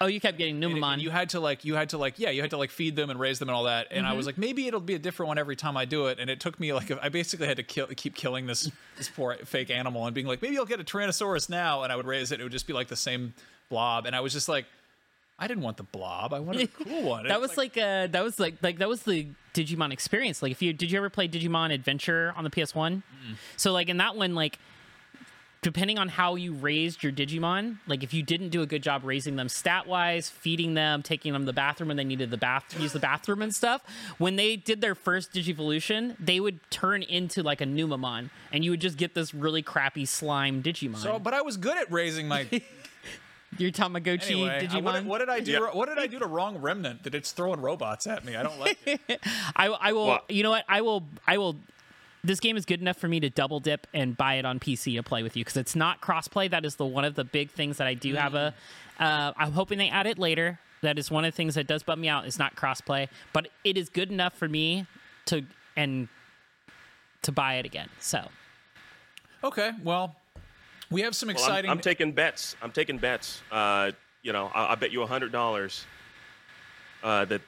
oh 0.00 0.06
you 0.06 0.18
kept 0.20 0.38
getting 0.38 0.58
numamon 0.60 0.94
and 0.94 1.02
you 1.02 1.10
had 1.10 1.28
to 1.28 1.38
like 1.40 1.64
you 1.64 1.74
had 1.74 1.90
to 1.90 1.98
like 1.98 2.18
yeah 2.18 2.30
you 2.30 2.40
had 2.40 2.50
to 2.50 2.56
like 2.56 2.70
feed 2.70 2.96
them 2.96 3.10
and 3.10 3.20
raise 3.20 3.38
them 3.38 3.48
and 3.50 3.54
all 3.54 3.64
that 3.64 3.86
and 3.90 4.04
Mm-hmm. 4.04 4.12
i 4.12 4.16
was 4.16 4.24
like 4.26 4.38
maybe 4.38 4.66
it'll 4.66 4.80
be 4.80 4.94
a 4.94 4.98
different 4.98 5.28
one 5.28 5.36
every 5.38 5.54
time 5.56 5.76
i 5.76 5.84
do 5.84 6.06
it 6.06 6.18
and 6.18 6.28
it 6.30 6.40
took 6.40 6.58
me 6.58 6.72
like 6.72 6.90
i 7.02 7.08
basically 7.10 7.46
had 7.46 7.58
to 7.58 7.62
kill 7.62 7.86
keep 7.88 8.14
killing 8.16 8.46
this 8.46 8.68
this 8.96 9.08
poor 9.10 9.36
fake 9.44 9.70
animal 9.70 10.06
and 10.06 10.14
being 10.14 10.26
like 10.26 10.40
maybe 10.42 10.56
i'll 10.58 10.64
get 10.64 10.80
a 10.80 10.84
tyrannosaurus 10.84 11.50
now 11.50 11.82
and 11.82 11.92
i 11.92 11.96
would 11.96 12.06
raise 12.06 12.32
it 12.32 12.40
it 12.40 12.42
would 12.42 12.50
just 12.52 12.66
be 12.66 12.72
like 12.72 12.88
the 12.88 12.96
same 12.96 13.34
blob 13.68 14.06
and 14.06 14.16
i 14.16 14.20
was 14.20 14.32
just 14.32 14.48
like 14.48 14.64
i 15.40 15.48
didn't 15.48 15.62
want 15.62 15.76
the 15.76 15.82
blob. 15.82 16.32
I 16.32 16.38
wanted 16.38 16.62
a 16.62 16.66
cool 16.84 17.02
one. 17.02 17.26
That 17.26 17.40
was 17.40 17.56
like, 17.56 17.76
uh 17.76 18.06
that 18.08 18.22
was 18.22 18.38
like 18.38 18.56
like 18.62 18.78
that 18.78 18.88
was 18.88 19.02
the 19.02 19.26
digimon 19.54 19.92
experience. 19.92 20.42
Like 20.42 20.52
if 20.52 20.62
you 20.62 20.72
did 20.72 20.90
you 20.90 20.98
ever 20.98 21.10
play 21.10 21.26
digimon 21.26 21.72
adventure 21.72 22.32
on 22.36 22.44
the 22.44 22.50
ps1 22.50 23.02
so 23.56 23.72
like 23.72 23.88
in 23.88 23.96
that 23.98 24.16
one 24.16 24.34
like 24.34 24.58
depending 25.62 25.98
on 25.98 26.08
how 26.08 26.36
you 26.36 26.52
raised 26.54 27.02
your 27.02 27.12
Digimon, 27.12 27.76
like 27.86 28.02
if 28.02 28.14
you 28.14 28.22
didn't 28.22 28.48
do 28.48 28.62
a 28.62 28.66
good 28.66 28.82
job 28.82 29.02
raising 29.04 29.36
them 29.36 29.48
stat 29.48 29.86
wise, 29.86 30.28
feeding 30.28 30.74
them, 30.74 31.02
taking 31.02 31.32
them 31.32 31.42
to 31.42 31.46
the 31.46 31.52
bathroom 31.52 31.88
when 31.88 31.96
they 31.96 32.04
needed 32.04 32.30
the 32.30 32.36
bath 32.36 32.64
to 32.70 32.80
use 32.80 32.92
the 32.92 32.98
bathroom 32.98 33.42
and 33.42 33.54
stuff, 33.54 33.82
when 34.18 34.36
they 34.36 34.56
did 34.56 34.80
their 34.80 34.94
first 34.94 35.32
Digivolution, 35.32 36.16
they 36.18 36.40
would 36.40 36.58
turn 36.70 37.02
into 37.02 37.42
like 37.42 37.60
a 37.60 37.66
Numamon, 37.66 38.30
and 38.52 38.64
you 38.64 38.70
would 38.70 38.80
just 38.80 38.96
get 38.96 39.14
this 39.14 39.34
really 39.34 39.62
crappy 39.62 40.06
slime 40.06 40.62
Digimon. 40.62 40.96
so 40.96 41.18
but 41.18 41.34
i 41.34 41.42
was 41.42 41.56
good 41.56 41.76
at 41.76 41.90
raising 41.90 42.26
my 42.28 42.46
your 43.58 43.70
Tamagotchi 43.70 44.30
anyway 44.32 44.58
I- 44.62 44.66
Digimon. 44.66 44.82
what, 44.82 45.04
what 45.04 45.18
did 45.18 45.28
i 45.28 45.40
do 45.40 45.52
Yeah. 45.52 45.58
what 45.72 45.88
did 45.88 45.98
i 45.98 46.06
do 46.06 46.18
to 46.20 46.26
wrong 46.26 46.58
remnant 46.58 47.02
that 47.02 47.14
it's 47.14 47.32
throwing 47.32 47.60
robots 47.60 48.06
at 48.06 48.24
me 48.24 48.36
i 48.36 48.42
don't 48.42 48.58
like 48.60 48.78
it 48.86 49.00
I, 49.56 49.66
I 49.66 49.92
will. 49.92 50.06
Well- 50.06 50.24
you 50.28 50.42
know 50.42 50.50
what? 50.50 50.64
I 50.68 50.80
will. 50.82 51.04
I 51.26 51.38
will. 51.38 51.56
This 52.22 52.38
game 52.38 52.56
is 52.58 52.64
good 52.66 52.80
enough 52.82 52.98
for 52.98 53.08
me 53.08 53.18
to 53.20 53.30
double 53.30 53.60
dip 53.60 53.86
and 53.94 54.14
buy 54.16 54.34
it 54.34 54.44
on 54.44 54.60
PC 54.60 54.96
to 54.96 55.02
play 55.02 55.22
with 55.22 55.36
you 55.36 55.42
because 55.44 55.56
it's 55.56 55.74
not 55.74 56.00
crossplay. 56.02 56.50
That 56.50 56.64
is 56.66 56.76
the 56.76 56.84
one 56.84 57.04
of 57.06 57.14
the 57.14 57.24
big 57.24 57.50
things 57.50 57.78
that 57.78 57.86
I 57.86 57.94
do 57.94 58.14
have 58.14 58.34
a. 58.34 58.54
Uh, 58.98 59.32
I'm 59.36 59.52
hoping 59.52 59.78
they 59.78 59.88
add 59.88 60.06
it 60.06 60.18
later. 60.18 60.58
That 60.82 60.98
is 60.98 61.10
one 61.10 61.24
of 61.24 61.32
the 61.32 61.36
things 61.36 61.54
that 61.56 61.66
does 61.66 61.82
bum 61.82 62.00
me 62.00 62.08
out. 62.08 62.26
Is 62.26 62.38
not 62.38 62.56
crossplay, 62.56 63.08
but 63.32 63.48
it 63.64 63.76
is 63.78 63.88
good 63.88 64.10
enough 64.12 64.34
for 64.34 64.48
me 64.48 64.86
to 65.26 65.44
and 65.76 66.08
to 67.22 67.32
buy 67.32 67.54
it 67.54 67.64
again. 67.66 67.88
So 68.00 68.28
okay 69.42 69.72
well 69.82 70.16
we 70.90 71.02
have 71.02 71.14
some 71.14 71.28
Well, 71.28 71.36
I'm- 71.36 71.44
exciting 71.44 71.70
I'm, 71.70 71.80
taking 71.80 72.12
bets. 72.12 72.56
I'm 72.62 72.72
taking 72.72 72.98
bets. 72.98 73.42
Uh, 73.50 73.92
you 74.22 74.32
know, 74.32 74.50
I, 74.54 74.72
I 74.72 74.74
bet 74.74 74.92
you 74.92 75.02
a 75.02 75.06
hundred 75.06 75.32
dollars 75.32 75.84
uh, 77.02 77.24
that 77.26 77.40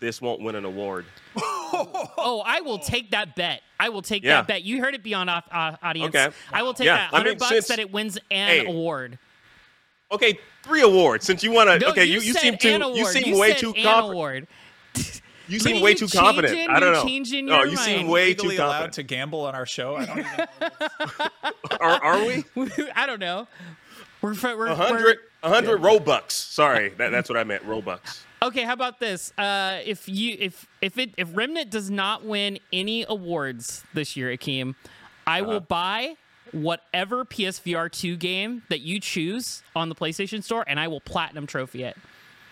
this 0.00 0.20
won't 0.20 0.40
win 0.42 0.54
an 0.54 0.64
award. 0.64 1.04
Oh, 1.70 2.42
I 2.44 2.62
will 2.62 2.78
take 2.78 3.10
that 3.10 3.36
bet. 3.36 3.60
I 3.78 3.90
will 3.90 4.00
take 4.00 4.24
Yeah. 4.24 4.36
that 4.38 4.46
bet. 4.48 4.62
You 4.64 4.80
heard 4.80 4.94
it 4.94 5.02
beyond 5.02 5.28
off 5.28 5.44
uh, 5.52 5.76
audience. 5.82 6.14
Okay. 6.14 6.34
I 6.50 6.62
will 6.62 6.72
take 6.72 6.86
Yeah, 6.86 6.96
that 6.96 7.12
I 7.12 7.16
hundred 7.18 7.30
mean, 7.32 7.38
bucks 7.38 7.50
since- 7.50 7.68
that 7.68 7.78
it 7.78 7.92
wins 7.92 8.16
an 8.30 8.48
Hey. 8.48 8.66
award. 8.66 9.18
Okay, 10.10 10.38
three 10.62 10.80
awards. 10.80 11.26
Since 11.26 11.44
you 11.44 11.52
want 11.52 11.68
to, 11.68 11.78
No, 11.78 11.90
okay, 11.90 12.06
you, 12.06 12.20
you 12.20 12.32
said 12.32 12.40
seem 12.40 12.56
too, 12.56 12.70
you 12.70 12.82
award. 12.82 13.12
seem 13.12 13.36
way 13.38 13.50
said 13.50 13.58
too 13.58 13.74
an 13.76 13.82
confident. 13.82 14.12
award. 14.12 14.46
You 15.48 15.58
seem 15.58 15.82
way 15.82 15.90
you 15.90 15.96
too 15.96 16.08
confident. 16.08 16.68
I 16.70 16.78
don't 16.80 16.92
know. 16.92 17.04
changing 17.04 17.46
no, 17.46 17.58
your 17.58 17.66
you 17.68 17.76
seem 17.76 18.06
way 18.08 18.26
legally 18.28 18.56
too 18.56 18.62
allowed 18.62 18.70
confident. 18.72 18.92
to 18.94 19.02
gamble 19.04 19.40
on 19.46 19.54
our 19.54 19.66
show 19.66 19.96
i 19.96 20.04
don't 20.06 20.18
even 20.18 20.46
Are, 21.80 22.02
are 22.04 22.24
we? 22.26 22.44
I 22.94 23.06
don't 23.06 23.20
know. 23.20 23.46
We're, 24.20 24.34
we're, 24.42 24.56
we're 24.56 24.66
A 24.66 24.74
hundred, 24.74 25.18
a 25.42 25.48
hundred 25.48 25.80
Robux. 25.80 26.32
Sorry, 26.32 26.88
that, 26.98 27.10
that's 27.10 27.28
what 27.28 27.38
I 27.38 27.44
meant. 27.44 27.64
Robux. 27.64 28.22
Okay, 28.42 28.62
how 28.64 28.72
about 28.72 28.98
this? 29.00 29.32
Uh, 29.38 29.78
if 29.84 30.08
you 30.08 30.36
if 30.40 30.66
if 30.80 30.98
it 30.98 31.10
if 31.16 31.28
Remnant 31.36 31.70
does 31.70 31.88
not 31.90 32.24
win 32.24 32.58
any 32.72 33.04
awards 33.08 33.84
this 33.94 34.16
year, 34.16 34.28
Akeem, 34.36 34.74
I 35.26 35.40
Uh-huh. 35.40 35.50
will 35.50 35.60
buy 35.60 36.14
whatever 36.52 37.24
PSVR 37.24 37.90
two 37.92 38.16
game 38.16 38.62
that 38.70 38.80
you 38.80 38.98
choose 39.00 39.62
on 39.76 39.88
the 39.88 39.94
PlayStation 39.94 40.42
Store, 40.42 40.64
and 40.66 40.80
I 40.80 40.88
will 40.88 41.00
platinum 41.00 41.46
trophy 41.46 41.84
it. 41.84 41.96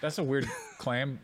that's 0.00 0.18
a 0.18 0.22
weird 0.24 0.48
claim 0.78 1.18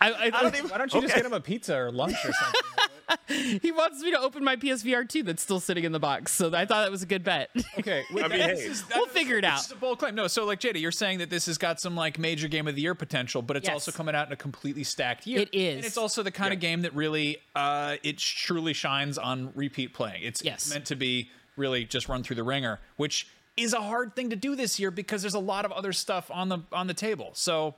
I, 0.00 0.12
I, 0.12 0.30
don't 0.30 0.54
even- 0.56 0.70
Why 0.70 0.78
don't 0.78 0.92
you 0.94 1.00
just 1.02 1.14
get 1.14 1.24
him 1.24 1.32
a 1.32 1.40
pizza 1.40 1.76
or 1.76 1.90
lunch 1.90 2.16
or 2.24 2.32
something? 2.32 3.58
he 3.62 3.72
wants 3.72 4.02
me 4.02 4.10
to 4.10 4.20
open 4.20 4.44
my 4.44 4.56
PSVR 4.56 5.08
two 5.08 5.22
that's 5.22 5.42
still 5.42 5.60
sitting 5.60 5.84
in 5.84 5.92
the 5.92 5.98
box, 5.98 6.32
so 6.32 6.48
I 6.54 6.66
thought 6.66 6.82
that 6.82 6.90
was 6.90 7.02
a 7.02 7.06
good 7.06 7.24
bet. 7.24 7.48
okay, 7.78 8.04
I 8.10 8.28
mean, 8.28 8.38
hey, 8.38 8.70
We'll 8.94 9.06
figure 9.06 9.38
it 9.38 9.44
out. 9.44 9.60
It's 9.60 9.70
a 9.72 9.76
bold 9.76 9.98
claim. 9.98 10.14
No, 10.14 10.26
so 10.26 10.44
like 10.44 10.60
Jada, 10.60 10.78
you're 10.80 10.92
saying 10.92 11.18
that 11.20 11.30
this 11.30 11.46
has 11.46 11.56
got 11.56 11.80
some 11.80 11.96
like 11.96 12.18
major 12.18 12.48
game 12.48 12.68
of 12.68 12.74
the 12.74 12.82
year 12.82 12.94
potential, 12.94 13.40
but 13.40 13.56
it's 13.56 13.66
Yes. 13.66 13.72
also 13.74 13.92
coming 13.92 14.14
out 14.14 14.26
in 14.26 14.32
a 14.32 14.36
completely 14.36 14.84
stacked 14.84 15.26
year. 15.26 15.40
It 15.40 15.48
is. 15.54 15.76
and 15.76 15.84
it's 15.86 15.96
also 15.96 16.22
the 16.22 16.30
kind 16.30 16.52
of 16.52 16.60
game 16.60 16.82
that 16.82 16.94
really 16.94 17.38
uh, 17.56 17.96
it 18.02 18.18
truly 18.18 18.74
shines 18.74 19.16
on 19.16 19.52
repeat 19.54 19.94
playing. 19.94 20.22
It's 20.22 20.44
Yes. 20.44 20.70
meant 20.70 20.84
to 20.86 20.94
be 20.96 21.30
really 21.56 21.84
just 21.86 22.08
run 22.10 22.22
through 22.22 22.36
the 22.36 22.44
ringer, 22.44 22.78
which 22.98 23.26
is 23.56 23.72
a 23.72 23.80
hard 23.80 24.14
thing 24.14 24.30
to 24.30 24.36
do 24.36 24.54
this 24.54 24.78
year 24.78 24.90
because 24.90 25.22
there's 25.22 25.34
a 25.34 25.38
lot 25.40 25.64
of 25.64 25.72
other 25.72 25.92
stuff 25.94 26.30
on 26.30 26.50
the 26.50 26.58
on 26.72 26.86
the 26.88 26.94
table. 26.94 27.30
So 27.32 27.74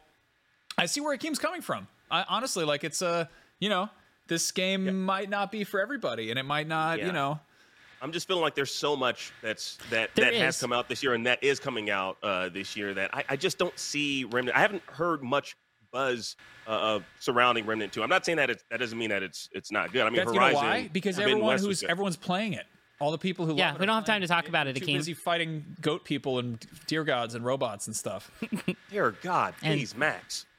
I 0.76 0.86
see 0.86 1.00
where 1.00 1.16
Akeem's 1.16 1.38
coming 1.38 1.62
from. 1.62 1.86
I 2.10 2.24
honestly 2.28 2.64
like 2.64 2.84
it's 2.84 3.02
a 3.02 3.28
you 3.58 3.68
know 3.68 3.88
this 4.26 4.50
game 4.52 5.04
might 5.04 5.28
not 5.28 5.50
be 5.50 5.64
for 5.64 5.80
everybody, 5.80 6.30
and 6.30 6.38
it 6.38 6.44
might 6.44 6.68
not 6.68 6.98
Yeah. 6.98 7.06
you 7.06 7.12
know. 7.12 7.40
I'm 8.02 8.12
just 8.12 8.26
feeling 8.26 8.42
like 8.42 8.54
there's 8.54 8.72
so 8.74 8.96
much 8.96 9.30
that's 9.42 9.76
that 9.90 10.14
There 10.14 10.24
that 10.26 10.34
has 10.34 10.58
come 10.58 10.72
out 10.72 10.88
this 10.88 11.02
year 11.02 11.12
and 11.12 11.26
that 11.26 11.42
is 11.44 11.60
coming 11.60 11.90
out 11.90 12.16
uh, 12.22 12.48
this 12.48 12.74
year 12.74 12.94
that 12.94 13.10
I, 13.14 13.24
I 13.28 13.36
just 13.36 13.58
don't 13.58 13.78
see 13.78 14.24
Remnant. 14.24 14.56
I 14.56 14.60
haven't 14.60 14.82
heard 14.86 15.22
much 15.22 15.54
buzz 15.92 16.36
uh, 16.66 17.00
surrounding 17.18 17.66
Remnant 17.66 17.92
2. 17.92 18.02
I'm 18.02 18.08
not 18.08 18.24
saying 18.24 18.36
that 18.36 18.48
it's, 18.48 18.64
that 18.70 18.78
doesn't 18.80 18.96
mean 18.96 19.10
that 19.10 19.22
it's 19.22 19.50
it's 19.52 19.70
not 19.70 19.92
good. 19.92 20.02
I 20.02 20.04
mean, 20.08 20.16
That's, 20.16 20.32
you 20.32 20.38
Horizon. 20.40 20.62
know 20.62 20.68
why? 20.68 20.88
Because 20.90 21.18
everyone 21.18 21.44
West 21.48 21.64
who's 21.64 21.82
everyone's 21.82 22.16
playing 22.16 22.54
it. 22.54 22.64
All 23.00 23.10
the 23.10 23.18
people 23.18 23.44
who 23.44 23.54
Yeah, 23.56 23.66
love 23.72 23.76
it 23.76 23.80
we 23.80 23.86
don't 23.86 23.96
have 23.96 24.04
time 24.06 24.22
to 24.22 24.26
talk 24.28 24.48
about 24.48 24.66
it, 24.66 24.76
Too 24.76 24.86
Akeem. 24.86 24.94
busy 24.96 25.12
fighting 25.12 25.64
goat 25.82 26.04
people 26.04 26.38
and 26.38 26.58
deer 26.86 27.04
gods 27.04 27.34
and 27.34 27.44
robots 27.44 27.86
and 27.86 27.94
stuff. 27.94 28.30
Dear 28.90 29.14
God, 29.22 29.52
And- 29.62 29.78
please, 29.78 29.94
Max. 29.94 30.46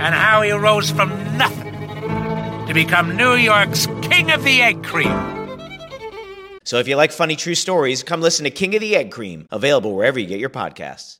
and 0.00 0.14
how 0.14 0.42
he 0.42 0.52
rose 0.52 0.90
from 0.90 1.10
nothing 1.36 1.74
to 2.66 2.72
become 2.72 3.16
New 3.16 3.34
York's 3.34 3.86
King 4.02 4.30
of 4.30 4.44
the 4.44 4.62
Egg 4.62 4.84
Cream. 4.84 5.12
So 6.64 6.78
if 6.78 6.86
you 6.86 6.96
like 6.96 7.12
funny 7.12 7.34
true 7.34 7.54
stories, 7.54 8.02
come 8.02 8.20
listen 8.20 8.44
to 8.44 8.50
King 8.50 8.74
of 8.74 8.80
the 8.80 8.94
Egg 8.94 9.10
Cream, 9.10 9.46
available 9.50 9.96
wherever 9.96 10.18
you 10.20 10.26
get 10.26 10.38
your 10.38 10.50
podcasts. 10.50 11.18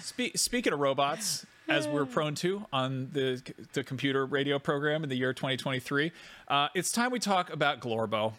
Spe- 0.00 0.34
speaking 0.34 0.72
of 0.72 0.80
robots, 0.80 1.44
as 1.68 1.86
we're 1.86 2.06
prone 2.06 2.34
to 2.36 2.64
on 2.72 3.10
the 3.12 3.42
the 3.72 3.84
computer 3.84 4.26
radio 4.26 4.58
program 4.58 5.02
in 5.02 5.10
the 5.10 5.16
year 5.16 5.32
2023, 5.32 6.10
uh, 6.48 6.68
it's 6.74 6.90
time 6.90 7.10
we 7.10 7.18
talk 7.18 7.50
about 7.52 7.80
Glorbo. 7.80 8.32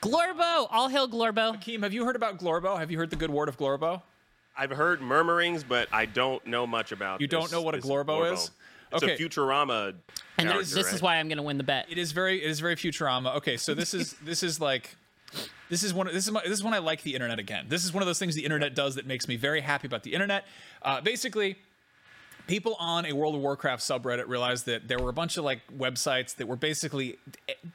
Glorbo, 0.00 0.68
all 0.70 0.88
hail 0.88 1.08
Glorbo. 1.08 1.56
Keem, 1.60 1.82
have 1.82 1.92
you 1.92 2.04
heard 2.04 2.16
about 2.16 2.38
Glorbo? 2.38 2.78
Have 2.78 2.90
you 2.90 2.98
heard 2.98 3.10
the 3.10 3.16
good 3.16 3.30
word 3.30 3.48
of 3.48 3.56
Glorbo? 3.58 4.02
I've 4.56 4.70
heard 4.70 5.00
murmurings, 5.00 5.64
but 5.64 5.88
I 5.92 6.06
don't 6.06 6.44
know 6.46 6.66
much 6.66 6.92
about. 6.92 7.20
You 7.20 7.26
don't 7.26 7.50
know 7.52 7.62
what 7.62 7.74
a 7.74 7.78
this 7.78 7.86
Glorbo 7.88 8.32
is? 8.32 8.50
It's 8.92 9.02
Okay. 9.02 9.14
a 9.14 9.18
Futurama. 9.18 9.94
And 10.38 10.48
character, 10.48 10.74
this 10.74 10.86
right? 10.86 10.94
is 10.94 11.02
why 11.02 11.16
I'm 11.16 11.28
going 11.28 11.38
to 11.38 11.42
win 11.42 11.58
the 11.58 11.64
bet. 11.64 11.86
It 11.88 11.98
is 11.98 12.12
very 12.12 12.42
it 12.42 12.48
is 12.50 12.60
very 12.60 12.76
Futurama. 12.76 13.36
Okay, 13.36 13.56
so 13.56 13.74
this 13.74 13.92
is 13.94 14.12
this 14.22 14.42
is 14.42 14.60
like 14.60 14.96
this 15.68 15.82
is 15.82 15.92
one 15.92 16.06
this 16.06 16.26
is 16.26 16.30
my, 16.30 16.40
this 16.42 16.52
is 16.52 16.64
when 16.64 16.72
I 16.74 16.78
like 16.78 17.02
the 17.02 17.14
internet 17.14 17.38
again. 17.38 17.66
This 17.68 17.84
is 17.84 17.92
one 17.92 18.02
of 18.02 18.06
those 18.06 18.18
things 18.18 18.34
the 18.34 18.44
internet 18.44 18.74
does 18.74 18.94
that 18.94 19.06
makes 19.06 19.28
me 19.28 19.36
very 19.36 19.60
happy 19.60 19.86
about 19.86 20.02
the 20.04 20.14
internet. 20.14 20.44
Uh, 20.82 21.00
basically, 21.00 21.56
people 22.46 22.76
on 22.78 23.04
a 23.06 23.12
World 23.12 23.34
of 23.34 23.40
Warcraft 23.40 23.82
subreddit 23.82 24.28
realized 24.28 24.66
that 24.66 24.86
there 24.86 24.98
were 25.00 25.10
a 25.10 25.12
bunch 25.14 25.36
of 25.36 25.44
like 25.44 25.60
websites 25.76 26.36
that 26.36 26.46
were 26.46 26.56
basically 26.56 27.18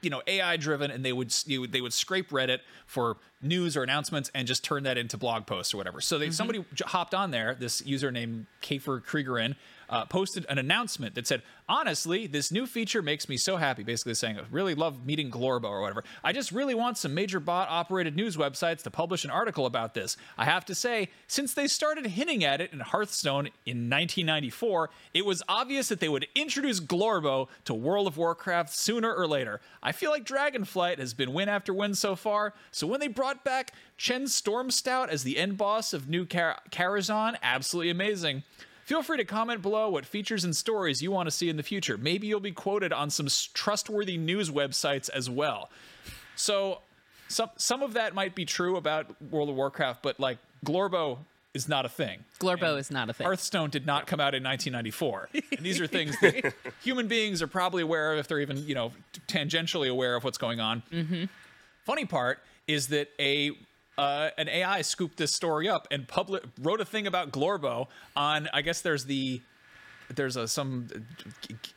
you 0.02 0.10
know 0.10 0.22
AI 0.28 0.56
driven 0.58 0.92
and 0.92 1.04
they 1.04 1.14
would 1.14 1.34
you 1.46 1.62
would- 1.62 1.72
they 1.74 1.82
would 1.82 1.94
scrape 1.94 2.30
Reddit 2.30 2.60
for 2.86 3.18
news 3.42 3.76
or 3.76 3.84
announcements 3.84 4.32
and 4.34 4.48
just 4.48 4.64
turn 4.64 4.84
that 4.84 4.98
into 4.98 5.18
blog 5.18 5.46
posts 5.46 5.74
or 5.74 5.78
whatever. 5.78 6.02
So 6.02 6.18
they, 6.18 6.32
somebody 6.32 6.64
j- 6.74 6.86
hopped 6.88 7.14
on 7.14 7.32
there, 7.32 7.56
this 7.60 7.86
user 7.86 8.12
named 8.12 8.46
Kafer 8.62 9.02
Kriegerin, 9.04 9.56
uh, 9.92 10.06
posted 10.06 10.46
an 10.48 10.58
announcement 10.58 11.16
that 11.16 11.28
said, 11.28 11.42
honestly, 11.68 12.26
this 12.26 12.52
new 12.52 12.66
feature 12.66 13.02
makes 13.02 13.28
me 13.28 13.36
so 13.36 13.58
happy. 13.58 13.84
Basically 13.84 14.14
saying, 14.14 14.40
I 14.40 14.44
really 14.50 14.74
love 14.74 15.06
meeting 15.06 15.30
Glorbo 15.30 15.66
or 15.66 15.82
whatever. 15.82 16.04
I 16.24 16.32
just 16.32 16.52
really 16.52 16.74
want 16.74 16.98
some 16.98 17.14
major 17.14 17.42
bot 17.42 17.68
operated 17.70 18.16
news 18.16 18.38
websites 18.38 18.84
to 18.84 18.92
publish 18.92 19.26
an 19.26 19.32
article 19.32 19.66
about 19.66 19.94
this. 19.94 20.16
I 20.38 20.46
have 20.46 20.66
to 20.66 20.76
say, 20.76 21.10
since 21.28 21.54
they 21.54 21.68
started 21.68 22.06
hinting 22.06 22.44
at 22.44 22.62
it 22.62 22.72
in 22.72 22.80
Hearthstone 22.80 23.48
in 23.66 23.90
1994, 23.90 24.90
it 25.14 25.26
was 25.26 25.44
obvious 25.50 25.90
that 25.90 26.00
they 26.00 26.10
would 26.10 26.26
introduce 26.36 26.80
Glorbo 26.80 27.50
to 27.66 27.74
World 27.74 28.08
of 28.08 28.18
Warcraft 28.18 28.74
sooner 28.74 29.14
or 29.14 29.28
later. 29.28 29.60
I 29.84 29.92
feel 29.92 30.12
like 30.12 30.26
Dragonflight 30.26 31.00
has 31.00 31.14
been 31.14 31.34
win 31.34 31.50
after 31.50 31.74
win 31.74 31.96
so 31.96 32.16
far, 32.16 32.54
so 32.72 32.88
when 32.88 33.02
they 33.02 33.08
brought 33.10 33.31
back 33.44 33.74
Chen 33.98 34.24
Stormstout 34.26 35.10
as 35.10 35.24
the 35.24 35.38
end 35.38 35.58
boss 35.58 35.94
of 35.94 36.10
New 36.10 36.26
Car- 36.26 36.60
Karazhan, 36.72 37.36
absolutely 37.42 37.92
amazing. 37.92 38.44
Feel 38.86 39.04
free 39.04 39.18
to 39.18 39.26
comment 39.26 39.62
below 39.62 39.90
what 39.90 40.06
features 40.06 40.44
and 40.44 40.56
stories 40.56 41.02
you 41.02 41.12
want 41.12 41.28
to 41.28 41.32
see 41.32 41.50
in 41.50 41.56
the 41.56 41.64
future. 41.64 41.98
Maybe 41.98 42.28
you'll 42.28 42.40
be 42.40 42.52
quoted 42.52 42.92
on 42.92 43.10
some 43.10 43.28
trustworthy 43.54 44.18
news 44.18 44.50
websites 44.50 45.10
as 45.10 45.30
well. 45.30 45.70
So, 46.36 46.82
some 47.28 47.50
some 47.56 47.84
of 47.84 47.94
that 47.94 48.14
might 48.14 48.36
be 48.36 48.44
true 48.44 48.76
about 48.76 49.22
World 49.22 49.50
of 49.50 49.56
Warcraft, 49.56 50.04
but 50.04 50.20
like 50.20 50.40
Glorbo 50.66 51.20
is 51.54 51.68
not 51.68 51.86
a 51.86 51.90
thing. 51.90 52.24
Glorbo 52.40 52.78
is 52.78 52.92
not 52.92 53.10
a 53.10 53.14
thing. 53.14 53.26
Hearthstone 53.26 53.70
did 53.70 53.86
not 53.86 54.08
come 54.08 54.20
out 54.20 54.34
in 54.34 54.44
1994. 54.44 55.30
and 55.58 55.66
these 55.66 55.80
are 55.80 55.88
things 56.00 56.20
that 56.22 56.54
human 56.82 57.08
beings 57.08 57.42
are 57.42 57.48
probably 57.48 57.84
aware 57.84 58.14
of 58.14 58.20
if 58.20 58.28
they're 58.28 58.40
even, 58.40 58.58
you 58.66 58.76
know, 58.76 58.92
tangentially 59.28 59.90
aware 59.90 60.16
of 60.16 60.24
what's 60.24 60.38
going 60.38 60.60
on. 60.60 60.84
Mm-hmm. 60.92 61.26
Funny 61.86 62.06
part 62.06 62.40
is 62.74 62.88
that 62.88 63.10
a 63.20 63.52
uh, 63.98 64.30
an 64.38 64.48
AI 64.50 64.82
scooped 64.82 65.18
this 65.18 65.34
story 65.34 65.68
up 65.70 65.88
and 65.92 66.08
public 66.08 66.44
wrote 66.62 66.82
a 66.82 66.86
thing 66.86 67.06
about 67.08 67.32
Glorbo 67.32 67.88
on. 68.16 68.48
I 68.54 68.62
guess 68.62 68.82
there's 68.82 69.06
the 69.06 69.42
there's 70.14 70.36
a 70.36 70.48
some 70.48 70.88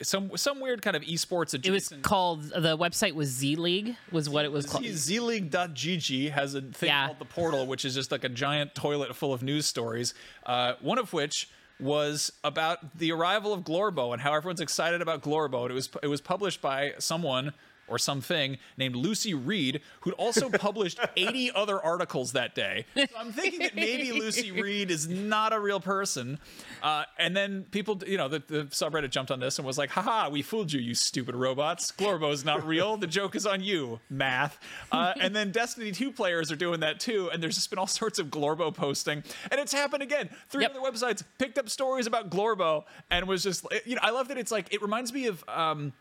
some 0.02 0.36
some 0.36 0.60
weird 0.60 0.82
kind 0.82 0.96
of 0.96 1.02
esports 1.02 1.54
It 1.54 1.70
was 1.70 1.92
called 2.02 2.44
the 2.44 2.76
website 2.78 3.14
was 3.14 3.28
Z 3.28 3.56
League 3.56 3.96
was 4.10 4.28
what 4.28 4.44
it 4.44 4.52
was 4.52 4.66
called. 4.66 4.84
zleague.gg 4.84 6.30
has 6.32 6.54
a 6.54 6.62
thing 6.62 6.88
Yeah. 6.88 7.06
called 7.06 7.18
the 7.18 7.24
portal, 7.26 7.66
which 7.66 7.84
is 7.84 7.94
just 7.94 8.10
like 8.10 8.24
a 8.24 8.28
giant 8.28 8.74
toilet 8.74 9.14
full 9.14 9.32
of 9.32 9.42
news 9.42 9.66
stories. 9.66 10.14
Uh, 10.46 10.74
one 10.80 10.98
of 10.98 11.12
which 11.12 11.48
was 11.80 12.32
about 12.44 12.98
the 12.98 13.10
arrival 13.12 13.52
of 13.52 13.60
Glorbo 13.62 14.12
and 14.12 14.22
how 14.22 14.32
everyone's 14.34 14.60
excited 14.60 15.02
about 15.02 15.22
Glorbo. 15.22 15.62
And 15.62 15.70
it 15.72 15.74
was 15.74 15.88
it 16.02 16.06
was 16.08 16.20
published 16.20 16.60
by 16.60 16.94
someone 16.98 17.52
or 17.88 17.98
something 17.98 18.58
named 18.76 18.96
Lucy 18.96 19.34
Reed, 19.34 19.80
who'd 20.00 20.14
also 20.14 20.48
published 20.58 20.98
80 21.16 21.52
other 21.52 21.80
articles 21.82 22.32
that 22.32 22.54
day. 22.54 22.86
So 22.96 23.06
I'm 23.18 23.32
thinking 23.32 23.60
that 23.60 23.74
maybe 23.74 24.12
Lucy 24.12 24.50
Reed 24.52 24.90
is 24.90 25.08
not 25.08 25.52
a 25.52 25.60
real 25.60 25.80
person. 25.80 26.38
Uh, 26.82 27.04
and 27.18 27.36
then 27.36 27.66
people, 27.70 28.00
you 28.06 28.16
know, 28.16 28.28
the, 28.28 28.42
the 28.46 28.64
subreddit 28.64 29.10
jumped 29.10 29.30
on 29.30 29.40
this 29.40 29.58
and 29.58 29.66
was 29.66 29.78
like, 29.78 29.90
haha, 29.90 30.28
we 30.28 30.42
fooled 30.42 30.72
you, 30.72 30.80
you 30.80 30.94
stupid 30.94 31.34
robots. 31.34 31.92
Glorbo's 31.92 32.44
not 32.44 32.66
real. 32.66 32.96
The 32.96 33.06
joke 33.06 33.34
is 33.36 33.46
on 33.46 33.62
you, 33.62 34.00
math. 34.08 34.58
Uh, 34.90 35.12
and 35.20 35.34
then 35.34 35.50
Destiny 35.50 35.92
2 35.92 36.12
players 36.12 36.50
are 36.50 36.56
doing 36.56 36.80
that 36.80 37.00
too. 37.00 37.30
And 37.32 37.42
there's 37.42 37.54
just 37.54 37.70
been 37.70 37.78
all 37.78 37.86
sorts 37.86 38.18
of 38.18 38.28
Glorbo 38.28 38.74
posting. 38.74 39.22
And 39.50 39.60
it's 39.60 39.72
happened 39.72 40.02
again. 40.02 40.30
Three 40.48 40.64
other 40.64 40.80
websites 40.80 41.22
picked 41.38 41.58
up 41.58 41.68
stories 41.68 42.06
about 42.06 42.30
Glorbo 42.30 42.84
and 43.10 43.26
was 43.26 43.42
just, 43.42 43.66
you 43.84 43.94
know, 43.96 44.00
I 44.02 44.10
love 44.10 44.28
that 44.28 44.38
it's 44.38 44.52
like, 44.52 44.72
it 44.72 44.82
reminds 44.82 45.12
me 45.12 45.26
of 45.26 45.44
um, 45.48 45.92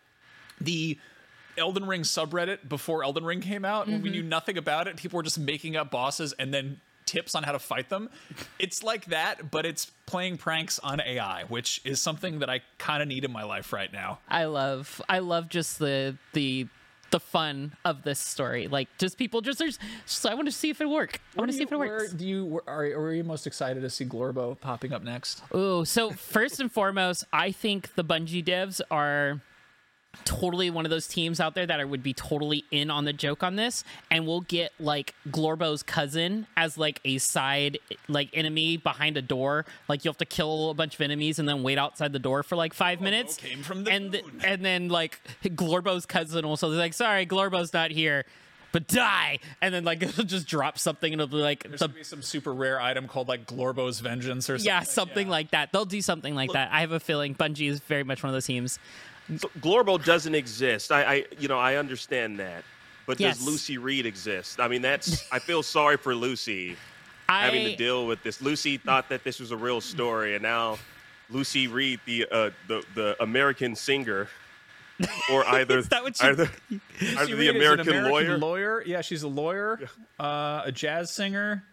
the. 0.61 0.97
Elden 1.57 1.85
Ring 1.85 2.01
subreddit 2.01 2.67
before 2.67 3.03
Elden 3.03 3.23
Ring 3.25 3.41
came 3.41 3.65
out, 3.65 3.87
when 3.87 4.01
we 4.01 4.09
Mhm. 4.09 4.13
knew 4.13 4.23
nothing 4.23 4.57
about 4.57 4.87
it. 4.87 4.97
People 4.97 5.17
were 5.17 5.23
just 5.23 5.39
making 5.39 5.75
up 5.75 5.91
bosses 5.91 6.33
and 6.33 6.53
then 6.53 6.79
tips 7.05 7.35
on 7.35 7.43
how 7.43 7.51
to 7.51 7.59
fight 7.59 7.89
them. 7.89 8.09
It's 8.59 8.81
like 8.81 9.05
that, 9.05 9.51
but 9.51 9.65
it's 9.65 9.91
playing 10.05 10.37
pranks 10.37 10.79
on 10.79 11.01
AI, 11.01 11.43
which 11.43 11.81
is 11.83 12.01
something 12.01 12.39
that 12.39 12.49
I 12.49 12.61
kind 12.77 13.01
of 13.01 13.07
need 13.09 13.25
in 13.25 13.31
my 13.31 13.43
life 13.43 13.73
right 13.73 13.91
now. 13.91 14.19
I 14.29 14.45
love 14.45 15.01
I 15.09 15.19
love 15.19 15.49
just 15.49 15.79
the 15.79 16.15
the 16.31 16.67
the 17.11 17.19
fun 17.19 17.73
of 17.85 18.01
this 18.03 18.19
story. 18.19 18.67
Like 18.67 18.87
just 18.97 19.17
people 19.19 19.41
just 19.41 19.59
there's 19.59 19.77
just, 20.07 20.25
I 20.25 20.33
want 20.33 20.47
to 20.47 20.51
see 20.51 20.69
if 20.71 20.81
it 20.81 20.89
work. 20.89 21.19
I 21.37 21.41
want 21.41 21.51
to 21.51 21.55
see 21.57 21.61
if 21.63 21.71
it 21.71 21.75
Where 21.77 21.89
works. 21.89 22.13
do 22.13 22.25
you 22.25 22.61
are, 22.65 22.85
are 22.85 23.13
you 23.13 23.23
most 23.23 23.45
excited 23.45 23.81
to 23.81 23.89
see 23.91 24.05
Glorbo 24.05 24.59
popping 24.59 24.93
up 24.93 25.03
next? 25.03 25.43
Oh, 25.51 25.83
so 25.83 26.09
first 26.09 26.59
and 26.59 26.71
foremost, 26.71 27.25
I 27.31 27.51
think 27.51 27.93
the 27.93 28.03
Bungie 28.03 28.43
devs 28.43 28.81
are 28.89 29.41
totally 30.25 30.69
one 30.69 30.85
of 30.85 30.89
those 30.91 31.07
teams 31.07 31.39
out 31.39 31.55
there 31.55 31.65
that 31.65 31.79
I 31.79 31.85
would 31.85 32.03
be 32.03 32.13
totally 32.13 32.63
in 32.71 32.89
on 32.89 33.05
the 33.05 33.13
joke 33.13 33.43
on 33.43 33.55
this, 33.55 33.83
and 34.11 34.25
we'll 34.27 34.41
get 34.41 34.71
like 34.79 35.13
Glorbo's 35.29 35.83
cousin 35.83 36.47
as 36.55 36.77
like 36.77 36.99
a 37.03 37.17
side 37.17 37.77
like 38.07 38.29
enemy 38.33 38.77
behind 38.77 39.17
a 39.17 39.21
door. 39.21 39.65
Like 39.87 40.05
you 40.05 40.09
have 40.09 40.17
to 40.17 40.25
kill 40.25 40.69
a 40.69 40.73
bunch 40.73 40.95
of 40.95 41.01
enemies 41.01 41.39
and 41.39 41.47
then 41.47 41.63
wait 41.63 41.77
outside 41.77 42.13
the 42.13 42.19
door 42.19 42.43
for 42.43 42.55
like 42.55 42.73
five 42.73 43.01
minutes. 43.01 43.37
Came 43.37 43.63
from 43.63 43.83
the 43.83 43.91
and 43.91 44.11
th- 44.11 44.25
and 44.43 44.63
then 44.63 44.89
like 44.89 45.19
Glorbo's 45.43 46.05
cousin 46.05 46.45
also 46.45 46.71
is 46.71 46.77
like, 46.77 46.93
sorry, 46.93 47.25
Glorbo's 47.25 47.73
not 47.73 47.91
here. 47.91 48.25
But 48.71 48.87
die, 48.87 49.37
and 49.61 49.71
then 49.71 49.83
like 49.83 50.01
it'll 50.03 50.23
just 50.23 50.47
drop 50.47 50.79
something, 50.79 51.13
and 51.13 51.21
it'll 51.21 51.37
be 51.37 51.43
like 51.43 51.63
There's 51.63 51.79
the 51.79 51.87
gonna 51.89 51.99
be 51.99 52.03
some 52.03 52.23
super 52.23 52.51
rare 52.51 52.81
item 52.81 53.07
called 53.07 53.27
like 53.27 53.45
Glorbo's 53.45 53.99
Vengeance 53.99 54.49
or 54.49 54.57
something. 54.57 54.65
yeah, 54.65 54.79
something 54.81 55.29
like 55.29 55.51
that. 55.51 55.71
They'll 55.71 55.85
do 55.85 56.01
something 56.01 56.33
like 56.33 56.53
that. 56.53 56.71
I 56.71 56.79
have 56.79 56.91
a 56.91 56.99
feeling 56.99 57.35
Bungie 57.35 57.69
is 57.69 57.81
very 57.81 58.03
much 58.03 58.23
one 58.23 58.29
of 58.29 58.33
those 58.33 58.47
teams. 58.47 58.79
Glorbo 59.31 60.03
doesn't 60.03 60.35
exist. 60.35 60.91
I, 60.91 61.03
I, 61.03 61.25
you 61.39 61.47
know, 61.47 61.59
I 61.59 61.75
understand 61.75 62.39
that. 62.39 62.63
But 63.05 63.19
Yes. 63.19 63.37
does 63.37 63.45
Lucy 63.47 63.77
Reed 63.77 64.05
exist? 64.05 64.59
I 64.59 64.67
mean, 64.67 64.81
that's. 64.81 65.25
I 65.31 65.39
feel 65.39 65.61
sorry 65.63 65.97
for 65.97 66.15
Lucy 66.15 66.77
having 67.27 67.65
to 67.65 67.75
deal 67.75 68.05
with 68.07 68.21
this. 68.23 68.41
Lucy 68.41 68.77
thought 68.77 69.09
that 69.09 69.23
this 69.23 69.39
was 69.39 69.51
a 69.51 69.57
real 69.57 69.81
story, 69.81 70.35
and 70.35 70.43
now 70.43 70.77
Lucy 71.29 71.67
Reed, 71.67 71.99
the 72.05 72.25
uh, 72.31 72.49
the 72.69 72.83
the 72.95 73.15
American 73.21 73.75
singer, 73.75 74.29
or 75.31 75.45
either 75.47 75.79
Is 75.79 75.89
that 75.89 76.01
what 76.03 76.17
you- 76.21 76.29
either, 76.29 76.49
either 77.01 77.35
the 77.35 77.41
is 77.43 77.49
an 77.49 77.55
American, 77.57 78.03
lawyer. 78.09 78.37
lawyer. 78.37 78.83
Yeah, 78.85 79.01
she's 79.01 79.23
a 79.23 79.27
lawyer, 79.27 79.81
uh, 80.19 80.61
a 80.65 80.71
jazz 80.71 81.13
singer. 81.13 81.63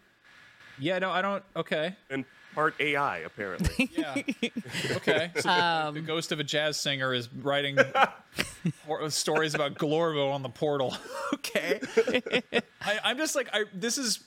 Yeah, 0.81 0.99
no, 0.99 1.11
I 1.11 1.23
don't. 1.23 1.45
Okay. 1.55 1.95
and 2.11 2.25
part 2.55 2.75
AI 2.81 3.19
apparently. 3.19 3.91
Yeah. 3.97 4.15
Okay. 4.97 5.31
So 5.37 5.43
the, 5.43 5.51
Um, 5.51 5.95
the 5.95 6.01
ghost 6.01 6.33
of 6.33 6.41
a 6.41 6.45
jazz 6.45 6.79
singer 6.79 7.13
is 7.13 7.33
writing 7.33 7.79
stories 9.09 9.55
about 9.55 9.75
Glorbo 9.75 10.33
on 10.33 10.43
the 10.43 10.49
portal. 10.49 10.97
okay. 11.35 11.81
I, 12.81 12.99
I'm 13.05 13.19
just 13.19 13.35
like, 13.35 13.49
I. 13.53 13.65
This 13.75 13.99
is 13.99 14.21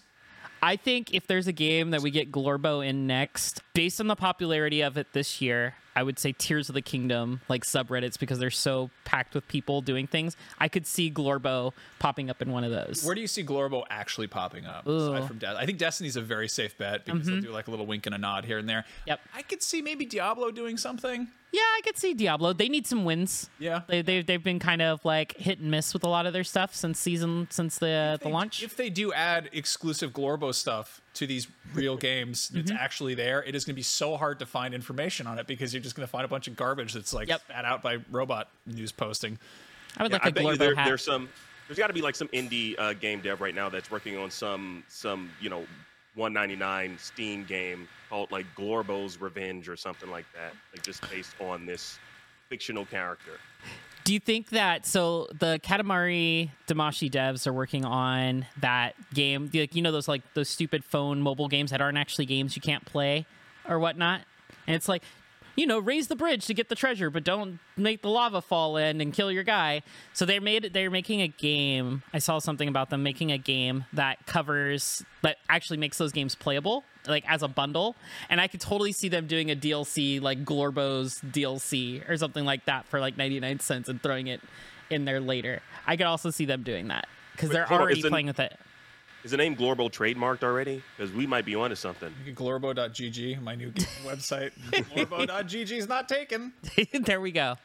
I 0.61 0.75
think 0.77 1.13
if 1.13 1.27
there's 1.27 1.47
a 1.47 1.51
game 1.51 1.91
that 1.91 2.01
we 2.01 2.09
get 2.11 2.31
Glorbo 2.31 2.85
in 2.85 3.05
next, 3.05 3.61
based 3.73 3.99
on 3.99 4.07
the 4.07 4.15
popularity 4.15 4.81
of 4.81 4.97
it 4.97 5.07
this 5.13 5.41
year, 5.41 5.75
I 5.95 6.03
would 6.03 6.17
say 6.19 6.31
Tears 6.31 6.69
of 6.69 6.75
the 6.75 6.81
Kingdom, 6.81 7.41
like 7.49 7.63
subreddits, 7.63 8.17
because 8.19 8.39
they're 8.39 8.49
so 8.51 8.89
packed 9.05 9.35
with 9.35 9.47
people 9.47 9.81
doing 9.81 10.07
things. 10.07 10.35
I 10.59 10.67
could 10.67 10.87
see 10.87 11.11
Glorbo 11.11 11.73
popping 11.99 12.29
up 12.29 12.41
in 12.41 12.51
one 12.51 12.63
of 12.63 12.71
those. 12.71 13.03
Where 13.05 13.15
do 13.15 13.21
you 13.21 13.27
see 13.27 13.43
Glorbo 13.43 13.83
actually 13.89 14.27
popping 14.27 14.65
up? 14.65 14.87
Ooh. 14.87 15.13
Aside 15.13 15.27
from 15.27 15.37
Death, 15.37 15.55
I 15.57 15.65
think 15.65 15.77
Destiny's 15.77 16.15
a 16.15 16.21
very 16.21 16.47
safe 16.47 16.77
bet 16.77 17.05
because 17.05 17.25
they'll 17.27 17.37
Mhm. 17.37 17.43
do 17.43 17.51
like 17.51 17.67
a 17.67 17.71
little 17.71 17.85
wink 17.85 18.05
and 18.05 18.15
a 18.15 18.17
nod 18.17 18.45
here 18.45 18.57
and 18.57 18.67
there. 18.67 18.85
Yep. 19.05 19.19
I 19.35 19.41
could 19.43 19.61
see 19.61 19.81
maybe 19.81 20.05
Diablo 20.05 20.51
doing 20.51 20.77
something. 20.77 21.27
Yeah, 21.53 21.61
I 21.61 21.81
could 21.83 21.97
see 21.99 22.15
Diablo. 22.15 22.51
They 22.51 22.67
need 22.67 22.87
some 22.87 23.05
wins. 23.05 23.47
Yeah. 23.59 23.81
They 23.87 24.01
they 24.01 24.23
they've 24.23 24.43
been 24.43 24.57
kind 24.59 24.81
of 24.81 25.05
like 25.05 25.37
hit 25.37 25.59
and 25.59 25.69
miss 25.69 25.93
with 25.93 26.03
a 26.03 26.07
lot 26.09 26.25
of 26.25 26.33
their 26.33 26.43
stuff 26.43 26.73
since 26.73 26.99
season 26.99 27.47
since 27.51 27.77
the 27.77 28.17
the 28.21 28.27
launch. 28.29 28.63
If 28.63 28.75
they 28.75 28.89
do 28.89 29.13
add 29.13 29.49
exclusive 29.53 30.11
Glorbo 30.13 30.51
stuff 30.53 30.99
to 31.13 31.27
these 31.27 31.47
real 31.75 31.95
games 31.95 32.51
it's 32.55 32.71
Mm-hmm. 32.71 32.83
actually 32.83 33.13
there, 33.13 33.43
it 33.43 33.53
is 33.53 33.65
going 33.65 33.73
to 33.75 33.79
be 33.79 33.83
so 33.83 34.17
hard 34.17 34.39
to 34.39 34.47
find 34.47 34.73
information 34.73 35.27
on 35.27 35.37
it 35.37 35.45
because 35.45 35.73
you're 35.75 35.83
just 35.83 35.95
going 35.95 36.05
to 36.07 36.11
find 36.11 36.25
a 36.25 36.27
bunch 36.27 36.47
of 36.47 36.55
garbage 36.55 36.93
that's 36.93 37.13
like 37.13 37.29
spat 37.31 37.65
out 37.65 37.83
by 37.83 37.97
robot 38.09 38.49
news 38.65 38.91
posting. 38.91 39.37
I 39.95 40.01
would 40.03 40.11
Yeah, 40.11 40.15
like 40.17 40.25
I 40.25 40.29
a 40.29 40.31
bet 40.31 40.43
you 40.43 40.49
Glorbo 40.49 40.57
there, 40.57 40.75
hat. 40.75 40.87
there's 40.87 41.03
some. 41.03 41.29
There's 41.67 41.77
got 41.77 41.87
to 41.87 41.93
be 41.93 42.01
like 42.01 42.15
some 42.15 42.29
indie 42.29 42.73
uh, 42.79 42.93
game 42.93 43.21
dev 43.21 43.41
right 43.41 43.53
now 43.55 43.69
that's 43.69 43.91
working 43.91 44.17
on 44.17 44.31
some 44.31 44.83
some 44.89 45.29
you 45.39 45.49
know 45.51 45.65
199 46.15 46.97
Steam 46.99 47.43
game 47.43 47.87
called 48.09 48.31
like 48.31 48.45
Glorbo's 48.55 49.19
Revenge 49.19 49.67
or 49.69 49.75
something 49.75 50.09
like 50.09 50.25
that, 50.33 50.53
like 50.73 50.83
just 50.83 51.07
based 51.09 51.33
on 51.39 51.65
this 51.65 51.99
fictional 52.49 52.85
character. 52.85 53.39
Do 54.03 54.13
you 54.13 54.19
think 54.19 54.49
that 54.49 54.85
so 54.85 55.27
the 55.39 55.59
Katamari 55.63 56.51
Damacy 56.67 57.09
devs 57.09 57.47
are 57.47 57.53
working 57.53 57.85
on 57.85 58.45
that 58.59 58.95
game? 59.13 59.49
Like 59.53 59.75
you 59.75 59.81
know 59.81 59.91
those 59.91 60.07
like 60.07 60.21
those 60.33 60.49
stupid 60.49 60.83
phone 60.83 61.21
mobile 61.21 61.47
games 61.47 61.71
that 61.71 61.81
aren't 61.81 61.97
actually 61.97 62.25
games 62.25 62.55
you 62.55 62.61
can't 62.61 62.83
play 62.85 63.25
or 63.67 63.79
whatnot, 63.79 64.21
and 64.67 64.75
it's 64.75 64.89
like 64.89 65.03
you 65.55 65.65
know 65.67 65.79
raise 65.79 66.07
the 66.07 66.15
bridge 66.15 66.45
to 66.47 66.53
get 66.53 66.69
the 66.69 66.75
treasure, 66.75 67.09
but 67.09 67.23
don't 67.23 67.59
make 67.77 68.01
the 68.01 68.09
lava 68.09 68.41
fall 68.41 68.77
in 68.77 69.01
and 69.01 69.13
kill 69.13 69.31
your 69.31 69.43
guy. 69.43 69.81
So 70.13 70.25
they 70.25 70.39
made 70.39 70.71
they're 70.73 70.91
making 70.91 71.21
a 71.21 71.27
game. 71.27 72.03
I 72.13 72.19
saw 72.19 72.39
something 72.39 72.67
about 72.67 72.89
them 72.89 73.03
making 73.03 73.31
a 73.31 73.37
game 73.37 73.85
that 73.93 74.25
covers 74.25 75.03
that 75.21 75.37
actually 75.49 75.77
makes 75.77 75.97
those 75.97 76.11
games 76.11 76.35
playable 76.35 76.83
like 77.07 77.23
as 77.29 77.43
a 77.43 77.47
bundle 77.47 77.95
and 78.29 78.39
i 78.39 78.47
could 78.47 78.61
totally 78.61 78.91
see 78.91 79.09
them 79.09 79.27
doing 79.27 79.51
a 79.51 79.55
dlc 79.55 80.21
like 80.21 80.45
glorbo's 80.45 81.19
dlc 81.19 82.09
or 82.09 82.15
something 82.15 82.45
like 82.45 82.63
that 82.65 82.85
for 82.85 82.99
like 82.99 83.17
99 83.17 83.59
cents 83.59 83.89
and 83.89 84.01
throwing 84.01 84.27
it 84.27 84.41
in 84.89 85.05
there 85.05 85.19
later 85.19 85.61
i 85.85 85.97
could 85.97 86.05
also 86.05 86.29
see 86.29 86.45
them 86.45 86.63
doing 86.63 86.87
that 86.87 87.07
because 87.33 87.49
they're 87.49 87.71
on, 87.71 87.81
already 87.81 88.01
playing 88.01 88.27
with 88.27 88.39
it 88.39 88.57
Is 89.23 89.31
the 89.31 89.37
name 89.37 89.55
Glorbo 89.55 89.89
trademarked 89.89 90.43
already? 90.43 90.83
Because 90.97 91.13
we 91.13 91.25
might 91.25 91.45
be 91.45 91.55
onto 91.55 91.75
something. 91.75 92.13
Glorbo.gg, 92.33 93.41
my 93.41 93.55
new 93.55 93.71
website. 94.05 94.51
Glorbo.gg 94.71 95.71
is 95.71 95.87
not 95.87 96.09
taken. 96.09 96.53
there 96.93 97.21
we 97.21 97.31
go 97.31 97.55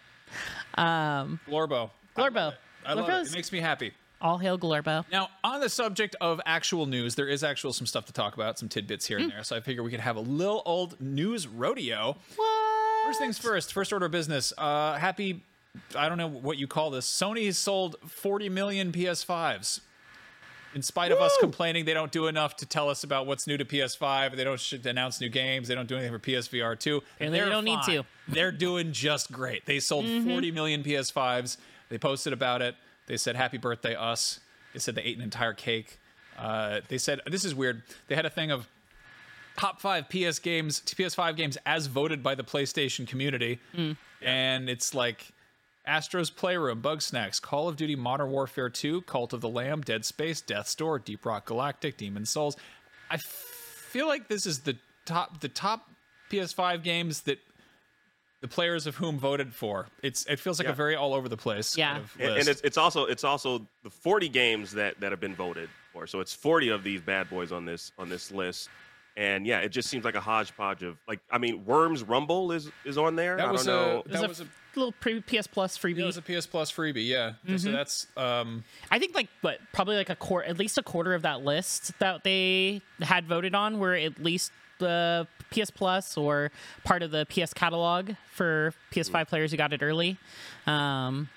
um 0.75 1.41
Glorbo. 1.49 1.89
glorbo 2.15 2.53
I 2.85 2.93
love 2.93 3.09
it. 3.09 3.13
Glorbo's- 3.13 3.33
It 3.33 3.35
makes 3.35 3.51
me 3.51 3.61
happy. 3.61 3.93
all 4.21 4.37
hail 4.39 4.59
glorbo 4.59 5.05
Now, 5.11 5.31
on 5.43 5.61
the 5.61 5.69
subject 5.71 6.17
of 6.21 6.39
actual 6.45 6.85
news, 6.87 7.15
there 7.15 7.29
is 7.29 7.43
actual 7.43 7.73
some 7.73 7.87
stuff 7.87 8.05
to 8.07 8.13
talk 8.13 8.35
about, 8.35 8.59
some 8.59 8.69
tidbits 8.69 9.07
here 9.07 9.19
and 9.19 9.31
there. 9.31 9.43
So 9.43 9.57
I 9.57 9.61
figure 9.61 9.83
we 9.83 9.91
could 9.91 10.01
have 10.01 10.17
a 10.17 10.21
little 10.21 10.63
old 10.67 11.01
news 11.01 11.47
rodeo. 11.49 12.17
What? 12.37 13.07
First 13.07 13.21
things 13.21 13.39
first, 13.39 13.73
first 13.73 13.91
order 13.93 14.05
of 14.07 14.13
business. 14.13 14.53
Uh, 14.59 14.95
happy, 14.97 15.43
I 15.97 16.09
don't 16.11 16.19
know 16.19 16.29
what 16.29 16.59
you 16.59 16.67
call 16.67 16.91
this. 16.91 17.07
Sony 17.11 17.47
has 17.47 17.57
sold 17.57 17.97
40 18.07 18.51
million 18.51 18.93
PS5s. 18.93 19.81
In 20.75 20.83
spite 20.83 21.13
of 21.13 21.19
us 21.19 21.35
complaining 21.41 21.85
they 21.87 21.95
don't 21.95 22.13
do 22.13 22.27
enough 22.27 22.57
to 22.57 22.67
tell 22.67 22.89
us 22.91 23.03
about 23.05 23.27
what's 23.27 23.47
new 23.47 23.57
to 23.57 23.65
PS5, 23.65 24.37
they 24.37 24.45
don't 24.45 24.61
sh- 24.61 24.75
announce 24.85 25.21
new 25.21 25.29
games, 25.31 25.69
they 25.69 25.75
don't 25.75 25.89
do 25.89 25.97
anything 25.97 26.13
for 26.13 26.19
PSVR 26.19 26.79
2. 26.79 27.03
Apparently 27.17 27.41
they 27.41 27.49
don't 27.49 27.65
need 27.65 27.83
to. 27.87 28.05
They're 28.29 28.53
doing 28.53 28.93
just 28.93 29.33
great. 29.33 29.65
They 29.67 29.81
sold 29.81 30.05
Mhm. 30.05 30.25
40 30.25 30.51
million 30.53 30.83
PS5s. 30.83 31.57
They 31.89 31.97
posted 31.99 32.33
about 32.35 32.61
it. 32.63 32.75
They 33.07 33.17
said, 33.17 33.35
Happy 33.37 33.57
birthday, 33.57 33.95
us. 33.95 34.41
They 34.75 34.79
said 34.79 34.95
they 34.95 35.03
ate 35.03 35.17
an 35.17 35.23
entire 35.23 35.55
cake. 35.55 35.99
Uh, 36.37 36.83
they 36.89 36.99
said, 36.99 37.21
This 37.27 37.45
is 37.45 37.55
weird. 37.55 37.83
They 38.09 38.15
had 38.15 38.27
a 38.27 38.31
thing 38.31 38.51
of 38.51 38.69
top 39.57 39.81
five 39.81 40.09
PS 40.11 40.39
games, 40.39 40.81
PS5 40.85 41.35
games 41.35 41.57
as 41.65 41.87
voted 41.87 42.23
by 42.23 42.35
the 42.35 42.45
PlayStation 42.45 43.09
community. 43.09 43.59
And 44.21 44.69
it's 44.69 44.95
like 44.95 45.29
Astro's 45.89 46.31
Playroom, 46.31 46.83
Bugsnax, 46.83 47.41
Call 47.41 47.67
of 47.69 47.77
Duty 47.77 47.97
Modern 47.97 48.31
Warfare 48.31 48.69
2, 48.69 49.03
Cult 49.03 49.33
of 49.33 49.41
the 49.41 49.49
Lamb, 49.49 49.81
Dead 49.81 50.05
Space, 50.05 50.41
Death's 50.41 50.75
Door, 50.75 51.01
Deep 51.01 51.25
Rock 51.25 51.47
Galactic, 51.47 51.97
Demon 51.97 52.27
Souls. 52.27 52.57
I 53.11 53.15
f- 53.15 53.23
feel 53.23 54.07
like 54.07 54.29
this 54.29 54.45
is 54.47 54.61
the 54.61 54.77
top 55.07 55.41
the 55.41 55.49
top 55.49 55.89
PS5 56.31 56.83
games 56.83 57.23
that 57.23 57.39
the 58.41 58.49
players 58.49 58.87
of 58.87 58.97
whom 58.97 59.19
voted 59.19 59.53
for. 59.55 59.87
It's 60.03 60.25
it 60.27 60.39
feels 60.39 60.59
like 60.61 60.67
Yeah. 60.67 60.73
a 60.73 60.77
very 60.77 60.95
all 60.95 61.15
over 61.15 61.29
the 61.29 61.37
place 61.39 61.77
Yeah. 61.77 61.93
kind 61.95 62.05
of 62.05 62.17
And, 62.21 62.29
list. 62.35 62.39
and 62.41 62.49
it's, 62.49 62.61
it's 62.63 62.77
also 62.77 63.07
it's 63.07 63.25
also 63.25 63.67
the 63.83 63.91
40 63.91 64.29
games 64.29 64.73
that 64.73 65.01
that 65.01 65.11
have 65.11 65.21
been 65.21 65.35
voted 65.35 65.69
for. 65.93 66.07
So 66.07 66.21
it's 66.21 66.35
40 66.35 66.69
of 66.69 66.85
these 66.85 67.01
bad 67.01 67.29
boys 67.31 67.51
on 67.51 67.65
this 67.65 67.91
on 67.99 68.09
this 68.09 68.31
list. 68.31 68.69
And 69.17 69.45
yeah, 69.45 69.59
it 69.61 69.71
just 69.71 69.89
seems 69.89 70.05
like 70.05 70.15
a 70.15 70.21
hodgepodge 70.21 70.85
of 70.85 70.99
like 71.09 71.19
I 71.31 71.39
mean, 71.39 71.65
Worms 71.65 72.03
Rumble 72.05 72.53
is 72.53 72.71
is 72.85 72.97
on 72.99 73.17
there. 73.17 73.37
That 73.39 73.47
I 73.49 73.51
was 73.51 73.65
don't 73.65 73.75
a 73.75 73.95
know. 73.95 74.03
that 74.21 74.29
was 74.29 74.41
a 74.43 74.47
little 74.79 74.93
pre- 75.01 75.21
PS 75.21 75.47
Plus 75.47 75.77
freebie. 75.77 75.99
it 75.99 76.05
was 76.05 76.17
a 76.17 76.23
PS 76.23 76.47
Plus 76.47 76.71
freebie. 76.73 77.07
Yeah. 77.07 77.33
So 77.47 77.69
Mhm. 77.69 77.73
that's 77.73 78.07
um 78.17 78.65
I 78.91 78.99
think 78.99 79.15
like 79.15 79.29
what 79.43 79.59
probably 79.73 79.97
like 79.97 80.11
a 80.11 80.17
quarter, 80.17 80.49
at 80.49 80.59
least 80.59 80.79
a 80.79 80.83
quarter 80.83 81.15
of 81.15 81.23
that 81.23 81.45
list 81.45 81.93
that 81.99 82.25
they 82.25 82.81
had 83.01 83.27
voted 83.27 83.55
on 83.55 83.79
were 83.79 83.95
at 83.95 84.23
least 84.23 84.53
the 84.79 85.27
PS 85.51 85.71
Plus 85.71 86.17
or 86.17 86.51
part 86.85 87.03
of 87.03 87.11
the 87.11 87.27
PS 87.27 87.53
catalog 87.53 88.13
for 88.33 88.73
PS5 88.93 89.27
players 89.29 89.51
who 89.51 89.57
got 89.57 89.73
it 89.73 89.83
early. 89.83 90.17
Um, 90.67 91.29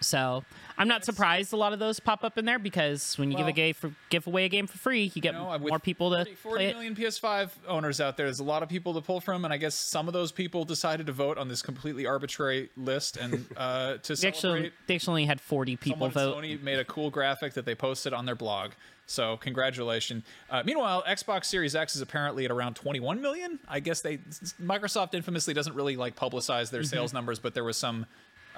so 0.00 0.44
I'm 0.78 0.88
not 0.88 1.04
surprised 1.04 1.52
a 1.52 1.56
lot 1.56 1.72
of 1.72 1.78
those 1.78 2.00
pop 2.00 2.24
up 2.24 2.38
in 2.38 2.44
there 2.44 2.58
because 2.58 3.18
when 3.18 3.30
you 3.30 3.36
give 3.36 3.46
a 3.46 3.50
Well- 3.50 3.54
game 3.54 3.74
for 3.74 3.92
give 4.08 4.26
away 4.26 4.44
a 4.44 4.48
game 4.48 4.66
for 4.66 4.78
free, 4.78 5.12
you 5.14 5.22
get 5.22 5.34
know, 5.34 5.58
more 5.58 5.78
people 5.78 6.10
to 6.10 6.24
40 6.24 6.30
play 6.30 6.34
40 6.34 6.64
it. 6.64 6.74
million 6.74 6.94
PS5 6.96 7.50
owners 7.68 8.00
out 8.00 8.16
there. 8.16 8.26
There's 8.26 8.40
a 8.40 8.44
lot 8.44 8.62
of 8.62 8.68
people 8.68 8.94
to 8.94 9.00
pull 9.00 9.20
from, 9.20 9.44
and 9.44 9.52
I 9.54 9.56
guess 9.56 9.74
some 9.74 10.06
of 10.08 10.14
those 10.14 10.32
people 10.32 10.64
decided 10.64 11.06
to 11.06 11.12
vote 11.12 11.38
on 11.38 11.48
this 11.48 11.62
completely 11.62 12.06
arbitrary 12.06 12.70
list 12.76 13.16
and 13.16 13.46
uh, 13.56 13.98
to 13.98 14.14
They 14.16 14.28
actually, 14.28 14.72
they 14.86 14.94
actually 14.96 15.12
only 15.12 15.26
had 15.26 15.40
40 15.40 15.76
people 15.76 16.08
vote. 16.08 16.36
Sony 16.36 16.60
made 16.62 16.78
a 16.78 16.84
cool 16.84 17.10
graphic 17.10 17.54
that 17.54 17.64
they 17.64 17.74
posted 17.74 18.12
on 18.12 18.24
their 18.26 18.34
blog. 18.36 18.72
So 19.06 19.36
congratulations. 19.38 20.22
Uh, 20.48 20.62
meanwhile, 20.64 21.02
Xbox 21.06 21.46
Series 21.46 21.74
X 21.74 21.96
is 21.96 22.00
apparently 22.02 22.44
at 22.44 22.52
around 22.52 22.74
21 22.74 23.20
million. 23.20 23.58
I 23.68 23.80
guess 23.80 24.00
they 24.02 24.18
Microsoft 24.62 25.14
infamously 25.14 25.52
doesn't 25.52 25.74
really 25.74 25.96
like 25.96 26.14
publicize 26.14 26.70
their 26.70 26.82
Mhm. 26.82 26.86
sales 26.90 27.12
numbers, 27.12 27.38
but 27.40 27.52
there 27.54 27.64
was 27.64 27.76
some. 27.76 28.06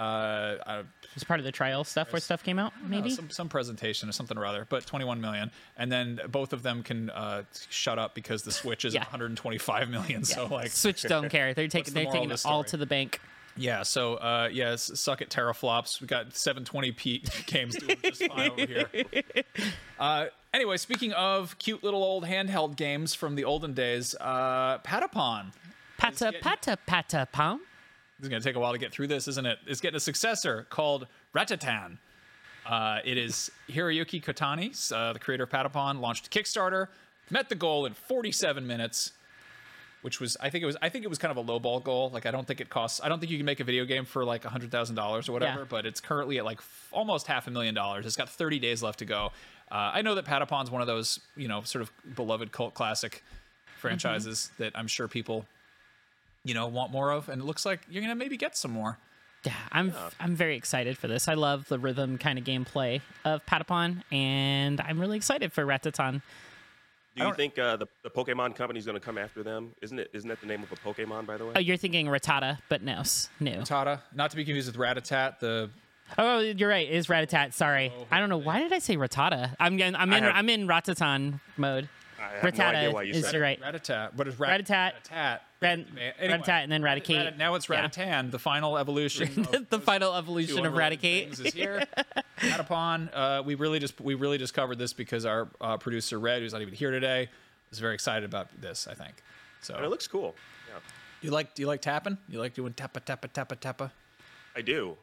Uh, 0.03 0.57
uh, 0.67 0.83
It's 1.15 1.25
part 1.25 1.39
of 1.41 1.45
the 1.45 1.53
trial 1.53 1.85
stuff 1.85 2.13
where 2.13 2.21
stuff 2.21 2.43
came 2.43 2.59
out, 2.59 2.73
no, 2.83 2.89
maybe. 2.89 3.11
some, 3.11 3.31
some 3.31 3.49
presentation 3.49 4.09
or 4.09 4.13
something 4.13 4.37
or 4.37 4.45
other, 4.45 4.67
but 4.69 4.85
21 4.87 5.21
million. 5.21 5.51
And 5.77 5.93
then 5.93 6.21
both 6.29 6.53
of 6.53 6.63
them 6.63 6.83
can 6.83 7.11
uh, 7.11 7.43
shut 7.71 7.99
up 7.99 8.15
because 8.15 8.43
the 8.43 8.53
Switch 8.53 8.85
is 8.85 8.95
Yeah. 8.95 9.01
125 9.01 9.89
million. 9.89 10.25
So 10.25 10.47
like 10.47 10.71
Switch 10.71 11.03
don't 11.03 11.29
care. 11.29 11.55
They're 11.55 11.69
taking 11.69 11.95
the 11.95 12.03
they're 12.03 12.13
taking 12.13 12.31
it 12.31 12.43
all 12.45 12.65
to 12.65 12.77
the 12.77 12.87
bank. 12.87 13.21
Yeah, 13.55 13.83
so 13.83 14.15
uh, 14.15 14.49
yes, 14.51 14.99
suck 14.99 15.21
at 15.21 15.29
teraflops. 15.29 16.01
We 16.01 16.07
got 16.07 16.31
720p 16.31 17.47
games 17.47 17.77
doing 17.77 17.99
just 18.03 18.25
fine 18.27 18.51
over 18.51 18.67
here. 18.67 18.89
Uh, 20.01 20.27
anyway, 20.53 20.77
speaking 20.79 21.13
of 21.13 21.57
cute 21.59 21.85
little 21.85 22.03
old 22.03 22.25
handheld 22.25 22.75
games 22.75 23.15
from 23.15 23.37
the 23.37 23.45
olden 23.45 23.73
days, 23.73 24.17
uh, 24.21 24.79
Patapon. 24.79 25.53
Pata 25.97 26.33
pata 26.41 26.77
pata 26.87 27.29
pom. 27.31 27.61
Is 28.23 28.29
going 28.29 28.41
to 28.41 28.49
take 28.49 28.55
a 28.55 28.61
while 28.61 28.71
to 28.71 28.79
get 28.79 28.93
through 28.93 29.09
this, 29.09 29.27
isn't 29.27 29.47
it? 29.47 29.59
It's 29.67 29.81
getting 29.81 29.97
a 29.97 30.01
successor 30.01 30.65
called 30.71 31.09
Ratatan. 31.35 31.99
Uh, 32.65 33.01
it 33.05 33.19
is 33.19 33.51
Hiroyuki 33.69 34.23
Kotani, 34.23 34.93
uh, 34.93 35.13
the 35.13 35.19
creator 35.19 35.43
of 35.43 35.51
Patapon, 35.51 35.99
launched 35.99 36.31
Kickstarter, 36.31 36.87
met 37.31 37.49
the 37.49 37.57
goal 37.57 37.85
in 37.85 37.95
47 37.95 38.65
minutes, 38.65 39.11
which 40.03 40.21
was 40.21 40.37
I 40.41 40.51
think 40.51 40.63
it 40.63 40.67
was 40.67 40.77
I 40.81 40.89
think 40.89 41.05
it 41.05 41.09
was 41.09 41.19
kind 41.19 41.33
of 41.33 41.37
a 41.37 41.41
low 41.41 41.59
ball 41.59 41.81
goal. 41.81 42.11
Like 42.11 42.25
I 42.25 42.31
don't 42.31 42.47
think 42.47 42.61
it 42.61 42.71
costs 42.71 43.01
I 43.03 43.09
don't 43.09 43.19
think 43.19 43.33
you 43.33 43.39
can 43.39 43.45
make 43.45 43.59
a 43.59 43.65
video 43.65 43.85
game 43.85 44.05
for 44.05 44.25
like 44.25 44.45
hundred 44.45 44.71
thousand 44.71 44.95
dollars 44.95 45.29
or 45.29 45.33
whatever. 45.33 45.61
Yeah. 45.61 45.67
But 45.69 45.85
it's 45.85 46.01
currently 46.01 46.39
at 46.39 46.45
like 46.45 46.59
f- 46.59 46.89
almost 46.93 47.27
half 47.27 47.49
a 47.49 47.51
million 47.51 47.75
dollars. 47.75 48.07
It's 48.07 48.15
got 48.15 48.29
30 48.29 48.61
days 48.61 48.85
left 48.85 49.01
to 49.01 49.05
go. 49.05 49.33
Uh, 49.69 49.91
I 49.95 50.03
know 50.03 50.15
that 50.15 50.27
Patapon's 50.27 50.71
one 50.71 50.81
of 50.81 50.87
those 50.87 51.19
you 51.37 51.49
know 51.49 51.63
sort 51.63 51.83
of 51.83 51.91
beloved 52.15 52.53
cult 52.53 52.75
classic 52.75 53.25
franchises 53.81 54.53
that 54.59 54.71
I'm 54.77 54.87
sure 54.87 55.09
people 55.09 55.45
you 56.45 56.55
know 56.55 56.67
want 56.67 56.91
more 56.93 57.11
of, 57.13 57.29
and 57.29 57.41
it 57.41 57.45
looks 57.45 57.65
like 57.65 57.81
you're 57.89 58.03
gonna 58.03 58.15
maybe 58.15 58.37
get 58.37 58.57
some 58.57 58.71
more. 58.73 58.99
Yeah, 59.45 59.55
I'm 59.73 59.93
I'm 60.21 60.37
very 60.37 60.57
excited 60.57 60.97
for 60.99 61.09
this. 61.09 61.27
I 61.29 61.35
love 61.35 61.69
the 61.69 61.79
rhythm 61.79 62.17
kind 62.19 62.39
of 62.39 62.45
gameplay 62.45 63.01
of 63.25 63.45
Patapon, 63.47 64.03
and 64.13 64.81
I'm 64.81 65.01
really 65.01 65.17
excited 65.17 65.53
for 65.53 65.65
Ratatan. 65.67 66.23
Do 67.17 67.27
you 67.27 67.35
think 67.35 67.59
uh, 67.59 67.77
the 67.77 67.87
the 68.03 68.09
Pokemon 68.11 68.55
company 68.57 68.79
is 68.79 68.87
going 68.87 68.99
to 68.99 69.05
come 69.05 69.19
after 69.19 69.43
them? 69.43 69.75
Isn't 69.83 69.99
it? 69.99 70.11
Isn't 70.15 70.29
that 70.29 70.41
the 70.41 70.47
name 70.47 70.63
of 70.63 70.71
a 70.73 70.77
Pokemon, 70.77 71.27
by 71.27 71.37
the 71.37 71.45
way? 71.45 71.53
Oh, 71.57 71.59
you're 71.61 71.77
thinking 71.77 72.07
Ratata, 72.07 72.59
but 72.69 72.83
no, 72.83 73.01
s- 73.01 73.29
no. 73.41 73.63
Tata, 73.63 74.01
not 74.15 74.31
to 74.31 74.37
be 74.37 74.45
confused 74.45 74.69
with 74.69 74.77
Ratatat, 74.77 75.39
the 75.41 75.71
Oh, 76.19 76.39
you're 76.41 76.69
right. 76.69 76.87
It 76.89 76.95
is 76.95 77.09
Ratatat. 77.09 77.53
Sorry, 77.53 77.93
I 78.11 78.19
don't 78.21 78.29
know 78.29 78.39
why 78.39 78.61
did 78.61 78.73
I 78.73 78.79
say 78.79 78.97
Ratata. 78.97 79.55
I'm 79.61 79.79
in, 79.81 79.95
I'm 79.97 80.13
in 80.13 80.23
have- 80.23 80.37
I'm 80.37 80.49
in 80.49 80.67
Ratatan 80.69 81.41
mode. 81.57 81.89
have 82.19 82.43
no 82.45 82.51
Ratata 82.51 82.75
idea 82.77 82.91
why 82.93 83.03
you 83.03 83.13
is 83.15 83.25
said 83.25 83.35
you're 83.35 83.45
it. 83.45 83.61
right. 83.61 83.75
Ratatat. 83.75 84.15
What 84.15 84.29
is 84.29 84.39
rat- 84.39 84.61
Ratatat? 84.65 84.93
Ratat? 85.11 85.41
Rat- 85.63 85.79
Anyway, 85.79 86.13
and 86.49 86.73
then 86.73 86.83
Raticate. 86.83 87.25
Rat- 87.25 87.39
now 87.39 87.55
it's 87.55 87.69
Yeah. 87.69 88.23
The 88.23 88.39
final 88.39 88.77
evolution. 88.79 89.47
of 89.53 89.71
the 89.71 89.79
final 89.81 90.15
evolution 90.15 90.57
two 90.57 90.65
of 90.65 90.67
unrelated 90.75 91.01
Raticate. 91.03 91.47
is 91.47 91.53
here. 91.55 91.85
Patapon. 92.39 93.09
Uh, 93.13 93.43
we 93.45 93.55
really 93.55 93.79
just 93.79 94.01
we 94.01 94.15
really 94.15 94.39
just 94.39 94.55
covered 94.55 94.79
this 94.79 94.93
because 94.93 95.25
our 95.25 95.49
uh, 95.61 95.77
producer 95.77 96.19
Red, 96.19 96.43
who's 96.43 96.53
not 96.53 96.63
even 96.63 96.75
here 96.75 96.91
today, 96.91 97.29
is 97.71 97.79
very 97.79 97.95
excited 97.95 98.25
about 98.25 98.49
this. 98.61 98.87
I 98.91 98.95
think. 98.95 99.15
So 99.61 99.75
And 99.75 99.85
it 99.85 99.89
looks 99.89 100.07
cool. 100.09 100.35
Yeah, 100.69 100.81
you 101.23 101.31
like 101.31 101.55
do 101.55 101.63
you 101.63 101.67
like 101.69 101.81
tapping? 101.81 102.19
You 102.29 102.39
like 102.41 102.55
doing 102.55 102.73
tappa 102.73 103.01
tappa 103.01 103.29
tappa 103.29 103.57
tappa? 103.57 103.93
I 104.57 104.63
do. 104.63 104.97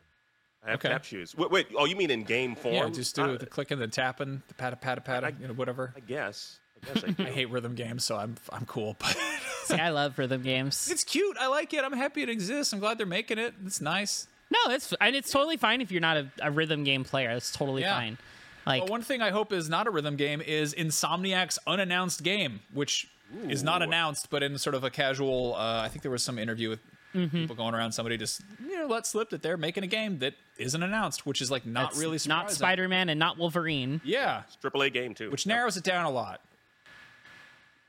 I 0.66 0.72
have 0.72 0.80
Okay. 0.80 0.90
tap 0.90 1.06
shoes. 1.06 1.36
Wait, 1.38 1.50
wait. 1.50 1.68
Oh, 1.78 1.86
you 1.86 1.96
mean 1.96 2.12
in 2.12 2.24
game 2.24 2.54
form? 2.54 2.76
Yeah, 2.76 2.90
just 2.90 3.16
do 3.16 3.24
I, 3.34 3.38
the 3.38 3.46
clicking, 3.46 3.80
the 3.80 3.88
tapping, 3.88 4.44
the 4.50 4.54
patta 4.56 4.76
patta 4.76 5.00
patta, 5.00 5.34
you 5.40 5.48
know, 5.48 5.54
whatever. 5.54 5.94
I 5.96 6.02
guess. 6.02 6.60
I 6.84 6.94
guess 6.94 7.04
I 7.04 7.12
do. 7.12 7.24
I 7.24 7.30
hate 7.32 7.50
rhythm 7.50 7.76
games, 7.76 8.04
so 8.06 8.16
I'm 8.18 8.36
I'm 8.52 8.66
cool. 8.66 8.96
But 9.00 9.18
See, 9.66 9.76
I 9.76 9.90
love 9.90 10.18
rhythm 10.18 10.42
games. 10.42 10.90
it's 10.92 11.04
cute. 11.04 11.38
I 11.40 11.48
like 11.48 11.74
it. 11.74 11.84
I'm 11.84 11.94
happy 11.94 12.22
it 12.24 12.30
exists. 12.30 12.74
I'm 12.74 12.80
glad 12.80 12.98
they're 12.98 13.06
making 13.06 13.38
it. 13.38 13.54
It's 13.66 13.82
nice. 13.82 14.28
No, 14.52 14.74
it's 14.74 14.94
and 15.00 15.16
it's 15.16 15.32
totally 15.32 15.58
fine 15.58 15.82
if 15.82 15.92
you're 15.92 16.02
not 16.02 16.18
a, 16.18 16.28
a 16.42 16.52
rhythm 16.52 16.84
game 16.84 17.04
player. 17.04 17.30
It's 17.32 17.52
totally 17.52 17.82
Yeah. 17.84 17.96
fine. 17.96 18.18
Like 18.66 18.84
Well, 18.84 18.92
one 18.92 19.02
thing 19.04 19.22
I 19.22 19.30
hope 19.30 19.54
is 19.54 19.70
not 19.70 19.88
a 19.88 19.90
rhythm 19.92 20.16
game 20.16 20.42
is 20.42 20.74
Insomniac's 20.74 21.60
unannounced 21.68 22.24
game, 22.24 22.60
which 22.74 23.08
is 23.48 23.64
not 23.64 23.82
announced, 23.84 24.30
but 24.32 24.42
in 24.44 24.58
sort 24.58 24.74
of 24.76 24.84
a 24.84 24.90
casual. 24.90 25.56
Uh, 25.56 25.82
I 25.84 25.88
think 25.88 26.02
there 26.02 26.12
was 26.12 26.24
some 26.24 26.40
interview 26.40 26.70
with 26.70 26.80
Mhm. 27.16 27.32
people 27.32 27.56
going 27.56 27.74
around. 27.74 27.92
Somebody 27.94 28.18
just 28.18 28.42
you 28.64 28.78
know 28.80 28.86
let 28.88 29.06
slip 29.08 29.30
that 29.32 29.42
they're 29.42 29.58
making 29.58 29.84
a 29.84 29.88
game 29.88 30.20
that 30.20 30.34
isn't 30.58 30.82
announced, 30.84 31.26
which 31.26 31.42
is 31.42 31.50
like 31.50 31.66
not 31.66 31.92
that's 31.92 32.00
really 32.00 32.18
surprising. 32.20 32.46
not 32.46 32.52
Spider-Man 32.52 33.10
and 33.10 33.20
not 33.20 33.38
Wolverine. 33.38 34.02
Yeah, 34.04 34.44
It's 34.48 34.56
triple 34.58 34.82
A 34.84 34.90
game 34.90 35.14
too. 35.16 35.32
which 35.32 35.48
narrows 35.48 35.78
it 35.78 35.84
down 35.84 36.06
a 36.06 36.10
lot. 36.12 36.42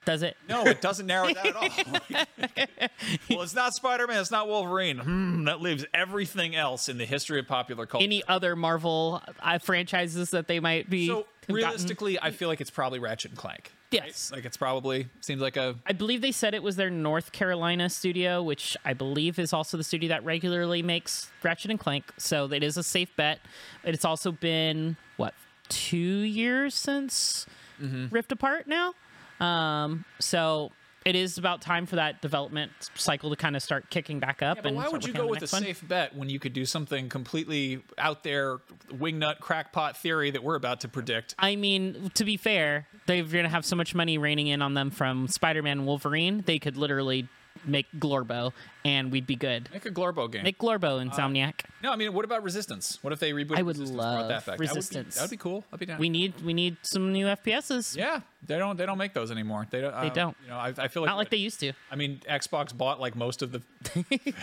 Does 0.07 0.23
it? 0.23 0.37
No, 0.49 0.65
it 0.65 0.81
doesn't 0.81 1.07
narrow 1.07 1.29
it 1.29 1.35
down 1.35 1.47
at 1.49 1.57
all. 1.57 1.69
well, 3.31 3.43
it's 3.43 3.55
not 3.55 3.75
Spider 3.75 4.07
Man. 4.07 4.21
It's 4.21 4.31
not 4.31 4.49
Wolverine. 4.49 4.99
Hmm, 4.99 5.45
that 5.45 5.61
leaves 5.61 5.85
everything 5.93 6.57
else 6.57 6.89
in 6.89 6.97
the 6.97 7.05
history 7.05 7.39
of 7.39 7.47
popular 7.47 7.85
culture. 7.87 8.05
Any 8.05 8.23
other 8.27 8.57
Marvel 8.57 9.23
uh, 9.41 9.59
franchises 9.59 10.31
that 10.31 10.49
they 10.49 10.59
might 10.59 10.89
be? 10.89 11.07
so 11.07 11.17
have 11.17 11.27
gotten? 11.49 11.55
realistically, 11.55 12.19
I 12.21 12.31
feel 12.31 12.49
like 12.49 12.61
it's 12.61 12.71
probably 12.71 12.99
Ratchet 12.99 13.33
and 13.33 13.39
Clank. 13.39 13.73
yes. 13.91 14.31
Like 14.33 14.45
it's 14.47 14.57
probably 14.57 15.09
seems 15.21 15.43
like 15.43 15.57
a 15.57 15.77
I 15.87 15.93
believe 15.93 16.23
they 16.23 16.33
said 16.33 16.55
it 16.55 16.63
was 16.63 16.77
their 16.77 16.91
North 16.91 17.33
Carolina 17.33 17.91
studio, 17.91 18.43
which 18.43 18.77
I 18.85 18.95
believe 18.95 19.39
is 19.39 19.53
also 19.53 19.77
the 19.77 19.85
studio 19.85 20.09
that 20.11 20.25
regularly 20.25 20.83
makes 20.83 21.31
Ratchet 21.43 21.71
and 21.71 21.81
Clank. 21.81 22.11
So 22.17 22.51
it 22.53 22.63
is 22.63 22.77
a 22.79 22.83
safe 22.83 23.15
bet. 23.17 23.41
It's 23.85 24.05
also 24.05 24.33
been 24.33 24.97
what 25.19 25.35
two 25.69 25.97
years 25.97 26.75
since 26.75 27.47
Mm-hmm. 27.83 28.15
Rift 28.15 28.31
Apart 28.31 28.67
now. 28.67 28.93
Um, 29.41 30.05
so 30.19 30.73
it 31.05 31.17
is 31.17 31.39
about 31.39 31.63
time 31.63 31.87
for 31.87 31.97
that 31.97 32.21
development 32.21 32.73
cycle 32.95 33.31
to 33.31 33.37
kind 33.37 33.57
of 33.57 33.63
start 33.63 33.89
kicking 33.91 34.21
back 34.21 34.43
up. 34.43 34.59
Yeah, 34.59 34.63
but 34.63 34.69
and 34.69 34.77
why 34.77 34.89
would 34.89 35.05
you 35.05 35.13
go 35.13 35.27
with 35.27 35.39
a 35.39 35.55
one. 35.55 35.63
safe 35.63 35.87
bet 35.87 36.15
when 36.15 36.29
you 36.29 36.39
could 36.39 36.53
do 36.53 36.67
something 36.67 37.09
completely 37.09 37.83
out 37.97 38.23
there, 38.23 38.59
wingnut 38.93 39.41
crackpot 39.41 39.97
theory 39.97 40.31
that 40.31 40.43
we're 40.43 40.57
about 40.57 40.81
to 40.81 40.89
predict? 40.89 41.35
I 41.39 41.57
mean, 41.57 42.11
to 42.15 42.25
be 42.25 42.37
fair, 42.37 42.87
they're 43.07 43.23
going 43.23 43.45
to 43.45 43.51
have 43.51 43.65
so 43.65 43.77
much 43.77 43.95
money 43.95 44.19
raining 44.19 44.49
in 44.49 44.61
on 44.61 44.75
them 44.75 44.91
from 44.91 45.27
Spider-Man 45.29 45.87
Wolverine. 45.87 46.43
They 46.47 46.59
could 46.59 46.77
literally 46.77 47.29
make 47.65 47.87
Glorbo, 47.99 48.53
and 48.85 49.13
we'd 49.13 49.27
be 49.27 49.37
good. 49.37 49.69
Make 49.73 49.85
a 49.87 49.91
Glorbo 49.91 50.31
game. 50.31 50.43
Make 50.43 50.59
Glorbo 50.59 51.05
Insomniac. 51.07 51.61
no, 51.83 51.93
I 51.93 51.97
mean, 51.97 52.13
what 52.13 52.25
about 52.25 52.43
Resistance? 52.43 52.99
What 53.03 53.13
if 53.13 53.21
they 53.21 53.33
reboot? 53.33 53.57
I 53.59 53.63
would 53.63 53.77
Resistance, 53.77 53.99
love 53.99 54.29
that 54.29 54.47
back? 54.47 54.59
Resistance. 54.59 55.17
That 55.17 55.23
would 55.23 55.31
be, 55.31 55.37
that 55.37 55.47
would 55.47 55.51
be 55.51 55.51
cool. 55.61 55.65
I'd 55.73 55.79
be 55.81 55.87
down. 55.87 55.99
we 55.99 56.09
need 56.09 56.41
we 56.43 56.55
need 56.55 56.77
some 56.83 57.13
new 57.13 57.27
FPSs. 57.27 57.97
yeah, 57.97 58.21
they 58.47 58.59
don't 58.59 58.77
they 58.77 58.87
don't 58.87 58.99
make 58.99 59.13
those 59.15 59.31
anymore. 59.31 59.67
They 59.71 59.81
don't. 59.81 59.93
They 60.01 60.11
uh, 60.11 60.15
don't. 60.15 60.37
You 60.45 60.51
know, 60.51 60.57
I, 60.57 60.75
I 60.79 60.89
feel 60.89 61.03
like 61.03 61.09
Not 61.11 61.17
like 61.19 61.31
they 61.31 61.37
used 61.37 61.61
to. 61.61 61.73
I 61.91 61.97
mean, 61.97 62.21
Xbox 62.29 62.77
bought 62.77 63.01
like 63.01 63.15
most 63.17 63.43
of 63.43 63.53
the 63.53 63.63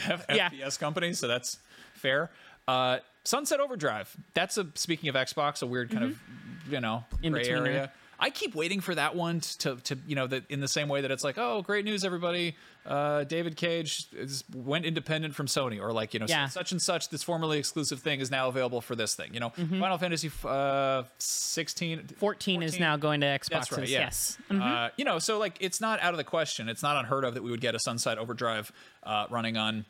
F- 0.07 0.25
Yeah. 0.33 0.49
FPS 0.49 0.79
companies, 0.79 1.19
so 1.19 1.27
that's 1.27 1.57
fair. 1.95 2.29
Uh, 2.67 2.99
Sunset 3.23 3.59
Overdrive. 3.59 4.15
That's 4.33 4.57
a 4.57 4.67
speaking 4.75 5.09
of 5.09 5.15
Xbox, 5.15 5.61
a 5.61 5.65
weird 5.65 5.89
kind 5.91 6.03
of 6.03 6.19
you 6.69 6.79
know 6.81 7.03
Mm-hmm. 7.15 7.25
In 7.25 7.31
gray 7.33 7.45
area. 7.45 7.91
I 8.19 8.31
keep 8.31 8.55
waiting 8.55 8.81
for 8.81 8.95
that 8.95 9.15
one 9.15 9.41
to, 9.59 9.75
to 9.75 9.97
you 10.07 10.15
know 10.15 10.25
that 10.27 10.49
in 10.49 10.59
the 10.59 10.67
same 10.67 10.87
way 10.89 11.01
that 11.01 11.11
it's 11.11 11.23
like 11.23 11.37
oh 11.37 11.61
great 11.61 11.85
news 11.85 12.03
everybody 12.03 12.55
uh, 12.88 13.25
David 13.25 13.57
Cage 13.57 14.07
is, 14.13 14.45
went 14.55 14.85
independent 14.85 15.35
from 15.35 15.45
Sony 15.47 15.79
or 15.81 15.91
like 15.91 16.13
you 16.13 16.21
know 16.21 16.25
Yeah. 16.29 16.47
such 16.47 16.71
and 16.71 16.81
such 16.81 17.09
this 17.09 17.21
formerly 17.21 17.59
exclusive 17.59 17.99
thing 17.99 18.21
is 18.21 18.31
now 18.31 18.47
available 18.47 18.79
for 18.79 18.95
this 18.95 19.13
thing 19.13 19.33
you 19.33 19.39
know 19.41 19.49
Mm-hmm. 19.51 19.79
Final 19.81 19.97
Fantasy 19.97 20.31
uh, 20.45 21.03
16 21.17 22.07
14, 22.17 22.63
is 22.63 22.79
now 22.79 22.95
going 22.97 23.19
to 23.21 23.27
that's 23.51 23.71
right. 23.71 23.88
Yeah. 23.88 23.99
Yes. 23.99 24.38
Mhm. 24.49 24.61
Uh, 24.61 24.89
you 24.97 25.03
know, 25.05 25.19
so 25.19 25.38
like 25.38 25.57
it's 25.59 25.81
not 25.81 25.99
out 26.01 26.13
of 26.13 26.17
the 26.17 26.23
question. 26.23 26.69
It's 26.69 26.81
not 26.81 26.95
unheard 26.97 27.23
of 27.25 27.33
that 27.33 27.43
we 27.43 27.51
would 27.51 27.61
get 27.61 27.75
a 27.75 27.79
Sunset 27.79 28.17
Overdrive 28.17 28.71
uh, 29.03 29.25
running 29.29 29.57
on 29.57 29.85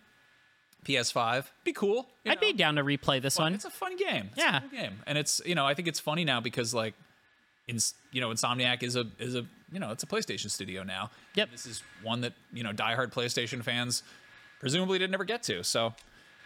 PS5. 0.86 1.46
Be 1.64 1.74
cool. 1.74 2.08
you 2.24 2.32
I'd 2.32 2.40
be 2.40 2.54
down 2.54 2.76
to 2.76 2.84
replay 2.84 3.22
this 3.22 3.38
Fun- 3.38 3.46
one. 3.46 3.54
It's 3.54 3.66
a 3.66 3.70
fun 3.70 3.96
game. 3.98 4.30
It's 4.32 4.38
Yeah. 4.38 4.58
a 4.58 4.62
fun 4.62 4.70
game, 4.72 5.00
and 5.06 5.18
it's 5.18 5.42
you 5.46 5.56
know 5.56 5.66
I 5.66 5.74
think 5.74 5.88
it's 5.88 6.00
funny 6.00 6.24
now 6.26 6.40
because 6.40 6.74
like, 6.74 6.94
in 7.68 7.78
you 8.12 8.22
know 8.22 8.30
Insomniac 8.30 8.84
is 8.84 8.96
a 8.96 9.06
is 9.20 9.36
a 9.36 9.46
you 9.72 9.80
know, 9.80 9.92
it's 9.92 10.04
a 10.04 10.08
PlayStation 10.08 10.50
studio 10.50 10.84
now. 10.84 11.10
Yep. 11.36 11.52
This 11.52 11.66
is 11.66 11.84
one 12.04 12.22
that 12.22 12.34
you 12.54 12.64
know 12.64 12.72
diehard 12.72 13.12
PlayStation 13.12 13.64
fans 13.64 14.04
presumably 14.60 15.00
did 15.00 15.12
never 15.12 15.26
get 15.26 15.44
to. 15.44 15.64
So. 15.64 15.94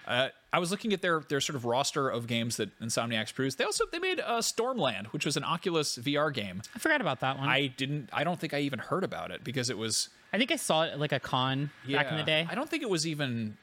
Uh, 0.07 0.29
I 0.51 0.57
was 0.57 0.71
looking 0.71 0.93
at 0.93 1.03
their 1.03 1.19
their 1.29 1.39
sort 1.39 1.55
of 1.55 1.63
roster 1.63 2.09
of 2.09 2.25
games 2.25 2.57
that 2.57 2.77
Insomniac's 2.79 3.31
produced. 3.31 3.59
They 3.59 3.63
also 3.63 3.85
they 3.91 3.99
made 3.99 4.19
uh, 4.19 4.39
Stormland, 4.39 5.05
which 5.07 5.27
was 5.27 5.37
an 5.37 5.43
Oculus 5.43 5.95
VR 5.95 6.33
game. 6.33 6.63
I 6.75 6.79
forgot 6.79 7.01
about 7.01 7.19
that 7.19 7.37
one. 7.37 7.47
I 7.47 7.67
didn't. 7.67 8.09
I 8.11 8.23
don't 8.23 8.39
think 8.39 8.55
I 8.55 8.61
even 8.61 8.79
heard 8.79 9.03
about 9.03 9.29
it 9.29 9.43
because 9.43 9.69
it 9.69 9.77
was 9.77 10.09
I 10.33 10.37
think 10.37 10.51
I 10.51 10.55
saw 10.55 10.83
it 10.83 10.93
at 10.93 10.99
like 10.99 11.11
a 11.11 11.19
con 11.19 11.69
back 11.89 12.11
in 12.11 12.17
the 12.17 12.23
day. 12.23 12.47
I 12.49 12.55
don't 12.55 12.69
think 12.69 12.83
it 12.83 12.89
was 12.89 13.05
even. 13.05 13.57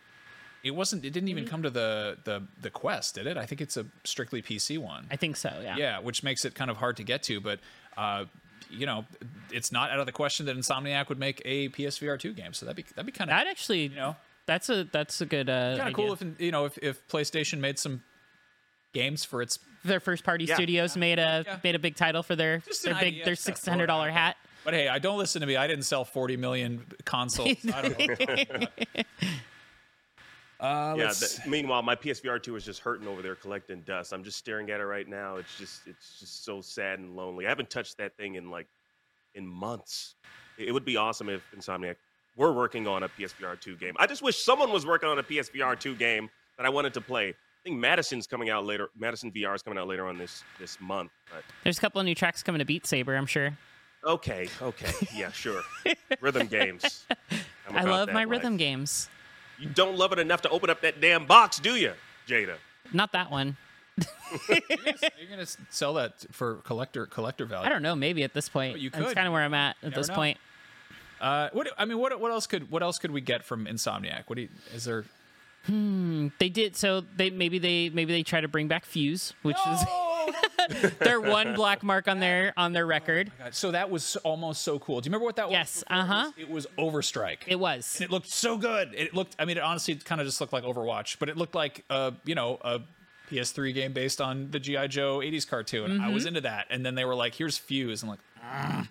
It 0.65 0.73
wasn't. 0.73 1.05
It 1.05 1.13
didn't 1.13 1.29
even 1.29 1.47
come 1.47 1.63
to 1.63 1.71
the 1.71 2.19
the 2.25 2.43
the 2.61 2.71
Quest, 2.71 3.15
did 3.15 3.27
it? 3.27 3.37
I 3.37 3.47
think 3.47 3.61
it's 3.61 3.77
a 3.77 3.87
strictly 4.05 4.43
PC 4.43 4.79
one. 4.79 5.07
I 5.11 5.17
think 5.17 5.37
so. 5.37 5.53
Yeah. 5.63 5.77
Yeah, 5.77 5.99
which 6.01 6.23
makes 6.23 6.45
it 6.45 6.55
kind 6.55 6.71
of 6.71 6.77
hard 6.77 6.97
to 6.99 7.05
get 7.05 7.23
to. 7.25 7.41
But 7.41 7.61
uh, 7.97 8.25
you 8.71 8.87
know, 8.87 9.05
it's 9.53 9.73
not 9.73 9.91
out 9.91 9.99
of 10.01 10.07
the 10.07 10.13
question 10.13 10.47
that 10.47 10.57
Insomniac 10.57 11.09
would 11.09 11.19
make 11.19 11.41
a 11.45 11.69
PSVR 11.71 12.19
two 12.19 12.33
game. 12.33 12.53
So 12.53 12.67
that'd 12.67 12.77
be 12.77 12.85
that'd 12.95 13.07
be 13.07 13.13
kind 13.13 13.31
of 13.31 13.37
That 13.37 13.47
actually, 13.47 13.83
you 13.85 13.97
know, 13.97 14.17
that's 14.47 14.69
a 14.69 14.85
that's 14.85 15.21
a 15.21 15.27
good 15.27 15.49
uh, 15.51 15.77
kind 15.79 15.89
of 15.89 15.95
cool 15.95 16.13
if 16.13 16.23
you 16.39 16.51
know 16.51 16.65
if, 16.67 16.79
if 16.79 17.07
PlayStation 17.09 17.59
made 17.61 17.79
some 17.79 18.03
games 18.93 19.25
for 19.25 19.43
its 19.43 19.59
their 19.85 20.01
first 20.01 20.25
party 20.25 20.45
Yeah. 20.47 20.55
studios 20.55 20.97
made 20.97 21.19
a 21.19 21.45
Yeah. 21.47 21.59
made 21.63 21.75
a 21.75 21.79
big 21.79 21.95
title 21.97 22.23
for 22.23 22.35
their 22.37 22.59
Just 22.59 22.83
their 22.85 22.95
big 22.95 23.05
idea. 23.15 23.25
their 23.25 23.35
Just 23.35 23.45
six 23.45 23.61
throw 23.61 23.71
it 23.71 23.75
hundred 23.75 23.87
dollar 23.87 24.11
hat. 24.11 24.37
But 24.65 24.75
hey, 24.75 24.89
I 24.89 24.99
don't 24.99 25.19
listen 25.19 25.41
to 25.41 25.47
me. 25.47 25.57
I 25.57 25.67
didn't 25.67 25.85
sell 25.85 26.05
40 26.05 26.37
million 26.37 26.85
consoles. 27.05 27.49
I 27.75 27.83
don't 27.83 27.99
know. 27.99 28.07
what 28.07 28.19
you're 28.19 28.27
talking 28.27 28.47
about. 28.57 28.73
Uh, 30.61 30.95
yeah. 30.97 31.05
let's- 31.05 31.39
The, 31.39 31.49
meanwhile, 31.49 31.83
my 31.83 31.95
PSVR 31.95 32.43
two 32.43 32.57
is 32.57 32.65
just 32.65 32.81
hurting 32.81 33.07
over 33.07 33.23
there 33.23 33.35
collecting 33.37 33.81
dust. 33.83 34.13
I'm 34.13 34.25
just 34.25 34.39
staring 34.39 34.71
at 34.71 34.81
it 34.81 34.85
right 34.87 35.07
now. 35.09 35.37
It's 35.37 35.57
just 35.57 35.87
it's 35.87 36.19
just 36.19 36.45
so 36.45 36.61
sad 36.61 36.99
and 36.99 37.15
lonely. 37.17 37.47
I 37.47 37.49
haven't 37.49 37.71
touched 37.71 37.97
that 37.99 38.17
thing 38.17 38.35
in 38.35 38.51
like 38.51 38.67
in 39.35 39.47
months. 39.47 40.15
It, 40.59 40.69
it 40.69 40.73
would 40.73 40.85
be 40.85 40.97
awesome 40.97 41.29
if 41.29 41.43
Insomniac 41.57 41.97
were 42.37 42.53
working 42.53 42.87
on 42.89 43.05
a 43.05 43.09
PSVR 43.09 43.61
two 43.61 43.77
game. 43.77 43.95
I 43.99 44.07
just 44.07 44.23
wish 44.23 44.37
someone 44.43 44.73
was 44.73 44.85
working 44.87 45.09
on 45.09 45.19
a 45.19 45.23
PSVR 45.23 45.79
two 45.79 45.95
game 45.95 46.29
that 46.57 46.67
I 46.67 46.71
wanted 46.71 46.93
to 46.95 47.01
play. 47.01 47.29
I 47.31 47.63
think 47.65 47.77
Madison's 47.79 48.27
coming 48.27 48.51
out 48.51 48.65
later. 48.65 48.89
Madison 48.99 49.31
VR 49.33 49.55
is 49.55 49.63
coming 49.63 49.79
out 49.79 49.87
later 49.89 50.07
on 50.07 50.19
this 50.19 50.43
this 50.59 50.81
month. 50.81 51.13
But 51.33 51.45
There's 51.63 51.79
a 51.79 51.81
couple 51.81 52.01
of 52.01 52.05
new 52.05 52.15
tracks 52.17 52.43
coming 52.43 52.59
to 52.61 52.65
Beat 52.65 52.85
Saber. 52.87 53.15
I'm 53.17 53.27
sure. 53.27 53.57
okay, 54.05 54.49
okay, 54.63 54.93
yeah, 55.15 55.31
sure. 55.31 55.63
rhythm 56.21 56.47
games. 56.49 57.05
I'm 57.69 57.77
I 57.77 57.81
about 57.83 57.87
love 57.91 58.09
my 58.09 58.25
life. 58.25 58.31
rhythm 58.31 58.57
games. 58.57 59.09
You 59.59 59.69
don't 59.69 59.97
love 59.97 60.13
it 60.13 60.19
enough 60.19 60.43
to 60.43 60.49
open 60.51 60.71
up 60.71 60.81
that 60.83 61.01
damn 61.01 61.27
box, 61.27 61.59
do 61.59 61.75
you, 61.77 61.93
Jada? 62.27 62.55
Not 62.93 63.13
that 63.13 63.31
one. 63.31 63.57
You're 64.49 65.29
gonna 65.31 65.43
s- 65.43 65.57
sell 65.71 65.95
that 65.95 66.25
for 66.31 66.57
collector 66.65 67.07
collector 67.07 67.45
value. 67.45 67.67
I 67.67 67.69
don't 67.69 67.83
know. 67.83 67.97
Maybe 67.97 68.23
at 68.23 68.33
this 68.35 68.49
point, 68.49 68.79
you 68.79 68.91
that's 68.91 69.05
could. 69.07 69.15
kind 69.17 69.27
of 69.27 69.33
where 69.33 69.43
I'm 69.43 69.55
at 69.55 69.77
at 69.83 69.91
never 69.91 69.95
this 69.97 70.09
know. 70.09 70.15
point. 70.15 70.39
Uh, 71.21 71.49
what 71.53 71.69
I 71.77 71.85
mean, 71.85 71.99
what 71.99 72.19
what 72.21 72.31
else 72.31 72.47
could 72.47 72.71
what 72.71 72.83
else 72.83 72.99
could 72.99 73.11
we 73.11 73.21
get 73.21 73.43
from 73.45 73.67
Insomniac? 73.67 74.25
What 74.27 74.37
do 74.37 74.43
you, 74.43 74.49
is 74.75 74.85
there? 74.85 75.05
Hmm. 75.67 76.29
They 76.39 76.49
did 76.49 76.77
so. 76.77 77.03
They 77.17 77.31
maybe 77.31 77.59
they 77.59 77.89
maybe 77.91 78.13
they 78.13 78.23
try 78.23 78.41
to 78.41 78.47
bring 78.49 78.69
back 78.69 78.85
Fuse, 78.85 79.35
which 79.43 79.57
is 79.69 79.81
their 80.99 81.21
one 81.21 81.55
black 81.55 81.83
mark 81.83 82.09
on 82.09 82.21
their 82.21 82.53
on 82.57 82.73
their 82.73 82.87
record. 82.87 83.31
God, 83.39 83.55
so 83.55 83.71
that 83.73 83.91
was 83.91 84.17
almost 84.17 84.63
so 84.63 84.79
cool. 84.79 85.01
Do 85.01 85.07
you 85.07 85.11
remember 85.11 85.25
what 85.27 85.37
that 85.37 85.51
Yes. 85.51 85.77
was? 85.77 85.85
Yes, 85.91 85.99
uh 86.01 86.05
huh. 86.05 86.33
It 86.37 86.51
was 86.51 86.67
Overstrike. 86.79 87.39
It 87.47 87.59
was. 87.59 87.97
and 87.97 88.05
it 88.05 88.11
looked 88.11 88.29
so 88.29 88.57
good. 88.57 88.95
It 88.95 89.15
looked. 89.15 89.37
I 89.39 89.45
mean, 89.45 89.57
it 89.57 89.63
honestly 89.63 89.95
kind 89.97 90.21
of 90.21 90.27
just 90.27 90.41
looked 90.41 90.53
like 90.53 90.65
Overwatch, 90.65 91.17
but 91.19 91.29
it 91.29 91.37
looked 91.37 91.55
like 91.55 91.85
uh, 91.91 92.13
you 92.25 92.35
know, 92.35 92.59
a 92.63 92.81
PS3 93.31 93.75
game 93.75 93.93
based 93.93 94.21
on 94.21 94.51
the 94.51 94.59
GI 94.61 94.89
Joe 94.89 95.19
'80s 95.19 95.47
cartoon. 95.49 96.01
I 96.01 96.09
was 96.09 96.25
Mhm. 96.25 96.29
into 96.29 96.41
that, 96.43 96.67
and 96.71 96.85
then 96.85 96.95
they 96.95 97.05
were 97.05 97.15
like, 97.15 97.35
"Here's 97.35 97.59
Fuse," 97.59 98.03
and 98.03 98.11
I'm 98.11 98.17
like, 98.19 98.25
"Ah, 98.43 98.89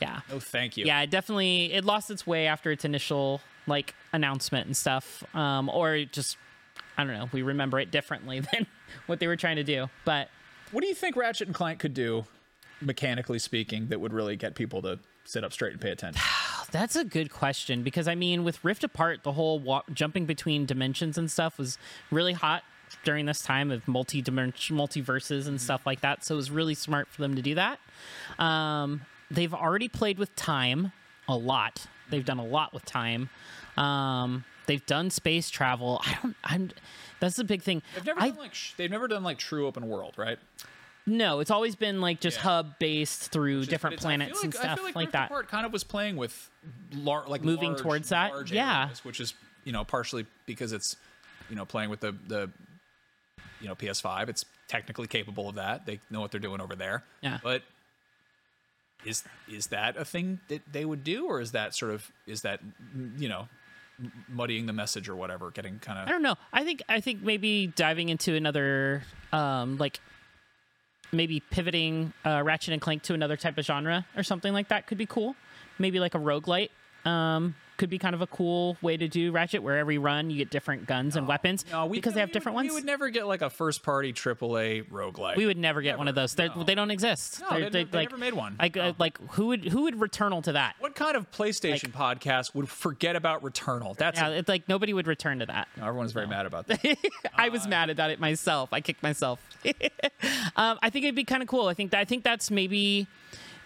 Yeah. 0.00 0.20
Oh, 0.32 0.38
thank 0.38 0.76
you." 0.76 0.84
Yeah, 0.86 1.00
it 1.02 1.10
definitely 1.10 1.72
it 1.72 1.84
lost 1.84 2.10
its 2.10 2.26
way 2.26 2.46
after 2.46 2.70
its 2.70 2.84
initial 2.84 3.40
like 3.66 3.94
announcement 4.12 4.66
and 4.66 4.76
stuff. 4.76 5.22
Um, 5.34 5.68
or 5.68 6.04
just 6.04 6.36
I 6.96 7.04
don't 7.04 7.12
know, 7.12 7.28
we 7.32 7.42
remember 7.42 7.78
it 7.78 7.90
differently 7.90 8.40
than 8.52 8.66
what 9.06 9.20
they 9.20 9.26
were 9.26 9.36
trying 9.36 9.56
to 9.56 9.64
do. 9.64 9.88
But 10.04 10.30
What 10.70 10.82
do 10.82 10.86
you 10.86 10.94
think 10.94 11.16
Ratchet 11.16 11.48
and 11.48 11.54
Clank 11.54 11.78
could 11.78 11.94
do, 11.94 12.24
mechanically 12.80 13.38
speaking, 13.38 13.88
that 13.88 14.00
would 14.00 14.12
really 14.12 14.36
get 14.36 14.54
people 14.54 14.82
to 14.82 14.98
sit 15.24 15.44
up 15.44 15.52
straight 15.52 15.72
and 15.72 15.80
pay 15.80 15.90
attention? 15.90 16.22
that's 16.70 16.96
a 16.96 17.04
good 17.04 17.30
question 17.30 17.82
because 17.82 18.08
I 18.08 18.14
mean, 18.14 18.44
with 18.44 18.62
Rift 18.64 18.84
Apart, 18.84 19.22
the 19.22 19.32
whole 19.32 19.58
wa- 19.58 19.82
jumping 19.92 20.26
between 20.26 20.66
dimensions 20.66 21.16
and 21.16 21.30
stuff 21.30 21.58
was 21.58 21.78
really 22.10 22.34
hot 22.34 22.62
during 23.04 23.26
this 23.26 23.42
time 23.42 23.70
of 23.70 23.86
multi-dimension 23.86 24.76
multiverses 24.76 25.46
and 25.46 25.60
stuff 25.60 25.86
like 25.86 26.00
that. 26.00 26.24
So 26.24 26.34
it 26.34 26.36
was 26.36 26.50
really 26.50 26.74
smart 26.74 27.08
for 27.08 27.22
them 27.22 27.34
to 27.36 27.42
do 27.42 27.54
that. 27.54 27.78
Um, 28.38 29.02
they've 29.30 29.52
already 29.52 29.88
played 29.88 30.18
with 30.18 30.34
time 30.36 30.92
a 31.28 31.36
lot. 31.36 31.86
They've 32.10 32.24
done 32.24 32.38
a 32.38 32.44
lot 32.44 32.72
with 32.72 32.84
time. 32.84 33.28
Um, 33.76 34.44
they've 34.68 34.86
done 34.86 35.10
space 35.10 35.50
travel. 35.50 36.00
I 36.06 36.16
don't. 36.22 36.36
I'm. 36.44 36.70
That's 37.18 37.34
the 37.34 37.42
big 37.42 37.62
thing. 37.62 37.82
They've 37.96 38.04
never 38.04 38.20
I, 38.22 38.28
done 38.28 38.38
like 38.38 38.54
sh- 38.54 38.74
they've 38.76 38.90
never 38.90 39.08
done 39.08 39.24
like 39.24 39.38
true 39.38 39.66
open 39.66 39.88
world, 39.88 40.14
right? 40.16 40.38
no, 41.10 41.40
it's 41.40 41.50
always 41.50 41.74
been 41.74 42.02
like 42.02 42.20
just 42.20 42.36
hub 42.36 42.78
based 42.78 43.32
through 43.32 43.64
different 43.64 43.96
but 43.96 44.04
it's- 44.04 44.04
I 44.04 44.08
feel 44.10 44.18
planets 44.36 44.42
and 44.44 44.54
like- 44.54 44.60
I 44.62 44.66
stuff 44.66 44.78
feel 44.78 44.84
like, 44.84 44.94
like 44.94 45.12
that. 45.12 45.26
Apart 45.30 45.48
kind 45.48 45.64
of 45.64 45.72
was 45.72 45.82
playing 45.82 46.16
with 46.16 46.50
lar- 46.94 47.26
like 47.26 47.42
Moving 47.42 47.70
large- 47.70 47.80
towards 47.80 48.08
that, 48.10 48.30
large 48.32 48.52
yeah. 48.52 48.90
which 49.04 49.18
is 49.18 49.32
you 49.64 49.72
know 49.72 49.84
partially 49.84 50.26
because 50.46 50.72
it's 50.72 50.96
you 51.50 51.56
know 51.56 51.64
playing 51.64 51.88
with 51.90 52.00
the 52.00 52.12
the 52.26 52.50
you 53.60 53.66
know 53.68 53.74
PS5. 53.74 54.28
It's 54.28 54.44
technically 54.68 55.06
capable 55.06 55.48
of 55.48 55.54
that. 55.54 55.86
They 55.86 55.98
know 56.10 56.20
what 56.20 56.30
they're 56.30 56.40
doing 56.40 56.60
over 56.60 56.76
there. 56.76 57.02
Yeah. 57.22 57.38
but 57.42 57.62
is 59.04 59.24
is 59.50 59.68
that 59.68 59.96
a 59.96 60.04
thing 60.04 60.40
that 60.48 60.60
they 60.70 60.84
would 60.84 61.04
do, 61.04 61.26
or 61.26 61.40
is 61.40 61.52
that 61.52 61.74
sort 61.74 61.92
of 61.94 62.10
is 62.26 62.42
that 62.42 62.60
you 63.16 63.28
know 63.30 63.48
muddying 64.28 64.66
the 64.66 64.72
message 64.72 65.08
or 65.08 65.16
whatever, 65.16 65.50
getting 65.50 65.78
kind 65.78 65.98
of. 65.98 66.08
I 66.08 66.10
don't 66.10 66.22
know. 66.22 66.36
I 66.52 66.64
think 66.64 66.82
I 66.88 67.00
think 67.00 67.22
maybe 67.22 67.66
diving 67.66 68.08
into 68.08 68.34
another 68.34 69.02
um 69.32 69.78
like 69.78 70.00
maybe 71.10 71.40
pivoting 71.40 72.12
uh, 72.24 72.42
Ratchet 72.44 72.72
and 72.72 72.82
Clank 72.82 73.02
to 73.04 73.14
another 73.14 73.36
type 73.36 73.56
of 73.56 73.64
genre 73.64 74.06
or 74.16 74.22
something 74.22 74.52
like 74.52 74.68
that 74.68 74.86
could 74.86 74.98
be 74.98 75.06
cool. 75.06 75.34
Maybe 75.78 76.00
like 76.00 76.14
a 76.14 76.18
roguelite. 76.18 76.70
Um 77.04 77.54
could 77.78 77.88
be 77.88 77.96
kind 77.98 78.14
of 78.14 78.20
a 78.20 78.26
cool 78.26 78.76
way 78.82 78.96
to 78.98 79.08
do 79.08 79.32
Ratchet 79.32 79.62
where 79.62 79.78
every 79.78 79.96
run 79.96 80.28
you 80.28 80.36
get 80.36 80.50
different 80.50 80.86
guns 80.86 81.16
and 81.16 81.26
weapons 81.26 81.64
because 81.90 82.12
they 82.12 82.20
have 82.20 82.32
different 82.32 82.54
we 82.54 82.64
ones. 82.64 82.68
We 82.70 82.74
would 82.74 82.84
never 82.84 83.08
get 83.08 83.26
like 83.26 83.40
a 83.40 83.48
first 83.48 83.82
party 83.82 84.12
AAA 84.12 84.88
roguelike. 84.90 85.36
We 85.36 85.46
would 85.46 85.56
never 85.56 85.80
get 85.80 85.96
one 85.96 86.08
of 86.08 86.14
those. 86.14 86.34
They're, 86.34 86.50
They 86.66 86.74
don't 86.74 86.90
exist. 86.90 87.40
No, 87.40 87.58
They're- 87.58 87.70
they- 87.70 87.84
they 87.84 87.98
like, 87.98 88.10
never 88.10 88.18
made 88.20 88.34
one. 88.34 88.56
Like, 88.58 88.76
uh, 88.76 88.92
like 88.98 89.18
who 89.32 89.46
would 89.46 89.64
who 89.64 89.82
would 89.82 89.94
Returnal 89.94 90.42
to 90.44 90.52
that? 90.52 90.74
What 90.80 90.94
kind 90.94 91.16
of 91.16 91.30
PlayStation 91.30 91.92
podcast 91.92 92.54
would 92.54 92.68
forget 92.68 93.16
about 93.16 93.42
Returnal? 93.42 93.96
That's 93.96 94.18
Yeah, 94.18 94.28
it's 94.30 94.48
like 94.48 94.68
nobody 94.68 94.92
would 94.92 95.06
return 95.06 95.38
to 95.38 95.46
that. 95.46 95.68
everyone's 95.80 96.12
very 96.12 96.26
mad 96.26 96.44
about 96.46 96.66
that. 96.66 96.98
I 97.34 97.48
was 97.48 97.66
mad 97.66 97.88
about 97.90 98.10
it 98.10 98.20
myself. 98.20 98.72
I 98.72 98.80
kicked 98.80 99.02
myself. 99.02 99.40
um, 100.56 100.78
I 100.82 100.90
think 100.90 101.04
it'd 101.04 101.14
be 101.14 101.24
kind 101.24 101.42
of 101.42 101.48
cool. 101.48 101.66
I 101.68 101.74
think 101.74 101.92
that, 101.92 102.00
I 102.00 102.04
think 102.04 102.24
that's 102.24 102.50
maybe 102.50 103.06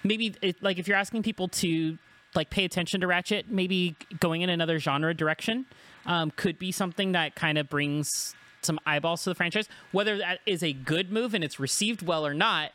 maybe 0.05 0.35
it, 0.43 0.63
like 0.63 0.79
if 0.79 0.87
you're 0.89 0.97
asking 0.97 1.23
people 1.23 1.49
to 1.49 1.97
like 2.35 2.51
pay 2.51 2.65
attention 2.65 3.01
to 3.01 3.07
Ratchet, 3.07 3.51
maybe 3.51 3.97
going 4.21 4.43
in 4.43 4.49
another 4.51 4.79
genre 4.79 5.15
direction 5.15 5.67
um, 6.07 6.31
could 6.31 6.59
be 6.59 6.73
something 6.73 7.13
that 7.13 7.35
kind 7.35 7.59
of 7.59 7.69
brings 7.69 8.35
some 8.63 8.79
eyeballs 8.87 9.25
to 9.25 9.31
the 9.31 9.35
franchise. 9.35 9.69
Whether 9.91 10.19
that 10.19 10.39
is 10.47 10.63
a 10.63 10.73
good 10.73 11.11
move 11.13 11.35
and 11.35 11.43
it's 11.45 11.59
received 11.61 12.03
well 12.03 12.25
or 12.27 12.35
not, 12.35 12.71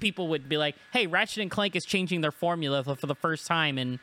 people 0.00 0.28
would 0.28 0.48
be 0.48 0.56
like, 0.56 0.74
"Hey, 0.92 1.06
Ratchet 1.06 1.38
and 1.42 1.50
Clank 1.50 1.74
is 1.76 1.84
changing 1.84 2.20
their 2.20 2.32
formula 2.32 2.82
for 2.84 2.94
for 2.96 3.06
the 3.06 3.14
first 3.14 3.46
time 3.46 3.78
in 3.78 3.98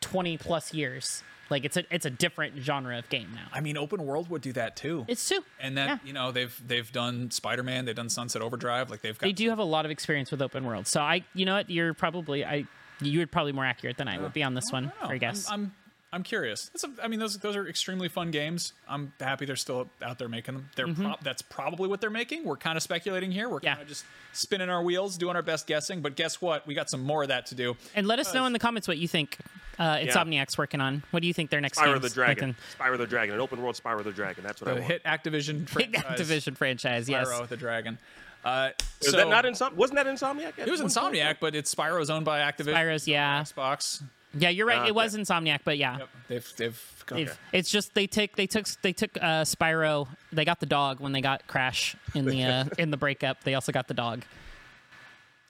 20 0.00 0.36
plus 0.38 0.72
years." 0.74 1.22
Like 1.48 1.64
it's 1.64 1.76
a 1.76 1.82
it's 1.92 2.06
a 2.06 2.10
different 2.10 2.58
genre 2.62 2.96
of 2.96 3.08
game 3.08 3.28
now. 3.34 3.48
I 3.52 3.60
mean, 3.60 3.76
open 3.76 4.06
world 4.06 4.30
would 4.30 4.40
do 4.40 4.52
that 4.52 4.76
too. 4.76 5.04
It's 5.08 5.28
too. 5.28 5.40
And 5.58 5.76
that 5.76 5.88
Yeah. 5.88 5.98
you 6.04 6.12
know 6.12 6.30
they've 6.30 6.56
they've 6.64 6.90
done 6.92 7.32
Spider 7.32 7.64
Man, 7.64 7.86
they've 7.86 7.96
done 7.96 8.08
Sunset 8.08 8.40
Overdrive, 8.40 8.88
like 8.88 9.00
they've 9.00 9.18
got 9.18 9.26
They 9.26 9.32
do 9.32 9.48
have 9.48 9.58
a 9.58 9.64
lot 9.64 9.84
of 9.84 9.90
experience 9.90 10.30
with 10.30 10.40
open 10.42 10.64
world. 10.64 10.86
So 10.86 11.00
I, 11.00 11.24
you 11.34 11.44
know 11.44 11.54
what, 11.54 11.68
you're 11.68 11.92
probably 11.92 12.44
I, 12.44 12.66
you 13.00 13.18
were 13.20 13.26
probably 13.26 13.52
more 13.52 13.64
accurate 13.66 13.96
than 13.96 14.08
I 14.08 14.18
would 14.18 14.32
be 14.32 14.42
on 14.42 14.54
this 14.54 14.70
one. 14.72 14.92
I 15.00 15.02
don't 15.02 15.12
I 15.12 15.18
guess. 15.18 15.48
I'm, 15.50 15.54
I'm 15.62 15.72
I'm 16.12 16.22
curious. 16.24 16.72
It's 16.74 16.82
a, 16.82 16.90
I 17.00 17.06
mean, 17.06 17.20
those 17.20 17.38
those 17.38 17.54
are 17.54 17.68
extremely 17.68 18.08
fun 18.08 18.32
games. 18.32 18.72
I'm 18.88 19.12
happy 19.20 19.46
they're 19.46 19.54
still 19.54 19.88
out 20.02 20.18
there 20.18 20.28
making 20.28 20.54
them. 20.56 20.68
They're 20.74 20.88
Mm-hmm. 20.88 21.04
prob- 21.04 21.22
that's 21.22 21.40
probably 21.40 21.88
what 21.88 22.00
they're 22.00 22.10
making. 22.10 22.44
We're 22.44 22.56
kind 22.56 22.76
of 22.76 22.82
speculating 22.82 23.30
here. 23.30 23.48
We're 23.48 23.60
kind 23.60 23.80
of 23.80 23.86
just 23.86 24.04
spinning 24.32 24.68
our 24.70 24.82
wheels, 24.82 25.16
doing 25.16 25.36
our 25.36 25.42
best 25.42 25.68
guessing. 25.68 26.00
But 26.00 26.16
guess 26.16 26.40
what? 26.42 26.66
We 26.66 26.74
got 26.74 26.90
some 26.90 27.02
more 27.04 27.22
of 27.22 27.28
that 27.28 27.46
to 27.46 27.54
do. 27.54 27.76
and 27.94 28.08
let 28.08 28.18
us 28.18 28.34
know 28.34 28.44
in 28.46 28.52
the 28.52 28.58
comments 28.58 28.88
what 28.88 28.98
you 28.98 29.06
think 29.06 29.38
uh, 29.78 29.98
Insomniac's 29.98 30.58
working 30.58 30.80
on. 30.80 31.04
What 31.12 31.20
do 31.20 31.28
you 31.28 31.32
think 31.32 31.48
their 31.48 31.60
next 31.60 31.78
Spyro 31.78 31.92
game's 31.92 32.02
the 32.02 32.10
Dragon. 32.10 32.48
looking- 32.48 32.62
Spyro 32.94 32.98
the 32.98 33.06
Dragon. 33.06 33.34
An 33.36 33.40
open 33.40 33.62
world 33.62 33.76
Spyro 33.80 34.02
the 34.02 34.10
Dragon. 34.10 34.42
That's 34.42 34.60
what 34.60 34.68
I 34.72 34.74
The 34.74 34.80
want. 34.80 34.92
hit 34.92 35.04
Activision 35.04 35.58
Big 35.76 35.94
franchise. 35.96 36.20
Activision 36.28 36.56
franchise, 36.56 37.08
yes. 37.08 37.28
Spyro 37.28 37.46
the 37.46 37.56
Dragon. 37.56 37.98
Uh, 38.44 38.70
Is 39.00 39.10
so- 39.10 39.16
that 39.18 39.28
not 39.28 39.44
Insom- 39.44 39.74
Wasn't 39.74 39.96
that 39.96 40.06
Insomniac? 40.06 40.58
It 40.58 40.68
was 40.70 40.80
one 40.82 40.90
point? 40.90 41.14
Insomniac, 41.16 41.36
but 41.40 41.54
it's 41.54 41.74
Spyro's 41.74 42.08
owned 42.10 42.24
by 42.24 42.40
Activision. 42.40 42.74
Spyro's, 42.74 43.06
yeah. 43.08 43.42
Xbox. 43.42 44.02
Yeah, 44.32 44.48
you're 44.50 44.66
right. 44.66 44.78
Ah, 44.82 44.86
it 44.86 44.94
was 44.94 45.16
Insomniac, 45.16 45.60
but 45.64 45.76
yeah. 45.76 45.98
They've 46.28 46.52
they've 46.56 46.94
They've- 47.08 47.38
It's 47.52 47.68
just 47.70 47.94
they 47.94 48.06
took 48.06 48.36
they 48.36 48.46
took 48.46 48.66
they 48.82 48.92
took 48.92 49.16
uh, 49.16 49.42
Spyro. 49.42 50.06
They 50.32 50.44
got 50.44 50.60
the 50.60 50.66
dog 50.66 51.00
when 51.00 51.12
they 51.12 51.20
got 51.20 51.46
Crash 51.48 51.96
in 52.14 52.24
the 52.24 52.44
uh, 52.44 52.64
in 52.78 52.90
the 52.90 52.96
breakup. 52.96 53.42
They 53.42 53.54
also 53.54 53.72
got 53.72 53.88
the 53.88 53.94
dog. 53.94 54.22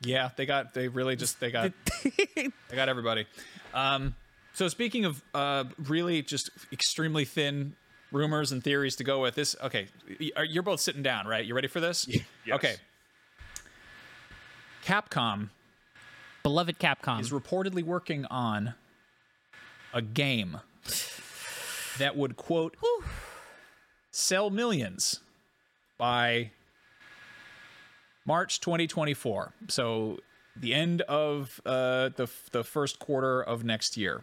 Yeah, 0.02 0.30
they 0.36 0.46
got 0.46 0.72
they 0.72 0.88
really 0.88 1.16
just 1.16 1.40
they 1.40 1.50
got 1.50 1.72
they 2.02 2.50
got 2.74 2.88
everybody. 2.88 3.26
Um, 3.74 4.14
so 4.54 4.68
speaking 4.68 5.04
of 5.04 5.22
uh, 5.34 5.64
really 5.86 6.22
just 6.22 6.50
extremely 6.72 7.26
thin 7.26 7.74
rumors 8.12 8.52
and 8.52 8.62
theories 8.62 8.96
to 8.96 9.04
go 9.04 9.20
with 9.20 9.34
this. 9.34 9.56
Okay, 9.62 9.88
you're 10.48 10.62
both 10.62 10.80
sitting 10.80 11.02
down, 11.02 11.26
right? 11.26 11.44
You 11.44 11.54
ready 11.54 11.68
for 11.68 11.80
this? 11.80 12.06
Yes. 12.08 12.24
Okay. 12.50 12.76
Capcom 14.84 15.50
Beloved 16.42 16.78
Capcom. 16.78 17.20
is 17.20 17.30
reportedly 17.30 17.82
working 17.82 18.24
on 18.26 18.74
a 19.92 20.00
game 20.00 20.60
that 21.98 22.16
would 22.16 22.36
quote 22.36 22.76
sell 24.10 24.48
millions 24.48 25.20
by 25.98 26.50
March 28.24 28.60
2024. 28.60 29.52
So 29.68 30.18
the 30.56 30.72
end 30.74 31.02
of 31.02 31.60
uh, 31.66 32.10
the 32.16 32.30
the 32.52 32.64
first 32.64 32.98
quarter 32.98 33.42
of 33.42 33.64
next 33.64 33.96
year. 33.96 34.22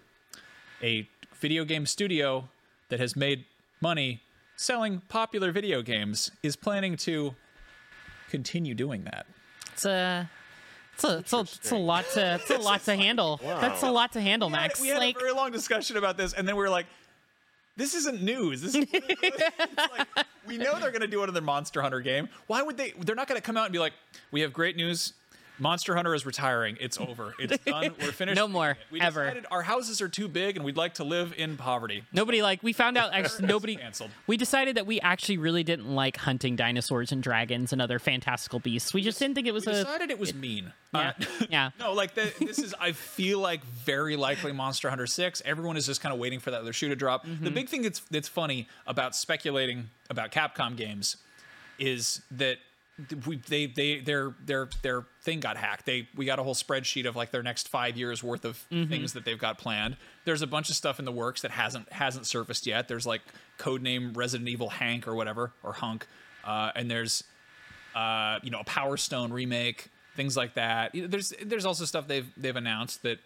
A 0.81 1.07
video 1.34 1.65
game 1.65 1.85
studio 1.85 2.49
that 2.89 2.99
has 2.99 3.15
made 3.15 3.45
money 3.81 4.21
selling 4.55 5.01
popular 5.07 5.51
video 5.51 5.81
games 5.81 6.31
is 6.43 6.55
planning 6.55 6.97
to 6.97 7.35
continue 8.29 8.73
doing 8.73 9.03
that. 9.05 9.25
It's 9.73 9.85
a, 9.85 10.29
it's 10.93 11.03
a, 11.03 11.17
it's 11.19 11.33
a, 11.33 11.39
it's 11.39 11.71
a 11.71 11.75
lot 11.77 12.05
to, 12.13 12.35
it's 12.41 12.49
a 12.49 12.57
lot 12.57 12.83
to 12.85 12.95
handle. 12.95 13.39
That's 13.43 13.83
a 13.83 13.91
lot 13.91 14.13
to 14.13 14.21
handle, 14.21 14.49
Max. 14.49 14.81
We 14.81 14.87
had 14.87 14.97
like, 14.97 15.15
a 15.15 15.19
very 15.19 15.31
long 15.31 15.51
discussion 15.51 15.97
about 15.97 16.17
this, 16.17 16.33
and 16.33 16.47
then 16.47 16.55
we 16.55 16.61
were 16.63 16.69
like, 16.69 16.87
"This 17.75 17.93
isn't 17.93 18.21
news. 18.23 18.61
This 18.61 18.73
is 18.73 18.87
like, 18.93 20.25
we 20.47 20.57
know 20.57 20.79
they're 20.79 20.89
going 20.89 21.01
to 21.01 21.07
do 21.07 21.21
another 21.21 21.41
Monster 21.41 21.83
Hunter 21.83 21.99
game. 21.99 22.27
Why 22.47 22.63
would 22.63 22.77
they? 22.77 22.93
They're 22.99 23.15
not 23.15 23.27
going 23.27 23.39
to 23.39 23.45
come 23.45 23.57
out 23.57 23.65
and 23.65 23.73
be 23.73 23.79
like, 23.79 23.93
"We 24.31 24.41
have 24.41 24.53
great 24.53 24.75
news. 24.75 25.13
Monster 25.59 25.95
Hunter 25.95 26.13
is 26.13 26.25
retiring. 26.25 26.77
It's 26.79 26.97
over. 26.99 27.34
It's 27.39 27.57
done. 27.65 27.93
We're 27.99 28.11
finished. 28.11 28.35
No 28.35 28.47
more. 28.47 28.77
We 28.91 29.01
ever. 29.01 29.23
decided 29.23 29.45
our 29.51 29.61
houses 29.63 30.01
are 30.01 30.07
too 30.09 30.27
big, 30.27 30.55
and 30.55 30.63
we'd 30.65 30.77
like 30.77 30.95
to 30.95 31.03
live 31.03 31.34
in 31.38 31.57
poverty. 31.57 32.03
Nobody 32.13 32.41
like 32.41 32.61
we 32.63 32.73
found 32.73 32.97
out 32.97 33.11
actually 33.13 33.47
nobody 33.47 33.75
canceled. 33.75 34.11
we 34.27 34.38
decided 34.38 34.77
that 34.77 34.85
we 34.85 34.99
actually 35.01 35.38
really 35.38 35.63
didn't 35.63 35.93
like 35.93 36.17
hunting 36.17 36.55
dinosaurs 36.55 37.11
and 37.11 37.23
dragons 37.23 37.73
and 37.73 37.81
other 37.81 37.99
fantastical 37.99 38.59
beasts. 38.59 38.93
We 38.93 39.01
just 39.01 39.19
didn't 39.19 39.35
think 39.35 39.47
it 39.47 39.53
was 39.53 39.65
We 39.65 39.73
a 39.73 39.75
decided 39.84 40.11
it 40.11 40.19
was 40.19 40.34
mean. 40.34 40.73
yeah. 40.93 41.13
yeah. 41.49 41.69
No, 41.79 41.93
like 41.93 42.13
the, 42.13 42.31
this 42.39 42.59
is. 42.59 42.75
I 42.79 42.91
feel 42.91 43.39
like 43.39 43.63
very 43.63 44.15
likely 44.15 44.51
Monster 44.51 44.89
Hunter 44.89 45.07
Six. 45.07 45.41
Everyone 45.45 45.77
is 45.77 45.85
just 45.85 46.01
kind 46.01 46.13
of 46.13 46.19
waiting 46.19 46.39
for 46.39 46.51
that 46.51 46.61
other 46.61 46.73
shoe 46.73 46.89
to 46.89 46.95
drop. 46.95 47.25
Mm-hmm. 47.25 47.43
The 47.43 47.51
big 47.51 47.69
thing 47.69 47.81
that's 47.81 47.99
that's 48.11 48.27
funny 48.27 48.67
about 48.85 49.15
speculating 49.15 49.89
about 50.09 50.31
Capcom 50.31 50.75
games 50.77 51.17
is 51.79 52.21
that 52.31 52.57
we 53.28 53.38
they 53.48 53.68
they 53.68 53.99
their 53.99 54.34
their 54.44 54.69
their 54.82 55.06
thing 55.22 55.40
got 55.40 55.56
hacked. 55.57 55.86
They 55.86 56.07
we 56.15 56.26
got 56.26 56.40
a 56.40 56.44
whole 56.44 56.56
spreadsheet 56.56 57.06
of 57.07 57.15
like 57.15 57.32
their 57.32 57.44
next 57.44 57.68
five 57.68 57.95
years 57.98 58.24
worth 58.24 58.44
of 58.45 58.64
Mm-hmm. 58.72 58.90
things 58.90 59.14
that 59.14 59.24
they've 59.26 59.38
got 59.40 59.57
planned. 59.57 59.98
There's 60.26 60.41
a 60.41 60.48
bunch 60.48 60.69
of 60.69 60.76
stuff 60.76 60.98
in 60.99 61.06
the 61.06 61.11
works 61.11 61.41
that 61.44 61.52
hasn't 61.52 61.91
hasn't 61.94 62.26
surfaced 62.26 62.65
yet. 62.65 62.88
There's 62.88 63.06
like 63.06 63.22
codename 63.60 64.15
Resident 64.18 64.49
Evil 64.49 64.69
Hank 64.69 65.07
or 65.07 65.15
whatever 65.15 65.52
or 65.64 65.74
Hunk, 65.74 66.07
uh, 66.44 66.72
and 66.76 66.90
there's 66.90 67.24
uh, 67.95 68.40
you 68.44 68.52
know, 68.52 68.60
a 68.60 68.64
Power 68.64 68.95
Stone 68.98 69.32
remake, 69.34 69.90
things 70.15 70.36
like 70.38 70.53
that. 70.56 70.91
There's 70.94 71.34
there's 71.44 71.65
also 71.65 71.86
stuff 71.86 72.07
they've 72.07 72.28
they've 72.38 72.56
announced 72.56 73.03
that 73.03 73.19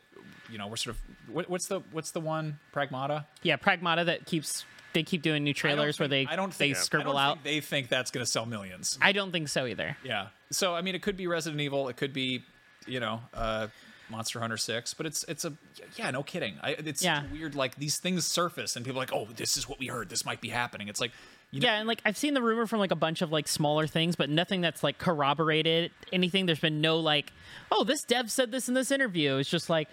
you 0.50 0.58
know 0.58 0.68
we're 0.68 0.76
sort 0.76 0.96
of 0.96 1.02
what, 1.34 1.50
what's 1.50 1.68
the 1.68 1.80
what's 1.92 2.12
the 2.12 2.20
one 2.20 2.60
Pragmata 2.74 3.26
Yeah, 3.42 3.56
Pragmata 3.58 4.06
that 4.06 4.26
keeps 4.26 4.66
they 4.94 5.04
keep 5.04 5.22
doing 5.22 5.44
new 5.44 5.54
trailers 5.54 6.00
where 6.00 6.08
they 6.08 6.26
I 6.28 6.36
don't 6.36 6.54
think, 6.54 6.76
they 6.76 6.80
scribble 6.82 7.18
I 7.18 7.24
don't 7.28 7.32
out. 7.32 7.34
think 7.36 7.44
they 7.44 7.60
think 7.62 7.90
that's 7.90 8.12
going 8.12 8.26
to 8.26 8.32
sell 8.32 8.46
millions. 8.46 8.98
I 9.02 9.12
don't 9.12 9.32
think 9.32 9.50
so 9.50 9.66
either. 9.66 9.98
Yeah. 10.04 10.28
So 10.52 10.76
I 10.76 10.82
mean, 10.82 10.96
it 10.96 11.02
could 11.02 11.18
be 11.18 11.28
Resident 11.28 11.62
Evil. 11.62 11.88
It 11.90 11.98
could 11.98 12.14
be 12.14 12.44
you 12.88 13.00
know 13.00 13.22
uh, 13.34 13.68
Monster 14.10 14.40
Hunter 14.40 14.58
Six. 14.58 14.94
But 14.94 15.06
it's 15.06 15.24
it's 15.28 15.46
a 15.46 15.54
yeah, 15.96 16.12
no 16.12 16.24
kidding. 16.24 16.56
I, 16.62 16.72
it's 16.72 17.04
Yeah. 17.04 17.24
weird. 17.32 17.56
Like 17.56 17.76
these 17.76 17.98
things 17.98 18.26
surface 18.26 18.76
and 18.76 18.86
people 18.86 19.00
are 19.00 19.04
like, 19.04 19.14
oh, 19.14 19.28
this 19.36 19.58
is 19.58 19.68
what 19.70 19.80
we 19.80 19.88
heard. 19.88 20.10
This 20.10 20.26
might 20.26 20.42
be 20.42 20.50
happening. 20.50 20.88
It's 20.88 21.00
like 21.02 21.12
you 21.52 21.60
know, 21.60 21.68
yeah, 21.68 21.80
and 21.80 21.88
like 21.88 22.02
I've 22.06 22.16
seen 22.18 22.34
the 22.34 22.42
rumor 22.42 22.66
from 22.66 22.80
like 22.80 22.92
a 22.92 22.96
bunch 22.96 23.22
of 23.22 23.32
like 23.32 23.48
smaller 23.48 23.86
things, 23.86 24.16
but 24.16 24.30
nothing 24.30 24.62
that's 24.62 24.84
like 24.84 24.98
corroborated 24.98 25.92
anything. 26.14 26.46
There's 26.46 26.60
been 26.62 26.80
no 26.82 26.98
like, 27.00 27.34
oh, 27.72 27.84
this 27.84 28.04
dev 28.04 28.32
said 28.32 28.52
this 28.52 28.68
in 28.70 28.74
this 28.74 28.90
interview. 28.90 29.36
It's 29.38 29.50
just 29.50 29.70
like, 29.70 29.90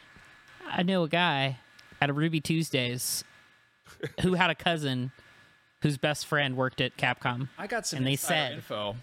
I 0.71 0.83
know 0.85 1.03
a 1.03 1.09
guy 1.09 1.59
at 2.01 2.11
a 2.11 2.13
Ruby 2.13 2.41
Tuesdays 2.41 3.25
who 4.23 4.35
had 4.35 4.51
a 4.51 4.55
cousin 4.55 5.13
whose 5.83 5.97
best 5.97 6.27
friend 6.27 6.57
worked 6.57 6.81
at 6.81 6.97
Capcom. 6.97 7.49
I 7.59 7.67
got 7.67 7.87
some 7.87 7.99
and 7.99 8.07
they 8.07 8.17
said, 8.17 8.53
info 8.55 8.97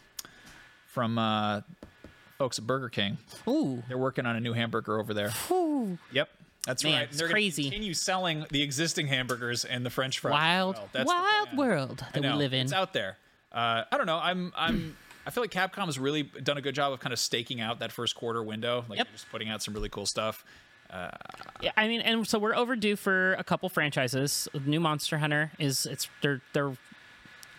from 0.88 1.18
uh, 1.18 1.62
folks 2.38 2.58
at 2.60 2.68
Burger 2.68 2.90
King. 2.90 3.18
Ooh, 3.48 3.84
They're 3.88 3.98
working 3.98 4.26
on 4.26 4.36
a 4.36 4.40
new 4.40 4.54
hamburger 4.54 5.00
over 5.00 5.14
there. 5.14 5.30
Whew. 5.48 5.98
Yep. 6.12 6.30
That's 6.66 6.84
Man, 6.84 6.94
right. 6.94 7.04
it's 7.10 7.18
They're 7.18 7.30
crazy. 7.30 7.64
Continue 7.64 7.94
selling 7.94 8.46
the 8.50 8.64
existing 8.64 9.08
hamburgers 9.08 9.66
and 9.66 9.86
the 9.86 9.90
French 9.92 10.20
fries. 10.20 10.32
wild, 10.34 10.80
well. 10.94 11.06
Wild 11.06 11.58
world 11.58 12.04
that 12.14 12.22
we 12.24 12.30
live 12.30 12.54
in. 12.54 12.62
It's 12.62 12.74
out 12.74 12.92
there. 12.92 13.18
Uh, 13.52 13.84
I 13.92 13.98
don't 13.98 14.08
know. 14.08 14.18
I'm. 14.18 14.52
I'm. 14.58 14.98
I 15.28 15.32
feel 15.32 15.42
like 15.44 15.52
Capcom 15.52 15.86
has 15.86 15.98
really 15.98 16.24
done 16.24 16.58
a 16.58 16.62
good 16.62 16.76
job 16.76 16.92
of 16.94 17.00
kind 17.00 17.14
of 17.14 17.20
staking 17.20 17.62
out 17.62 17.80
that 17.80 17.92
first 17.92 18.16
quarter 18.16 18.44
window. 18.44 18.84
Like 18.90 18.98
Yep. 18.98 19.08
just 19.12 19.30
putting 19.32 19.50
out 19.50 19.62
some 19.64 19.74
really 19.76 19.90
cool 19.90 20.06
stuff. 20.06 20.44
Yeah, 21.62 21.72
I 21.78 21.88
mean, 21.88 22.02
and 22.02 22.28
so 22.28 22.38
we're 22.40 22.56
overdue 22.56 22.96
for 22.96 23.34
a 23.34 23.44
couple 23.44 23.70
franchises. 23.70 24.48
New 24.66 24.80
Monster 24.80 25.18
Hunter 25.18 25.52
is 25.60 25.86
it's 25.86 26.10
they're 26.22 26.42
they're 26.54 26.76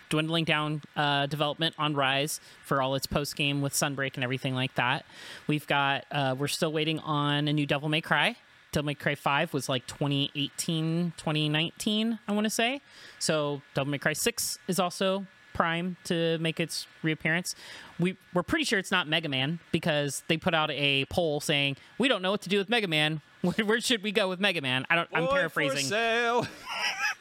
dwindling 0.09 0.45
down 0.45 0.83
uh, 0.97 1.27
development 1.27 1.75
on 1.79 1.95
Rise 1.95 2.41
for 2.65 2.81
all 2.81 2.95
its 2.95 3.07
post 3.07 3.37
game 3.37 3.63
with 3.63 3.73
Sunbreak 3.73 4.15
and 4.15 4.25
everything 4.25 4.55
like 4.55 4.75
that. 4.77 5.05
We've 5.47 5.67
got 5.67 6.05
uh, 6.11 6.35
we're 6.39 6.49
still 6.49 6.73
waiting 6.73 6.99
on 7.01 7.49
a 7.49 7.53
new 7.53 7.67
Devil 7.67 7.89
May 7.89 8.01
Cry. 8.01 8.37
Devil 8.73 8.87
May 8.87 8.95
Cry 8.95 9.15
5 9.15 9.55
was 9.55 9.69
like 9.69 9.87
2018, 9.87 11.15
2019, 11.17 12.19
I 12.29 12.33
want 12.33 12.45
to 12.45 12.51
say. 12.51 12.81
So 13.19 13.63
Devil 13.75 13.91
May 13.91 13.99
Cry 13.99 14.13
6 14.13 14.59
is 14.69 14.79
also 14.79 15.27
prime 15.57 15.97
to 16.05 16.37
make 16.39 16.61
its 16.61 16.87
reappearance. 17.03 17.55
We 17.99 18.17
we're 18.35 18.43
pretty 18.43 18.65
sure 18.65 18.79
it's 18.79 18.91
not 18.91 19.09
Mega 19.09 19.29
Man 19.29 19.59
because 19.73 20.23
they 20.29 20.37
put 20.37 20.53
out 20.55 20.71
a 20.71 21.07
poll 21.07 21.41
saying 21.41 21.77
we 21.99 22.09
don't 22.09 22.21
know 22.23 22.31
what 22.31 22.43
to 22.43 22.49
do 22.49 22.59
with 22.59 22.69
Mega 22.69 22.87
Man. 22.89 23.23
Where, 23.65 23.81
should 23.81 24.03
we 24.03 24.13
go 24.13 24.29
with 24.29 24.41
Mega 24.41 24.61
Man? 24.61 24.85
I 24.91 24.97
don't. 24.97 25.09
I'm 25.13 25.25
Boy, 25.25 25.29
for 25.31 25.35
paraphrasing. 25.37 25.87
sale. 25.87 26.47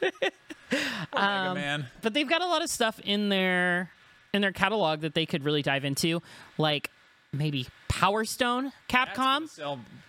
Poor 0.00 0.10
Mega 0.70 1.48
Um, 1.48 1.54
Man. 1.54 1.86
but 2.02 2.12
they've 2.14 2.28
got 2.28 2.42
a 2.42 2.46
lot 2.46 2.62
of 2.62 2.68
stuff 2.70 2.98
in 3.00 3.28
their 3.28 3.90
in 4.32 4.42
their 4.42 4.52
catalog 4.52 5.00
that 5.00 5.14
they 5.14 5.24
could 5.26 5.44
really 5.44 5.62
dive 5.62 5.84
into, 5.84 6.20
like 6.58 6.90
maybe 7.32 7.66
Power 7.88 8.24
Stone, 8.24 8.72
Capcom, 8.88 9.48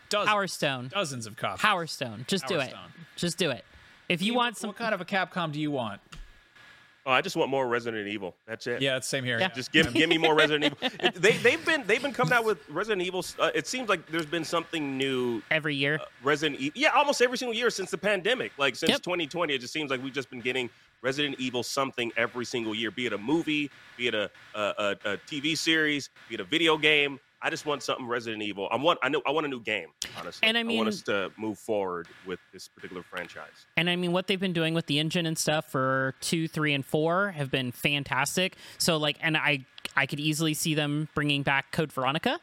dozens, 0.10 0.28
Power 0.30 0.48
Stone, 0.48 0.90
dozens 0.94 1.26
of 1.28 1.38
copies. 1.38 1.62
Power 1.62 1.88
Stone. 1.88 2.26
Just 2.28 2.48
do 2.48 2.60
it. 2.60 2.70
Stone. 2.72 2.90
Just 3.16 3.38
do 3.38 3.52
it. 3.52 3.64
If 4.10 4.22
you 4.22 4.34
What- 4.34 4.40
want 4.44 4.58
some, 4.58 4.70
what 4.70 4.78
kind 4.78 4.94
of 4.94 5.02
a 5.02 5.06
Capcom 5.06 5.52
do 5.52 5.60
you 5.62 5.72
want? 5.72 6.02
Oh, 7.08 7.12
I 7.14 7.22
just 7.22 7.38
want 7.38 7.50
more 7.50 7.66
Resident 7.70 8.06
Evil. 8.10 8.36
That's 8.46 8.68
it. 8.68 8.82
Yeah, 8.82 8.98
it's 8.98 9.08
same 9.08 9.24
here. 9.24 9.40
Yeah. 9.40 9.48
Just 9.48 9.72
give 9.72 9.94
give 9.94 10.10
me 10.10 10.18
more 10.18 10.36
Resident 10.36 10.66
Evil. 10.66 11.12
They 11.16 11.38
they've 11.38 11.66
been 11.66 11.84
they've 11.88 12.02
been 12.02 12.12
coming 12.12 12.34
out 12.34 12.44
with 12.44 12.58
Resident 12.70 13.02
Evil. 13.02 13.26
Uh, 13.40 13.50
it 13.56 13.66
seems 13.66 13.88
like 13.88 14.06
there's 14.12 14.26
been 14.26 14.44
something 14.44 14.98
new. 14.98 15.42
every 15.50 15.74
year. 15.74 16.00
Resident 16.22 16.60
Evil. 16.60 16.74
Yeah, 16.76 16.90
almost 16.90 17.22
every 17.22 17.38
single 17.38 17.56
year 17.56 17.70
since 17.70 17.92
the 17.92 17.98
pandemic. 17.98 18.52
Like 18.58 18.76
since 18.76 18.92
Yep. 18.92 19.04
2020, 19.04 19.54
it 19.54 19.60
just 19.62 19.72
seems 19.72 19.90
like 19.90 20.04
we've 20.04 20.14
just 20.14 20.30
been 20.30 20.42
getting 20.42 20.70
Resident 21.02 21.40
Evil 21.40 21.64
something 21.64 22.12
every 22.18 22.44
single 22.44 22.76
year. 22.76 22.92
Be 22.92 23.06
it 23.06 23.14
a 23.14 23.18
movie, 23.18 23.72
be 23.96 24.08
it 24.08 24.14
a 24.14 24.30
a, 24.54 24.60
a, 24.60 24.92
a 25.14 25.18
TV 25.20 25.58
series, 25.58 26.10
be 26.28 26.36
it 26.36 26.42
a 26.42 26.44
video 26.44 26.78
game. 26.78 27.22
I 27.42 27.50
just 27.52 27.66
want 27.66 27.84
something 27.84 28.08
Resident 28.08 28.42
Evil. 28.42 28.68
I 28.72 28.78
want 28.78 29.00
I 29.04 29.10
know 29.10 29.22
I 29.26 29.32
want 29.32 29.46
a 29.46 29.50
new 29.50 29.62
game. 29.62 29.90
Honestly, 30.20 30.48
And 30.48 30.58
I 30.58 30.64
mean- 30.64 30.78
I 30.78 30.80
want 30.80 30.90
us 30.90 31.02
to 31.04 31.32
move 31.38 31.60
forward 31.60 32.08
with 32.26 32.40
this 32.52 32.68
particular 32.68 33.04
franchise. 33.04 33.66
And 33.76 33.90
I 33.90 33.96
mean, 33.96 34.12
what 34.12 34.28
they've 34.28 34.40
been 34.40 34.54
doing 34.54 34.74
with 34.74 34.88
the 34.88 34.98
engine 35.00 35.26
and 35.26 35.38
stuff 35.38 35.70
for 35.72 36.16
two, 36.20 36.48
three, 36.48 36.74
and 36.74 36.86
four 36.86 37.32
have 37.32 37.52
been 37.52 37.72
fantastic. 37.72 38.56
So, 38.80 38.98
like, 38.98 39.18
and 39.22 39.38
I, 39.38 39.66
I 39.96 40.08
could 40.08 40.20
easily 40.20 40.54
see 40.56 40.74
them 40.74 41.10
bringing 41.14 41.44
back 41.44 41.72
Code 41.72 41.92
Veronica 41.92 42.40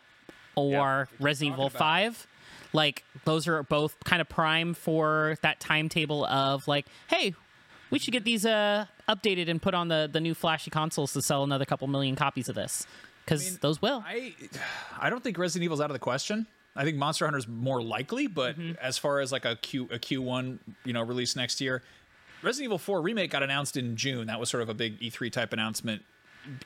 or 0.54 1.08
Resident 1.18 1.54
Evil 1.54 1.70
talking 1.70 1.76
about 1.76 2.02
it. 2.02 2.12
Five. 2.12 2.26
Like, 2.72 3.04
those 3.24 3.48
are 3.48 3.62
both 3.64 3.96
kind 4.04 4.20
of 4.20 4.28
prime 4.28 4.74
for 4.74 5.36
that 5.42 5.58
timetable 5.60 6.24
of 6.24 6.66
like, 6.68 6.86
hey, 7.08 7.34
we 7.90 7.98
should 7.98 8.12
get 8.12 8.24
these 8.24 8.46
uh 8.46 8.86
updated 9.08 9.48
and 9.48 9.60
put 9.60 9.74
on 9.74 9.88
the 9.88 10.08
the 10.10 10.20
new 10.20 10.34
flashy 10.34 10.70
consoles 10.70 11.12
to 11.12 11.22
sell 11.22 11.44
another 11.44 11.64
couple 11.64 11.86
million 11.88 12.16
copies 12.16 12.48
of 12.48 12.54
this 12.54 12.86
because 13.24 13.58
those 13.58 13.80
will. 13.82 14.02
I 14.06 14.34
I 14.98 15.10
don't 15.10 15.22
think 15.22 15.38
Resident 15.38 15.64
Evil's 15.64 15.80
out 15.80 15.90
of 15.90 15.94
the 15.94 15.98
question. 16.00 16.46
I 16.76 16.82
think 16.84 16.96
Monster 16.96 17.24
Hunter's 17.26 17.46
more 17.46 17.82
likely, 17.82 18.26
but 18.26 18.58
Mm-hmm. 18.58 18.72
as 18.82 18.98
far 18.98 19.20
as 19.20 19.30
like 19.32 19.44
a 19.44 19.56
Q 19.56 19.88
a 19.92 19.98
Q1, 19.98 20.58
you 20.84 20.92
know, 20.92 21.02
release 21.02 21.36
next 21.36 21.60
year, 21.60 21.82
Resident 22.42 22.64
Evil 22.66 22.78
4 22.78 23.00
remake 23.00 23.30
got 23.30 23.42
announced 23.42 23.76
in 23.76 23.96
June. 23.96 24.26
That 24.26 24.40
was 24.40 24.48
sort 24.48 24.62
of 24.62 24.68
a 24.68 24.74
big 24.74 25.00
E3 25.00 25.30
type 25.30 25.52
announcement. 25.52 26.02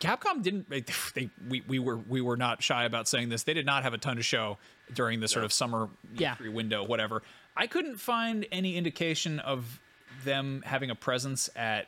Capcom 0.01 0.43
didn't 0.43 0.69
they, 0.69 0.85
they 1.15 1.31
we, 1.49 1.63
we 1.69 1.79
were 1.79 1.99
we 1.99 2.21
were 2.21 2.37
not 2.37 2.63
shy 2.63 2.85
about 2.85 3.07
saying 3.07 3.29
this. 3.29 3.45
They 3.45 3.55
did 3.55 3.67
not 3.67 3.83
have 3.85 3.95
a 3.95 3.99
ton 3.99 4.17
to 4.17 4.23
show 4.23 4.59
during 4.93 5.21
the 5.21 5.29
sort 5.29 5.45
of 5.45 5.53
summer 5.53 5.89
Yeah. 6.15 6.35
E3 6.37 6.53
window, 6.53 6.83
whatever. 6.85 7.23
I 7.57 7.67
couldn't 7.67 7.97
find 8.01 8.47
any 8.51 8.77
indication 8.77 9.39
of 9.41 9.79
them 10.25 10.63
having 10.67 10.91
a 10.91 10.95
presence 10.97 11.49
at 11.55 11.87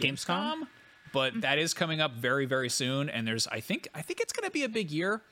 Gamescom? 0.00 0.66
But 1.12 1.40
that 1.40 1.58
is 1.58 1.74
coming 1.74 2.00
up 2.00 2.14
very 2.14 2.46
very 2.46 2.68
soon 2.68 3.08
and 3.08 3.26
there's 3.26 3.46
I 3.48 3.60
think 3.60 3.88
I 3.94 4.02
think 4.02 4.20
it's 4.20 4.32
going 4.32 4.46
to 4.46 4.52
be 4.52 4.64
a 4.64 4.68
big 4.68 4.90
year 4.90 5.22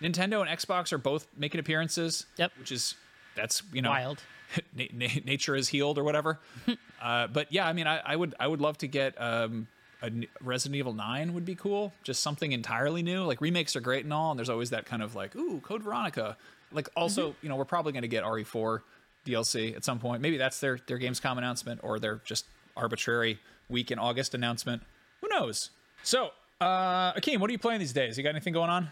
Nintendo 0.00 0.40
and 0.40 0.50
Xbox 0.50 0.92
are 0.92 0.98
both 0.98 1.26
making 1.36 1.60
appearances. 1.60 2.26
Yep. 2.36 2.52
Which 2.58 2.72
is 2.72 2.94
that's 3.34 3.62
you 3.72 3.82
know 3.82 3.90
Wild. 3.90 4.22
na- 4.74 4.84
na- 4.92 5.08
nature 5.24 5.56
is 5.56 5.68
healed 5.68 5.98
or 5.98 6.04
whatever. 6.04 6.40
uh, 7.02 7.26
but 7.28 7.52
yeah, 7.52 7.66
I 7.66 7.72
mean, 7.72 7.86
I, 7.86 8.00
I 8.04 8.16
would 8.16 8.34
I 8.38 8.46
would 8.46 8.60
love 8.60 8.78
to 8.78 8.88
get 8.88 9.20
um, 9.20 9.66
a 10.02 10.10
Resident 10.40 10.76
Evil 10.76 10.92
Nine 10.92 11.34
would 11.34 11.44
be 11.44 11.54
cool. 11.54 11.92
Just 12.02 12.22
something 12.22 12.52
entirely 12.52 13.02
new. 13.02 13.24
Like 13.24 13.40
remakes 13.40 13.76
are 13.76 13.80
great 13.80 14.04
and 14.04 14.12
all, 14.12 14.30
and 14.30 14.38
there's 14.38 14.50
always 14.50 14.70
that 14.70 14.86
kind 14.86 15.02
of 15.02 15.14
like 15.14 15.34
ooh 15.36 15.60
Code 15.60 15.82
Veronica. 15.82 16.36
Like 16.70 16.88
also, 16.94 17.34
you 17.40 17.48
know, 17.48 17.56
we're 17.56 17.64
probably 17.64 17.92
going 17.92 18.02
to 18.02 18.08
get 18.08 18.24
RE4 18.24 18.80
DLC 19.24 19.74
at 19.74 19.84
some 19.84 19.98
point. 19.98 20.20
Maybe 20.22 20.36
that's 20.36 20.60
their 20.60 20.78
their 20.86 20.98
Gamescom 20.98 21.38
announcement 21.38 21.80
or 21.82 21.98
their 21.98 22.20
just 22.24 22.46
arbitrary 22.76 23.40
week 23.68 23.90
in 23.90 23.98
August 23.98 24.34
announcement. 24.34 24.82
Who 25.20 25.28
knows? 25.28 25.70
So, 26.02 26.30
uh, 26.60 27.12
Akeem, 27.14 27.38
what 27.38 27.50
are 27.50 27.52
you 27.52 27.58
playing 27.58 27.80
these 27.80 27.92
days? 27.92 28.16
You 28.16 28.24
got 28.24 28.30
anything 28.30 28.52
going 28.52 28.70
on? 28.70 28.90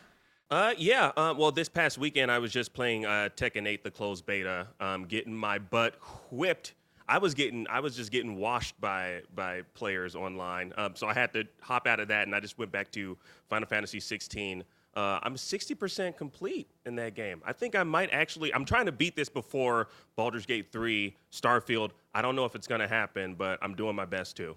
Uh, 0.50 0.74
yeah. 0.78 1.12
Uh, 1.16 1.34
well, 1.36 1.50
this 1.50 1.68
past 1.68 1.98
weekend 1.98 2.30
I 2.30 2.38
was 2.38 2.52
just 2.52 2.72
playing 2.72 3.04
uh, 3.04 3.28
Tekken 3.36 3.66
8, 3.66 3.82
the 3.82 3.90
closed 3.90 4.26
beta, 4.26 4.68
um, 4.80 5.04
getting 5.04 5.34
my 5.34 5.58
butt 5.58 5.96
whipped. 6.30 6.74
I 7.08 7.18
was 7.18 7.34
getting, 7.34 7.66
I 7.68 7.80
was 7.80 7.94
just 7.96 8.10
getting 8.10 8.36
washed 8.36 8.80
by 8.80 9.22
by 9.34 9.62
players 9.74 10.16
online. 10.16 10.72
Um, 10.76 10.96
so 10.96 11.06
I 11.06 11.14
had 11.14 11.32
to 11.34 11.44
hop 11.60 11.86
out 11.86 12.00
of 12.00 12.08
that, 12.08 12.26
and 12.26 12.34
I 12.34 12.40
just 12.40 12.58
went 12.58 12.72
back 12.72 12.90
to 12.92 13.16
Final 13.48 13.68
Fantasy 13.68 14.00
16. 14.00 14.64
Uh, 14.96 15.20
I'm 15.22 15.34
60% 15.34 16.16
complete 16.16 16.68
in 16.86 16.96
that 16.96 17.14
game. 17.14 17.42
I 17.44 17.52
think 17.52 17.76
I 17.76 17.82
might 17.82 18.10
actually. 18.12 18.52
I'm 18.52 18.64
trying 18.64 18.86
to 18.86 18.92
beat 18.92 19.14
this 19.14 19.28
before 19.28 19.88
Baldur's 20.16 20.46
Gate 20.46 20.72
3, 20.72 21.14
Starfield. 21.30 21.90
I 22.14 22.22
don't 22.22 22.34
know 22.34 22.44
if 22.44 22.54
it's 22.54 22.66
gonna 22.66 22.88
happen, 22.88 23.34
but 23.34 23.58
I'm 23.62 23.74
doing 23.74 23.94
my 23.94 24.06
best 24.06 24.36
to. 24.38 24.56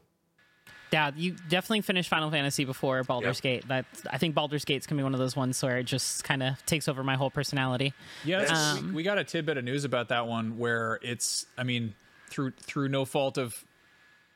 Yeah, 0.92 1.12
you 1.16 1.36
definitely 1.50 1.82
finished 1.82 2.10
Final 2.10 2.32
Fantasy 2.32 2.66
before 2.66 3.04
Baldur's 3.04 3.38
Yep. 3.38 3.44
Gate. 3.44 3.68
That 3.68 3.86
I 4.10 4.18
think 4.18 4.34
Baldur's 4.36 4.66
Gate's 4.66 4.88
gonna 4.88 5.00
be 5.00 5.04
one 5.04 5.14
of 5.14 5.20
those 5.20 5.36
ones 5.36 5.62
where 5.62 5.78
it 5.78 5.84
just 5.84 6.24
kind 6.24 6.42
of 6.42 6.66
takes 6.66 6.88
over 6.88 7.04
my 7.04 7.16
whole 7.16 7.30
personality. 7.30 7.94
Yeah, 8.26 8.42
Um, 8.44 8.88
we, 8.88 8.94
we 8.96 9.04
got 9.04 9.18
a 9.20 9.24
tidbit 9.24 9.58
of 9.58 9.64
news 9.64 9.84
about 9.84 10.08
that 10.10 10.26
one 10.28 10.58
where 10.58 11.00
it's, 11.04 11.46
I 11.58 11.64
mean, 11.64 11.94
through 12.30 12.52
through 12.52 12.90
no 12.90 13.06
fault 13.06 13.38
of 13.38 13.64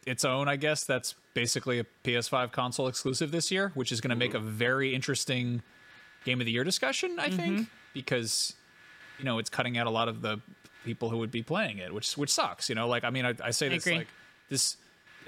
its 0.05 0.25
own, 0.25 0.47
I 0.47 0.55
guess 0.57 0.83
that's 0.83 1.15
basically 1.33 1.79
a 1.79 1.85
PS5 2.03 2.51
console 2.51 2.87
exclusive 2.87 3.31
this 3.31 3.49
year, 3.51 3.71
which 3.73 3.91
is 3.91 4.01
going 4.01 4.09
to 4.09 4.15
make 4.15 4.33
a 4.33 4.39
very 4.39 4.93
interesting 4.93 5.63
game 6.25 6.39
of 6.39 6.45
the 6.45 6.51
year 6.51 6.63
discussion, 6.63 7.17
I 7.19 7.29
think, 7.29 7.67
because 7.93 8.53
you 9.17 9.25
know 9.25 9.39
it's 9.39 9.49
cutting 9.49 9.77
out 9.77 9.87
a 9.87 9.89
lot 9.89 10.07
of 10.07 10.21
the 10.21 10.39
people 10.85 11.09
who 11.09 11.17
would 11.17 11.31
be 11.31 11.41
playing 11.41 11.77
it, 11.79 11.93
which 11.93 12.15
which 12.17 12.29
sucks. 12.31 12.69
You 12.69 12.75
know, 12.75 12.87
like 12.87 13.03
I 13.03 13.09
mean, 13.09 13.25
I, 13.25 13.33
I 13.43 13.51
say 13.51 13.69
this 13.69 13.85
agree. 13.87 13.97
like 13.99 14.07
this, 14.49 14.77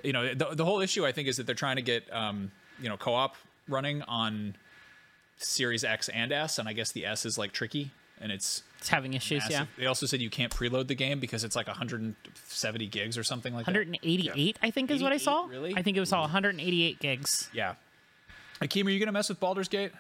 you 0.06 0.14
know, 0.14 0.34
the, 0.34 0.56
the 0.56 0.66
whole 0.66 0.82
issue 0.82 1.06
I 1.06 1.12
think 1.12 1.28
is 1.28 1.38
that 1.38 1.46
they're 1.46 1.56
trying 1.56 1.78
to 1.78 1.82
get 1.82 2.12
um, 2.14 2.52
you 2.82 2.90
know 2.90 2.98
co-op 2.98 3.36
running 3.68 4.02
on 4.04 4.56
Series 5.38 5.84
X 5.84 6.10
and 6.10 6.32
S, 6.32 6.60
and 6.60 6.70
I 6.70 6.74
guess 6.74 6.92
the 6.92 7.06
S 7.06 7.26
is 7.26 7.38
like 7.38 7.52
tricky 7.52 7.92
and 8.20 8.32
it's 8.32 8.64
It's 8.80 8.90
having 8.90 9.14
issues. 9.14 9.44
Yeah. 9.50 9.66
They 9.78 9.86
also 9.86 10.06
said 10.06 10.22
you 10.22 10.30
can't 10.30 10.54
preload 10.54 10.88
the 10.88 10.96
game 10.96 11.20
because 11.20 11.44
it's 11.44 11.56
like 11.56 11.68
170 11.68 12.88
gigs 12.88 13.18
or 13.18 13.24
something 13.24 13.54
like 13.54 13.66
that. 13.66 13.72
188, 13.74 14.60
I 14.62 14.72
think, 14.72 14.92
is 14.92 15.04
what 15.04 15.12
I 15.12 15.18
saw. 15.18 15.46
really? 15.46 15.76
I 15.76 15.82
think 15.82 15.98
it 15.98 16.00
was 16.00 16.14
all 16.14 16.22
188 16.22 17.00
gigs. 17.00 17.50
Yeah. 17.54 17.76
Akeem, 18.62 18.86
are 18.86 18.90
you 18.90 19.00
gonna 19.00 19.12
mess 19.12 19.30
with 19.30 19.40
Baldur's 19.40 19.68
Gate? 19.68 19.92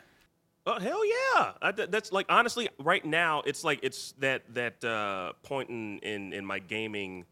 Oh 0.65 0.79
hell 0.79 1.05
yeah! 1.05 1.51
I, 1.61 1.71
th- 1.71 1.91
that's 1.91 2.11
like 2.11 2.25
honestly, 2.29 2.69
right 2.79 3.03
now 3.05 3.43
it's 3.45 3.63
like 3.63 3.79
it's 3.83 4.13
that 4.19 4.41
that 4.55 4.83
uh, 4.83 5.33
point 5.43 5.69
in, 5.69 5.99
in 5.99 6.33
in 6.33 6.45
my 6.45 6.59
gaming 6.59 7.25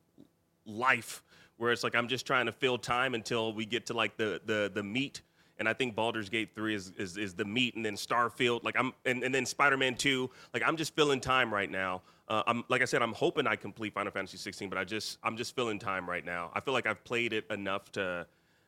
life 0.65 1.23
where 1.57 1.71
it's 1.71 1.83
like 1.83 1.95
I'm 1.95 2.07
just 2.07 2.25
trying 2.25 2.45
to 2.45 2.51
fill 2.51 2.77
time 2.77 3.13
until 3.13 3.53
we 3.53 3.65
get 3.65 3.85
to 3.87 3.93
like 3.93 4.17
the 4.17 4.41
the 4.45 4.71
the 4.73 4.83
meat. 4.83 5.21
And 5.59 5.69
I 5.69 5.73
think 5.73 5.95
Baldur's 5.95 6.29
Gate 6.29 6.49
three 6.55 6.73
is, 6.73 6.91
is 6.97 7.15
is 7.15 7.35
the 7.35 7.45
meat, 7.45 7.75
and 7.75 7.85
then 7.85 7.93
Starfield, 7.93 8.63
like 8.63 8.75
I'm, 8.77 8.91
and, 9.05 9.23
and 9.23 9.33
then 9.33 9.45
Spider 9.45 9.77
Man 9.77 9.95
two, 9.95 10.29
like 10.53 10.63
I'm 10.65 10.75
just 10.77 10.95
filling 10.95 11.21
time 11.21 11.53
right 11.53 11.69
now. 11.69 12.01
Uh, 12.27 12.41
I'm 12.47 12.63
like 12.69 12.81
I 12.81 12.85
said, 12.85 13.01
I'm 13.03 13.13
hoping 13.13 13.45
I 13.45 13.55
complete 13.55 13.93
Final 13.93 14.11
Fantasy 14.11 14.37
16, 14.37 14.67
but 14.69 14.77
I 14.77 14.83
just 14.83 15.19
I'm 15.23 15.37
just 15.37 15.55
filling 15.55 15.77
time 15.77 16.09
right 16.09 16.25
now. 16.25 16.49
I 16.53 16.59
feel 16.59 16.73
like 16.73 16.87
I've 16.87 17.03
played 17.03 17.33
it 17.33 17.45
enough 17.51 17.91
to 17.93 18.25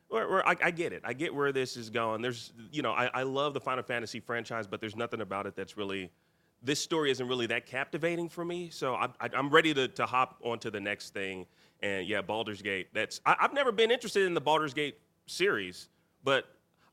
where, 0.10 0.30
where 0.30 0.48
I, 0.48 0.56
I 0.64 0.72
get 0.72 0.94
it. 0.94 1.02
I 1.04 1.14
get 1.14 1.34
where 1.34 1.52
this 1.52 1.78
is 1.78 1.90
going. 1.90 2.22
There's, 2.22 2.54
you 2.72 2.82
know, 2.82 2.92
I, 2.92 3.08
I 3.08 3.24
love 3.24 3.54
the 3.54 3.60
Final 3.60 3.84
Fantasy 3.84 4.20
franchise, 4.20 4.68
but 4.68 4.80
there's 4.80 4.96
nothing 4.96 5.22
about 5.22 5.48
it 5.48 5.56
that's 5.56 5.78
really, 5.78 6.12
this 6.64 6.82
story 6.82 7.12
isn't 7.12 7.28
really 7.28 7.48
that 7.48 7.66
captivating 7.66 8.30
for 8.30 8.44
me. 8.44 8.70
So 8.70 8.96
I, 8.96 9.06
I, 9.20 9.30
I'm 9.34 9.50
ready 9.50 9.74
to, 9.74 9.88
to 9.90 10.06
hop 10.06 10.38
onto 10.44 10.70
the 10.72 10.80
next 10.80 11.14
thing. 11.14 11.46
And 11.84 12.08
yeah, 12.08 12.22
Baldur's 12.22 12.62
Gate. 12.62 12.88
That's 12.94 13.22
I, 13.26 13.36
I've 13.40 13.54
never 13.54 13.72
been 13.72 13.92
interested 13.92 14.26
in 14.26 14.34
the 14.34 14.42
Baldur's 14.42 14.74
Gate 14.74 14.98
series, 15.28 15.90
but 16.24 16.46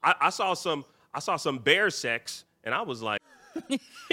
I, 0.03 0.15
I 0.23 0.31
saw 0.31 0.55
some 0.55 0.85
I 1.15 1.21
saw 1.21 1.37
some 1.37 1.59
bear 1.59 1.89
sex, 1.91 2.45
and 2.65 2.75
I 2.75 2.83
was 2.83 3.01
like, 3.03 3.21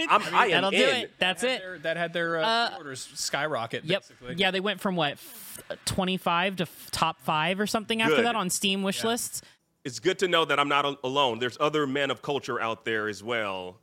I'm, 0.10 0.22
I 0.34 0.46
am 0.48 0.52
That'll 0.52 0.72
do 0.72 0.78
it. 0.78 1.12
That's 1.18 1.44
it. 1.44 1.62
Their- 1.62 1.80
that 1.80 1.98
had 1.98 2.14
their 2.14 2.38
uh, 2.40 2.44
Uh, 2.46 2.74
orders 2.78 3.08
skyrocket. 3.16 3.86
Yep. 3.86 4.02
Basically. 4.02 4.36
Yeah, 4.36 4.52
they 4.52 4.60
went 4.60 4.80
from 4.82 4.96
what 4.96 5.14
f- 5.14 5.62
25 5.86 6.58
to 6.58 6.64
f- 6.64 6.90
top 6.92 7.22
five 7.22 7.60
or 7.60 7.66
something 7.68 8.02
after 8.02 8.18
Good. 8.18 8.26
that 8.26 8.36
on 8.36 8.50
Steam 8.50 8.84
wish 8.84 9.04
lists. 9.04 9.42
It's 9.86 10.00
good 10.00 10.20
to 10.20 10.28
know 10.28 10.44
that 10.46 10.60
I'm 10.60 10.68
not 10.68 10.84
al- 10.86 11.00
alone. 11.06 11.40
There's 11.40 11.58
other 11.60 11.88
men 11.88 12.12
of 12.12 12.22
culture 12.22 12.62
out 12.62 12.84
there 12.86 13.08
as 13.08 13.24
well. 13.24 13.78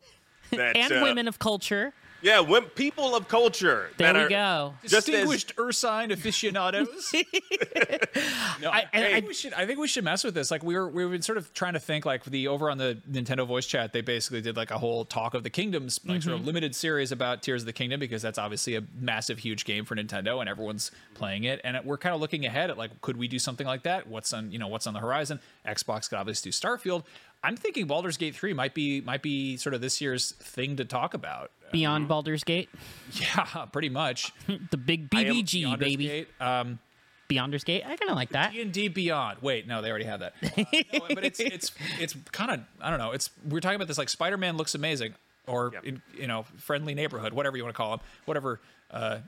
That, 0.50 0.76
and 0.76 0.92
uh, 0.92 1.00
women 1.02 1.28
of 1.28 1.38
culture. 1.38 1.92
Yeah, 2.22 2.40
when, 2.40 2.64
people 2.64 3.14
of 3.14 3.28
culture. 3.28 3.90
There 3.98 4.12
that 4.12 4.16
we 4.18 4.24
are 4.24 4.28
go. 4.28 4.74
Just 4.82 4.94
as, 4.94 5.04
Distinguished 5.04 5.52
Ursine 5.58 6.10
aficionados. 6.12 7.12
no, 8.60 8.70
I, 8.70 8.84
I- 8.92 9.00
think 9.00 9.24
I- 9.24 9.26
we 9.26 9.34
should. 9.34 9.52
I 9.52 9.66
think 9.66 9.78
we 9.78 9.86
should 9.88 10.02
mess 10.04 10.24
with 10.24 10.34
this. 10.34 10.50
Like 10.50 10.62
we 10.62 10.74
were, 10.74 10.88
we 10.88 11.04
were 11.04 11.20
sort 11.20 11.38
of 11.38 11.52
trying 11.52 11.74
to 11.74 11.78
think. 11.80 12.04
Like 12.06 12.24
the 12.24 12.48
over 12.48 12.70
on 12.70 12.78
the 12.78 12.98
Nintendo 13.10 13.46
voice 13.46 13.66
chat, 13.66 13.92
they 13.92 14.00
basically 14.00 14.40
did 14.40 14.56
like 14.56 14.70
a 14.70 14.78
whole 14.78 15.04
talk 15.04 15.34
of 15.34 15.42
the 15.42 15.50
kingdoms, 15.50 16.00
like 16.04 16.22
sort 16.22 16.34
of 16.36 16.42
Mhm. 16.42 16.46
limited 16.46 16.74
series 16.74 17.12
about 17.12 17.42
Tears 17.42 17.62
of 17.62 17.66
the 17.66 17.72
Kingdom 17.72 18.00
because 18.00 18.22
that's 18.22 18.38
obviously 18.38 18.76
a 18.76 18.82
massive, 18.98 19.38
huge 19.38 19.64
game 19.64 19.84
for 19.84 19.94
Nintendo 19.94 20.40
and 20.40 20.48
everyone's 20.48 20.90
playing 21.14 21.44
it. 21.44 21.60
And 21.64 21.78
we're 21.84 21.98
kind 21.98 22.14
of 22.14 22.20
looking 22.20 22.46
ahead 22.46 22.70
at 22.70 22.78
like, 22.78 23.00
could 23.02 23.16
we 23.16 23.28
do 23.28 23.38
something 23.38 23.66
like 23.66 23.82
that? 23.82 24.06
What's 24.06 24.32
on, 24.32 24.50
you 24.52 24.58
know, 24.58 24.68
what's 24.68 24.86
on 24.86 24.94
the 24.94 25.00
horizon? 25.00 25.40
Xbox 25.66 26.08
could 26.08 26.16
obviously 26.18 26.50
do 26.50 26.54
Starfield. 26.56 27.04
I'm 27.46 27.56
thinking 27.56 27.86
Baldur's 27.86 28.16
Gate 28.16 28.34
3 28.34 28.54
might 28.54 28.74
be 28.74 29.00
might 29.00 29.22
be 29.22 29.56
sort 29.56 29.72
of 29.72 29.80
this 29.80 30.00
year's 30.00 30.32
thing 30.32 30.76
to 30.76 30.84
talk 30.84 31.14
about. 31.14 31.52
Beyond 31.70 32.08
Baldur's 32.08 32.42
Gate. 32.42 32.68
Yeah, 33.12 33.66
pretty 33.72 33.88
much. 33.88 34.32
the 34.70 34.76
big 34.76 35.08
BBG, 35.08 35.62
Beyonders 35.62 35.78
baby. 35.78 36.06
Gate. 36.06 36.28
Um, 36.40 36.80
Beyonders 37.28 37.64
Gate. 37.64 37.84
I 37.84 37.96
kind 37.96 38.10
of 38.10 38.16
like 38.16 38.30
that. 38.30 38.52
D 38.52 38.62
and 38.62 38.72
D 38.72 38.88
Beyond. 38.88 39.38
Wait, 39.42 39.66
no, 39.68 39.80
they 39.80 39.90
already 39.90 40.06
have 40.06 40.20
that. 40.20 40.34
Uh, 40.42 40.64
no, 40.92 41.14
but 41.14 41.24
it's 41.24 41.38
it's 41.38 41.70
it's 42.00 42.16
kind 42.32 42.50
of 42.50 42.60
I 42.80 42.90
don't 42.90 42.98
know. 42.98 43.12
It's 43.12 43.30
we're 43.48 43.60
talking 43.60 43.76
about 43.76 43.86
this 43.86 43.98
like 43.98 44.08
Spider 44.08 44.36
Man 44.36 44.56
looks 44.56 44.74
amazing, 44.74 45.14
or 45.46 45.72
in, 45.84 46.02
you 46.18 46.26
know, 46.26 46.44
friendly 46.58 46.94
neighborhood, 46.94 47.32
whatever 47.32 47.56
you 47.56 47.62
want 47.62 47.74
to 47.74 47.76
call 47.76 47.94
him, 47.94 48.00
whatever 48.24 48.60
uh, 48.90 49.18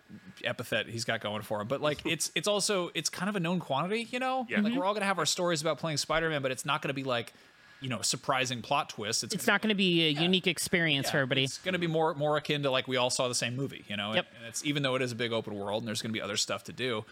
epithet 0.45 0.89
he's 0.89 1.05
got 1.05 1.21
going 1.21 1.43
for 1.43 1.61
him. 1.61 1.69
But 1.69 1.81
like 1.81 2.05
it's 2.05 2.33
it's 2.35 2.49
also 2.49 2.91
it's 2.95 3.11
kind 3.11 3.29
of 3.29 3.37
a 3.37 3.41
known 3.41 3.61
quantity, 3.61 4.09
you 4.11 4.19
know. 4.19 4.45
Yeah. 4.49 4.61
Like 4.61 4.75
we're 4.75 4.85
all 4.85 4.95
gonna 4.95 5.07
have 5.07 5.19
our 5.19 5.27
stories 5.27 5.61
about 5.61 5.79
playing 5.79 5.99
Spider 5.99 6.29
Man, 6.29 6.43
but 6.43 6.51
it's 6.51 6.65
not 6.65 6.83
gonna 6.83 6.95
be 6.95 7.05
like 7.05 7.33
you 7.81 7.89
know 7.89 8.01
surprising 8.03 8.63
plot 8.63 8.91
twists. 8.91 9.23
It's 9.23 9.35
It's 9.35 9.47
not 9.47 9.63
going 9.63 9.71
to 9.71 9.75
be 9.75 10.09
a 10.09 10.11
unique 10.11 10.47
experience 10.47 11.11
for 11.11 11.19
everybody. 11.19 11.45
it's 11.45 11.59
going 11.59 11.75
to 11.75 11.79
be 11.79 11.87
more 11.87 12.15
more 12.15 12.37
akin 12.37 12.63
to 12.63 12.71
like 12.71 12.89
we 12.89 12.97
all 12.97 13.11
saw 13.11 13.29
the 13.29 13.35
same 13.35 13.57
movie, 13.57 13.85
you 13.89 13.97
know. 13.97 14.15
Yep. 14.15 14.27
And 14.39 14.47
it's 14.49 14.65
even 14.65 14.83
though 14.83 14.95
it 14.95 15.03
is 15.03 15.13
a 15.13 15.17
big 15.17 15.33
open 15.33 15.55
world 15.55 15.83
and 15.83 15.89
there's 15.89 16.03
going 16.03 16.11
to 16.11 16.19
be 16.19 16.23
other 16.23 16.37
stuff 16.37 16.65
to 16.65 16.73
do, 16.73 17.05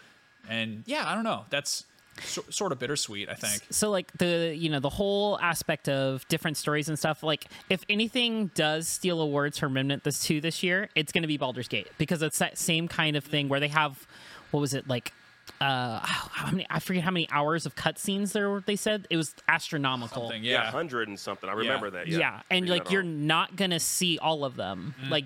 and 0.49 0.83
yeah, 0.85 1.09
I 1.09 1.15
don't 1.15 1.23
know. 1.23 1.45
That's 1.49 1.85
so, 2.23 2.43
sort 2.49 2.71
of 2.71 2.79
bittersweet, 2.79 3.29
I 3.29 3.35
think. 3.35 3.63
so 3.69 3.89
like 3.89 4.11
the 4.13 4.55
you 4.57 4.69
know 4.69 4.79
the 4.79 4.89
whole 4.89 5.39
aspect 5.39 5.87
of 5.87 6.27
different 6.27 6.57
stories 6.57 6.89
and 6.89 6.97
stuff 6.97 7.23
like 7.23 7.45
if 7.69 7.85
anything 7.89 8.47
does 8.55 8.87
steal 8.87 9.21
awards 9.21 9.57
from 9.57 9.75
remnant 9.75 10.03
this 10.03 10.23
2 10.23 10.41
this 10.41 10.63
year 10.63 10.89
it's 10.95 11.11
going 11.11 11.21
to 11.21 11.27
be 11.27 11.37
Baldur's 11.37 11.67
Gate 11.67 11.87
because 11.97 12.21
it's 12.21 12.39
that 12.39 12.57
same 12.57 12.87
kind 12.87 13.15
of 13.15 13.23
thing 13.23 13.49
where 13.49 13.59
they 13.59 13.67
have 13.67 14.07
what 14.51 14.61
was 14.61 14.73
it 14.73 14.87
like 14.87 15.13
uh 15.59 15.99
how 16.03 16.51
many 16.51 16.65
I 16.69 16.79
forget 16.79 17.03
how 17.03 17.11
many 17.11 17.27
hours 17.31 17.65
of 17.65 17.75
cutscenes 17.75 18.31
there 18.31 18.49
were 18.49 18.61
they 18.65 18.75
said 18.75 19.07
it 19.09 19.17
was 19.17 19.33
astronomical 19.47 20.23
Something, 20.23 20.43
yeah, 20.43 20.51
yeah. 20.63 20.71
hundred 20.71 21.07
and 21.07 21.19
something. 21.19 21.49
I 21.49 21.53
remember 21.53 21.89
that. 21.91 22.07
yeah, 22.07 22.17
Yeah, 22.19 22.41
and 22.51 22.69
like 22.69 22.91
you're 22.91 23.01
all. 23.01 23.07
not 23.07 23.55
gonna 23.55 23.79
see 23.79 24.19
all 24.19 24.45
of 24.45 24.55
them 24.55 24.93
Mm. 25.03 25.09
like 25.09 25.25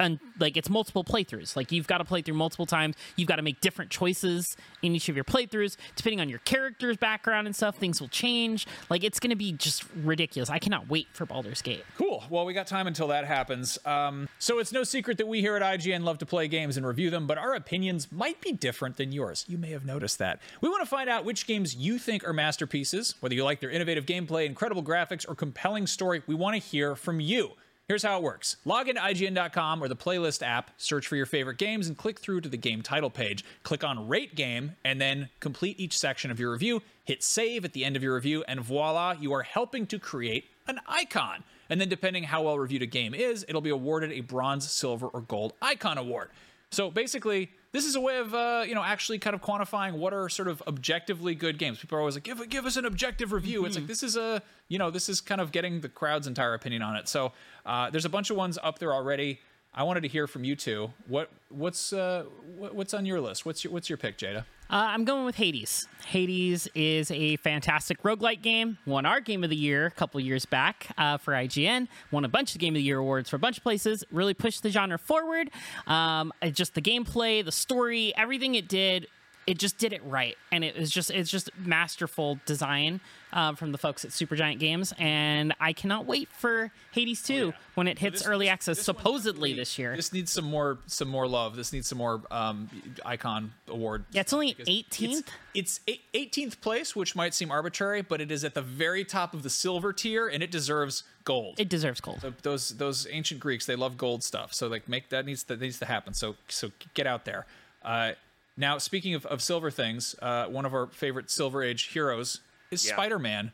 and 0.00 0.18
like 0.38 0.56
it's 0.56 0.70
multiple 0.70 1.04
playthroughs 1.04 1.56
like 1.56 1.72
you've 1.72 1.86
got 1.86 1.98
to 1.98 2.04
play 2.04 2.22
through 2.22 2.34
multiple 2.34 2.66
times 2.66 2.96
you've 3.16 3.28
got 3.28 3.36
to 3.36 3.42
make 3.42 3.60
different 3.60 3.90
choices 3.90 4.56
in 4.82 4.94
each 4.94 5.08
of 5.08 5.16
your 5.16 5.24
playthroughs 5.24 5.76
depending 5.96 6.20
on 6.20 6.28
your 6.28 6.38
character's 6.40 6.96
background 6.96 7.46
and 7.46 7.54
stuff 7.54 7.76
things 7.76 8.00
will 8.00 8.08
change 8.08 8.66
like 8.90 9.04
it's 9.04 9.20
gonna 9.20 9.36
be 9.36 9.52
just 9.52 9.84
ridiculous 10.02 10.50
i 10.50 10.58
cannot 10.58 10.88
wait 10.88 11.06
for 11.12 11.26
Baldur's 11.26 11.62
Gate 11.62 11.84
Cool. 11.96 12.24
Well, 12.30 12.44
we 12.44 12.52
got 12.52 12.66
time 12.66 12.86
until 12.86 13.08
that 13.08 13.24
happens. 13.26 13.78
Um, 13.84 14.28
so 14.38 14.58
it's 14.58 14.72
no 14.72 14.82
secret 14.84 15.18
that 15.18 15.28
we 15.28 15.40
here 15.40 15.56
at 15.56 15.62
IGN 15.62 16.04
love 16.04 16.18
to 16.18 16.26
play 16.26 16.48
games 16.48 16.76
and 16.76 16.86
review 16.86 17.10
them, 17.10 17.26
but 17.26 17.38
our 17.38 17.54
opinions 17.54 18.10
might 18.10 18.40
be 18.40 18.52
different 18.52 18.96
than 18.96 19.12
yours. 19.12 19.44
You 19.48 19.58
may 19.58 19.70
have 19.70 19.84
noticed 19.84 20.18
that. 20.18 20.40
We 20.60 20.68
want 20.68 20.82
to 20.82 20.88
find 20.88 21.08
out 21.08 21.24
which 21.24 21.46
games 21.46 21.74
you 21.74 21.98
think 21.98 22.26
are 22.26 22.32
masterpieces, 22.32 23.14
whether 23.20 23.34
you 23.34 23.44
like 23.44 23.60
their 23.60 23.70
innovative 23.70 24.06
gameplay, 24.06 24.46
incredible 24.46 24.82
graphics, 24.82 25.28
or 25.28 25.34
compelling 25.34 25.86
story. 25.86 26.22
We 26.26 26.34
want 26.34 26.54
to 26.54 26.60
hear 26.60 26.96
from 26.96 27.20
you. 27.20 27.52
Here's 27.88 28.04
how 28.04 28.18
it 28.18 28.22
works 28.22 28.56
log 28.64 28.88
into 28.88 29.00
IGN.com 29.00 29.82
or 29.82 29.88
the 29.88 29.96
playlist 29.96 30.42
app, 30.42 30.70
search 30.76 31.06
for 31.06 31.16
your 31.16 31.26
favorite 31.26 31.58
games, 31.58 31.88
and 31.88 31.96
click 31.96 32.20
through 32.20 32.40
to 32.42 32.48
the 32.48 32.56
game 32.56 32.80
title 32.80 33.10
page. 33.10 33.44
Click 33.64 33.82
on 33.82 34.08
Rate 34.08 34.34
Game, 34.34 34.76
and 34.84 35.00
then 35.00 35.28
complete 35.40 35.80
each 35.80 35.98
section 35.98 36.30
of 36.30 36.38
your 36.38 36.52
review. 36.52 36.82
Hit 37.04 37.24
save 37.24 37.64
at 37.64 37.72
the 37.72 37.84
end 37.84 37.96
of 37.96 38.02
your 38.02 38.14
review, 38.14 38.44
and 38.46 38.60
voila, 38.60 39.16
you 39.18 39.32
are 39.32 39.42
helping 39.42 39.86
to 39.88 39.98
create 39.98 40.44
an 40.68 40.78
icon. 40.86 41.42
And 41.68 41.80
then, 41.80 41.88
depending 41.88 42.24
how 42.24 42.42
well 42.42 42.58
reviewed 42.58 42.82
a 42.82 42.86
game 42.86 43.14
is, 43.14 43.44
it'll 43.48 43.60
be 43.60 43.70
awarded 43.70 44.12
a 44.12 44.20
bronze, 44.20 44.70
silver, 44.70 45.08
or 45.08 45.22
gold 45.22 45.54
icon 45.60 45.98
award. 45.98 46.30
So 46.70 46.90
basically, 46.90 47.50
this 47.72 47.86
is 47.86 47.96
a 47.96 48.00
way 48.00 48.18
of 48.18 48.34
uh, 48.34 48.64
you 48.66 48.74
know 48.74 48.82
actually 48.82 49.18
kind 49.18 49.34
of 49.34 49.42
quantifying 49.42 49.94
what 49.94 50.12
are 50.12 50.28
sort 50.28 50.48
of 50.48 50.62
objectively 50.66 51.34
good 51.34 51.58
games. 51.58 51.78
People 51.78 51.96
are 51.98 52.00
always 52.00 52.14
like, 52.14 52.24
give 52.24 52.48
give 52.48 52.66
us 52.66 52.76
an 52.76 52.84
objective 52.84 53.32
review. 53.32 53.64
It's 53.64 53.76
like 53.76 53.86
this 53.86 54.02
is 54.02 54.16
a 54.16 54.42
you 54.68 54.78
know 54.78 54.90
this 54.90 55.08
is 55.08 55.20
kind 55.20 55.40
of 55.40 55.52
getting 55.52 55.80
the 55.80 55.88
crowd's 55.88 56.26
entire 56.26 56.54
opinion 56.54 56.82
on 56.82 56.96
it. 56.96 57.08
So 57.08 57.32
uh, 57.66 57.90
there's 57.90 58.04
a 58.04 58.10
bunch 58.10 58.30
of 58.30 58.36
ones 58.36 58.58
up 58.62 58.78
there 58.78 58.92
already. 58.92 59.40
I 59.74 59.84
wanted 59.84 60.02
to 60.02 60.08
hear 60.08 60.26
from 60.26 60.44
you 60.44 60.54
two. 60.54 60.92
What 61.08 61.30
what's 61.48 61.92
uh, 61.92 62.24
what, 62.56 62.74
what's 62.74 62.92
on 62.92 63.06
your 63.06 63.20
list? 63.20 63.46
What's 63.46 63.64
your 63.64 63.72
what's 63.72 63.88
your 63.88 63.96
pick, 63.96 64.18
Jada? 64.18 64.44
Uh, 64.72 64.86
I'm 64.88 65.04
going 65.04 65.26
with 65.26 65.34
Hades. 65.34 65.86
Hades 66.06 66.66
is 66.74 67.10
a 67.10 67.36
fantastic 67.36 68.02
roguelike 68.02 68.40
game. 68.40 68.78
Won 68.86 69.04
our 69.04 69.20
Game 69.20 69.44
of 69.44 69.50
the 69.50 69.56
Year 69.56 69.84
a 69.84 69.90
couple 69.90 70.18
years 70.18 70.46
back 70.46 70.88
uh, 70.96 71.18
for 71.18 71.34
IGN. 71.34 71.88
Won 72.10 72.24
a 72.24 72.28
bunch 72.28 72.54
of 72.54 72.60
Game 72.62 72.72
of 72.72 72.78
the 72.78 72.82
Year 72.82 72.96
awards 72.96 73.28
for 73.28 73.36
a 73.36 73.38
bunch 73.38 73.58
of 73.58 73.62
places. 73.62 74.02
Really 74.10 74.32
pushed 74.32 74.62
the 74.62 74.70
genre 74.70 74.96
forward. 74.96 75.50
Um, 75.86 76.32
just 76.52 76.72
the 76.72 76.80
gameplay, 76.80 77.44
the 77.44 77.52
story, 77.52 78.14
everything 78.16 78.54
it 78.54 78.66
did 78.66 79.08
it 79.46 79.58
just 79.58 79.76
did 79.76 79.92
it 79.92 80.00
right 80.04 80.36
and 80.52 80.62
it 80.62 80.76
was 80.76 80.88
just 80.88 81.10
it's 81.10 81.28
just 81.28 81.50
masterful 81.58 82.38
design 82.46 83.00
uh, 83.32 83.54
from 83.54 83.72
the 83.72 83.78
folks 83.78 84.04
at 84.04 84.10
supergiant 84.10 84.58
games 84.58 84.92
and 84.98 85.54
i 85.60 85.72
cannot 85.72 86.04
wait 86.06 86.28
for 86.32 86.70
hades 86.92 87.22
2 87.22 87.52
when 87.74 87.88
it 87.88 87.98
hits 87.98 88.26
early 88.26 88.48
access 88.48 88.78
supposedly 88.80 89.52
this 89.54 89.78
year 89.78 89.96
This 89.96 90.12
needs 90.12 90.30
some 90.30 90.44
more 90.44 90.78
some 90.86 91.08
more 91.08 91.26
love. 91.26 91.56
This 91.56 91.72
needs 91.72 91.86
some 91.86 91.98
more 91.98 92.20
um, 92.30 92.68
icon 93.04 93.52
award. 93.68 94.04
yeah 94.10 94.20
it's 94.20 94.32
only 94.32 94.54
18th 94.54 95.28
It's 95.54 95.80
eight- 95.86 96.02
18th 96.14 96.60
place, 96.60 96.94
which 96.96 97.14
might 97.16 97.34
seem 97.34 97.50
arbitrary, 97.50 98.02
but 98.02 98.20
it 98.20 98.30
is 98.30 98.42
at 98.44 98.54
the 98.54 98.62
very 98.62 99.04
top 99.04 99.34
of 99.34 99.42
the 99.42 99.50
silver 99.50 99.92
tier, 99.92 100.26
and 100.28 100.42
it 100.42 100.50
deserves 100.50 101.04
gold. 101.24 101.58
it 101.60 101.68
deserves 101.68 102.00
gold 102.00 102.20
So 102.22 102.32
those 102.42 102.70
those 102.70 103.06
ancient 103.10 103.40
Greeks, 103.40 103.66
they 103.66 103.76
love 103.76 103.96
gold 103.96 104.22
stuff. 104.24 104.52
So 104.54 104.66
like 104.68 104.88
make 104.88 105.08
that 105.10 105.24
needs 105.26 105.42
to 105.44 105.56
that 105.56 105.60
needs 105.60 105.78
to 105.80 105.86
happen. 105.86 106.14
So 106.14 106.36
so 106.48 106.70
get 106.94 107.06
out 107.06 107.24
there. 107.24 107.46
Uh, 107.84 108.12
now 108.56 108.78
speaking 108.78 109.14
of, 109.14 109.24
of 109.26 109.40
silver 109.42 109.70
things, 109.70 110.14
uh, 110.22 110.46
one 110.46 110.64
of 110.66 110.74
our 110.74 110.86
favorite 110.88 111.30
Silver 111.30 111.62
Age 111.62 111.84
heroes 111.84 112.40
is 112.72 112.86
Yeah. 112.86 112.92
Spider-Man. 112.94 113.52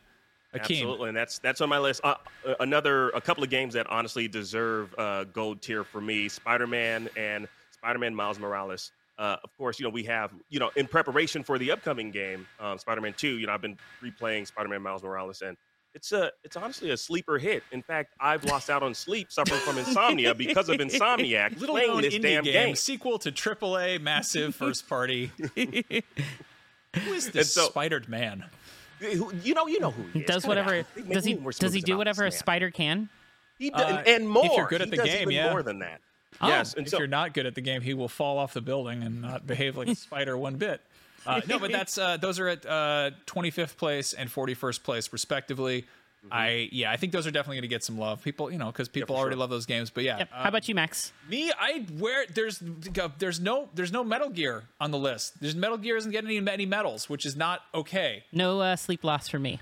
Akeem. 0.54 0.60
Absolutely, 0.60 1.08
and 1.08 1.16
that's 1.16 1.38
that's 1.40 1.60
on 1.60 1.68
my 1.68 1.78
list. 1.78 2.00
Uh, 2.02 2.14
uh, 2.46 2.54
another 2.60 3.10
a 3.10 3.20
couple 3.20 3.44
of 3.44 3.50
games 3.50 3.74
that 3.74 3.86
honestly 3.90 4.28
deserve 4.28 4.94
uh, 4.96 5.24
gold 5.24 5.60
tier 5.60 5.84
for 5.84 6.00
me: 6.00 6.26
Spider-Man 6.30 7.10
and 7.18 7.46
Spider-Man 7.72 8.14
Miles 8.14 8.38
Morales. 8.38 8.90
Uh, 9.18 9.36
of 9.44 9.54
course, 9.58 9.78
you 9.78 9.84
know 9.84 9.90
we 9.90 10.04
have 10.04 10.30
you 10.48 10.58
know 10.58 10.70
in 10.76 10.86
preparation 10.86 11.42
for 11.44 11.58
the 11.58 11.70
upcoming 11.70 12.10
game, 12.10 12.46
um, 12.60 12.78
Spider-Man 12.78 13.12
Two. 13.18 13.36
You 13.38 13.46
know 13.46 13.52
I've 13.52 13.60
been 13.60 13.76
replaying 14.02 14.46
Spider-Man 14.46 14.80
Miles 14.80 15.02
Morales, 15.02 15.42
and 15.42 15.54
it's 15.92 16.12
a 16.12 16.30
it's 16.42 16.56
honestly 16.56 16.90
a 16.92 16.96
sleeper 16.96 17.36
hit. 17.36 17.62
In 17.70 17.82
fact, 17.82 18.14
I've 18.18 18.44
lost 18.46 18.70
out 18.70 18.82
on 18.82 18.94
sleep, 18.94 19.30
suffering 19.30 19.60
from 19.60 19.76
insomnia 19.76 20.34
because 20.34 20.70
of 20.70 20.78
Insomniac 20.78 21.60
Little 21.60 21.74
playing 21.76 22.00
this 22.00 22.16
damn 22.20 22.42
game, 22.42 22.52
game. 22.68 22.74
sequel 22.74 23.18
to 23.18 23.30
AAA 23.30 24.00
massive 24.00 24.54
first 24.54 24.88
party. 24.88 25.30
Who 25.56 27.12
is 27.12 27.30
this 27.32 27.52
so- 27.52 27.66
Spidered 27.68 28.08
Man? 28.08 28.46
Who- 29.00 29.32
You 29.42 29.54
know, 29.54 29.66
you 29.66 29.80
know 29.80 29.90
who 29.90 30.02
he 30.12 30.20
is. 30.20 30.26
does 30.26 30.42
Cut 30.42 30.48
whatever 30.48 30.84
does 31.10 31.24
he 31.24 31.34
does 31.34 31.72
he 31.72 31.80
do 31.80 31.96
whatever 31.96 32.24
a 32.24 32.30
spider 32.32 32.70
can 32.70 33.08
He 33.58 33.70
does, 33.70 33.80
Uh, 33.80 34.02
and 34.06 34.28
more. 34.28 34.44
if 34.46 34.52
you're 34.56 34.66
good 34.68 34.82
at 34.82 34.90
the 34.90 34.96
game, 34.98 35.30
yeah. 35.30 35.50
more 35.50 35.62
than 35.62 35.80
that. 35.80 36.00
Oh. 36.40 36.46
yes, 36.48 36.74
and 36.74 36.86
if 36.86 36.90
so 36.90 36.98
you're 36.98 37.06
not 37.08 37.34
good 37.34 37.46
at 37.46 37.54
the 37.54 37.60
game, 37.60 37.80
he 37.80 37.94
will 37.94 38.08
fall 38.08 38.38
off 38.38 38.52
the 38.54 38.60
building 38.60 39.02
and 39.02 39.20
not 39.22 39.46
behave 39.46 39.76
like 39.76 39.88
a 39.88 39.94
spider 39.94 40.36
one 40.36 40.56
bit. 40.56 40.80
Uh, 41.26 41.40
no, 41.48 41.58
but 41.58 41.72
that's 41.72 41.98
uh, 41.98 42.16
those 42.16 42.38
are 42.38 42.48
at 42.48 42.64
uh, 42.64 43.10
25th 43.26 43.76
place 43.76 44.12
and 44.12 44.30
41st 44.30 44.82
place 44.84 45.12
respectively. 45.12 45.86
Mm-hmm. 46.24 46.32
I 46.32 46.68
yeah, 46.72 46.90
I 46.90 46.96
think 46.96 47.12
those 47.12 47.26
are 47.28 47.30
definitely 47.30 47.56
going 47.58 47.62
to 47.62 47.68
get 47.68 47.84
some 47.84 47.96
love. 47.96 48.22
People, 48.22 48.50
you 48.50 48.58
know, 48.58 48.66
because 48.66 48.88
people 48.88 49.14
already 49.16 49.36
love 49.36 49.50
those 49.50 49.66
games. 49.66 49.88
But 49.90 50.02
yeah, 50.04 50.18
Yep. 50.18 50.28
how 50.32 50.48
about 50.48 50.68
you 50.68 50.74
max 50.74 51.12
me? 51.28 51.52
I 51.58 51.86
where 51.96 52.26
there's 52.26 52.60
there's 53.18 53.38
no 53.40 53.68
there's 53.74 53.92
no 53.92 54.02
Metal 54.02 54.28
Gear 54.28 54.64
on 54.80 54.90
the 54.90 54.98
list. 54.98 55.40
There's 55.40 55.54
Metal 55.54 55.76
Gear 55.78 55.96
isn't 55.96 56.10
getting 56.10 56.28
any 56.36 56.50
any 56.50 56.66
medals, 56.66 57.08
which 57.08 57.24
is 57.24 57.36
not 57.36 57.60
okay. 57.72 58.24
no 58.32 58.60
uh, 58.60 58.74
sleep 58.76 59.04
loss 59.04 59.28
for 59.28 59.38
me 59.38 59.60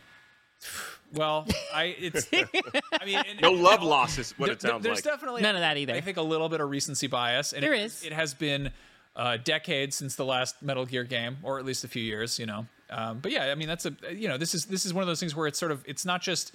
Well, 1.12 1.46
I 1.74 1.94
it's 1.98 2.26
I 2.32 3.04
mean 3.04 3.16
and- 3.28 3.40
no 3.42 3.52
love 3.52 3.80
and- 3.80 3.88
loss 3.90 4.18
is 4.18 4.32
what 4.38 4.48
it 4.48 4.60
sounds 4.62 4.82
there's 4.82 4.96
like. 4.96 5.04
There's 5.04 5.14
definitely 5.14 5.42
None 5.42 5.56
of 5.56 5.60
that 5.60 5.76
either. 5.76 5.92
I 5.94 6.00
think 6.00 6.16
a 6.16 6.22
little 6.22 6.48
bit 6.48 6.60
of 6.60 6.70
recency 6.70 7.06
bias. 7.06 7.52
And 7.52 7.62
There 7.62 7.74
it, 7.74 7.82
is. 7.82 8.02
It 8.04 8.12
has 8.12 8.34
been 8.34 8.70
uh, 9.14 9.36
decades 9.44 9.94
since 9.96 10.16
the 10.16 10.24
last 10.24 10.62
Metal 10.62 10.84
Gear 10.86 11.04
game, 11.04 11.36
or 11.42 11.58
at 11.58 11.64
least 11.64 11.84
a 11.84 11.88
few 11.88 12.02
years. 12.02 12.38
You 12.38 12.46
know. 12.46 12.66
Um, 12.90 13.18
but 13.20 13.32
yeah, 13.32 13.44
I 13.46 13.54
mean 13.54 13.68
that's 13.68 13.86
a 13.86 13.94
you 14.12 14.28
know 14.28 14.36
this 14.38 14.54
is 14.54 14.66
this 14.66 14.86
is 14.86 14.94
one 14.94 15.02
of 15.02 15.08
those 15.08 15.20
things 15.20 15.34
where 15.34 15.46
it's 15.46 15.58
sort 15.58 15.72
of 15.72 15.82
it's 15.86 16.04
not 16.04 16.22
just 16.22 16.52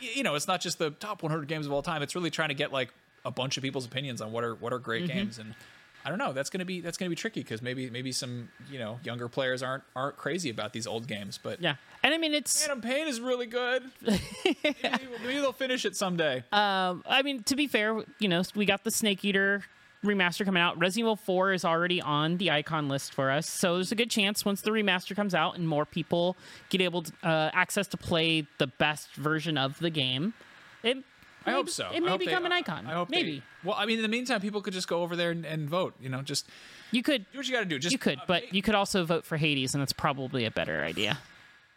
you 0.00 0.22
know 0.22 0.34
it's 0.34 0.46
not 0.48 0.60
just 0.60 0.78
the 0.78 0.90
top 0.90 1.22
100 1.22 1.48
games 1.48 1.66
of 1.66 1.72
all 1.72 1.82
time. 1.82 2.02
It's 2.02 2.14
really 2.14 2.30
trying 2.30 2.50
to 2.50 2.54
get 2.54 2.72
like 2.72 2.90
a 3.24 3.30
bunch 3.30 3.56
of 3.56 3.62
people's 3.62 3.86
opinions 3.86 4.20
on 4.20 4.32
what 4.32 4.44
are 4.44 4.54
what 4.54 4.72
are 4.72 4.78
great 4.78 5.04
Mm-hmm. 5.04 5.16
games 5.18 5.38
and. 5.38 5.54
I 6.06 6.10
don't 6.10 6.18
know. 6.18 6.34
That's 6.34 6.50
gonna 6.50 6.66
be 6.66 6.82
that's 6.82 6.98
gonna 6.98 7.08
be 7.08 7.16
tricky 7.16 7.40
because 7.40 7.62
maybe 7.62 7.88
maybe 7.88 8.12
some 8.12 8.50
you 8.70 8.78
know 8.78 9.00
younger 9.04 9.26
players 9.26 9.62
aren't 9.62 9.84
aren't 9.96 10.18
crazy 10.18 10.50
about 10.50 10.74
these 10.74 10.86
old 10.86 11.06
games. 11.06 11.40
But 11.42 11.62
yeah 11.62 11.76
and 12.02 12.12
i 12.12 12.18
mean 12.18 12.34
it's 12.34 12.60
Phantom 12.60 12.82
Pain 12.82 13.08
is 13.08 13.22
really 13.22 13.46
good. 13.46 13.84
maybe, 14.02 14.18
maybe 14.82 15.40
they'll 15.40 15.54
finish 15.54 15.86
it 15.86 15.96
someday. 15.96 16.44
Um, 16.52 17.02
I 17.08 17.22
mean, 17.22 17.42
to 17.44 17.56
be 17.56 17.66
fair, 17.66 18.02
you 18.18 18.28
know, 18.28 18.42
we 18.54 18.66
got 18.66 18.84
the 18.84 18.90
Snake 18.90 19.24
Eater 19.24 19.64
remaster 20.04 20.44
coming 20.44 20.62
out. 20.62 20.78
Resident 20.78 21.00
Evil 21.04 21.16
4 21.16 21.52
is 21.52 21.64
already 21.64 22.00
on 22.00 22.36
the 22.38 22.50
icon 22.50 22.88
list 22.88 23.12
for 23.14 23.30
us, 23.30 23.48
so 23.48 23.74
there's 23.76 23.92
a 23.92 23.96
good 23.96 24.10
chance 24.10 24.44
once 24.44 24.60
the 24.60 24.70
remaster 24.70 25.16
comes 25.16 25.34
out 25.34 25.56
and 25.56 25.68
more 25.68 25.84
people 25.84 26.36
get 26.68 26.80
able 26.80 27.02
to, 27.02 27.12
uh, 27.22 27.50
access 27.52 27.86
to 27.88 27.96
play 27.96 28.46
the 28.58 28.66
best 28.66 29.14
version 29.14 29.56
of 29.58 29.78
the 29.78 29.90
game, 29.90 30.34
it. 30.82 30.98
I 31.46 31.50
may- 31.50 31.56
hope 31.56 31.68
so. 31.68 31.90
It 31.92 32.02
may 32.02 32.08
hope 32.08 32.20
they- 32.20 32.26
become 32.26 32.46
an 32.46 32.52
icon. 32.52 32.86
I 32.86 32.92
hope 32.94 33.08
they- 33.08 33.16
maybe 33.16 33.42
well, 33.64 33.74
I 33.78 33.86
mean, 33.86 33.96
in 33.96 34.02
the 34.02 34.08
meantime, 34.08 34.40
people 34.40 34.60
could 34.62 34.72
just 34.74 34.88
go 34.88 35.02
over 35.02 35.16
there 35.16 35.30
and, 35.30 35.44
and 35.44 35.68
vote. 35.68 35.94
You 36.00 36.08
know, 36.08 36.22
just 36.22 36.48
you 36.90 37.02
could. 37.02 37.26
do 37.32 37.38
what 37.38 37.46
you 37.46 37.52
got 37.52 37.60
to 37.60 37.64
do. 37.66 37.78
Just 37.78 37.92
You 37.92 37.98
could, 37.98 38.18
uh, 38.18 38.24
but 38.26 38.54
you 38.54 38.62
could 38.62 38.74
also 38.74 39.04
vote 39.04 39.24
for 39.26 39.36
Hades, 39.36 39.74
and 39.74 39.80
that's 39.80 39.92
probably 39.92 40.44
a 40.44 40.50
better 40.50 40.82
idea. 40.82 41.18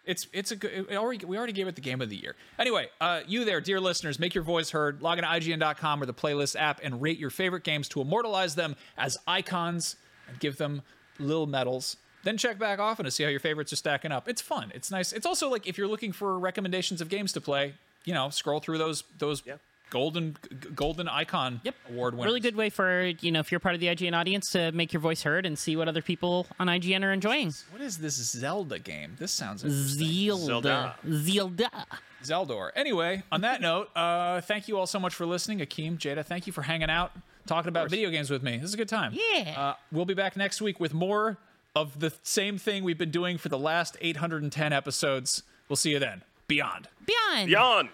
It's 0.07 0.27
it's 0.31 0.51
a 0.51 0.55
good. 0.55 0.87
It 0.89 0.95
already, 0.95 1.23
we 1.25 1.37
already 1.37 1.53
gave 1.53 1.67
it 1.67 1.75
the 1.75 1.81
game 1.81 2.01
of 2.01 2.09
the 2.09 2.15
year. 2.15 2.35
Anyway, 2.57 2.89
uh, 3.01 3.21
you 3.27 3.43
there, 3.45 3.61
dear 3.61 3.79
listeners, 3.79 4.19
make 4.19 4.33
your 4.33 4.43
voice 4.43 4.71
heard. 4.71 5.01
Log 5.01 5.19
on 5.19 5.23
to 5.23 5.29
IGN.com 5.29 6.01
or 6.01 6.05
the 6.05 6.13
playlist 6.13 6.55
app 6.59 6.79
and 6.81 7.01
rate 7.01 7.19
your 7.19 7.29
favorite 7.29 7.63
games 7.63 7.89
to 7.89 8.01
immortalize 8.01 8.55
them 8.55 8.75
as 8.97 9.17
icons 9.27 9.97
and 10.29 10.39
give 10.39 10.57
them 10.57 10.81
little 11.19 11.45
medals. 11.45 11.97
Then 12.23 12.37
check 12.37 12.57
back 12.57 12.79
often 12.79 13.05
to 13.05 13.11
see 13.11 13.23
how 13.23 13.29
your 13.29 13.39
favorites 13.39 13.71
are 13.73 13.77
stacking 13.77 14.11
up. 14.11 14.27
It's 14.27 14.41
fun. 14.41 14.71
It's 14.73 14.91
nice. 14.91 15.13
It's 15.13 15.25
also 15.25 15.49
like 15.49 15.67
if 15.67 15.77
you're 15.77 15.87
looking 15.87 16.11
for 16.11 16.39
recommendations 16.39 17.01
of 17.01 17.09
games 17.09 17.33
to 17.33 17.41
play, 17.41 17.75
you 18.05 18.13
know, 18.13 18.29
scroll 18.29 18.59
through 18.59 18.77
those 18.77 19.03
those 19.17 19.43
golden 19.89 20.35
g- 20.49 20.69
golden 20.75 21.07
icon 21.07 21.61
award 21.89 22.13
winners. 22.13 22.25
Really 22.25 22.39
good 22.39 22.55
way 22.55 22.69
for 22.69 23.05
you 23.21 23.31
know 23.31 23.39
if 23.39 23.51
you're 23.51 23.59
part 23.59 23.75
of 23.75 23.81
the 23.81 23.87
IGN 23.87 24.15
audience 24.15 24.49
to 24.51 24.71
make 24.71 24.93
your 24.93 24.99
voice 25.01 25.23
heard 25.23 25.45
and 25.45 25.57
see 25.57 25.75
what 25.75 25.87
other 25.87 26.01
people 26.01 26.47
on 26.59 26.67
IGN 26.67 27.03
are 27.03 27.11
enjoying. 27.11 27.53
What 27.71 27.81
is 27.81 27.97
this 27.97 28.15
Zelda 28.15 28.79
game? 28.79 29.15
This 29.19 29.31
sounds 29.31 29.63
interesting. 29.63 30.37
Zelda, 30.45 30.95
Zelda. 31.09 31.85
Zeldor. 32.23 32.71
Anyway, 32.75 33.23
on 33.31 33.41
that 33.41 33.61
note, 33.61 33.89
uh, 33.95 34.41
thank 34.41 34.67
you 34.67 34.77
all 34.77 34.87
so 34.87 34.99
much 34.99 35.13
for 35.13 35.25
listening. 35.25 35.59
Akeem, 35.59 35.97
Jada, 35.97 36.25
thank 36.25 36.47
you 36.47 36.53
for 36.53 36.63
hanging 36.63 36.89
out, 36.89 37.11
talking 37.45 37.69
about 37.69 37.89
video 37.89 38.09
games 38.09 38.29
with 38.29 38.41
me. 38.43 38.57
This 38.57 38.65
is 38.69 38.73
a 38.73 38.77
good 38.77 38.89
time. 38.89 39.13
Yeah. 39.13 39.53
Uh, 39.59 39.73
we'll 39.91 40.05
be 40.05 40.15
back 40.15 40.35
next 40.35 40.61
week 40.61 40.79
with 40.79 40.93
more 40.93 41.37
of 41.75 41.99
the 41.99 42.11
same 42.23 42.57
thing 42.57 42.83
we've 42.83 42.97
been 42.97 43.11
doing 43.11 43.37
for 43.37 43.49
the 43.49 43.57
last 43.59 43.97
810 44.01 44.73
episodes. 44.73 45.43
We'll 45.69 45.75
see 45.75 45.91
you 45.91 45.99
then. 45.99 46.23
Beyond. 46.47 46.87
Beyond. 47.05 47.47
Beyond. 47.47 47.89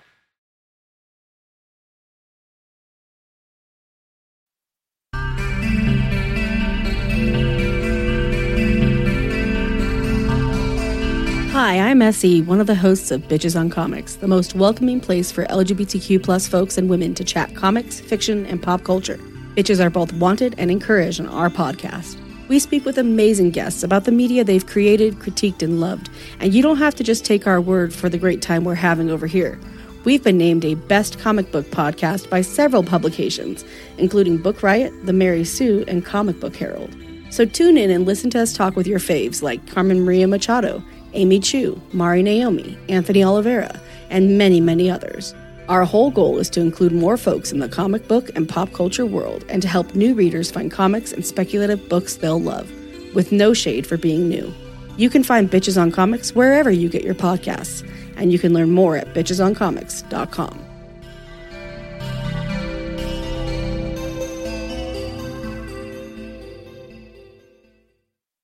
Hi, 11.53 11.77
I'm 11.77 12.01
Essie, 12.01 12.41
one 12.41 12.59
of 12.59 12.65
the 12.65 12.73
hosts 12.73 13.11
of 13.11 13.21
Bitches 13.27 13.57
on 13.57 13.69
Comics, 13.69 14.15
the 14.15 14.27
most 14.27 14.55
welcoming 14.55 14.99
place 14.99 15.31
for 15.31 15.45
LGBTQ 15.45 16.23
plus 16.23 16.47
folks 16.47 16.79
and 16.79 16.89
women 16.89 17.13
to 17.13 17.23
chat 17.23 17.55
comics, 17.55 17.99
fiction, 17.99 18.47
and 18.47 18.59
pop 18.59 18.83
culture. 18.83 19.17
Bitches 19.55 19.79
are 19.79 19.91
both 19.91 20.11
wanted 20.13 20.55
and 20.57 20.71
encouraged 20.71 21.19
on 21.19 21.27
our 21.27 21.51
podcast. 21.51 22.17
We 22.47 22.57
speak 22.57 22.85
with 22.85 22.97
amazing 22.97 23.51
guests 23.51 23.83
about 23.83 24.05
the 24.05 24.11
media 24.11 24.43
they've 24.43 24.65
created, 24.65 25.19
critiqued, 25.19 25.61
and 25.61 25.79
loved, 25.79 26.09
and 26.39 26.55
you 26.55 26.63
don't 26.63 26.77
have 26.77 26.95
to 26.95 27.03
just 27.03 27.23
take 27.23 27.45
our 27.45 27.61
word 27.61 27.93
for 27.93 28.09
the 28.09 28.17
great 28.17 28.41
time 28.41 28.63
we're 28.63 28.73
having 28.73 29.11
over 29.11 29.27
here. 29.27 29.59
We've 30.05 30.23
been 30.23 30.39
named 30.39 30.65
a 30.65 30.73
best 30.73 31.19
comic 31.19 31.51
book 31.51 31.67
podcast 31.67 32.31
by 32.31 32.41
several 32.41 32.81
publications, 32.81 33.63
including 33.99 34.39
Book 34.39 34.63
Riot, 34.63 34.91
The 35.05 35.13
Mary 35.13 35.43
Sue, 35.43 35.85
and 35.87 36.03
Comic 36.03 36.39
Book 36.39 36.55
Herald. 36.55 36.95
So 37.29 37.45
tune 37.45 37.77
in 37.77 37.91
and 37.91 38.07
listen 38.07 38.31
to 38.31 38.41
us 38.41 38.53
talk 38.53 38.75
with 38.75 38.87
your 38.87 38.99
faves 38.99 39.43
like 39.43 39.67
Carmen 39.67 40.03
Maria 40.03 40.27
Machado, 40.27 40.83
Amy 41.13 41.39
Chu, 41.39 41.81
MariNaomi, 41.93 42.77
Anthony 42.89 43.23
Oliveira, 43.23 43.79
and 44.09 44.37
many, 44.37 44.59
many 44.59 44.89
others. 44.89 45.33
Our 45.69 45.85
whole 45.85 46.11
goal 46.11 46.39
is 46.39 46.49
to 46.51 46.61
include 46.61 46.91
more 46.91 47.15
folks 47.15 47.51
in 47.51 47.59
the 47.59 47.69
comic 47.69 48.07
book 48.07 48.29
and 48.35 48.49
pop 48.49 48.73
culture 48.73 49.05
world 49.05 49.45
and 49.47 49.61
to 49.61 49.67
help 49.67 49.95
new 49.95 50.13
readers 50.13 50.51
find 50.51 50.71
comics 50.71 51.13
and 51.13 51.25
speculative 51.25 51.87
books 51.87 52.17
they'll 52.17 52.41
love, 52.41 52.69
with 53.15 53.31
no 53.31 53.53
shade 53.53 53.87
for 53.87 53.97
being 53.97 54.27
new. 54.27 54.53
You 54.97 55.09
can 55.09 55.23
find 55.23 55.49
Bitches 55.49 55.81
on 55.81 55.91
Comics 55.91 56.35
wherever 56.35 56.69
you 56.69 56.89
get 56.89 57.03
your 57.03 57.15
podcasts, 57.15 57.87
and 58.17 58.31
you 58.31 58.37
can 58.37 58.53
learn 58.53 58.71
more 58.71 58.97
at 58.97 59.13
bitchesoncomics.com. 59.13 60.62